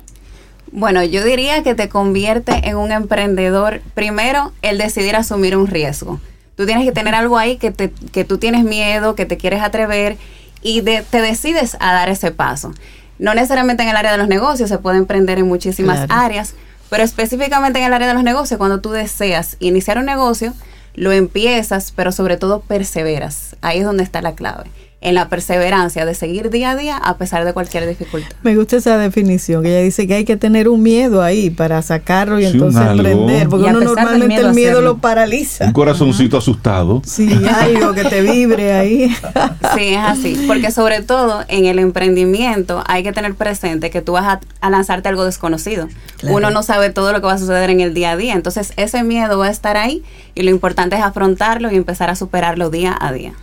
Bueno, 0.70 1.02
yo 1.02 1.24
diría 1.24 1.64
que 1.64 1.74
te 1.74 1.88
convierte 1.88 2.68
en 2.68 2.76
un 2.76 2.92
emprendedor, 2.92 3.80
primero, 3.94 4.52
el 4.62 4.78
decidir 4.78 5.16
asumir 5.16 5.56
un 5.56 5.66
riesgo. 5.66 6.20
Tú 6.56 6.66
tienes 6.66 6.84
que 6.84 6.92
tener 6.92 7.16
algo 7.16 7.36
ahí 7.36 7.56
que, 7.56 7.72
te, 7.72 7.90
que 7.90 8.24
tú 8.24 8.38
tienes 8.38 8.62
miedo, 8.62 9.16
que 9.16 9.26
te 9.26 9.36
quieres 9.36 9.60
atrever 9.60 10.16
y 10.62 10.82
te 10.82 11.20
decides 11.20 11.76
a 11.80 11.92
dar 11.94 12.10
ese 12.10 12.30
paso. 12.30 12.72
No 13.18 13.34
necesariamente 13.34 13.82
en 13.82 13.88
el 13.88 13.96
área 13.96 14.12
de 14.12 14.18
los 14.18 14.28
negocios, 14.28 14.68
se 14.68 14.78
puede 14.78 14.98
emprender 14.98 15.40
en 15.40 15.48
muchísimas 15.48 16.08
áreas, 16.10 16.54
pero 16.90 17.02
específicamente 17.02 17.80
en 17.80 17.86
el 17.86 17.92
área 17.92 18.06
de 18.06 18.14
los 18.14 18.22
negocios, 18.22 18.56
cuando 18.56 18.80
tú 18.80 18.92
deseas 18.92 19.56
iniciar 19.58 19.98
un 19.98 20.06
negocio, 20.06 20.54
lo 20.94 21.12
empiezas, 21.12 21.92
pero 21.92 22.12
sobre 22.12 22.36
todo 22.36 22.60
perseveras. 22.60 23.56
Ahí 23.60 23.78
es 23.78 23.84
donde 23.84 24.04
está 24.04 24.22
la 24.22 24.34
clave 24.34 24.70
en 25.04 25.14
la 25.14 25.28
perseverancia 25.28 26.06
de 26.06 26.14
seguir 26.14 26.50
día 26.50 26.70
a 26.70 26.76
día 26.76 26.96
a 26.96 27.16
pesar 27.18 27.44
de 27.44 27.52
cualquier 27.52 27.86
dificultad. 27.86 28.30
Me 28.42 28.56
gusta 28.56 28.76
esa 28.76 28.96
definición, 28.96 29.62
que 29.62 29.68
ella 29.68 29.82
dice 29.82 30.06
que 30.06 30.14
hay 30.14 30.24
que 30.24 30.36
tener 30.36 30.66
un 30.66 30.82
miedo 30.82 31.22
ahí 31.22 31.50
para 31.50 31.82
sacarlo 31.82 32.40
y 32.40 32.46
entonces 32.46 32.80
aprender, 32.80 33.48
porque 33.48 33.66
uno 33.68 33.80
normalmente 33.82 34.40
el 34.40 34.54
miedo 34.54 34.80
lo 34.80 34.96
paraliza. 34.98 35.66
Un 35.66 35.72
corazoncito 35.72 36.38
asustado. 36.38 37.02
Sí, 37.04 37.30
algo 37.46 37.92
que 37.92 38.04
te 38.04 38.22
vibre 38.22 38.72
ahí. 38.72 39.14
sí, 39.76 39.88
es 39.88 39.98
así, 39.98 40.44
porque 40.46 40.70
sobre 40.70 41.02
todo 41.02 41.44
en 41.48 41.66
el 41.66 41.78
emprendimiento 41.78 42.82
hay 42.86 43.02
que 43.02 43.12
tener 43.12 43.34
presente 43.34 43.90
que 43.90 44.00
tú 44.00 44.12
vas 44.12 44.40
a, 44.60 44.70
lanzarte 44.70 45.10
algo 45.10 45.24
desconocido. 45.24 45.88
Uno 46.22 46.50
no 46.50 46.62
sabe 46.62 46.88
todo 46.88 47.12
lo 47.12 47.20
que 47.20 47.26
va 47.26 47.34
a 47.34 47.38
suceder 47.38 47.68
en 47.68 47.80
el 47.80 47.92
día 47.92 48.12
a 48.12 48.16
día, 48.16 48.32
entonces 48.32 48.72
ese 48.78 49.02
miedo 49.04 49.36
va 49.36 49.48
a 49.48 49.50
estar 49.50 49.76
ahí 49.76 50.02
y 50.34 50.44
lo 50.44 50.50
importante 50.50 50.96
es 50.96 51.02
afrontarlo 51.02 51.70
y 51.70 51.76
empezar 51.76 52.08
a 52.08 52.16
superarlo 52.16 52.70
día 52.70 52.96
a 52.98 53.12
día. 53.12 53.34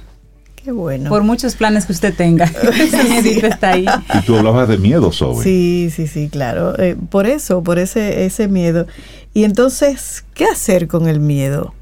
Qué 0.63 0.71
bueno. 0.71 1.09
Por 1.09 1.23
muchos 1.23 1.55
planes 1.55 1.85
que 1.85 1.91
usted 1.91 2.13
tenga. 2.13 2.45
Ese 2.73 3.47
está 3.47 3.71
ahí. 3.71 3.85
Y 4.13 4.21
tú 4.21 4.37
hablabas 4.37 4.67
de 4.67 4.77
miedo, 4.77 5.11
sobre. 5.11 5.43
Sí, 5.43 5.91
sí, 5.93 6.07
sí, 6.07 6.29
claro. 6.29 6.77
Eh, 6.79 6.95
por 7.09 7.25
eso, 7.25 7.63
por 7.63 7.79
ese, 7.79 8.25
ese 8.25 8.47
miedo. 8.47 8.85
Y 9.33 9.43
entonces, 9.43 10.23
¿qué 10.33 10.45
hacer 10.45 10.87
con 10.87 11.07
el 11.07 11.19
miedo 11.19 11.73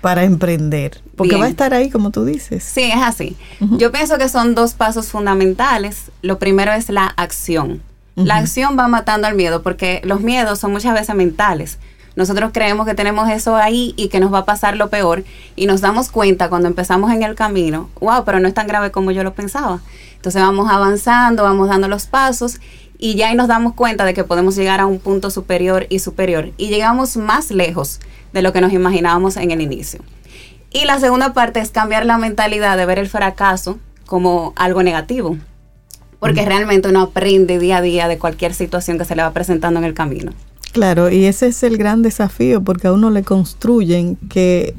para 0.00 0.24
emprender? 0.24 1.00
Porque 1.16 1.36
va 1.36 1.46
a 1.46 1.48
estar 1.48 1.74
ahí, 1.74 1.90
como 1.90 2.10
tú 2.10 2.24
dices. 2.24 2.62
Sí, 2.62 2.84
es 2.84 3.02
así. 3.02 3.36
Yo 3.78 3.90
pienso 3.90 4.16
que 4.16 4.28
son 4.28 4.54
dos 4.54 4.74
pasos 4.74 5.08
fundamentales. 5.08 6.10
Lo 6.22 6.38
primero 6.38 6.72
es 6.72 6.88
la 6.88 7.06
acción. 7.06 7.82
La 8.14 8.36
acción 8.36 8.76
va 8.78 8.86
matando 8.86 9.26
al 9.26 9.34
miedo 9.34 9.62
porque 9.62 10.00
los 10.04 10.20
miedos 10.20 10.58
son 10.58 10.72
muchas 10.72 10.94
veces 10.94 11.14
mentales. 11.14 11.78
Nosotros 12.16 12.50
creemos 12.52 12.86
que 12.86 12.94
tenemos 12.94 13.28
eso 13.30 13.56
ahí 13.56 13.94
y 13.96 14.08
que 14.08 14.20
nos 14.20 14.32
va 14.32 14.38
a 14.38 14.44
pasar 14.44 14.76
lo 14.76 14.90
peor 14.90 15.24
y 15.56 15.66
nos 15.66 15.80
damos 15.80 16.10
cuenta 16.10 16.48
cuando 16.48 16.68
empezamos 16.68 17.12
en 17.12 17.22
el 17.22 17.34
camino, 17.34 17.88
wow, 18.00 18.24
pero 18.24 18.40
no 18.40 18.48
es 18.48 18.54
tan 18.54 18.66
grave 18.66 18.90
como 18.90 19.10
yo 19.10 19.22
lo 19.22 19.34
pensaba. 19.34 19.80
Entonces 20.16 20.42
vamos 20.42 20.70
avanzando, 20.70 21.44
vamos 21.44 21.68
dando 21.68 21.88
los 21.88 22.06
pasos 22.06 22.60
y 22.98 23.14
ya 23.14 23.28
ahí 23.28 23.34
nos 23.34 23.48
damos 23.48 23.74
cuenta 23.74 24.04
de 24.04 24.12
que 24.12 24.24
podemos 24.24 24.56
llegar 24.56 24.80
a 24.80 24.86
un 24.86 24.98
punto 24.98 25.30
superior 25.30 25.86
y 25.88 26.00
superior 26.00 26.50
y 26.58 26.68
llegamos 26.68 27.16
más 27.16 27.50
lejos 27.50 28.00
de 28.32 28.42
lo 28.42 28.52
que 28.52 28.60
nos 28.60 28.72
imaginábamos 28.72 29.36
en 29.36 29.50
el 29.50 29.60
inicio. 29.60 30.00
Y 30.72 30.84
la 30.84 31.00
segunda 31.00 31.32
parte 31.32 31.60
es 31.60 31.70
cambiar 31.70 32.06
la 32.06 32.18
mentalidad 32.18 32.76
de 32.76 32.86
ver 32.86 32.98
el 32.98 33.08
fracaso 33.08 33.78
como 34.06 34.52
algo 34.56 34.82
negativo, 34.82 35.36
porque 36.18 36.44
realmente 36.44 36.88
uno 36.88 37.00
aprende 37.00 37.58
día 37.58 37.78
a 37.78 37.82
día 37.82 38.06
de 38.06 38.18
cualquier 38.18 38.54
situación 38.54 38.98
que 38.98 39.04
se 39.04 39.16
le 39.16 39.22
va 39.22 39.32
presentando 39.32 39.80
en 39.80 39.86
el 39.86 39.94
camino. 39.94 40.32
Claro, 40.72 41.10
y 41.10 41.24
ese 41.24 41.48
es 41.48 41.62
el 41.62 41.76
gran 41.76 42.02
desafío 42.02 42.62
porque 42.62 42.88
a 42.88 42.92
uno 42.92 43.10
le 43.10 43.22
construyen 43.22 44.16
que 44.16 44.74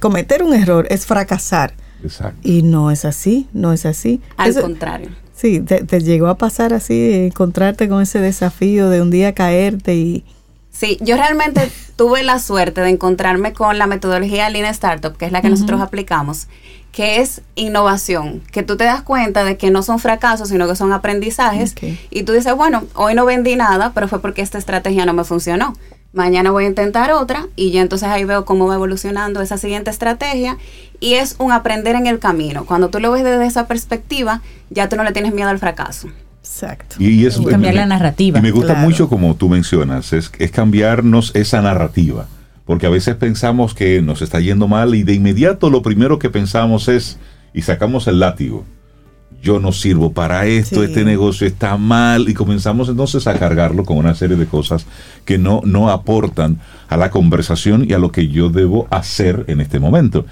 cometer 0.00 0.42
un 0.42 0.54
error 0.54 0.86
es 0.90 1.06
fracasar. 1.06 1.74
Exacto. 2.02 2.40
Y 2.42 2.62
no 2.62 2.90
es 2.90 3.04
así, 3.04 3.48
no 3.52 3.72
es 3.72 3.86
así. 3.86 4.20
Al 4.36 4.54
contrario. 4.54 5.10
Sí, 5.34 5.60
te, 5.60 5.84
te, 5.84 6.00
llegó 6.00 6.26
a 6.26 6.36
pasar 6.36 6.72
así, 6.72 7.12
encontrarte 7.12 7.88
con 7.88 8.02
ese 8.02 8.20
desafío 8.20 8.88
de 8.88 9.00
un 9.00 9.10
día 9.10 9.34
caerte 9.34 9.94
y... 9.94 10.24
Sí, 10.70 10.98
yo 11.00 11.16
realmente 11.16 11.70
tuve 11.96 12.22
la 12.22 12.38
suerte 12.38 12.80
de 12.80 12.90
encontrarme 12.90 13.52
con 13.52 13.78
la 13.78 13.86
metodología 13.86 14.50
Lean 14.50 14.66
Startup, 14.66 15.16
que 15.16 15.26
es 15.26 15.32
la 15.32 15.40
que 15.42 15.48
nosotros 15.48 15.80
aplicamos, 15.80 16.48
que 16.92 17.20
es 17.20 17.42
innovación, 17.54 18.42
que 18.50 18.62
tú 18.62 18.76
te 18.76 18.84
das 18.84 19.02
cuenta 19.02 19.44
de 19.44 19.56
que 19.56 19.70
no 19.70 19.82
son 19.82 19.98
fracasos, 19.98 20.48
sino 20.48 20.66
que 20.66 20.74
son 20.74 20.92
aprendizajes. 20.92 21.74
Y 22.10 22.22
tú 22.24 22.32
dices, 22.32 22.54
bueno, 22.54 22.84
hoy 22.94 23.14
no 23.14 23.24
vendí 23.24 23.56
nada, 23.56 23.92
pero 23.94 24.08
fue 24.08 24.20
porque 24.20 24.42
esta 24.42 24.58
estrategia 24.58 25.06
no 25.06 25.12
me 25.12 25.24
funcionó. 25.24 25.74
Mañana 26.12 26.50
voy 26.50 26.64
a 26.64 26.68
intentar 26.68 27.12
otra 27.12 27.46
y 27.54 27.70
ya 27.70 27.82
entonces 27.82 28.08
ahí 28.08 28.24
veo 28.24 28.44
cómo 28.46 28.66
va 28.66 28.74
evolucionando 28.74 29.42
esa 29.42 29.58
siguiente 29.58 29.90
estrategia 29.90 30.56
y 31.00 31.14
es 31.14 31.36
un 31.38 31.52
aprender 31.52 31.96
en 31.96 32.06
el 32.06 32.18
camino. 32.18 32.64
Cuando 32.64 32.88
tú 32.88 32.98
lo 32.98 33.12
ves 33.12 33.24
desde 33.24 33.46
esa 33.46 33.66
perspectiva, 33.66 34.40
ya 34.70 34.88
tú 34.88 34.96
no 34.96 35.04
le 35.04 35.12
tienes 35.12 35.34
miedo 35.34 35.50
al 35.50 35.58
fracaso. 35.58 36.08
Exacto. 36.40 36.96
Y, 36.98 37.26
es, 37.26 37.38
cambiar 37.38 37.74
la 37.74 37.84
narrativa. 37.84 38.38
Y 38.38 38.42
me 38.42 38.50
gusta 38.50 38.74
mucho 38.74 39.08
como 39.10 39.36
tú 39.36 39.50
mencionas, 39.50 40.14
es, 40.14 40.32
es 40.38 40.50
cambiarnos 40.50 41.32
esa 41.36 41.60
narrativa 41.60 42.26
porque 42.68 42.86
a 42.86 42.90
veces 42.90 43.16
pensamos 43.16 43.72
que 43.72 44.02
nos 44.02 44.20
está 44.20 44.40
yendo 44.40 44.68
mal 44.68 44.94
y 44.94 45.02
de 45.02 45.14
inmediato 45.14 45.70
lo 45.70 45.80
primero 45.80 46.18
que 46.18 46.28
pensamos 46.28 46.88
es, 46.88 47.18
y 47.54 47.62
sacamos 47.62 48.06
el 48.08 48.20
látigo, 48.20 48.66
yo 49.42 49.58
no 49.58 49.72
sirvo 49.72 50.12
para 50.12 50.44
esto, 50.44 50.84
este 50.84 51.02
negocio 51.02 51.46
está 51.46 51.78
mal, 51.78 52.28
y 52.28 52.34
comenzamos 52.34 52.90
entonces 52.90 53.26
a 53.26 53.38
cargarlo 53.38 53.86
con 53.86 53.96
una 53.96 54.14
serie 54.14 54.36
de 54.36 54.44
cosas 54.44 54.84
que 55.24 55.38
no, 55.38 55.62
no 55.64 55.88
aportan 55.88 56.60
a 56.90 56.98
la 56.98 57.10
conversación 57.10 57.86
y 57.88 57.94
a 57.94 57.98
lo 57.98 58.12
que 58.12 58.28
yo 58.28 58.50
debo 58.50 58.86
hacer 58.90 59.46
en 59.48 59.62
este 59.62 59.78
momento. 59.78 60.26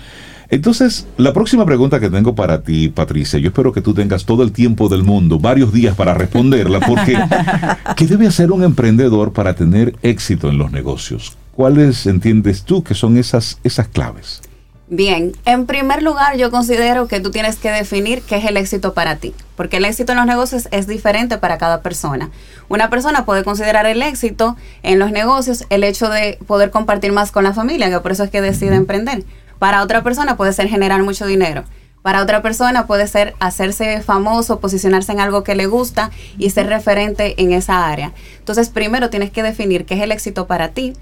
Entonces, 0.50 1.08
la 1.16 1.32
próxima 1.32 1.64
pregunta 1.64 2.00
que 2.00 2.10
tengo 2.10 2.34
para 2.34 2.60
ti, 2.60 2.90
Patricia, 2.90 3.38
yo 3.38 3.48
espero 3.48 3.72
que 3.72 3.80
tú 3.80 3.94
tengas 3.94 4.26
todo 4.26 4.42
el 4.42 4.52
tiempo 4.52 4.90
del 4.90 5.04
mundo, 5.04 5.38
varios 5.38 5.72
días 5.72 5.96
para 5.96 6.12
responderla, 6.12 6.80
porque 6.80 7.18
¿qué 7.96 8.06
debe 8.06 8.26
hacer 8.26 8.52
un 8.52 8.62
emprendedor 8.62 9.32
para 9.32 9.54
tener 9.54 9.96
éxito 10.02 10.50
en 10.50 10.58
los 10.58 10.70
negocios? 10.70 11.34
¿Cuáles 11.56 12.04
entiendes 12.06 12.64
tú 12.64 12.84
que 12.84 12.92
son 12.92 13.16
esas, 13.16 13.58
esas 13.64 13.88
claves? 13.88 14.42
Bien, 14.88 15.32
en 15.46 15.64
primer 15.64 16.02
lugar 16.02 16.36
yo 16.36 16.50
considero 16.50 17.08
que 17.08 17.18
tú 17.18 17.30
tienes 17.30 17.56
que 17.56 17.70
definir 17.70 18.20
qué 18.20 18.36
es 18.36 18.44
el 18.44 18.58
éxito 18.58 18.92
para 18.92 19.16
ti, 19.16 19.32
porque 19.56 19.78
el 19.78 19.86
éxito 19.86 20.12
en 20.12 20.18
los 20.18 20.26
negocios 20.26 20.68
es 20.70 20.86
diferente 20.86 21.38
para 21.38 21.56
cada 21.56 21.80
persona. 21.80 22.30
Una 22.68 22.90
persona 22.90 23.24
puede 23.24 23.42
considerar 23.42 23.86
el 23.86 24.02
éxito 24.02 24.54
en 24.82 24.98
los 24.98 25.12
negocios 25.12 25.64
el 25.70 25.82
hecho 25.82 26.10
de 26.10 26.38
poder 26.46 26.70
compartir 26.70 27.12
más 27.12 27.32
con 27.32 27.42
la 27.42 27.54
familia, 27.54 27.88
que 27.88 28.00
por 28.00 28.12
eso 28.12 28.24
es 28.24 28.30
que 28.30 28.42
decide 28.42 28.74
emprender. 28.74 29.24
Para 29.58 29.82
otra 29.82 30.02
persona 30.02 30.36
puede 30.36 30.52
ser 30.52 30.68
generar 30.68 31.02
mucho 31.04 31.24
dinero. 31.24 31.64
Para 32.02 32.22
otra 32.22 32.42
persona 32.42 32.86
puede 32.86 33.06
ser 33.08 33.34
hacerse 33.40 34.02
famoso, 34.02 34.60
posicionarse 34.60 35.10
en 35.12 35.20
algo 35.20 35.42
que 35.42 35.54
le 35.54 35.66
gusta 35.66 36.10
y 36.36 36.50
ser 36.50 36.66
referente 36.66 37.34
en 37.42 37.52
esa 37.52 37.88
área. 37.88 38.12
Entonces, 38.40 38.68
primero 38.68 39.08
tienes 39.08 39.30
que 39.30 39.42
definir 39.42 39.86
qué 39.86 39.94
es 39.94 40.02
el 40.02 40.12
éxito 40.12 40.46
para 40.46 40.68
ti, 40.68 40.92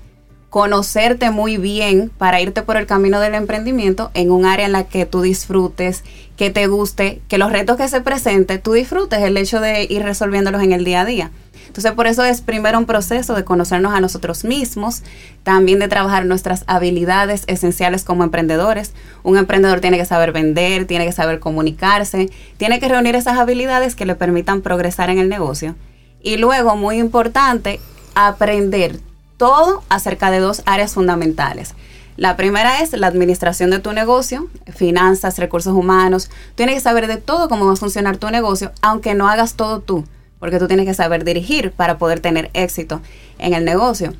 conocerte 0.54 1.32
muy 1.32 1.56
bien 1.56 2.12
para 2.16 2.40
irte 2.40 2.62
por 2.62 2.76
el 2.76 2.86
camino 2.86 3.18
del 3.18 3.34
emprendimiento 3.34 4.12
en 4.14 4.30
un 4.30 4.46
área 4.46 4.66
en 4.66 4.70
la 4.70 4.84
que 4.84 5.04
tú 5.04 5.20
disfrutes, 5.20 6.04
que 6.36 6.50
te 6.50 6.68
guste, 6.68 7.20
que 7.26 7.38
los 7.38 7.50
retos 7.50 7.76
que 7.76 7.88
se 7.88 8.00
presenten, 8.02 8.62
tú 8.62 8.74
disfrutes 8.74 9.18
el 9.22 9.36
hecho 9.36 9.58
de 9.58 9.82
ir 9.90 10.04
resolviéndolos 10.04 10.62
en 10.62 10.70
el 10.70 10.84
día 10.84 11.00
a 11.00 11.04
día. 11.04 11.32
Entonces, 11.66 11.90
por 11.90 12.06
eso 12.06 12.24
es 12.24 12.40
primero 12.40 12.78
un 12.78 12.86
proceso 12.86 13.34
de 13.34 13.42
conocernos 13.42 13.94
a 13.94 14.00
nosotros 14.00 14.44
mismos, 14.44 15.02
también 15.42 15.80
de 15.80 15.88
trabajar 15.88 16.24
nuestras 16.24 16.62
habilidades 16.68 17.42
esenciales 17.48 18.04
como 18.04 18.22
emprendedores. 18.22 18.94
Un 19.24 19.36
emprendedor 19.36 19.80
tiene 19.80 19.98
que 19.98 20.04
saber 20.04 20.30
vender, 20.30 20.86
tiene 20.86 21.04
que 21.04 21.10
saber 21.10 21.40
comunicarse, 21.40 22.30
tiene 22.58 22.78
que 22.78 22.88
reunir 22.88 23.16
esas 23.16 23.38
habilidades 23.38 23.96
que 23.96 24.06
le 24.06 24.14
permitan 24.14 24.60
progresar 24.60 25.10
en 25.10 25.18
el 25.18 25.28
negocio. 25.28 25.74
Y 26.22 26.36
luego, 26.36 26.76
muy 26.76 27.00
importante, 27.00 27.80
aprender 28.14 29.00
todo 29.44 29.82
acerca 29.90 30.30
de 30.30 30.40
dos 30.40 30.62
áreas 30.64 30.94
fundamentales. 30.94 31.74
La 32.16 32.34
primera 32.34 32.80
es 32.80 32.94
la 32.94 33.08
administración 33.08 33.68
de 33.68 33.78
tu 33.78 33.92
negocio, 33.92 34.48
finanzas, 34.74 35.36
recursos 35.36 35.74
humanos. 35.74 36.30
Tienes 36.54 36.76
que 36.76 36.80
saber 36.80 37.08
de 37.08 37.18
todo 37.18 37.50
cómo 37.50 37.66
va 37.66 37.74
a 37.74 37.76
funcionar 37.76 38.16
tu 38.16 38.30
negocio, 38.30 38.72
aunque 38.80 39.12
no 39.12 39.28
hagas 39.28 39.52
todo 39.52 39.80
tú, 39.80 40.06
porque 40.38 40.58
tú 40.58 40.66
tienes 40.66 40.86
que 40.86 40.94
saber 40.94 41.24
dirigir 41.24 41.72
para 41.72 41.98
poder 41.98 42.20
tener 42.20 42.48
éxito 42.54 43.02
en 43.38 43.52
el 43.52 43.66
negocio. 43.66 44.14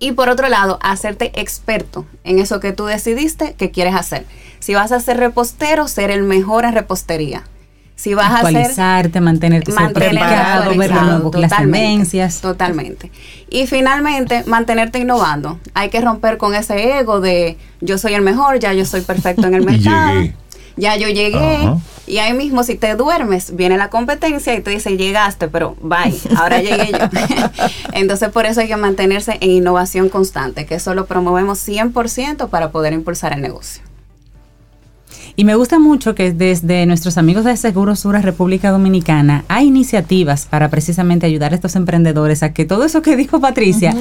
Y 0.00 0.10
por 0.10 0.28
otro 0.28 0.48
lado, 0.48 0.80
hacerte 0.82 1.30
experto 1.40 2.04
en 2.24 2.40
eso 2.40 2.58
que 2.58 2.72
tú 2.72 2.86
decidiste 2.86 3.54
que 3.54 3.70
quieres 3.70 3.94
hacer. 3.94 4.26
Si 4.58 4.74
vas 4.74 4.90
a 4.90 4.98
ser 4.98 5.18
repostero, 5.18 5.86
ser 5.86 6.10
el 6.10 6.24
mejor 6.24 6.64
en 6.64 6.72
repostería 6.72 7.44
si 8.02 8.14
vas 8.14 8.32
a 8.32 8.40
hacer, 8.40 9.20
mantenerte 9.20 9.72
preparado, 9.94 10.76
ver 10.76 10.90
las 10.90 11.56
tendencias. 11.56 12.40
Totalmente. 12.40 13.12
Y 13.48 13.68
finalmente, 13.68 14.42
mantenerte 14.46 14.98
innovando. 14.98 15.60
Hay 15.72 15.88
que 15.88 16.00
romper 16.00 16.36
con 16.36 16.52
ese 16.52 16.98
ego 16.98 17.20
de 17.20 17.56
yo 17.80 17.98
soy 17.98 18.14
el 18.14 18.22
mejor, 18.22 18.58
ya 18.58 18.72
yo 18.72 18.84
soy 18.86 19.02
perfecto 19.02 19.46
en 19.46 19.54
el 19.54 19.64
mercado. 19.64 20.20
Ya 20.74 20.96
yo 20.96 21.06
llegué 21.10 21.58
y 22.08 22.18
ahí 22.18 22.32
mismo 22.32 22.64
si 22.64 22.74
te 22.74 22.96
duermes, 22.96 23.54
viene 23.54 23.76
la 23.76 23.88
competencia 23.88 24.52
y 24.56 24.62
te 24.62 24.70
dice, 24.70 24.96
llegaste, 24.96 25.46
pero 25.46 25.76
bye, 25.80 26.18
ahora 26.36 26.60
llegué 26.60 26.90
yo. 26.90 26.98
Entonces 27.92 28.30
por 28.30 28.46
eso 28.46 28.62
hay 28.62 28.66
que 28.66 28.76
mantenerse 28.76 29.38
en 29.40 29.50
innovación 29.50 30.08
constante, 30.08 30.66
que 30.66 30.74
eso 30.74 30.92
lo 30.94 31.06
promovemos 31.06 31.60
100% 31.68 32.48
para 32.48 32.72
poder 32.72 32.94
impulsar 32.94 33.32
el 33.32 33.42
negocio. 33.42 33.91
Y 35.34 35.44
me 35.44 35.54
gusta 35.54 35.78
mucho 35.78 36.14
que 36.14 36.32
desde 36.32 36.84
nuestros 36.86 37.16
amigos 37.16 37.44
de 37.44 37.56
Seguro 37.56 37.96
Sura 37.96 38.20
República 38.20 38.70
Dominicana 38.70 39.44
hay 39.48 39.66
iniciativas 39.66 40.46
para 40.46 40.68
precisamente 40.68 41.26
ayudar 41.26 41.52
a 41.52 41.54
estos 41.54 41.74
emprendedores 41.76 42.42
a 42.42 42.52
que 42.52 42.64
todo 42.64 42.84
eso 42.84 43.00
que 43.00 43.16
dijo 43.16 43.40
Patricia, 43.40 43.94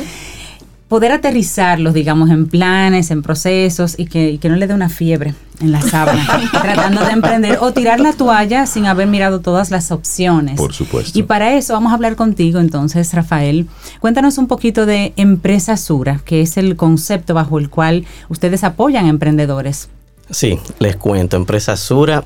poder 0.91 1.14
aterrizarlos, 1.14 1.94
digamos, 1.94 2.30
en 2.32 2.48
planes, 2.48 3.12
en 3.12 3.22
procesos 3.22 3.95
y 3.98 4.08
que, 4.08 4.38
no 4.44 4.58
le 4.58 4.68
dé 4.68 4.74
una 4.74 4.90
fiebre 4.90 5.34
en 5.62 5.72
la 5.72 5.80
sábana, 5.80 6.28
tratando 6.52 7.06
de 7.06 7.12
emprender 7.12 7.60
o 7.62 7.72
tirar 7.72 8.02
la 8.02 8.12
toalla 8.12 8.66
sin 8.66 8.86
haber 8.86 9.08
mirado 9.08 9.40
todas 9.40 9.72
las 9.72 9.90
opciones. 9.91 10.58
Por 10.58 10.74
supuesto. 10.74 11.18
Y 11.18 11.24
para 11.24 11.53
eso 11.53 11.72
vamos 11.72 11.94
a 11.94 11.95
hablar 11.95 12.18
contigo 12.18 12.60
entonces, 12.60 13.14
Rafael. 13.14 13.70
Cuéntanos 14.02 14.38
un 14.38 14.48
poquito 14.48 14.86
de 14.86 15.14
Empresa 15.16 15.78
Sura, 15.78 16.20
que 16.26 16.41
es 16.41 16.58
el 16.58 16.76
concepto 16.76 17.34
bajo 17.34 17.58
el 17.58 17.70
cual 17.70 18.06
ustedes 18.28 18.66
apoyan 18.66 19.06
a 19.06 19.10
emprendedores. 19.10 19.88
Sí, 20.32 20.60
les 20.80 20.95
cuento. 20.95 21.36
Empresa 21.36 21.76
Sura 21.76 22.24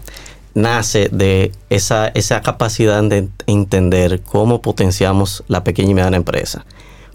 nace 0.53 1.09
de 1.11 1.51
esa, 1.69 2.07
esa 2.09 2.41
capacidad 2.41 3.03
de 3.03 3.27
entender 3.47 4.21
cómo 4.21 4.61
potenciamos 4.61 5.43
la 5.47 5.63
pequeña 5.63 5.91
y 5.91 5.93
mediana 5.95 6.17
empresa, 6.17 6.65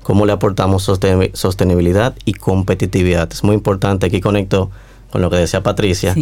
cómo 0.02 0.26
le 0.26 0.32
aportamos 0.32 0.82
sostenibilidad 1.32 2.14
y 2.24 2.34
competitividad. 2.34 3.32
Es 3.32 3.42
muy 3.44 3.54
importante, 3.54 4.06
aquí 4.06 4.20
conecto 4.20 4.70
con 5.10 5.22
lo 5.22 5.30
que 5.30 5.36
decía 5.36 5.62
Patricia, 5.62 6.14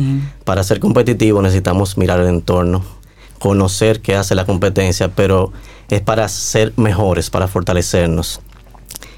para 0.44 0.62
ser 0.64 0.80
competitivo 0.80 1.42
necesitamos 1.42 1.98
mirar 1.98 2.20
el 2.20 2.28
entorno, 2.28 2.82
conocer 3.38 4.00
qué 4.00 4.16
hace 4.16 4.34
la 4.34 4.46
competencia, 4.46 5.08
pero 5.08 5.52
es 5.90 6.00
para 6.00 6.28
ser 6.28 6.72
mejores, 6.76 7.30
para 7.30 7.48
fortalecernos. 7.48 8.40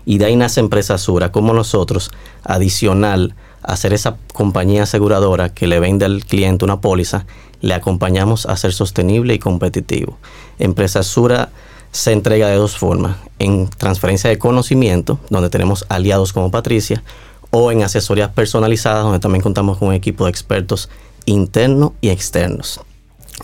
Y 0.06 0.18
de 0.18 0.24
ahí 0.24 0.36
nace 0.36 0.60
Empresa 0.60 0.96
Sura, 0.96 1.30
como 1.30 1.52
nosotros, 1.52 2.10
adicional 2.42 3.34
a 3.62 3.76
ser 3.76 3.92
esa 3.92 4.16
compañía 4.32 4.84
aseguradora 4.84 5.50
que 5.50 5.66
le 5.66 5.80
vende 5.80 6.04
al 6.04 6.24
cliente 6.24 6.64
una 6.64 6.80
póliza, 6.80 7.26
le 7.60 7.74
acompañamos 7.74 8.46
a 8.46 8.56
ser 8.56 8.72
sostenible 8.72 9.34
y 9.34 9.38
competitivo. 9.38 10.18
Empresa 10.58 11.02
Sura 11.02 11.50
se 11.92 12.12
entrega 12.12 12.48
de 12.48 12.56
dos 12.56 12.78
formas, 12.78 13.16
en 13.38 13.68
transferencia 13.68 14.30
de 14.30 14.38
conocimiento, 14.38 15.18
donde 15.28 15.50
tenemos 15.50 15.84
aliados 15.88 16.32
como 16.32 16.50
Patricia, 16.50 17.02
o 17.50 17.72
en 17.72 17.82
asesorías 17.82 18.30
personalizadas, 18.30 19.02
donde 19.02 19.18
también 19.18 19.42
contamos 19.42 19.78
con 19.78 19.88
un 19.88 19.94
equipo 19.94 20.24
de 20.24 20.30
expertos 20.30 20.88
internos 21.26 21.92
y 22.00 22.10
externos. 22.10 22.80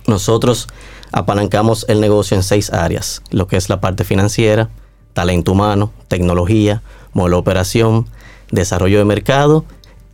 Nosotros 0.07 0.69
apalancamos 1.13 1.85
el 1.89 2.01
negocio 2.01 2.37
en 2.37 2.43
seis 2.43 2.73
áreas, 2.73 3.23
lo 3.31 3.49
que 3.49 3.57
es 3.57 3.69
la 3.69 3.81
parte 3.81 4.05
financiera, 4.05 4.71
talento 5.13 5.53
humano, 5.53 5.93
tecnología, 6.09 6.83
modelo 7.15 7.37
de 7.37 7.41
operación, 7.41 8.07
desarrollo 8.51 8.99
de 8.99 9.05
mercado 9.05 9.65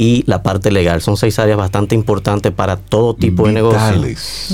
y 0.02 0.24
la 0.26 0.42
parte 0.42 0.72
legal. 0.72 1.00
Son 1.00 1.16
seis 1.16 1.38
áreas 1.38 1.56
bastante 1.56 1.94
importantes 1.94 2.50
para 2.50 2.76
todo 2.76 3.14
tipo 3.14 3.46
de 3.46 3.52
negocio. 3.52 4.02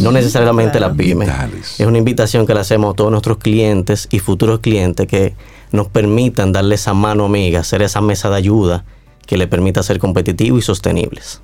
No 0.02 0.12
necesariamente 0.12 0.78
las 0.78 0.94
pymes. 0.94 1.30
Es 1.78 1.86
una 1.86 1.96
invitación 1.96 2.46
que 2.46 2.52
le 2.52 2.60
hacemos 2.60 2.92
a 2.92 2.96
todos 2.96 3.10
nuestros 3.10 3.38
clientes 3.38 4.08
y 4.10 4.18
futuros 4.18 4.60
clientes 4.60 5.06
que 5.06 5.34
nos 5.72 5.88
permitan 5.88 6.52
darle 6.52 6.74
esa 6.74 6.92
mano 6.92 7.24
amiga, 7.24 7.60
hacer 7.60 7.80
esa 7.80 8.02
mesa 8.02 8.28
de 8.28 8.36
ayuda 8.36 8.84
que 9.24 9.38
le 9.38 9.46
permita 9.46 9.82
ser 9.82 9.98
competitivos 9.98 10.58
y 10.58 10.62
sostenibles. 10.66 11.40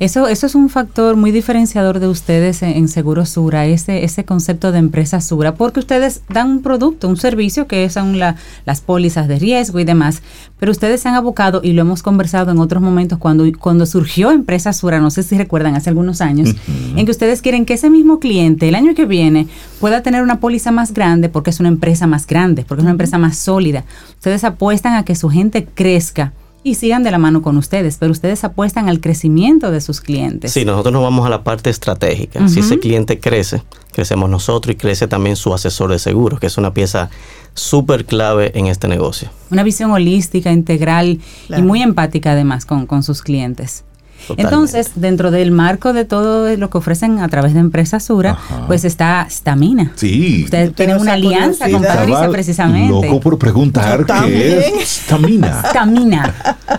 Eso, 0.00 0.26
eso 0.26 0.46
es 0.46 0.56
un 0.56 0.70
factor 0.70 1.14
muy 1.14 1.30
diferenciador 1.30 2.00
de 2.00 2.08
ustedes 2.08 2.62
en, 2.62 2.88
Seguro 2.88 3.24
Sura, 3.26 3.66
ese, 3.66 4.04
ese 4.04 4.24
concepto 4.24 4.72
de 4.72 4.78
empresa 4.78 5.20
Sura, 5.20 5.54
porque 5.54 5.78
ustedes 5.78 6.22
dan 6.28 6.50
un 6.50 6.62
producto, 6.62 7.08
un 7.08 7.16
servicio 7.16 7.68
que 7.68 7.88
son 7.90 8.18
las 8.18 8.80
pólizas 8.84 9.28
de 9.28 9.38
riesgo 9.38 9.78
y 9.78 9.84
demás, 9.84 10.20
pero 10.58 10.72
ustedes 10.72 11.00
se 11.00 11.08
han 11.08 11.14
abocado, 11.14 11.60
y 11.62 11.72
lo 11.72 11.82
hemos 11.82 12.02
conversado 12.02 12.50
en 12.50 12.58
otros 12.58 12.82
momentos, 12.82 13.18
cuando, 13.18 13.44
cuando 13.58 13.86
surgió 13.86 14.32
Empresa 14.32 14.72
Sura, 14.72 14.98
no 14.98 15.10
sé 15.10 15.22
si 15.22 15.38
recuerdan, 15.38 15.76
hace 15.76 15.90
algunos 15.90 16.20
años, 16.20 16.54
en 16.96 17.04
que 17.04 17.12
ustedes 17.12 17.40
quieren 17.40 17.64
que 17.64 17.74
ese 17.74 17.88
mismo 17.88 18.18
cliente 18.18 18.68
el 18.68 18.74
año 18.74 18.94
que 18.94 19.06
viene 19.06 19.46
pueda 19.78 20.02
tener 20.02 20.22
una 20.22 20.40
póliza 20.40 20.72
más 20.72 20.92
grande 20.92 21.28
porque 21.28 21.50
es 21.50 21.60
una 21.60 21.68
empresa 21.68 22.08
más 22.08 22.26
grande, 22.26 22.64
porque 22.66 22.80
es 22.80 22.84
una 22.84 22.92
empresa 22.92 23.18
más 23.18 23.36
sólida. 23.36 23.84
Ustedes 24.14 24.42
apuestan 24.42 24.94
a 24.94 25.04
que 25.04 25.14
su 25.14 25.30
gente 25.30 25.66
crezca 25.72 26.32
y 26.64 26.74
sigan 26.74 27.02
de 27.02 27.10
la 27.10 27.18
mano 27.18 27.42
con 27.42 27.58
ustedes, 27.58 27.98
pero 27.98 28.10
ustedes 28.10 28.42
apuestan 28.42 28.88
al 28.88 29.00
crecimiento 29.00 29.70
de 29.70 29.82
sus 29.82 30.00
clientes. 30.00 30.50
Sí, 30.50 30.64
nosotros 30.64 30.94
nos 30.94 31.02
vamos 31.02 31.26
a 31.26 31.28
la 31.28 31.44
parte 31.44 31.68
estratégica. 31.68 32.48
Si 32.48 32.60
ese 32.60 32.80
cliente 32.80 33.20
crece, 33.20 33.62
crecemos 33.92 34.30
nosotros 34.30 34.74
y 34.74 34.76
crece 34.76 35.06
también 35.06 35.36
su 35.36 35.52
asesor 35.52 35.90
de 35.90 35.98
seguros, 35.98 36.40
que 36.40 36.46
es 36.46 36.56
una 36.56 36.72
pieza 36.72 37.10
súper 37.52 38.06
clave 38.06 38.50
en 38.58 38.66
este 38.66 38.88
negocio. 38.88 39.28
Una 39.50 39.62
visión 39.62 39.92
holística, 39.92 40.50
integral 40.50 41.20
y 41.54 41.62
muy 41.62 41.82
empática 41.82 42.32
además 42.32 42.64
con, 42.64 42.86
con 42.86 43.02
sus 43.02 43.20
clientes. 43.20 43.84
Entonces, 44.36 44.92
dentro 44.94 45.30
del 45.30 45.50
marco 45.50 45.92
de 45.92 46.04
todo 46.04 46.54
lo 46.56 46.70
que 46.70 46.78
ofrecen 46.78 47.20
a 47.20 47.28
través 47.28 47.54
de 47.54 47.60
Empresa 47.60 48.00
Sura, 48.00 48.38
pues 48.66 48.84
está 48.84 49.26
Stamina. 49.30 49.92
Sí. 49.94 50.44
Ustedes 50.44 50.74
tienen 50.74 51.00
una 51.00 51.14
alianza 51.14 51.70
con 51.70 51.82
Patricia 51.82 52.28
precisamente. 52.30 53.08
Loco 53.08 53.20
por 53.20 53.38
preguntar 53.38 54.04
qué 54.06 54.58
es 54.58 54.88
Stamina. 55.04 55.62
Stamina. 55.70 56.34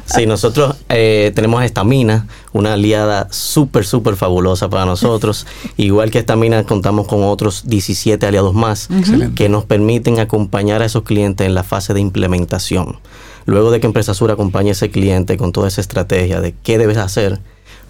Sí, 0.05 0.25
nosotros 0.25 0.75
eh, 0.89 1.31
tenemos 1.35 1.63
Stamina, 1.65 2.27
una 2.53 2.73
aliada 2.73 3.27
súper, 3.31 3.85
súper 3.85 4.15
fabulosa 4.15 4.69
para 4.69 4.85
nosotros. 4.85 5.45
Igual 5.77 6.11
que 6.11 6.21
Stamina, 6.21 6.63
contamos 6.63 7.07
con 7.07 7.23
otros 7.23 7.63
17 7.67 8.25
aliados 8.25 8.53
más 8.53 8.89
que 9.35 9.49
nos 9.49 9.65
permiten 9.65 10.19
acompañar 10.19 10.81
a 10.81 10.85
esos 10.85 11.03
clientes 11.03 11.45
en 11.45 11.55
la 11.55 11.63
fase 11.63 11.93
de 11.93 12.01
implementación. 12.01 12.97
Luego 13.45 13.71
de 13.71 13.79
que 13.79 13.87
Empresa 13.87 14.13
Sur 14.13 14.31
acompañe 14.31 14.69
a 14.69 14.71
ese 14.71 14.89
cliente 14.89 15.37
con 15.37 15.51
toda 15.51 15.67
esa 15.67 15.81
estrategia 15.81 16.41
de 16.41 16.53
qué 16.63 16.77
debes 16.77 16.97
hacer, 16.97 17.39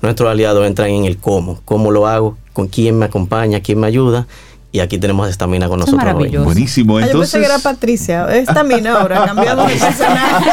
nuestros 0.02 0.30
aliados 0.30 0.66
entran 0.68 0.90
en 0.90 1.06
el 1.06 1.18
cómo, 1.18 1.62
cómo 1.66 1.92
lo 1.92 2.08
hago, 2.08 2.38
con 2.54 2.68
quién 2.68 2.98
me 2.98 3.06
acompaña, 3.06 3.62
quién 3.62 3.80
me 3.80 3.88
ayuda 3.88 4.28
y 4.76 4.82
aquí 4.82 4.98
tenemos 4.98 5.30
estamina 5.30 5.70
con 5.70 5.80
nosotros 5.80 6.16
hoy. 6.16 6.36
Buenísimo. 6.36 7.00
Entonces... 7.00 7.14
yo 7.14 7.20
pensé 7.22 7.40
que 7.40 7.46
era 7.46 7.60
Patricia. 7.60 8.36
Estamina 8.36 9.00
ahora, 9.00 9.24
cambiado 9.24 9.66
de 9.66 9.76
personaje. 9.76 10.50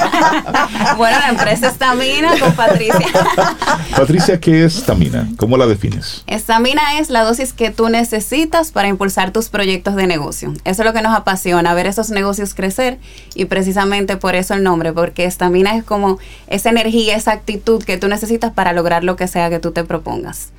bueno, 0.96 1.18
la 1.18 1.28
empresa 1.30 1.66
Estamina 1.66 2.38
con 2.38 2.52
Patricia. 2.52 3.04
Patricia, 3.96 4.38
¿qué 4.38 4.64
es 4.64 4.76
Estamina? 4.76 5.28
¿Cómo 5.38 5.56
la 5.56 5.66
defines? 5.66 6.22
Estamina 6.28 7.00
es 7.00 7.10
la 7.10 7.24
dosis 7.24 7.52
que 7.52 7.72
tú 7.72 7.88
necesitas 7.88 8.70
para 8.70 8.86
impulsar 8.86 9.32
tus 9.32 9.48
proyectos 9.48 9.96
de 9.96 10.06
negocio. 10.06 10.54
Eso 10.64 10.82
es 10.82 10.86
lo 10.86 10.92
que 10.92 11.02
nos 11.02 11.16
apasiona, 11.16 11.74
ver 11.74 11.86
esos 11.86 12.10
negocios 12.10 12.54
crecer 12.54 13.00
y 13.34 13.46
precisamente 13.46 14.16
por 14.18 14.36
eso 14.36 14.54
el 14.54 14.62
nombre, 14.62 14.92
porque 14.92 15.24
estamina 15.24 15.74
es 15.76 15.82
como 15.82 16.20
esa 16.46 16.70
energía, 16.70 17.16
esa 17.16 17.32
actitud 17.32 17.82
que 17.82 17.98
tú 17.98 18.06
necesitas 18.06 18.52
para 18.52 18.72
lograr 18.72 19.02
lo 19.02 19.16
que 19.16 19.26
sea 19.26 19.50
que 19.50 19.58
tú 19.58 19.72
te 19.72 19.82
propongas. 19.82 20.52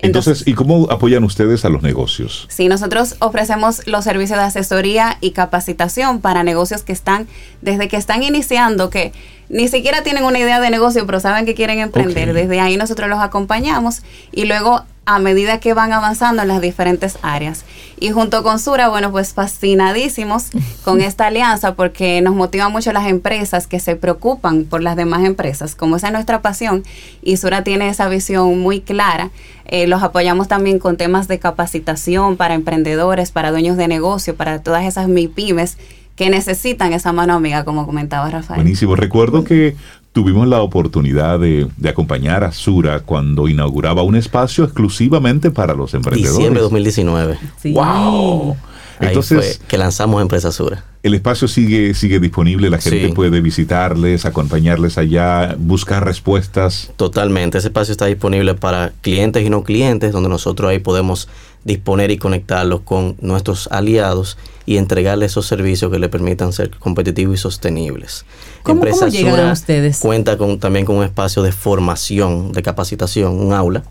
Entonces, 0.00 0.46
¿y 0.46 0.54
cómo 0.54 0.90
apoyan 0.90 1.24
ustedes 1.24 1.64
a 1.64 1.68
los 1.68 1.82
negocios? 1.82 2.46
Sí, 2.48 2.68
nosotros 2.68 3.16
ofrecemos 3.18 3.86
los 3.86 4.04
servicios 4.04 4.38
de 4.38 4.44
asesoría 4.44 5.18
y 5.20 5.32
capacitación 5.32 6.20
para 6.20 6.44
negocios 6.44 6.82
que 6.82 6.92
están, 6.92 7.26
desde 7.62 7.88
que 7.88 7.96
están 7.96 8.22
iniciando, 8.22 8.90
que 8.90 9.12
ni 9.48 9.66
siquiera 9.66 10.02
tienen 10.02 10.24
una 10.24 10.38
idea 10.38 10.60
de 10.60 10.70
negocio, 10.70 11.04
pero 11.06 11.18
saben 11.18 11.46
que 11.46 11.54
quieren 11.54 11.80
emprender. 11.80 12.32
Desde 12.32 12.60
ahí 12.60 12.76
nosotros 12.76 13.08
los 13.08 13.18
acompañamos 13.18 14.02
y 14.30 14.44
luego 14.44 14.84
a 15.08 15.18
medida 15.18 15.58
que 15.58 15.72
van 15.72 15.94
avanzando 15.94 16.42
en 16.42 16.48
las 16.48 16.60
diferentes 16.60 17.18
áreas. 17.22 17.64
Y 17.98 18.10
junto 18.10 18.42
con 18.42 18.58
Sura, 18.58 18.90
bueno, 18.90 19.10
pues 19.10 19.32
fascinadísimos 19.32 20.48
con 20.84 21.00
esta 21.00 21.28
alianza 21.28 21.74
porque 21.74 22.20
nos 22.20 22.34
motiva 22.34 22.68
mucho 22.68 22.92
las 22.92 23.06
empresas 23.06 23.66
que 23.66 23.80
se 23.80 23.96
preocupan 23.96 24.64
por 24.64 24.82
las 24.82 24.96
demás 24.96 25.24
empresas, 25.24 25.74
como 25.74 25.96
esa 25.96 26.08
es 26.08 26.12
nuestra 26.12 26.42
pasión, 26.42 26.84
y 27.22 27.38
Sura 27.38 27.64
tiene 27.64 27.88
esa 27.88 28.06
visión 28.10 28.60
muy 28.60 28.82
clara. 28.82 29.30
Eh, 29.64 29.86
los 29.86 30.02
apoyamos 30.02 30.46
también 30.46 30.78
con 30.78 30.98
temas 30.98 31.26
de 31.26 31.38
capacitación 31.38 32.36
para 32.36 32.52
emprendedores, 32.52 33.30
para 33.30 33.50
dueños 33.50 33.78
de 33.78 33.88
negocio, 33.88 34.36
para 34.36 34.62
todas 34.62 34.84
esas 34.84 35.08
MIPIMES 35.08 35.78
que 36.16 36.30
necesitan 36.30 36.92
esa 36.92 37.12
mano 37.12 37.32
amiga, 37.32 37.64
como 37.64 37.86
comentaba 37.86 38.28
Rafael. 38.28 38.60
Buenísimo. 38.60 38.96
Recuerdo 38.96 39.44
que 39.44 39.76
tuvimos 40.18 40.48
la 40.48 40.62
oportunidad 40.62 41.38
de, 41.38 41.68
acompañar 41.88 42.42
a 42.42 42.50
Sura 42.50 42.98
cuando 42.98 43.46
inauguraba 43.46 44.02
un 44.02 44.16
espacio 44.16 44.64
exclusivamente 44.64 45.52
para 45.52 45.74
los 45.74 45.94
emprendedores. 45.94 46.36
Diciembre 46.36 46.58
de 46.58 46.62
2019. 46.64 47.38
¡Wow! 47.66 48.56
Entonces, 48.98 49.60
que 49.68 49.78
lanzamos 49.78 50.20
Empresa 50.20 50.50
Sura. 50.50 50.82
El 51.04 51.14
espacio 51.14 51.46
sigue, 51.46 51.94
sigue 51.94 52.18
disponible, 52.18 52.68
la 52.68 52.78
gente 52.78 53.10
puede 53.10 53.40
visitarles, 53.40 54.24
acompañarles 54.24 54.98
allá, 54.98 55.54
buscar 55.56 56.04
respuestas. 56.04 56.90
Totalmente, 56.96 57.58
ese 57.58 57.68
espacio 57.68 57.92
está 57.92 58.06
disponible 58.06 58.54
para 58.54 58.90
clientes 59.00 59.46
y 59.46 59.50
no 59.50 59.62
clientes, 59.62 60.10
donde 60.10 60.28
nosotros 60.28 60.68
ahí 60.68 60.80
podemos 60.80 61.28
disponer 61.62 62.10
y 62.10 62.18
conectarlos 62.18 62.80
con 62.80 63.14
nuestros 63.20 63.68
aliados 63.70 64.36
y 64.68 64.76
entregarles 64.76 65.30
esos 65.30 65.46
servicios 65.46 65.90
que 65.90 65.98
le 65.98 66.10
permitan 66.10 66.52
ser 66.52 66.68
competitivos 66.78 67.36
y 67.36 67.38
sostenibles. 67.38 68.26
¿Cómo, 68.62 68.84
llegan 68.84 69.48
a 69.48 69.52
ustedes? 69.52 69.98
Cuenta 70.00 70.36
con, 70.36 70.60
también 70.60 70.84
con 70.84 70.96
un 70.96 71.04
espacio 71.04 71.42
de 71.42 71.52
formación, 71.52 72.52
de 72.52 72.62
capacitación, 72.62 73.40
un 73.40 73.54
aula, 73.54 73.82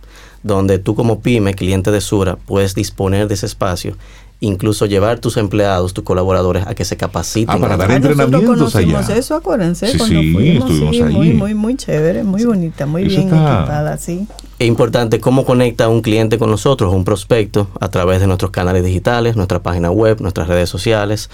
donde 0.44 0.78
tú 0.78 0.94
como 0.94 1.20
pyme, 1.22 1.56
cliente 1.56 1.90
de 1.90 2.00
Sura, 2.00 2.36
puedes 2.36 2.76
disponer 2.76 3.28
de 3.28 3.34
ese 3.34 3.48
espacio 3.48 3.98
incluso 4.40 4.86
llevar 4.86 5.20
tus 5.20 5.38
empleados, 5.38 5.94
tus 5.94 6.04
colaboradores 6.04 6.68
a 6.68 6.76
que 6.76 6.86
se 6.86 6.96
capaciten. 6.96 7.56
Ah, 7.56 7.60
para 7.60 7.78
dar 7.78 7.92
entrenamientos 7.92 8.76
allá. 8.76 9.02
eso, 9.16 9.36
acuérdense, 9.36 9.88
sí, 9.88 9.98
cuando 9.98 10.20
sí, 10.20 10.34
fuimos, 10.34 10.70
sí, 10.70 11.04
Muy, 11.04 11.34
muy, 11.34 11.54
muy 11.56 11.76
chévere, 11.76 12.24
muy 12.24 12.46
bonita, 12.46 12.86
muy 12.86 13.06
bien 13.06 13.22
equipada, 13.22 13.98
sí. 13.98 14.28
Es 14.60 14.68
importante 14.68 15.20
cómo 15.20 15.46
conecta 15.46 15.88
un 15.88 16.02
cliente 16.02 16.38
con 16.38 16.52
nosotros, 16.52 16.94
un 16.94 17.04
prospecto, 17.04 17.70
a 17.80 17.90
través 17.90 18.20
de 18.20 18.28
nuestros 18.28 18.52
canales 18.52 18.84
digitales, 18.84 19.36
nuestra 19.36 19.62
página 19.64 19.90
web, 19.90 20.22
nuestras 20.22 20.48
redes 20.48 20.70
sociales, 20.70 21.30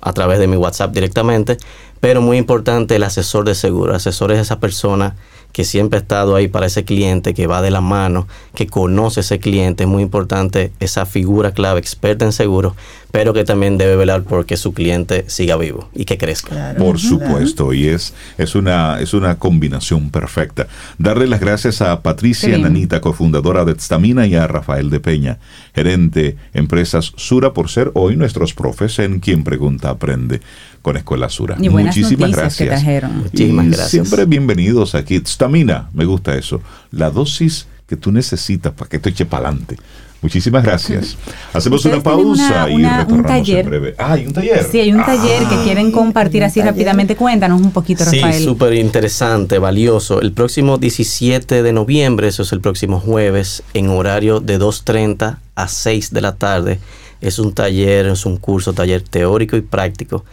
a 0.00 0.12
través 0.12 0.38
de 0.38 0.46
mi 0.46 0.56
WhatsApp 0.56 0.92
directamente, 0.92 1.58
pero 2.00 2.22
muy 2.22 2.38
importante 2.38 2.96
el 2.96 3.02
asesor 3.02 3.44
de 3.44 3.54
seguro. 3.54 3.90
El 3.90 3.96
asesor 3.96 4.32
es 4.32 4.38
esa 4.38 4.60
persona 4.60 5.16
que 5.58 5.64
siempre 5.64 5.98
ha 5.98 6.02
estado 6.02 6.36
ahí 6.36 6.46
para 6.46 6.66
ese 6.66 6.84
cliente, 6.84 7.34
que 7.34 7.48
va 7.48 7.62
de 7.62 7.72
la 7.72 7.80
mano, 7.80 8.28
que 8.54 8.68
conoce 8.68 9.22
ese 9.22 9.40
cliente. 9.40 9.82
Es 9.82 9.88
muy 9.88 10.04
importante 10.04 10.70
esa 10.78 11.04
figura 11.04 11.50
clave, 11.50 11.80
experta 11.80 12.24
en 12.24 12.30
seguros, 12.30 12.74
pero 13.10 13.32
que 13.32 13.42
también 13.42 13.76
debe 13.76 13.96
velar 13.96 14.22
porque 14.22 14.56
su 14.56 14.72
cliente 14.72 15.24
siga 15.26 15.56
vivo 15.56 15.88
y 15.92 16.04
que 16.04 16.16
crezca. 16.16 16.76
Por 16.78 17.00
supuesto, 17.00 17.72
y 17.72 17.88
es, 17.88 18.14
es, 18.36 18.54
una, 18.54 19.00
es 19.00 19.14
una 19.14 19.40
combinación 19.40 20.10
perfecta. 20.10 20.68
Darle 20.96 21.26
las 21.26 21.40
gracias 21.40 21.82
a 21.82 22.02
Patricia 22.02 22.56
Nanita, 22.56 23.00
cofundadora 23.00 23.64
de 23.64 23.74
Stamina, 23.80 24.28
y 24.28 24.36
a 24.36 24.46
Rafael 24.46 24.90
de 24.90 25.00
Peña, 25.00 25.38
gerente 25.74 26.36
Empresas 26.54 27.12
Sura, 27.16 27.52
por 27.52 27.68
ser 27.68 27.90
hoy 27.94 28.14
nuestros 28.14 28.54
profes 28.54 29.00
en 29.00 29.18
Quien 29.18 29.42
Pregunta 29.42 29.90
Aprende 29.90 30.40
con 30.82 30.96
Escuela 30.96 31.28
Sura. 31.28 31.56
Muchísimas 31.56 32.30
gracias. 32.30 32.84
Muchísimas 33.12 33.66
gracias. 33.66 33.90
Siempre 33.90 34.24
bienvenidos 34.24 34.94
aquí. 34.94 35.20
Stamina, 35.26 35.47
me 35.48 36.04
gusta 36.04 36.34
eso. 36.34 36.60
La 36.90 37.10
dosis 37.10 37.66
que 37.86 37.96
tú 37.96 38.12
necesitas 38.12 38.72
para 38.72 38.88
que 38.88 38.98
te 38.98 39.10
eche 39.10 39.24
para 39.24 39.48
adelante. 39.48 39.76
Muchísimas 40.20 40.64
gracias. 40.64 41.16
Hacemos 41.52 41.84
una 41.84 42.02
pausa 42.02 42.68
y 42.68 42.82
retornamos 42.82 43.12
un 43.12 43.22
taller. 43.22 43.60
en 43.60 43.66
breve. 43.66 43.94
Ah, 43.98 44.12
hay 44.14 44.26
un 44.26 44.32
taller. 44.32 44.66
Sí, 44.70 44.80
hay 44.80 44.92
un 44.92 45.04
taller 45.04 45.44
que 45.44 45.62
quieren 45.62 45.92
compartir 45.92 46.42
así 46.42 46.60
rápidamente. 46.60 47.14
Cuéntanos 47.14 47.60
un 47.60 47.70
poquito, 47.70 48.04
Rafael. 48.04 48.34
Sí, 48.34 48.44
súper 48.44 48.74
interesante, 48.74 49.58
valioso. 49.58 50.20
El 50.20 50.32
próximo 50.32 50.76
17 50.76 51.62
de 51.62 51.72
noviembre, 51.72 52.28
eso 52.28 52.42
es 52.42 52.52
el 52.52 52.60
próximo 52.60 52.98
jueves, 52.98 53.62
en 53.74 53.90
horario 53.90 54.40
de 54.40 54.58
2.30 54.58 55.38
a 55.54 55.68
6 55.68 56.12
de 56.12 56.20
la 56.20 56.34
tarde. 56.34 56.80
Es 57.20 57.38
un 57.38 57.52
taller, 57.52 58.06
es 58.06 58.26
un 58.26 58.38
curso, 58.38 58.72
taller 58.72 59.02
teórico 59.02 59.56
y 59.56 59.60
práctico 59.60 60.24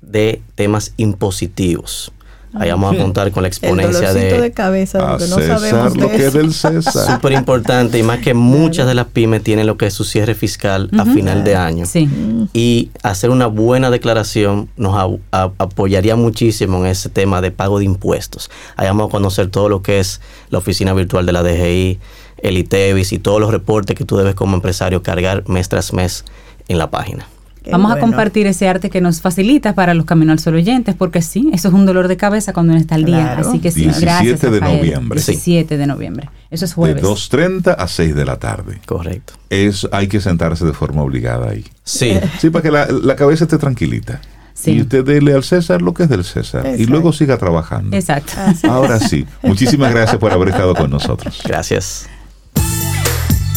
de 0.00 0.42
temas 0.56 0.94
impositivos. 0.96 2.12
Ahí 2.54 2.70
vamos 2.70 2.94
a 2.94 2.98
contar 2.98 3.30
con 3.30 3.42
la 3.42 3.48
exponencia 3.48 4.12
de, 4.12 4.40
de 4.40 4.52
cabeza, 4.52 4.98
no 4.98 5.18
sabemos 5.18 5.96
lo 5.96 6.10
que 6.10 6.26
es 6.26 6.32
del 6.32 6.52
César. 6.52 7.14
Súper 7.14 7.32
importante 7.32 7.98
y 7.98 8.02
más 8.02 8.18
que 8.18 8.34
muchas 8.34 8.86
de 8.86 8.94
las 8.94 9.06
pymes 9.06 9.42
tienen 9.42 9.66
lo 9.66 9.76
que 9.76 9.86
es 9.86 9.94
su 9.94 10.04
cierre 10.04 10.34
fiscal 10.34 10.90
a 10.98 11.04
final 11.04 11.44
de 11.44 11.56
año. 11.56 11.86
Sí. 11.86 12.08
Y 12.52 12.90
hacer 13.02 13.30
una 13.30 13.46
buena 13.46 13.90
declaración 13.90 14.68
nos 14.76 15.18
apoyaría 15.30 16.16
muchísimo 16.16 16.78
en 16.78 16.86
ese 16.86 17.08
tema 17.08 17.40
de 17.40 17.50
pago 17.50 17.78
de 17.78 17.86
impuestos. 17.86 18.50
Ahí 18.76 18.86
vamos 18.86 19.08
a 19.08 19.10
conocer 19.10 19.48
todo 19.48 19.68
lo 19.68 19.82
que 19.82 20.00
es 20.00 20.20
la 20.50 20.58
oficina 20.58 20.92
virtual 20.92 21.24
de 21.24 21.32
la 21.32 21.42
DGI, 21.42 21.98
el 22.38 22.58
ITEVIS 22.58 23.12
y 23.12 23.18
todos 23.18 23.40
los 23.40 23.50
reportes 23.50 23.96
que 23.96 24.04
tú 24.04 24.16
debes 24.16 24.34
como 24.34 24.56
empresario 24.56 25.02
cargar 25.02 25.48
mes 25.48 25.68
tras 25.68 25.92
mes 25.92 26.24
en 26.68 26.78
la 26.78 26.90
página. 26.90 27.26
Vamos 27.70 27.92
a 27.92 28.00
compartir 28.00 28.46
ese 28.46 28.68
arte 28.68 28.90
que 28.90 29.00
nos 29.00 29.20
facilita 29.20 29.74
para 29.74 29.94
los 29.94 30.06
Camino 30.06 30.32
al 30.32 30.38
Sol 30.38 30.54
oyentes, 30.54 30.94
porque 30.94 31.22
sí, 31.22 31.50
eso 31.52 31.68
es 31.68 31.74
un 31.74 31.86
dolor 31.86 32.08
de 32.08 32.16
cabeza 32.16 32.52
cuando 32.52 32.72
uno 32.72 32.80
está 32.80 32.96
al 32.96 33.04
día. 33.04 33.34
Así 33.38 33.58
que 33.58 33.70
sí, 33.70 33.82
17 33.82 34.04
gracias. 34.04 34.40
de 34.40 34.60
noviembre. 34.60 35.16
17 35.16 35.76
de 35.76 35.86
noviembre. 35.86 36.30
Eso 36.50 36.64
es 36.64 36.74
jueves. 36.74 37.02
De 37.02 37.08
2.30 37.08 37.74
a 37.78 37.88
6 37.88 38.14
de 38.14 38.24
la 38.24 38.38
tarde. 38.38 38.80
Correcto. 38.86 39.34
Es, 39.48 39.88
hay 39.92 40.08
que 40.08 40.20
sentarse 40.20 40.64
de 40.64 40.72
forma 40.72 41.02
obligada 41.02 41.50
ahí. 41.50 41.64
Sí. 41.84 42.18
Sí, 42.40 42.50
para 42.50 42.62
que 42.62 42.70
la, 42.70 43.16
cabeza 43.16 43.44
esté 43.44 43.58
tranquilita. 43.58 44.20
Sí. 44.54 44.72
Y 44.72 44.80
usted 44.82 45.04
dele 45.04 45.32
al 45.32 45.44
César 45.44 45.80
lo 45.80 45.94
que 45.94 46.04
es 46.04 46.08
del 46.08 46.24
César. 46.24 46.74
Y 46.78 46.86
luego 46.86 47.12
siga 47.12 47.36
trabajando. 47.36 47.96
Exacto. 47.96 48.32
Ahora 48.68 48.98
sí. 48.98 49.26
Muchísimas 49.42 49.92
gracias 49.92 50.18
por 50.18 50.32
haber 50.32 50.48
estado 50.48 50.74
con 50.74 50.90
nosotros. 50.90 51.40
Gracias. 51.44 52.08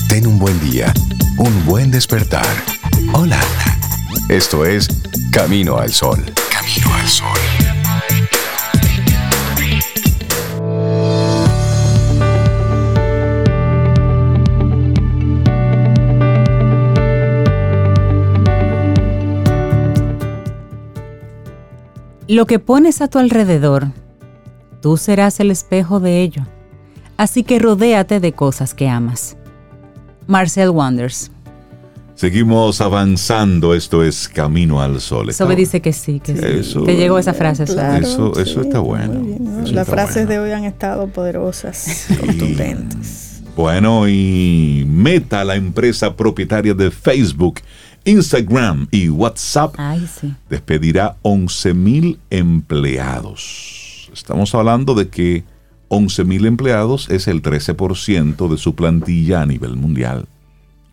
Ten 0.08 0.28
un 0.28 0.40
buen 0.40 0.60
día. 0.60 0.94
Un 1.38 1.66
buen 1.66 1.92
despertar. 1.92 2.46
Hola. 3.14 3.40
Esto 4.30 4.66
es 4.66 4.88
Camino 5.32 5.78
al 5.78 5.94
Sol. 5.94 6.18
Camino 6.52 6.96
al 6.96 7.08
Sol. 7.08 7.28
Lo 22.28 22.48
que 22.48 22.58
pones 22.58 23.02
a 23.02 23.08
tu 23.08 23.20
alrededor, 23.20 23.90
tú 24.82 24.98
serás 24.98 25.40
el 25.40 25.52
espejo 25.52 26.00
de 26.00 26.24
ello. 26.24 26.42
Así 27.18 27.44
que 27.44 27.60
rodéate 27.60 28.20
de 28.20 28.34
cosas 28.34 28.74
que 28.74 28.90
amas. 28.90 29.38
Marcel 30.26 30.72
Wonders 30.72 31.30
Seguimos 32.16 32.80
avanzando, 32.80 33.74
esto 33.74 34.02
es 34.02 34.30
Camino 34.30 34.82
al 34.82 35.02
Sol. 35.02 35.34
Sobe 35.34 35.58
dice 35.58 35.82
que 35.82 35.92
sí, 35.92 36.22
que 36.22 36.64
sí. 36.64 36.80
Te 36.86 36.96
llegó 36.96 37.20
esa 37.20 37.34
frase. 37.34 37.64
eso, 37.64 38.40
eso 38.40 38.62
está 38.62 38.80
bueno. 38.80 39.22
Las 39.66 39.86
frases 39.86 40.26
de 40.26 40.40
hoy 40.40 40.52
han 40.52 40.64
estado 40.64 41.08
poderosas, 41.08 42.08
contundentes. 42.18 43.44
Bueno, 43.58 44.08
y 44.08 44.86
Meta, 44.88 45.44
la 45.44 45.56
empresa 45.56 46.16
propietaria 46.16 46.74
de 46.74 46.90
Facebook, 46.90 47.60
Instagram 48.06 48.88
y 48.92 49.10
WhatsApp, 49.10 49.76
despedirá 50.50 51.18
11 51.22 51.74
mil 51.74 52.20
empleados. 52.30 54.10
Estamos 54.14 54.56
hablando 54.56 54.96
de 54.96 55.10
que 55.10 55.44
11 55.90 56.24
mil 56.24 56.46
empleados 56.46 57.10
es 57.10 57.28
el 57.28 57.42
13% 57.42 58.50
de 58.50 58.58
su 58.58 58.74
plantilla 58.74 59.42
a 59.42 59.46
nivel 59.46 59.76
mundial 59.76 60.28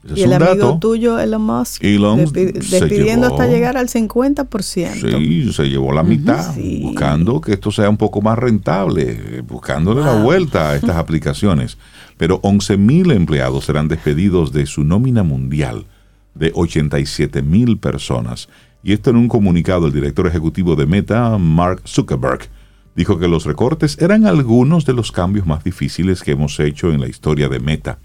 y 0.05 0.23
el 0.23 0.33
amigo 0.33 0.79
tuyo, 0.81 1.19
Elon 1.19 1.43
Musk, 1.43 1.81
despidiendo 1.81 3.29
hasta 3.29 3.47
llegar 3.47 3.77
al 3.77 3.89
50%. 3.89 5.19
Sí, 5.19 5.53
se 5.53 5.69
llevó 5.69 5.93
la 5.93 6.03
mitad, 6.03 6.55
buscando 6.81 7.41
que 7.41 7.53
esto 7.53 7.71
sea 7.71 7.89
un 7.89 7.97
poco 7.97 8.21
más 8.21 8.39
rentable, 8.39 9.43
buscándole 9.43 10.01
la 10.01 10.21
vuelta 10.23 10.71
a 10.71 10.77
estas 10.77 10.97
aplicaciones. 10.97 11.79
Pero 12.17 12.41
11 12.43 12.77
mil 12.77 13.11
empleados 13.13 13.65
serán 13.67 13.89
despedidos 13.89 14.53
de 14.53 14.67
su 14.67 14.85
nómina 14.85 15.23
mundial 15.23 15.87
de 16.35 16.51
87 16.55 17.43
mil 17.43 17.79
personas. 17.79 18.49
Y 18.83 18.93
esto 18.93 19.11
en 19.11 19.17
un 19.17 19.29
comunicado, 19.29 19.87
el 19.87 19.93
director 19.93 20.27
ejecutivo 20.27 20.75
de 20.75 20.87
Meta, 20.87 21.39
Mark 21.39 21.83
Zuckerberg, 21.87 22.49
dijo 22.97 23.19
que 23.19 23.29
los 23.29 23.45
recortes 23.45 23.97
eran 24.01 24.27
algunos 24.27 24.85
de 24.85 24.95
los 24.95 25.13
cambios 25.13 25.47
más 25.47 25.63
difíciles 25.63 26.23
que 26.23 26.33
hemos 26.33 26.59
hecho 26.59 26.93
en 26.93 27.01
la 27.01 27.09
historia 27.09 27.49
de 27.49 27.61
Meta 27.61 27.99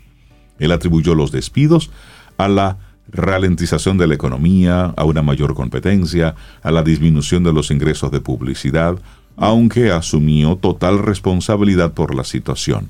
él 0.59 0.71
atribuyó 0.71 1.15
los 1.15 1.31
despidos 1.31 1.89
a 2.37 2.47
la 2.47 2.77
ralentización 3.09 3.97
de 3.97 4.07
la 4.07 4.15
economía, 4.15 4.93
a 4.97 5.03
una 5.05 5.21
mayor 5.21 5.53
competencia, 5.53 6.35
a 6.61 6.71
la 6.71 6.83
disminución 6.83 7.43
de 7.43 7.53
los 7.53 7.71
ingresos 7.71 8.11
de 8.11 8.21
publicidad, 8.21 8.99
aunque 9.37 9.91
asumió 9.91 10.55
total 10.55 10.99
responsabilidad 10.99 11.93
por 11.93 12.15
la 12.15 12.23
situación. 12.23 12.89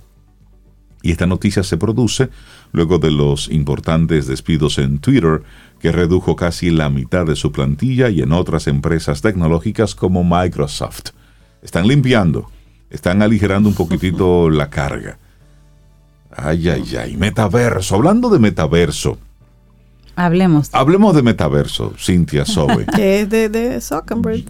Y 1.03 1.11
esta 1.11 1.27
noticia 1.27 1.63
se 1.63 1.77
produce 1.77 2.29
luego 2.71 2.97
de 2.97 3.11
los 3.11 3.49
importantes 3.49 4.27
despidos 4.27 4.77
en 4.77 4.99
Twitter, 4.99 5.43
que 5.79 5.91
redujo 5.91 6.35
casi 6.35 6.71
la 6.71 6.89
mitad 6.89 7.25
de 7.25 7.35
su 7.35 7.51
plantilla 7.51 8.09
y 8.09 8.21
en 8.21 8.31
otras 8.31 8.67
empresas 8.67 9.21
tecnológicas 9.21 9.93
como 9.93 10.23
Microsoft. 10.23 11.11
Están 11.61 11.87
limpiando, 11.87 12.49
están 12.89 13.21
aligerando 13.21 13.69
un 13.69 13.75
poquitito 13.75 14.49
la 14.49 14.69
carga. 14.69 15.19
Ay, 16.37 16.69
ay, 16.69 16.95
ay, 16.95 17.17
metaverso. 17.17 17.95
Hablando 17.95 18.29
de 18.29 18.37
metaverso. 18.37 19.17
Hablemos. 20.15 20.69
Hablemos 20.71 21.15
de 21.15 21.23
metaverso, 21.23 21.93
Cintia 21.97 22.45
Sobe. 22.45 22.85
que 22.95 23.21
es 23.21 23.29
de, 23.29 23.49
de 23.49 23.81
Zuckerberg 23.81 24.45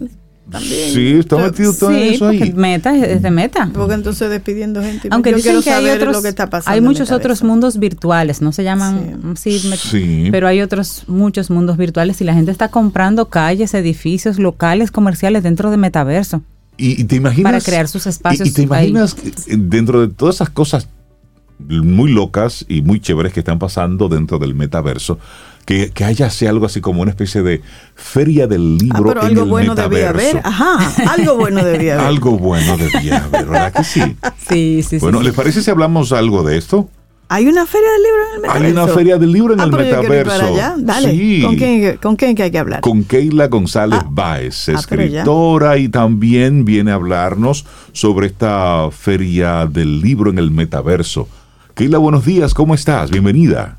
también. 0.49 0.93
Sí, 0.93 1.11
está 1.19 1.37
metido 1.37 1.73
todo 1.73 1.91
sí, 1.91 2.15
eso 2.15 2.27
ahí. 2.27 2.53
Meta 2.53 2.95
es 2.95 3.21
de 3.21 3.31
meta. 3.31 3.69
Porque 3.73 3.95
entonces 3.95 4.29
despidiendo 4.29 4.81
gente. 4.81 5.07
Aunque 5.11 5.31
yo 5.31 5.39
quiero 5.39 5.59
que 5.59 5.69
saber 5.69 5.91
hay 5.91 5.97
otros, 5.97 6.15
lo 6.15 6.21
que 6.21 6.29
está 6.29 6.49
pasando. 6.49 6.73
Hay 6.73 6.81
muchos 6.81 7.11
otros 7.11 7.43
mundos 7.43 7.79
virtuales, 7.79 8.41
no 8.41 8.51
se 8.51 8.63
llaman 8.63 9.35
sí, 9.37 9.59
sí, 9.59 10.29
pero 10.31 10.47
hay 10.47 10.61
otros 10.61 11.03
muchos 11.07 11.49
mundos 11.49 11.77
virtuales 11.77 12.19
y 12.21 12.23
la 12.23 12.33
gente 12.33 12.51
está 12.51 12.69
comprando 12.69 13.29
calles, 13.29 13.73
edificios, 13.73 14.39
locales, 14.39 14.91
comerciales 14.91 15.43
dentro 15.43 15.71
de 15.71 15.77
metaverso. 15.77 16.41
Y, 16.79 17.05
te 17.05 17.15
imaginas 17.15 17.51
para 17.51 17.63
crear 17.63 17.87
sus 17.87 18.05
espacios. 18.05 18.47
Y, 18.47 18.51
te 18.51 18.61
imaginas 18.61 19.15
dentro 19.47 19.99
de 19.99 20.13
todas 20.13 20.35
esas 20.35 20.49
cosas 20.49 20.87
muy 21.59 22.11
locas 22.11 22.65
y 22.67 22.81
muy 22.81 22.99
chéveres 22.99 23.33
que 23.33 23.39
están 23.39 23.59
pasando 23.59 24.09
dentro 24.09 24.39
del 24.39 24.55
metaverso. 24.55 25.19
Que, 25.65 25.89
que 25.91 26.05
haya 26.05 26.27
así 26.27 26.45
algo 26.47 26.65
así 26.65 26.79
como 26.79 27.01
una 27.01 27.11
especie 27.11 27.41
de 27.43 27.61
feria 27.93 28.47
del 28.47 28.77
libro. 28.77 28.99
Ah, 29.11 29.13
pero 29.15 29.21
algo 29.23 29.45
bueno 29.47 29.75
debía 29.75 30.09
haber. 30.09 30.39
Ajá, 30.43 30.93
algo 31.11 31.35
bueno 31.35 31.61
debía 31.63 31.95
haber. 31.95 32.05
algo 32.07 32.37
bueno 32.37 32.77
debía 32.77 33.17
haber, 33.17 33.45
¿verdad 33.47 33.73
que 33.73 33.83
sí? 33.83 34.01
Sí, 34.47 34.81
sí, 34.81 34.97
Bueno, 34.99 35.21
¿les 35.21 35.33
parece 35.33 35.61
si 35.61 35.69
hablamos 35.69 36.13
algo 36.13 36.43
de 36.43 36.57
esto? 36.57 36.89
Hay 37.29 37.45
una 37.47 37.65
feria 37.65 37.89
del 37.91 38.03
libro 38.03 38.21
en 38.23 38.35
el 38.35 38.41
metaverso. 38.43 38.65
Hay 38.65 38.71
una 38.71 38.87
feria 38.87 39.17
del 39.17 39.31
libro 39.33 39.53
en 39.55 39.59
Ah, 39.59 39.63
el 39.65 39.71
pero 39.71 39.83
yo 39.83 39.99
quiero 39.99 40.15
ir 40.15 40.23
para 40.25 40.37
metaverso. 40.43 40.53
allá. 40.55 40.75
Dale. 40.77 41.11
Sí. 41.11 41.41
¿Con, 41.43 41.55
quién, 41.57 41.97
¿Con 41.97 42.15
quién 42.15 42.41
hay 42.41 42.51
que 42.51 42.57
hablar? 42.59 42.79
Con 42.79 43.03
Keila 43.03 43.47
González 43.49 43.99
Ah. 44.01 44.07
Báez, 44.09 44.69
Ah, 44.69 44.73
escritora 44.79 45.77
y 45.77 45.89
también 45.89 46.63
viene 46.63 46.91
a 46.91 46.93
hablarnos 46.93 47.65
sobre 47.91 48.27
esta 48.27 48.89
feria 48.91 49.65
del 49.65 49.99
libro 49.99 50.29
en 50.29 50.39
el 50.39 50.49
metaverso. 50.51 51.27
Keila, 51.77 51.99
buenos 51.99 52.25
días, 52.25 52.55
¿cómo 52.55 52.73
estás? 52.73 53.11
Bienvenida. 53.11 53.77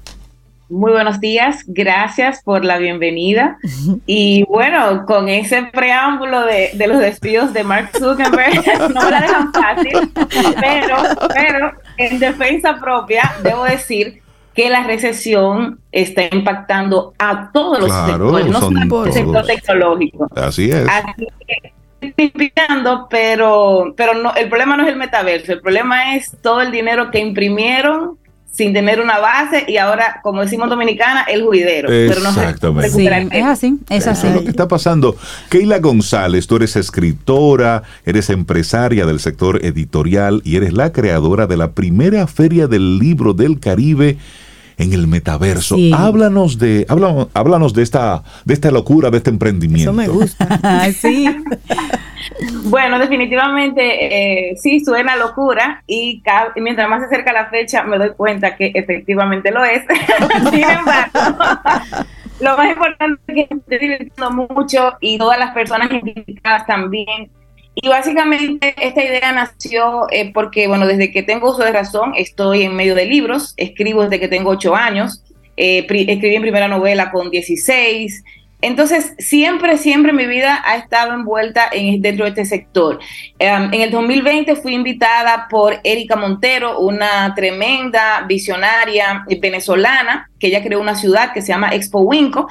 Muy 0.69 0.93
buenos 0.93 1.19
días, 1.19 1.65
gracias 1.67 2.41
por 2.45 2.65
la 2.65 2.79
bienvenida. 2.79 3.59
Y 4.07 4.45
bueno, 4.45 5.05
con 5.05 5.29
ese 5.29 5.65
preámbulo 5.65 6.43
de, 6.47 6.71
de 6.75 6.87
los 6.87 7.01
despidos 7.01 7.53
de 7.53 7.65
Mark 7.65 7.91
Zuckerberg, 7.99 8.63
no 8.95 9.03
me 9.03 9.11
la 9.11 9.21
dejan 9.21 9.53
fácil, 9.53 10.13
pero, 10.61 10.97
pero 11.35 11.73
en 11.97 12.21
defensa 12.21 12.79
propia 12.79 13.33
debo 13.43 13.65
decir 13.65 14.23
que 14.55 14.71
la 14.71 14.85
recesión 14.85 15.81
está 15.91 16.23
impactando 16.31 17.15
a 17.19 17.51
todos 17.51 17.81
los 17.81 17.93
sectores, 17.93 18.47
no 18.47 18.61
solamente 18.61 18.97
el 19.07 19.13
sector 19.13 19.45
tecnológico. 19.45 20.29
Así 20.37 20.71
es. 20.71 20.87
Así 20.89 21.27
que 21.49 21.78
estoy 22.01 22.31
picando, 22.31 23.07
pero, 23.11 23.95
pero 23.97 24.15
no, 24.15 24.35
el 24.35 24.49
problema 24.49 24.77
no 24.77 24.85
es 24.85 24.91
el 24.91 24.97
metaverso, 24.97 25.53
el 25.53 25.61
problema 25.61 26.17
es 26.17 26.33
todo 26.43 26.61
el 26.61 26.71
dinero 26.71 27.11
que 27.11 27.19
imprimieron 27.19 28.19
sin 28.51 28.73
tener 28.73 29.01
una 29.01 29.19
base 29.19 29.65
y 29.69 29.77
ahora, 29.77 30.21
como 30.23 30.41
decimos 30.41 30.69
dominicana, 30.69 31.23
el 31.23 31.45
juidero. 31.45 31.89
Pero 31.89 32.21
no 32.21 32.33
se 32.33 32.41
Exactamente. 32.41 32.91
Sí, 32.91 33.07
es 33.07 33.45
así, 33.45 33.79
es 33.89 34.03
Eso 34.03 34.11
así. 34.11 34.27
es 34.27 34.35
lo 34.35 34.43
que 34.43 34.51
está 34.51 34.67
pasando. 34.67 35.17
Keila 35.49 35.79
González, 35.79 36.49
tú 36.49 36.57
eres 36.57 36.75
escritora, 36.75 37.85
eres 38.05 38.31
empresaria 38.31 39.07
del 39.07 39.21
sector 39.21 39.65
editorial 39.65 40.43
y 40.45 40.57
eres 40.57 40.73
la 40.73 40.93
creadora 40.93 41.47
de 41.47 41.57
la 41.57 41.71
primera 41.71 42.27
feria 42.27 42.67
del 42.67 42.99
libro 42.99 43.33
del 43.33 43.61
Caribe 43.61 44.19
en 44.79 44.93
el 44.93 45.07
metaverso. 45.09 45.75
Sí. 45.75 45.93
Háblanos 45.95 46.59
de, 46.59 46.87
háblanos, 46.89 47.29
háblanos 47.35 47.75
de 47.75 47.83
esta, 47.83 48.23
de 48.45 48.55
esta 48.55 48.71
locura, 48.71 49.11
de 49.11 49.19
este 49.19 49.31
emprendimiento. 49.31 49.91
Eso 49.91 49.93
me 49.93 50.09
gusta. 50.09 50.49
Sí. 50.99 51.29
Bueno, 52.65 52.99
definitivamente 52.99 54.51
eh, 54.51 54.57
sí 54.57 54.85
suena 54.85 55.17
locura 55.17 55.83
y 55.87 56.23
mientras 56.57 56.89
más 56.89 57.01
se 57.01 57.07
acerca 57.07 57.33
la 57.33 57.47
fecha 57.47 57.83
me 57.83 57.99
doy 57.99 58.11
cuenta 58.11 58.57
que 58.57 58.71
efectivamente 58.75 59.51
lo 59.51 59.65
es. 59.65 59.83
Sin 60.51 60.65
embargo, 60.65 61.19
lo 62.41 62.57
más 62.57 62.71
importante 62.71 63.21
es 63.29 63.35
que 63.35 63.55
me 63.55 63.61
estoy 63.61 63.79
divirtiendo 63.79 64.31
mucho 64.31 64.95
y 65.01 65.19
todas 65.19 65.39
las 65.39 65.53
personas 65.53 65.91
implicadas 65.91 66.67
también. 66.67 67.31
Y 67.81 67.89
básicamente 67.89 68.75
esta 68.81 69.05
idea 69.05 69.33
nació 69.33 70.07
eh, 70.11 70.33
porque, 70.33 70.67
bueno, 70.67 70.87
desde 70.87 71.13
que 71.13 71.23
tengo 71.23 71.51
uso 71.51 71.63
de 71.63 71.73
razón 71.73 72.13
estoy 72.17 72.63
en 72.63 72.75
medio 72.75 72.95
de 72.95 73.07
libros, 73.07 73.55
escribo 73.57 74.03
desde 74.03 74.19
que 74.19 74.29
tengo 74.29 74.51
ocho 74.51 74.75
años, 74.75 75.23
eh, 75.57 75.87
escribí 75.89 76.35
en 76.35 76.43
primera 76.43 76.67
novela 76.69 77.11
con 77.11 77.31
16, 77.31 78.25
entonces, 78.61 79.15
siempre, 79.19 79.79
siempre 79.79 80.13
mi 80.13 80.27
vida 80.27 80.61
ha 80.65 80.77
estado 80.77 81.13
envuelta 81.15 81.69
en, 81.71 82.03
dentro 82.03 82.25
de 82.25 82.31
este 82.31 82.45
sector. 82.45 82.97
Um, 83.41 83.73
en 83.73 83.83
el 83.83 83.91
2020 83.93 84.57
fui 84.57 84.75
invitada 84.75 85.47
por 85.49 85.79
Erika 85.85 86.17
Montero, 86.17 86.81
una 86.81 87.33
tremenda 87.37 88.25
visionaria 88.27 89.25
venezolana, 89.41 90.29
que 90.41 90.49
ella 90.49 90.63
creó 90.63 90.81
una 90.81 90.97
ciudad 90.97 91.33
que 91.33 91.41
se 91.41 91.49
llama 91.49 91.73
Expo 91.73 92.01
Winco. 92.01 92.49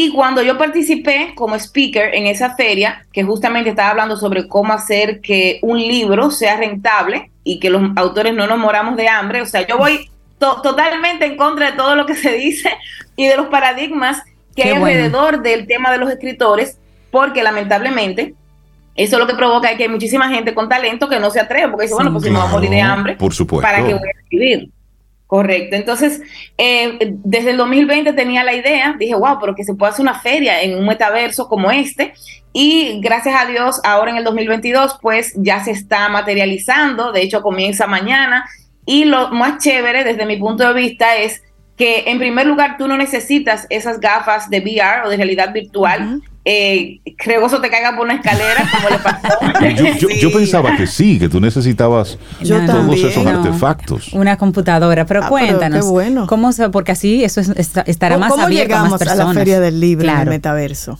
Y 0.00 0.12
cuando 0.12 0.42
yo 0.42 0.56
participé 0.56 1.32
como 1.34 1.56
speaker 1.56 2.14
en 2.14 2.28
esa 2.28 2.54
feria, 2.54 3.04
que 3.12 3.24
justamente 3.24 3.70
estaba 3.70 3.90
hablando 3.90 4.16
sobre 4.16 4.46
cómo 4.46 4.72
hacer 4.72 5.20
que 5.20 5.58
un 5.60 5.76
libro 5.78 6.30
sea 6.30 6.56
rentable 6.56 7.32
y 7.42 7.58
que 7.58 7.68
los 7.68 7.82
autores 7.96 8.32
no 8.32 8.46
nos 8.46 8.58
moramos 8.58 8.94
de 8.96 9.08
hambre, 9.08 9.42
o 9.42 9.46
sea, 9.46 9.66
yo 9.66 9.76
voy 9.76 10.08
to- 10.38 10.60
totalmente 10.62 11.26
en 11.26 11.36
contra 11.36 11.72
de 11.72 11.76
todo 11.76 11.96
lo 11.96 12.06
que 12.06 12.14
se 12.14 12.30
dice 12.32 12.70
y 13.16 13.26
de 13.26 13.36
los 13.36 13.48
paradigmas 13.48 14.22
que 14.54 14.62
Qué 14.62 14.68
hay 14.68 14.78
bueno. 14.78 14.86
alrededor 14.86 15.42
del 15.42 15.66
tema 15.66 15.90
de 15.90 15.98
los 15.98 16.08
escritores, 16.10 16.78
porque 17.10 17.42
lamentablemente 17.42 18.34
eso 18.94 19.18
lo 19.18 19.26
que 19.26 19.34
provoca 19.34 19.68
es 19.72 19.76
que 19.78 19.82
hay 19.84 19.88
muchísima 19.88 20.28
gente 20.28 20.54
con 20.54 20.68
talento 20.68 21.08
que 21.08 21.18
no 21.18 21.30
se 21.30 21.40
atreve, 21.40 21.70
porque 21.70 21.86
dice, 21.86 21.94
bueno, 21.96 22.12
pues 22.12 22.22
si 22.22 22.30
me 22.30 22.38
voy 22.38 22.46
a 22.46 22.50
morir 22.52 22.70
de 22.70 22.80
hambre, 22.80 23.16
Por 23.16 23.34
supuesto. 23.34 23.62
¿para 23.66 23.78
qué 23.84 23.94
voy 23.94 24.08
a 24.14 24.20
escribir? 24.20 24.70
Correcto. 25.28 25.76
Entonces, 25.76 26.22
eh, 26.56 27.12
desde 27.22 27.50
el 27.50 27.58
2020 27.58 28.14
tenía 28.14 28.42
la 28.44 28.54
idea, 28.54 28.96
dije, 28.98 29.14
wow, 29.14 29.38
pero 29.38 29.54
que 29.54 29.62
se 29.62 29.74
puede 29.74 29.92
hacer 29.92 30.02
una 30.02 30.18
feria 30.18 30.62
en 30.62 30.78
un 30.78 30.86
metaverso 30.86 31.48
como 31.48 31.70
este. 31.70 32.14
Y 32.54 32.98
gracias 33.02 33.34
a 33.38 33.44
Dios, 33.44 33.78
ahora 33.84 34.10
en 34.10 34.16
el 34.16 34.24
2022, 34.24 34.98
pues 35.02 35.34
ya 35.36 35.62
se 35.62 35.72
está 35.72 36.08
materializando. 36.08 37.12
De 37.12 37.20
hecho, 37.20 37.42
comienza 37.42 37.86
mañana. 37.86 38.48
Y 38.86 39.04
lo 39.04 39.28
más 39.28 39.62
chévere, 39.62 40.02
desde 40.02 40.24
mi 40.24 40.38
punto 40.38 40.66
de 40.66 40.72
vista, 40.72 41.18
es 41.18 41.42
que 41.76 42.04
en 42.06 42.18
primer 42.18 42.46
lugar 42.46 42.78
tú 42.78 42.88
no 42.88 42.96
necesitas 42.96 43.66
esas 43.68 44.00
gafas 44.00 44.48
de 44.48 44.60
VR 44.60 45.02
o 45.04 45.10
de 45.10 45.18
realidad 45.18 45.52
virtual. 45.52 46.22
Que 46.48 47.34
eso 47.46 47.60
te 47.60 47.70
caiga 47.70 47.94
por 47.96 48.04
una 48.06 48.14
escalera, 48.14 48.64
como 48.72 48.88
le 48.88 48.98
pasó. 48.98 49.38
Yo, 49.76 50.08
yo- 50.08 50.08
yo 50.08 50.32
pensaba 50.32 50.76
que 50.76 50.86
sí, 50.86 51.18
que 51.18 51.28
tú 51.28 51.40
necesitabas 51.40 52.18
Yo 52.40 52.56
todos 52.56 52.66
también. 52.66 53.06
esos 53.06 53.24
No. 53.24 53.30
artefactos. 53.30 54.12
Una 54.12 54.36
computadora, 54.36 55.04
pero 55.04 55.20
Ah, 55.20 55.28
pero 55.28 55.30
cuéntanos. 55.30 55.84
qué 55.84 55.90
bueno. 55.90 56.26
¿Cómo 56.26 56.52
se, 56.52 56.68
porque 56.70 56.92
así 56.92 57.22
eso 57.24 57.40
es- 57.40 57.52
estará 57.86 58.14
¿Cómo, 58.14 58.20
más 58.26 58.30
cómo 58.32 58.44
abierto 58.44 58.74
a 58.74 58.78
más 58.78 58.84
llegamos 58.86 59.02
a 59.02 59.04
personas. 59.04 59.34
la 59.34 59.40
feria 59.40 59.60
del 59.60 59.80
libro 59.80 60.04
en 60.06 60.10
Claro. 60.14 60.22
el 60.30 60.36
metaverso? 60.36 60.98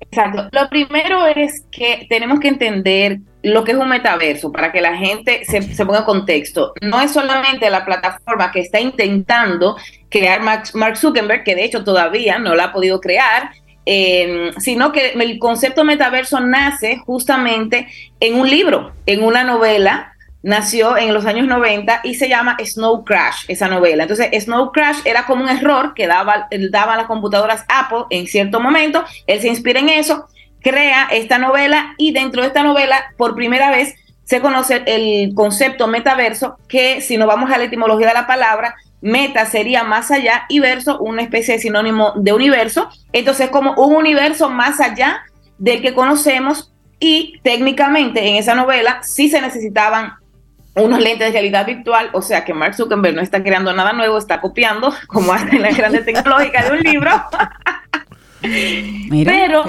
Exacto. 0.00 0.48
Lo 0.52 0.68
primero 0.68 1.26
es 1.26 1.64
que 1.70 2.06
tenemos 2.10 2.40
que 2.40 2.48
entender 2.48 3.20
lo 3.42 3.64
que 3.64 3.72
es 3.72 3.78
un 3.78 3.88
metaverso 3.88 4.52
para 4.52 4.70
que 4.70 4.80
la 4.80 4.96
gente 4.96 5.44
se, 5.46 5.62
se 5.62 5.86
ponga 5.86 6.00
en 6.00 6.04
contexto. 6.04 6.74
No 6.82 7.00
es 7.00 7.12
solamente 7.12 7.70
la 7.70 7.84
plataforma 7.84 8.50
que 8.52 8.60
está 8.60 8.78
intentando 8.78 9.76
crear 10.10 10.42
Mark, 10.42 10.64
Mark 10.74 10.96
Zuckerberg, 10.96 11.44
que 11.44 11.54
de 11.54 11.64
hecho 11.64 11.82
todavía 11.82 12.38
no 12.38 12.54
la 12.54 12.64
ha 12.64 12.72
podido 12.72 13.00
crear, 13.00 13.50
eh, 13.86 14.52
sino 14.58 14.92
que 14.92 15.12
el 15.12 15.38
concepto 15.38 15.84
metaverso 15.84 16.40
nace 16.40 16.98
justamente 16.98 17.88
en 18.20 18.34
un 18.34 18.48
libro, 18.48 18.92
en 19.06 19.24
una 19.24 19.44
novela 19.44 20.12
nació 20.42 20.96
en 20.96 21.14
los 21.14 21.24
años 21.24 21.46
90 21.46 22.00
y 22.04 22.14
se 22.14 22.28
llama 22.28 22.56
Snow 22.64 23.04
Crash, 23.04 23.44
esa 23.48 23.68
novela. 23.68 24.04
Entonces, 24.04 24.28
Snow 24.44 24.72
Crash 24.72 24.98
era 25.04 25.24
como 25.24 25.44
un 25.44 25.48
error 25.48 25.94
que 25.94 26.06
daba, 26.06 26.48
daban 26.70 26.98
las 26.98 27.06
computadoras 27.06 27.64
Apple 27.68 28.04
en 28.10 28.26
cierto 28.26 28.60
momento. 28.60 29.04
Él 29.26 29.40
se 29.40 29.48
inspira 29.48 29.80
en 29.80 29.88
eso, 29.88 30.26
crea 30.60 31.08
esta 31.10 31.38
novela 31.38 31.94
y 31.96 32.12
dentro 32.12 32.42
de 32.42 32.48
esta 32.48 32.62
novela, 32.62 33.12
por 33.16 33.34
primera 33.34 33.70
vez, 33.70 33.94
se 34.24 34.40
conoce 34.40 34.82
el 34.86 35.34
concepto 35.34 35.88
metaverso, 35.88 36.56
que 36.68 37.00
si 37.00 37.16
nos 37.16 37.28
vamos 37.28 37.50
a 37.50 37.58
la 37.58 37.64
etimología 37.64 38.08
de 38.08 38.14
la 38.14 38.26
palabra, 38.26 38.74
meta 39.02 39.44
sería 39.46 39.84
más 39.84 40.10
allá 40.10 40.44
y 40.48 40.60
verso 40.60 40.98
una 40.98 41.22
especie 41.22 41.54
de 41.54 41.60
sinónimo 41.60 42.12
de 42.16 42.32
universo. 42.32 42.88
Entonces, 43.12 43.50
como 43.50 43.74
un 43.74 43.94
universo 43.94 44.48
más 44.48 44.80
allá 44.80 45.22
del 45.58 45.82
que 45.82 45.92
conocemos 45.92 46.72
y 46.98 47.38
técnicamente 47.42 48.26
en 48.28 48.36
esa 48.36 48.54
novela 48.54 49.00
sí 49.02 49.28
se 49.28 49.42
necesitaban 49.42 50.14
unos 50.74 51.00
lentes 51.00 51.26
de 51.26 51.32
realidad 51.32 51.66
virtual, 51.66 52.08
o 52.12 52.22
sea 52.22 52.44
que 52.44 52.54
Mark 52.54 52.74
Zuckerberg 52.74 53.14
no 53.14 53.20
está 53.20 53.42
creando 53.42 53.74
nada 53.74 53.92
nuevo, 53.92 54.16
está 54.16 54.40
copiando, 54.40 54.94
como 55.06 55.32
hacen 55.32 55.60
las 55.60 55.76
grandes 55.78 56.04
tecnológicas 56.04 56.70
de 56.70 56.72
un 56.72 56.80
libro. 56.80 57.10
Mira, 58.42 59.32
Pero 59.32 59.64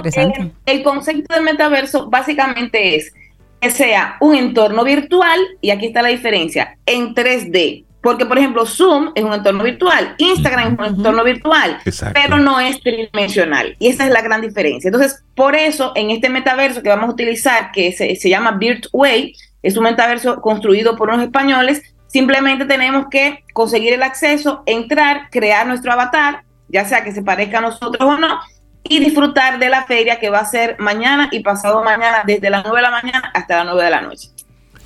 el 0.65 0.83
concepto 0.83 1.35
de 1.35 1.41
metaverso 1.41 2.09
básicamente 2.09 2.95
es 2.95 3.13
que 3.59 3.69
sea 3.69 4.17
un 4.19 4.35
entorno 4.35 4.83
virtual, 4.83 5.39
y 5.61 5.71
aquí 5.71 5.87
está 5.87 6.01
la 6.01 6.09
diferencia, 6.09 6.77
en 6.85 7.13
3D. 7.13 7.85
Porque, 8.03 8.25
por 8.25 8.37
ejemplo, 8.37 8.65
Zoom 8.65 9.13
es 9.15 9.23
un 9.23 9.33
entorno 9.33 9.63
virtual, 9.63 10.15
Instagram 10.17 10.73
es 10.73 10.79
un 10.79 10.85
entorno 10.97 11.23
virtual, 11.23 11.79
Exacto. 11.85 12.19
pero 12.21 12.37
no 12.37 12.59
es 12.59 12.81
tridimensional. 12.81 13.77
Y 13.79 13.87
esa 13.87 14.05
es 14.05 14.11
la 14.11 14.21
gran 14.21 14.41
diferencia. 14.41 14.89
Entonces, 14.89 15.23
por 15.35 15.55
eso, 15.55 15.93
en 15.95 16.11
este 16.11 16.29
metaverso 16.29 16.83
que 16.83 16.89
vamos 16.89 17.09
a 17.09 17.13
utilizar, 17.13 17.71
que 17.71 17.93
se, 17.93 18.17
se 18.17 18.29
llama 18.29 18.51
Birthway, 18.51 19.33
es 19.61 19.77
un 19.77 19.85
metaverso 19.85 20.41
construido 20.41 20.97
por 20.97 21.09
unos 21.09 21.23
españoles, 21.23 21.81
simplemente 22.07 22.65
tenemos 22.65 23.05
que 23.09 23.45
conseguir 23.53 23.93
el 23.93 24.03
acceso, 24.03 24.63
entrar, 24.65 25.29
crear 25.31 25.65
nuestro 25.65 25.93
avatar, 25.93 26.43
ya 26.67 26.83
sea 26.83 27.05
que 27.05 27.13
se 27.13 27.23
parezca 27.23 27.59
a 27.59 27.61
nosotros 27.61 28.05
o 28.05 28.17
no, 28.17 28.41
y 28.83 28.99
disfrutar 28.99 29.59
de 29.59 29.69
la 29.69 29.85
feria 29.85 30.19
que 30.19 30.29
va 30.29 30.39
a 30.39 30.45
ser 30.45 30.75
mañana 30.77 31.29
y 31.31 31.39
pasado 31.39 31.81
mañana, 31.85 32.23
desde 32.27 32.49
las 32.49 32.63
9 32.65 32.75
de 32.75 32.81
la 32.81 32.91
mañana 32.91 33.31
hasta 33.33 33.63
las 33.63 33.65
9 33.67 33.81
de 33.85 33.89
la 33.89 34.01
noche. 34.01 34.32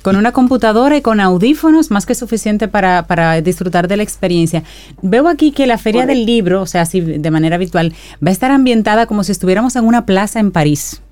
Con 0.02 0.16
una 0.16 0.32
computadora 0.32 0.96
y 0.96 1.02
con 1.02 1.20
audífonos, 1.20 1.90
más 1.90 2.06
que 2.06 2.14
suficiente 2.14 2.68
para, 2.68 3.06
para 3.06 3.40
disfrutar 3.40 3.88
de 3.88 3.96
la 3.96 4.02
experiencia. 4.02 4.62
Veo 5.02 5.28
aquí 5.28 5.50
que 5.52 5.66
la 5.66 5.78
Feria 5.78 6.06
del 6.06 6.24
Libro, 6.24 6.62
o 6.62 6.66
sea, 6.66 6.82
así 6.82 7.00
de 7.00 7.30
manera 7.30 7.58
virtual, 7.58 7.92
va 8.24 8.28
a 8.28 8.32
estar 8.32 8.50
ambientada 8.50 9.06
como 9.06 9.24
si 9.24 9.32
estuviéramos 9.32 9.76
en 9.76 9.84
una 9.84 10.06
plaza 10.06 10.40
en 10.40 10.50
París. 10.52 11.02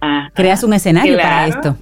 Ah, 0.00 0.30
Creas 0.34 0.64
un 0.64 0.72
escenario 0.72 1.16
para 1.16 1.46
esto. 1.46 1.76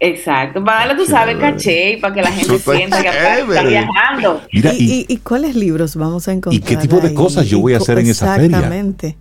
Exacto, 0.00 0.62
para 0.62 0.80
darle, 0.86 1.02
tú 1.02 1.08
sabes, 1.10 1.36
caché 1.38 1.92
y 1.92 1.96
para 1.96 2.12
que 2.12 2.20
la 2.20 2.30
gente 2.30 2.58
sienta 2.58 3.00
que 3.00 3.08
está, 3.08 3.62
viajando. 3.62 4.42
Mira, 4.52 4.74
¿Y, 4.74 4.76
y, 4.76 4.92
y, 4.92 5.06
y 5.08 5.16
cuáles 5.18 5.54
libros 5.54 5.96
vamos 5.96 6.28
a 6.28 6.32
encontrar? 6.32 6.62
qué 6.62 6.76
tipo 6.76 7.00
de 7.00 7.08
ahí? 7.08 7.14
cosas 7.14 7.46
yo 7.46 7.60
voy 7.60 7.72
a 7.72 7.76
Y 7.76 7.78
hacer 7.78 7.98
en 8.00 8.08
esa 8.08 8.34
feria? 8.34 8.56
Exactamente. 8.58 9.16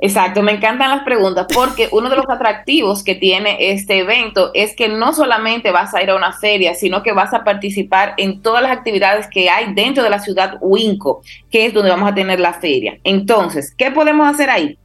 Exacto, 0.00 0.42
me 0.42 0.52
encantan 0.52 0.90
las 0.90 1.02
preguntas 1.02 1.46
porque 1.52 1.88
uno 1.90 2.08
de 2.08 2.14
los 2.14 2.28
atractivos 2.28 3.02
que 3.02 3.16
tiene 3.16 3.72
este 3.72 3.98
evento 3.98 4.52
es 4.54 4.76
que 4.76 4.88
no 4.88 5.12
solamente 5.12 5.72
vas 5.72 5.92
a 5.92 6.02
ir 6.02 6.10
a 6.10 6.14
una 6.14 6.32
feria, 6.32 6.74
sino 6.74 7.02
que 7.02 7.12
vas 7.12 7.34
a 7.34 7.42
participar 7.42 8.14
en 8.16 8.40
todas 8.40 8.62
las 8.62 8.70
actividades 8.70 9.26
que 9.26 9.50
hay 9.50 9.74
dentro 9.74 10.04
de 10.04 10.10
la 10.10 10.20
ciudad 10.20 10.56
Winco, 10.60 11.22
que 11.50 11.66
es 11.66 11.74
donde 11.74 11.90
vamos 11.90 12.08
a 12.08 12.14
tener 12.14 12.38
la 12.38 12.52
feria. 12.52 12.98
Entonces, 13.02 13.74
¿qué 13.76 13.90
podemos 13.90 14.28
hacer 14.28 14.50
ahí? 14.50 14.78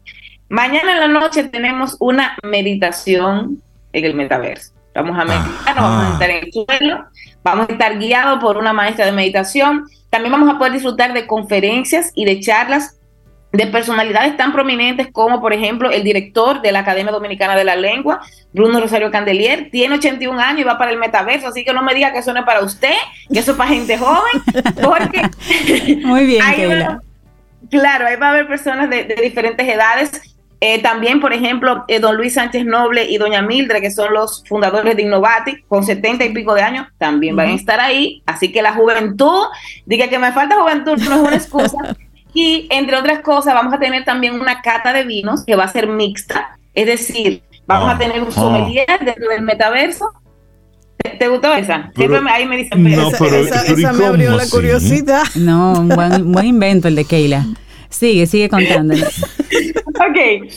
Mañana 0.50 0.94
en 0.94 1.00
la 1.00 1.08
noche 1.08 1.44
tenemos 1.44 1.96
una 2.00 2.36
meditación 2.42 3.62
en 3.92 4.06
el 4.06 4.16
metaverso. 4.16 4.74
Vamos 4.96 5.20
a 5.20 5.26
meditar, 5.26 5.76
vamos 5.76 6.06
a 6.06 6.14
estar 6.14 6.30
en 6.30 6.44
el 6.44 6.52
suelo, 6.52 7.06
vamos 7.44 7.70
a 7.70 7.72
estar 7.72 8.00
guiados 8.00 8.40
por 8.40 8.58
una 8.58 8.74
maestra 8.74 9.06
de 9.06 9.12
meditación. 9.12 9.86
También 10.10 10.32
vamos 10.32 10.54
a 10.54 10.58
poder 10.58 10.74
disfrutar 10.74 11.14
de 11.14 11.28
conferencias 11.28 12.12
y 12.16 12.26
de 12.26 12.40
charlas 12.40 13.00
de 13.54 13.68
personalidades 13.68 14.36
tan 14.36 14.52
prominentes 14.52 15.10
como, 15.12 15.40
por 15.40 15.54
ejemplo, 15.54 15.92
el 15.92 16.04
director 16.04 16.62
de 16.62 16.72
la 16.72 16.80
Academia 16.80 17.12
Dominicana 17.12 17.56
de 17.56 17.64
la 17.64 17.76
Lengua, 17.76 18.20
Bruno 18.52 18.80
Rosario 18.80 19.12
Candelier, 19.12 19.70
tiene 19.72 19.96
81 19.96 20.40
años 20.40 20.62
y 20.62 20.64
va 20.64 20.80
para 20.80 20.92
el 20.92 20.98
metaverso, 20.98 21.48
así 21.48 21.64
que 21.64 21.72
no 21.72 21.84
me 21.84 21.94
diga 21.94 22.12
que 22.12 22.18
eso 22.18 22.34
no 22.34 22.40
es 22.40 22.46
para 22.46 22.62
usted, 22.62 22.96
que 23.32 23.40
eso 23.40 23.52
es 23.52 23.58
para 23.58 23.70
gente 23.70 23.96
joven, 23.98 24.42
porque... 24.82 26.02
Muy 26.04 26.26
bien, 26.26 26.44
Claro, 27.70 28.08
ahí 28.08 28.18
va 28.18 28.28
a 28.28 28.30
haber 28.32 28.48
personas 28.48 28.90
de, 28.90 29.16
diferentes 29.22 29.68
edades. 29.68 30.36
Eh, 30.60 30.82
también, 30.82 31.20
por 31.20 31.34
ejemplo, 31.34 31.86
eh, 31.88 32.00
don 32.00 32.18
Luis 32.18 32.34
Sánchez 32.36 32.66
Noble 32.66 33.06
y 33.06 33.18
doña 33.18 33.42
Mildred, 33.42 33.82
que 33.82 33.90
son 33.90 34.14
los 34.14 34.44
fundadores 34.48 34.96
de 34.96 35.02
Innovati, 35.02 35.64
con 35.68 35.84
70 35.84 36.26
y 36.26 36.34
pico 36.34 36.54
de 36.54 36.62
años, 36.62 36.88
también 36.98 37.36
van 37.36 37.50
a 37.50 37.54
estar 37.54 37.80
ahí. 37.80 38.22
Así 38.26 38.52
que 38.52 38.62
la 38.62 38.74
juventud, 38.74 39.46
diga 39.86 40.08
que 40.08 40.20
me 40.20 40.32
falta 40.32 40.60
juventud, 40.60 40.98
no 40.98 41.16
es 41.16 41.22
una 41.22 41.36
excusa. 41.36 41.96
Y 42.34 42.68
entre 42.72 42.98
otras 42.98 43.20
cosas, 43.20 43.54
vamos 43.54 43.74
a 43.74 43.80
tener 43.80 44.04
también 44.06 44.40
una 44.40 44.62
cata 44.62 44.94
de 44.94 45.04
vinos 45.04 45.44
que 45.46 45.56
va 45.56 45.66
a 45.66 45.68
ser 45.68 45.88
mixta, 45.88 46.58
es 46.74 46.88
decir, 46.88 47.44
vamos 47.66 47.94
a 47.94 47.98
tener 47.98 48.22
un 48.22 48.32
sommelier 48.32 48.88
dentro 49.04 49.30
del 49.30 49.42
metaverso. 49.44 50.10
¿Te, 51.20 51.28
gustó 51.28 51.54
esa? 51.54 51.92
Siempre 51.96 52.22
ahí 52.30 52.46
me 52.46 52.58
dicen, 52.58 52.82
no, 52.82 53.12
pero, 53.20 53.36
esa, 53.36 53.94
me 53.94 54.06
abrió 54.06 54.32
la 54.36 54.48
curiosidad. 54.48 55.24
No, 55.36 55.74
un 55.74 55.90
buen, 55.90 56.46
invento 56.46 56.88
el 56.88 56.96
de 56.96 57.06
Keila. 57.06 57.46
Sigue, 57.90 58.26
sigue 58.26 58.50
contándonos. 58.50 59.22
ok. 59.86 60.50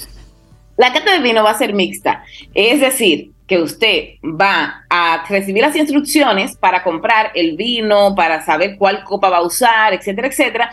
La 0.77 0.93
cata 0.93 1.13
de 1.13 1.21
vino 1.21 1.43
va 1.43 1.51
a 1.51 1.59
ser 1.59 1.75
mixta. 1.75 2.23
Es 2.55 2.81
decir, 2.81 3.33
que 3.47 3.59
usted 3.59 4.05
va 4.23 4.85
a 4.91 5.25
recibir 5.29 5.63
las 5.63 5.77
instrucciones 5.77 6.57
para 6.57 6.83
comprar 6.83 7.31
el 7.35 7.57
vino, 7.57 8.15
para 8.15 8.45
saber 8.45 8.77
cuál 8.77 9.05
copa 9.05 9.31
va 9.31 9.39
a 9.39 9.43
usar, 9.43 9.95
etcétera, 9.95 10.29
etcétera. 10.29 10.71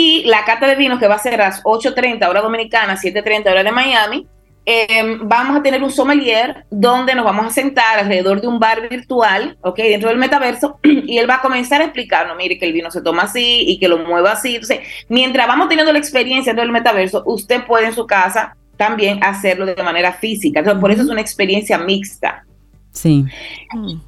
Y 0.00 0.22
la 0.26 0.44
cata 0.44 0.68
de 0.68 0.76
vinos 0.76 1.00
que 1.00 1.08
va 1.08 1.16
a 1.16 1.18
ser 1.18 1.34
a 1.34 1.48
las 1.48 1.64
8.30 1.64 2.28
hora 2.28 2.40
dominicana, 2.40 2.96
7.30 2.96 3.50
hora 3.50 3.64
de 3.64 3.72
Miami, 3.72 4.28
em, 4.64 5.18
vamos 5.28 5.56
a 5.56 5.62
tener 5.64 5.82
un 5.82 5.90
sommelier 5.90 6.64
donde 6.70 7.16
nos 7.16 7.24
vamos 7.24 7.46
a 7.46 7.50
sentar 7.50 7.98
alrededor 7.98 8.40
de 8.40 8.46
un 8.46 8.60
bar 8.60 8.88
virtual, 8.88 9.58
¿ok? 9.60 9.76
Dentro 9.76 10.08
del 10.08 10.18
metaverso, 10.18 10.78
y 10.84 11.18
él 11.18 11.28
va 11.28 11.34
a 11.34 11.40
comenzar 11.40 11.80
a 11.80 11.86
explicarnos, 11.86 12.36
mire, 12.36 12.60
que 12.60 12.66
el 12.66 12.72
vino 12.72 12.92
se 12.92 13.02
toma 13.02 13.24
así 13.24 13.64
y 13.66 13.80
que 13.80 13.88
lo 13.88 13.98
mueva 13.98 14.30
así. 14.34 14.54
Entonces, 14.54 14.82
mientras 15.08 15.48
vamos 15.48 15.68
teniendo 15.68 15.92
la 15.92 15.98
experiencia 15.98 16.52
dentro 16.52 16.62
del 16.62 16.72
metaverso, 16.72 17.24
usted 17.26 17.66
puede 17.66 17.86
en 17.86 17.94
su 17.94 18.06
casa 18.06 18.54
también 18.76 19.18
hacerlo 19.24 19.66
de 19.66 19.82
manera 19.82 20.12
física. 20.12 20.60
Entonces, 20.60 20.80
por 20.80 20.92
eso 20.92 21.02
es 21.02 21.08
una 21.08 21.22
experiencia 21.22 21.76
mixta. 21.76 22.44
Sí. 22.92 23.24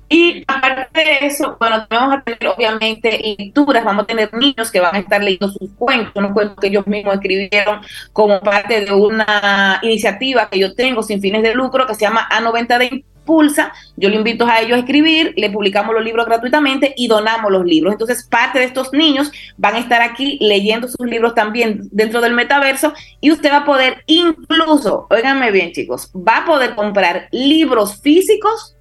Y 0.09 0.43
aparte 0.48 1.01
de 1.01 1.27
eso, 1.27 1.57
bueno, 1.61 1.86
vamos 1.89 2.16
a 2.16 2.23
tener 2.23 2.48
obviamente 2.48 3.36
lecturas, 3.39 3.85
vamos 3.85 4.05
a 4.05 4.07
tener 4.07 4.32
niños 4.35 4.70
que 4.70 4.81
van 4.81 4.97
a 4.97 4.98
estar 4.98 5.23
leyendo 5.23 5.48
sus 5.48 5.70
cuentos, 5.77 6.12
unos 6.16 6.32
cuentos 6.32 6.57
que 6.61 6.69
ellos 6.69 6.86
mismos 6.86 7.15
escribieron 7.15 7.81
como 8.12 8.40
parte 8.40 8.85
de 8.85 8.93
una 8.93 9.78
iniciativa 9.82 10.48
que 10.48 10.59
yo 10.59 10.74
tengo 10.74 11.02
sin 11.02 11.20
fines 11.20 11.43
de 11.43 11.55
lucro 11.55 11.86
que 11.86 11.94
se 11.94 12.01
llama 12.01 12.28
A90 12.31 12.78
de 13.21 13.31
Impulsa. 13.31 13.73
Yo 13.97 14.09
le 14.09 14.17
invito 14.17 14.47
a 14.47 14.61
ellos 14.61 14.77
a 14.77 14.81
escribir, 14.81 15.35
le 15.37 15.51
publicamos 15.51 15.95
los 15.95 16.05
libros 16.05 16.27
gratuitamente 16.27 16.95
y 16.97 17.09
donamos 17.09 17.51
los 17.51 17.65
libros. 17.65 17.93
Entonces, 17.93 18.27
parte 18.29 18.59
de 18.59 18.65
estos 18.65 18.93
niños 18.93 19.31
van 19.57 19.75
a 19.75 19.79
estar 19.79 20.03
aquí 20.03 20.39
leyendo 20.41 20.89
sus 20.89 21.07
libros 21.07 21.35
también 21.35 21.89
dentro 21.93 22.21
del 22.21 22.35
metaverso 22.35 22.93
y 23.21 23.31
usted 23.31 23.51
va 23.51 23.59
a 23.59 23.65
poder 23.65 24.03
incluso, 24.07 25.07
óiganme 25.11 25.51
bien 25.51 25.73
chicos, 25.73 26.11
va 26.15 26.39
a 26.39 26.45
poder 26.45 26.75
comprar 26.75 27.29
libros 27.31 28.01
físicos 28.01 28.77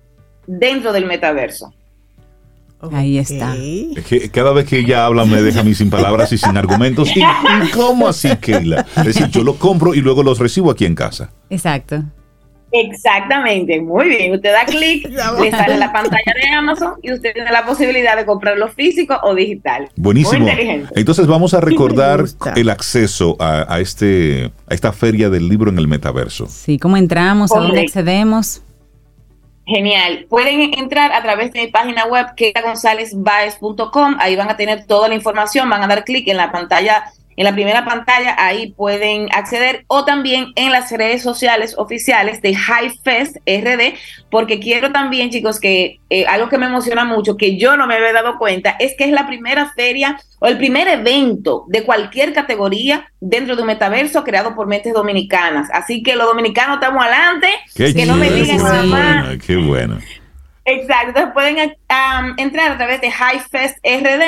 dentro 0.47 0.93
del 0.93 1.05
metaverso. 1.05 1.73
Ahí 2.93 3.17
está. 3.17 3.55
cada 4.31 4.53
vez 4.53 4.65
que 4.65 4.79
ella 4.79 5.05
habla 5.05 5.25
me 5.25 5.41
deja 5.41 5.59
a 5.59 5.63
mí 5.63 5.75
sin 5.75 5.89
palabras 5.89 6.31
y 6.31 6.37
sin 6.37 6.55
argumentos. 6.55 7.09
¿Y, 7.15 7.21
cómo 7.71 8.07
así, 8.07 8.29
Keila? 8.37 8.85
Es 8.95 9.05
decir, 9.05 9.27
yo 9.27 9.43
lo 9.43 9.55
compro 9.55 9.93
y 9.93 9.99
luego 10.01 10.23
los 10.23 10.39
recibo 10.39 10.71
aquí 10.71 10.85
en 10.85 10.95
casa. 10.95 11.29
Exacto. 11.49 12.03
Exactamente, 12.71 13.81
muy 13.81 14.09
bien. 14.09 14.33
Usted 14.33 14.51
da 14.51 14.65
clic, 14.65 15.07
le 15.41 15.51
sale 15.51 15.77
la 15.77 15.91
pantalla 15.91 16.33
de 16.41 16.49
Amazon 16.55 16.93
y 17.01 17.13
usted 17.13 17.33
tiene 17.33 17.51
la 17.51 17.65
posibilidad 17.65 18.15
de 18.15 18.25
comprarlo 18.25 18.67
físico 18.69 19.17
o 19.23 19.33
digital. 19.33 19.89
Buenísimo. 19.95 20.47
Entonces 20.95 21.27
vamos 21.27 21.53
a 21.53 21.61
recordar 21.61 22.25
el 22.55 22.69
acceso 22.69 23.35
a, 23.39 23.79
este, 23.79 24.51
a 24.67 24.73
esta 24.73 24.91
feria 24.91 25.29
del 25.29 25.49
libro 25.49 25.69
en 25.69 25.79
el 25.79 25.87
metaverso. 25.87 26.47
Sí, 26.47 26.77
cómo 26.77 26.97
entramos, 26.97 27.51
a 27.51 27.59
dónde 27.59 27.81
accedemos. 27.81 28.61
Genial. 29.65 30.25
Pueden 30.29 30.73
entrar 30.73 31.11
a 31.11 31.21
través 31.21 31.53
de 31.53 31.61
mi 31.61 31.67
página 31.67 32.05
web, 32.05 32.25
keitagonzalezbaez.com. 32.35 34.15
Ahí 34.19 34.35
van 34.35 34.49
a 34.49 34.57
tener 34.57 34.87
toda 34.87 35.07
la 35.07 35.13
información. 35.13 35.69
Van 35.69 35.83
a 35.83 35.87
dar 35.87 36.03
clic 36.05 36.27
en 36.27 36.37
la 36.37 36.51
pantalla 36.51 37.03
en 37.39 37.45
la 37.45 37.53
primera 37.53 37.85
pantalla 37.85 38.35
ahí 38.37 38.73
pueden 38.73 39.29
acceder 39.31 39.85
o 39.87 40.03
también 40.03 40.47
en 40.57 40.73
las 40.73 40.91
redes 40.91 41.21
sociales 41.23 41.73
oficiales 41.77 42.41
de 42.41 42.53
High 42.53 42.99
Fest 43.01 43.37
RD, 43.47 43.93
porque 44.29 44.59
quiero 44.59 44.91
también, 44.91 45.29
chicos, 45.29 45.57
que 45.57 46.01
eh, 46.09 46.25
algo 46.25 46.49
que 46.49 46.57
me 46.57 46.65
emociona 46.65 47.05
mucho, 47.05 47.37
que 47.37 47.57
yo 47.57 47.77
no 47.77 47.87
me 47.87 47.95
había 47.95 48.11
dado 48.11 48.37
cuenta, 48.37 48.71
es 48.71 48.93
que 48.97 49.05
es 49.05 49.11
la 49.11 49.25
primera 49.25 49.71
feria 49.71 50.19
o 50.39 50.47
el 50.47 50.57
primer 50.57 50.89
evento 50.89 51.63
de 51.69 51.83
cualquier 51.83 52.33
categoría 52.33 53.09
dentro 53.21 53.55
de 53.55 53.61
un 53.61 53.69
metaverso 53.69 54.25
creado 54.25 54.53
por 54.53 54.67
mentes 54.67 54.93
dominicanas. 54.93 55.69
Así 55.71 56.03
que 56.03 56.17
los 56.17 56.27
dominicanos 56.27 56.75
estamos 56.75 57.01
adelante, 57.01 57.47
que 57.73 58.05
no 58.05 58.17
me 58.17 58.31
digan 58.31 58.57
nada 58.57 58.83
más. 58.83 59.37
Qué 59.47 59.55
bueno. 59.55 59.97
Exacto, 60.65 61.07
entonces 61.07 61.31
pueden 61.33 61.73
entrar 62.35 62.73
a 62.73 62.77
través 62.77 62.99
de 62.99 63.09
High 63.09 63.39
Fest 63.49 63.77
RD 63.81 64.23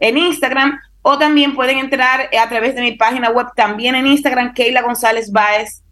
en 0.00 0.18
Instagram 0.18 0.80
o 1.08 1.16
también 1.18 1.54
pueden 1.54 1.78
entrar 1.78 2.28
a 2.36 2.48
través 2.48 2.74
de 2.74 2.80
mi 2.80 2.90
página 2.90 3.30
web 3.30 3.46
también 3.54 3.94
en 3.94 4.08
Instagram, 4.08 4.52
Keila 4.54 4.82
González 4.82 5.30
Baez, 5.30 5.84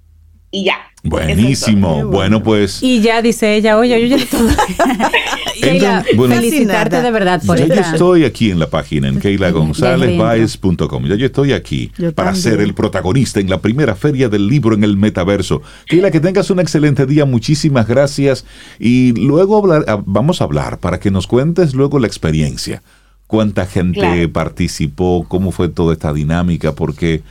y 0.50 0.64
ya. 0.64 0.78
Buenísimo. 1.04 2.04
Bueno, 2.06 2.42
pues. 2.42 2.82
Y 2.82 3.00
ya 3.00 3.22
dice 3.22 3.54
ella, 3.54 3.78
oye, 3.78 4.00
yo 4.00 4.08
ya 4.08 4.16
estoy. 4.16 4.40
Keila, 5.62 6.02
felicitarte 6.02 7.00
de 7.00 7.10
verdad 7.12 7.40
por 7.46 7.56
Ya 7.56 7.66
yo 7.66 7.74
estoy 7.80 8.24
aquí 8.24 8.50
en 8.50 8.58
la 8.58 8.68
página, 8.68 9.06
en 9.06 9.20
keilagonzalezbaez.com. 9.20 11.06
Ya 11.06 11.14
yo 11.14 11.26
estoy 11.26 11.52
aquí 11.52 11.92
para 12.16 12.34
ser 12.34 12.60
el 12.60 12.74
protagonista 12.74 13.38
en 13.38 13.48
la 13.48 13.60
primera 13.60 13.94
feria 13.94 14.28
del 14.28 14.48
libro 14.48 14.74
en 14.74 14.82
el 14.82 14.96
metaverso. 14.96 15.62
Keila, 15.86 16.10
que 16.10 16.18
tengas 16.18 16.50
un 16.50 16.58
excelente 16.58 17.06
día. 17.06 17.24
Muchísimas 17.24 17.86
gracias. 17.86 18.44
Y 18.80 19.12
luego 19.12 19.58
hablar, 19.58 19.84
ah, 19.86 20.02
vamos 20.04 20.40
a 20.40 20.44
hablar 20.44 20.80
para 20.80 20.98
que 20.98 21.12
nos 21.12 21.28
cuentes 21.28 21.72
luego 21.72 22.00
la 22.00 22.08
experiencia 22.08 22.82
cuánta 23.26 23.66
gente 23.66 24.28
participó, 24.28 25.26
cómo 25.28 25.50
fue 25.50 25.68
toda 25.68 25.92
esta 25.92 26.12
dinámica, 26.12 26.72
porque 26.72 27.22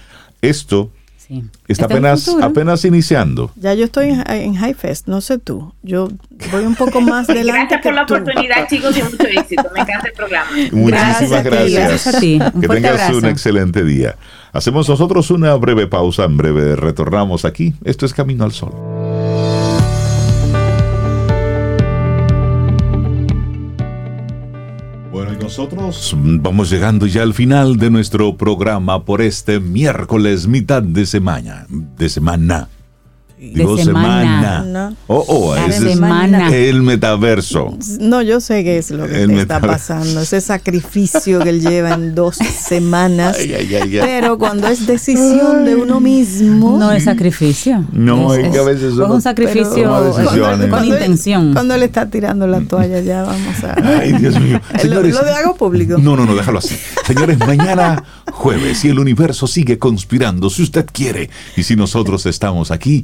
esto 0.41 0.91
está, 1.68 1.86
apenas, 1.86 2.28
apenas 2.41 2.86
iniciando. 2.86 3.52
Ya 3.56 3.74
yo 3.74 3.86
estoy 3.86 4.10
en, 4.10 4.56
High 4.56 4.74
Fest, 4.74 5.07
no 5.07 5.22
sé 5.22 5.38
tú. 5.38 5.74
Yo 5.82 6.10
voy 6.52 6.65
un 6.65 6.76
poco 6.76 7.02
más 7.02 7.30
adelante. 7.30 7.52
Gracias 7.52 7.82
por 7.82 7.94
la 7.94 8.03
oportunidad, 8.03 8.68
chicos, 8.68 8.98
y 8.98 9.03
mucho 9.03 9.24
éxito. 9.24 9.64
Me 9.74 9.82
encanta 9.82 10.07
el 10.07 10.14
programa. 10.14 10.49
Muchísimas 10.72 11.44
gracias. 11.44 12.07
a 12.07 12.20
ti. 12.20 12.40
que 12.60 12.68
tengas 12.68 13.10
un 13.14 13.26
excelente 13.26 13.84
día. 13.84 14.15
Hacemos 14.52 14.88
nosotros 14.88 15.32
una 15.32 15.56
breve 15.56 15.88
pausa, 15.88 16.26
en 16.26 16.38
breve 16.38 16.76
retornamos 16.76 17.45
aquí. 17.45 17.74
Esto 17.84 18.06
es 18.06 18.14
Camino 18.14 18.44
al 18.44 18.52
Sol. 18.52 19.02
Nosotros 25.55 26.15
vamos 26.17 26.71
llegando 26.71 27.05
ya 27.05 27.21
al 27.21 27.35
final 27.35 27.77
de 27.77 27.91
nuestro 27.91 28.35
programa 28.35 29.05
por 29.05 29.21
este 29.21 29.59
miércoles, 29.59 30.47
mitad 30.47 30.81
de 30.81 31.05
semana. 31.05 31.67
De 31.69 32.09
semana. 32.09 32.69
Digo 33.52 33.78
semana. 33.78 34.94
Oh, 35.07 35.26
oh, 35.28 35.56
es 35.56 35.82
el 35.82 36.82
metaverso. 36.82 37.78
No, 37.99 38.22
yo 38.22 38.40
sé 38.40 38.64
qué 38.64 38.78
es 38.78 38.90
lo 38.91 39.06
que 39.06 39.24
está 39.24 39.60
pasando. 39.60 40.22
Ese 40.22 40.40
sacrificio 40.40 41.40
que 41.40 41.49
él 41.49 41.60
lleva 41.60 41.94
en 41.94 42.15
dos 42.15 42.38
semanas. 42.68 43.38
pero 43.99 44.38
cuando 44.38 44.68
es 44.68 44.88
decisión 44.88 45.65
de 45.65 45.76
uno 45.76 45.99
mismo. 45.99 46.78
No 46.78 46.91
es 46.94 47.03
sacrificio. 47.03 47.84
No, 47.91 48.34
es, 48.34 48.49
que 48.49 48.60
a 48.60 48.64
veces 48.64 48.94
es 48.94 48.99
un 48.99 49.22
sacrificio 49.22 49.91
con, 50.70 50.86
intención. 50.86 51.53
Cuando 51.53 51.76
le 51.76 51.86
está 51.86 52.10
tirando 52.10 52.48
la 52.48 52.61
toalla, 52.61 53.02
ya 53.02 53.24
vamos 53.24 53.64
a. 53.64 53.76
Ay, 53.99 54.14
Dios 54.14 54.40
mío. 54.40 54.61
Señores, 54.80 55.14
¿Lo, 55.14 55.20
hago 55.20 55.56
público? 55.56 55.98
No, 55.98 56.15
no, 56.15 56.26
no, 56.26 56.34
déjalo 56.36 56.60
así. 56.60 56.78
Señores, 57.06 57.38
mañana 57.40 58.03
jueves 58.32 58.86
y 58.86 58.90
el 58.90 58.99
universo 58.99 59.48
sigue 59.48 59.78
conspirando 59.78 60.49
si 60.49 60.64
usted 60.64 60.86
quiere. 60.91 61.30
Y 61.57 61.64
si 61.64 61.76
nosotros 61.76 62.26
estamos 62.26 62.72
aquí 62.72 63.03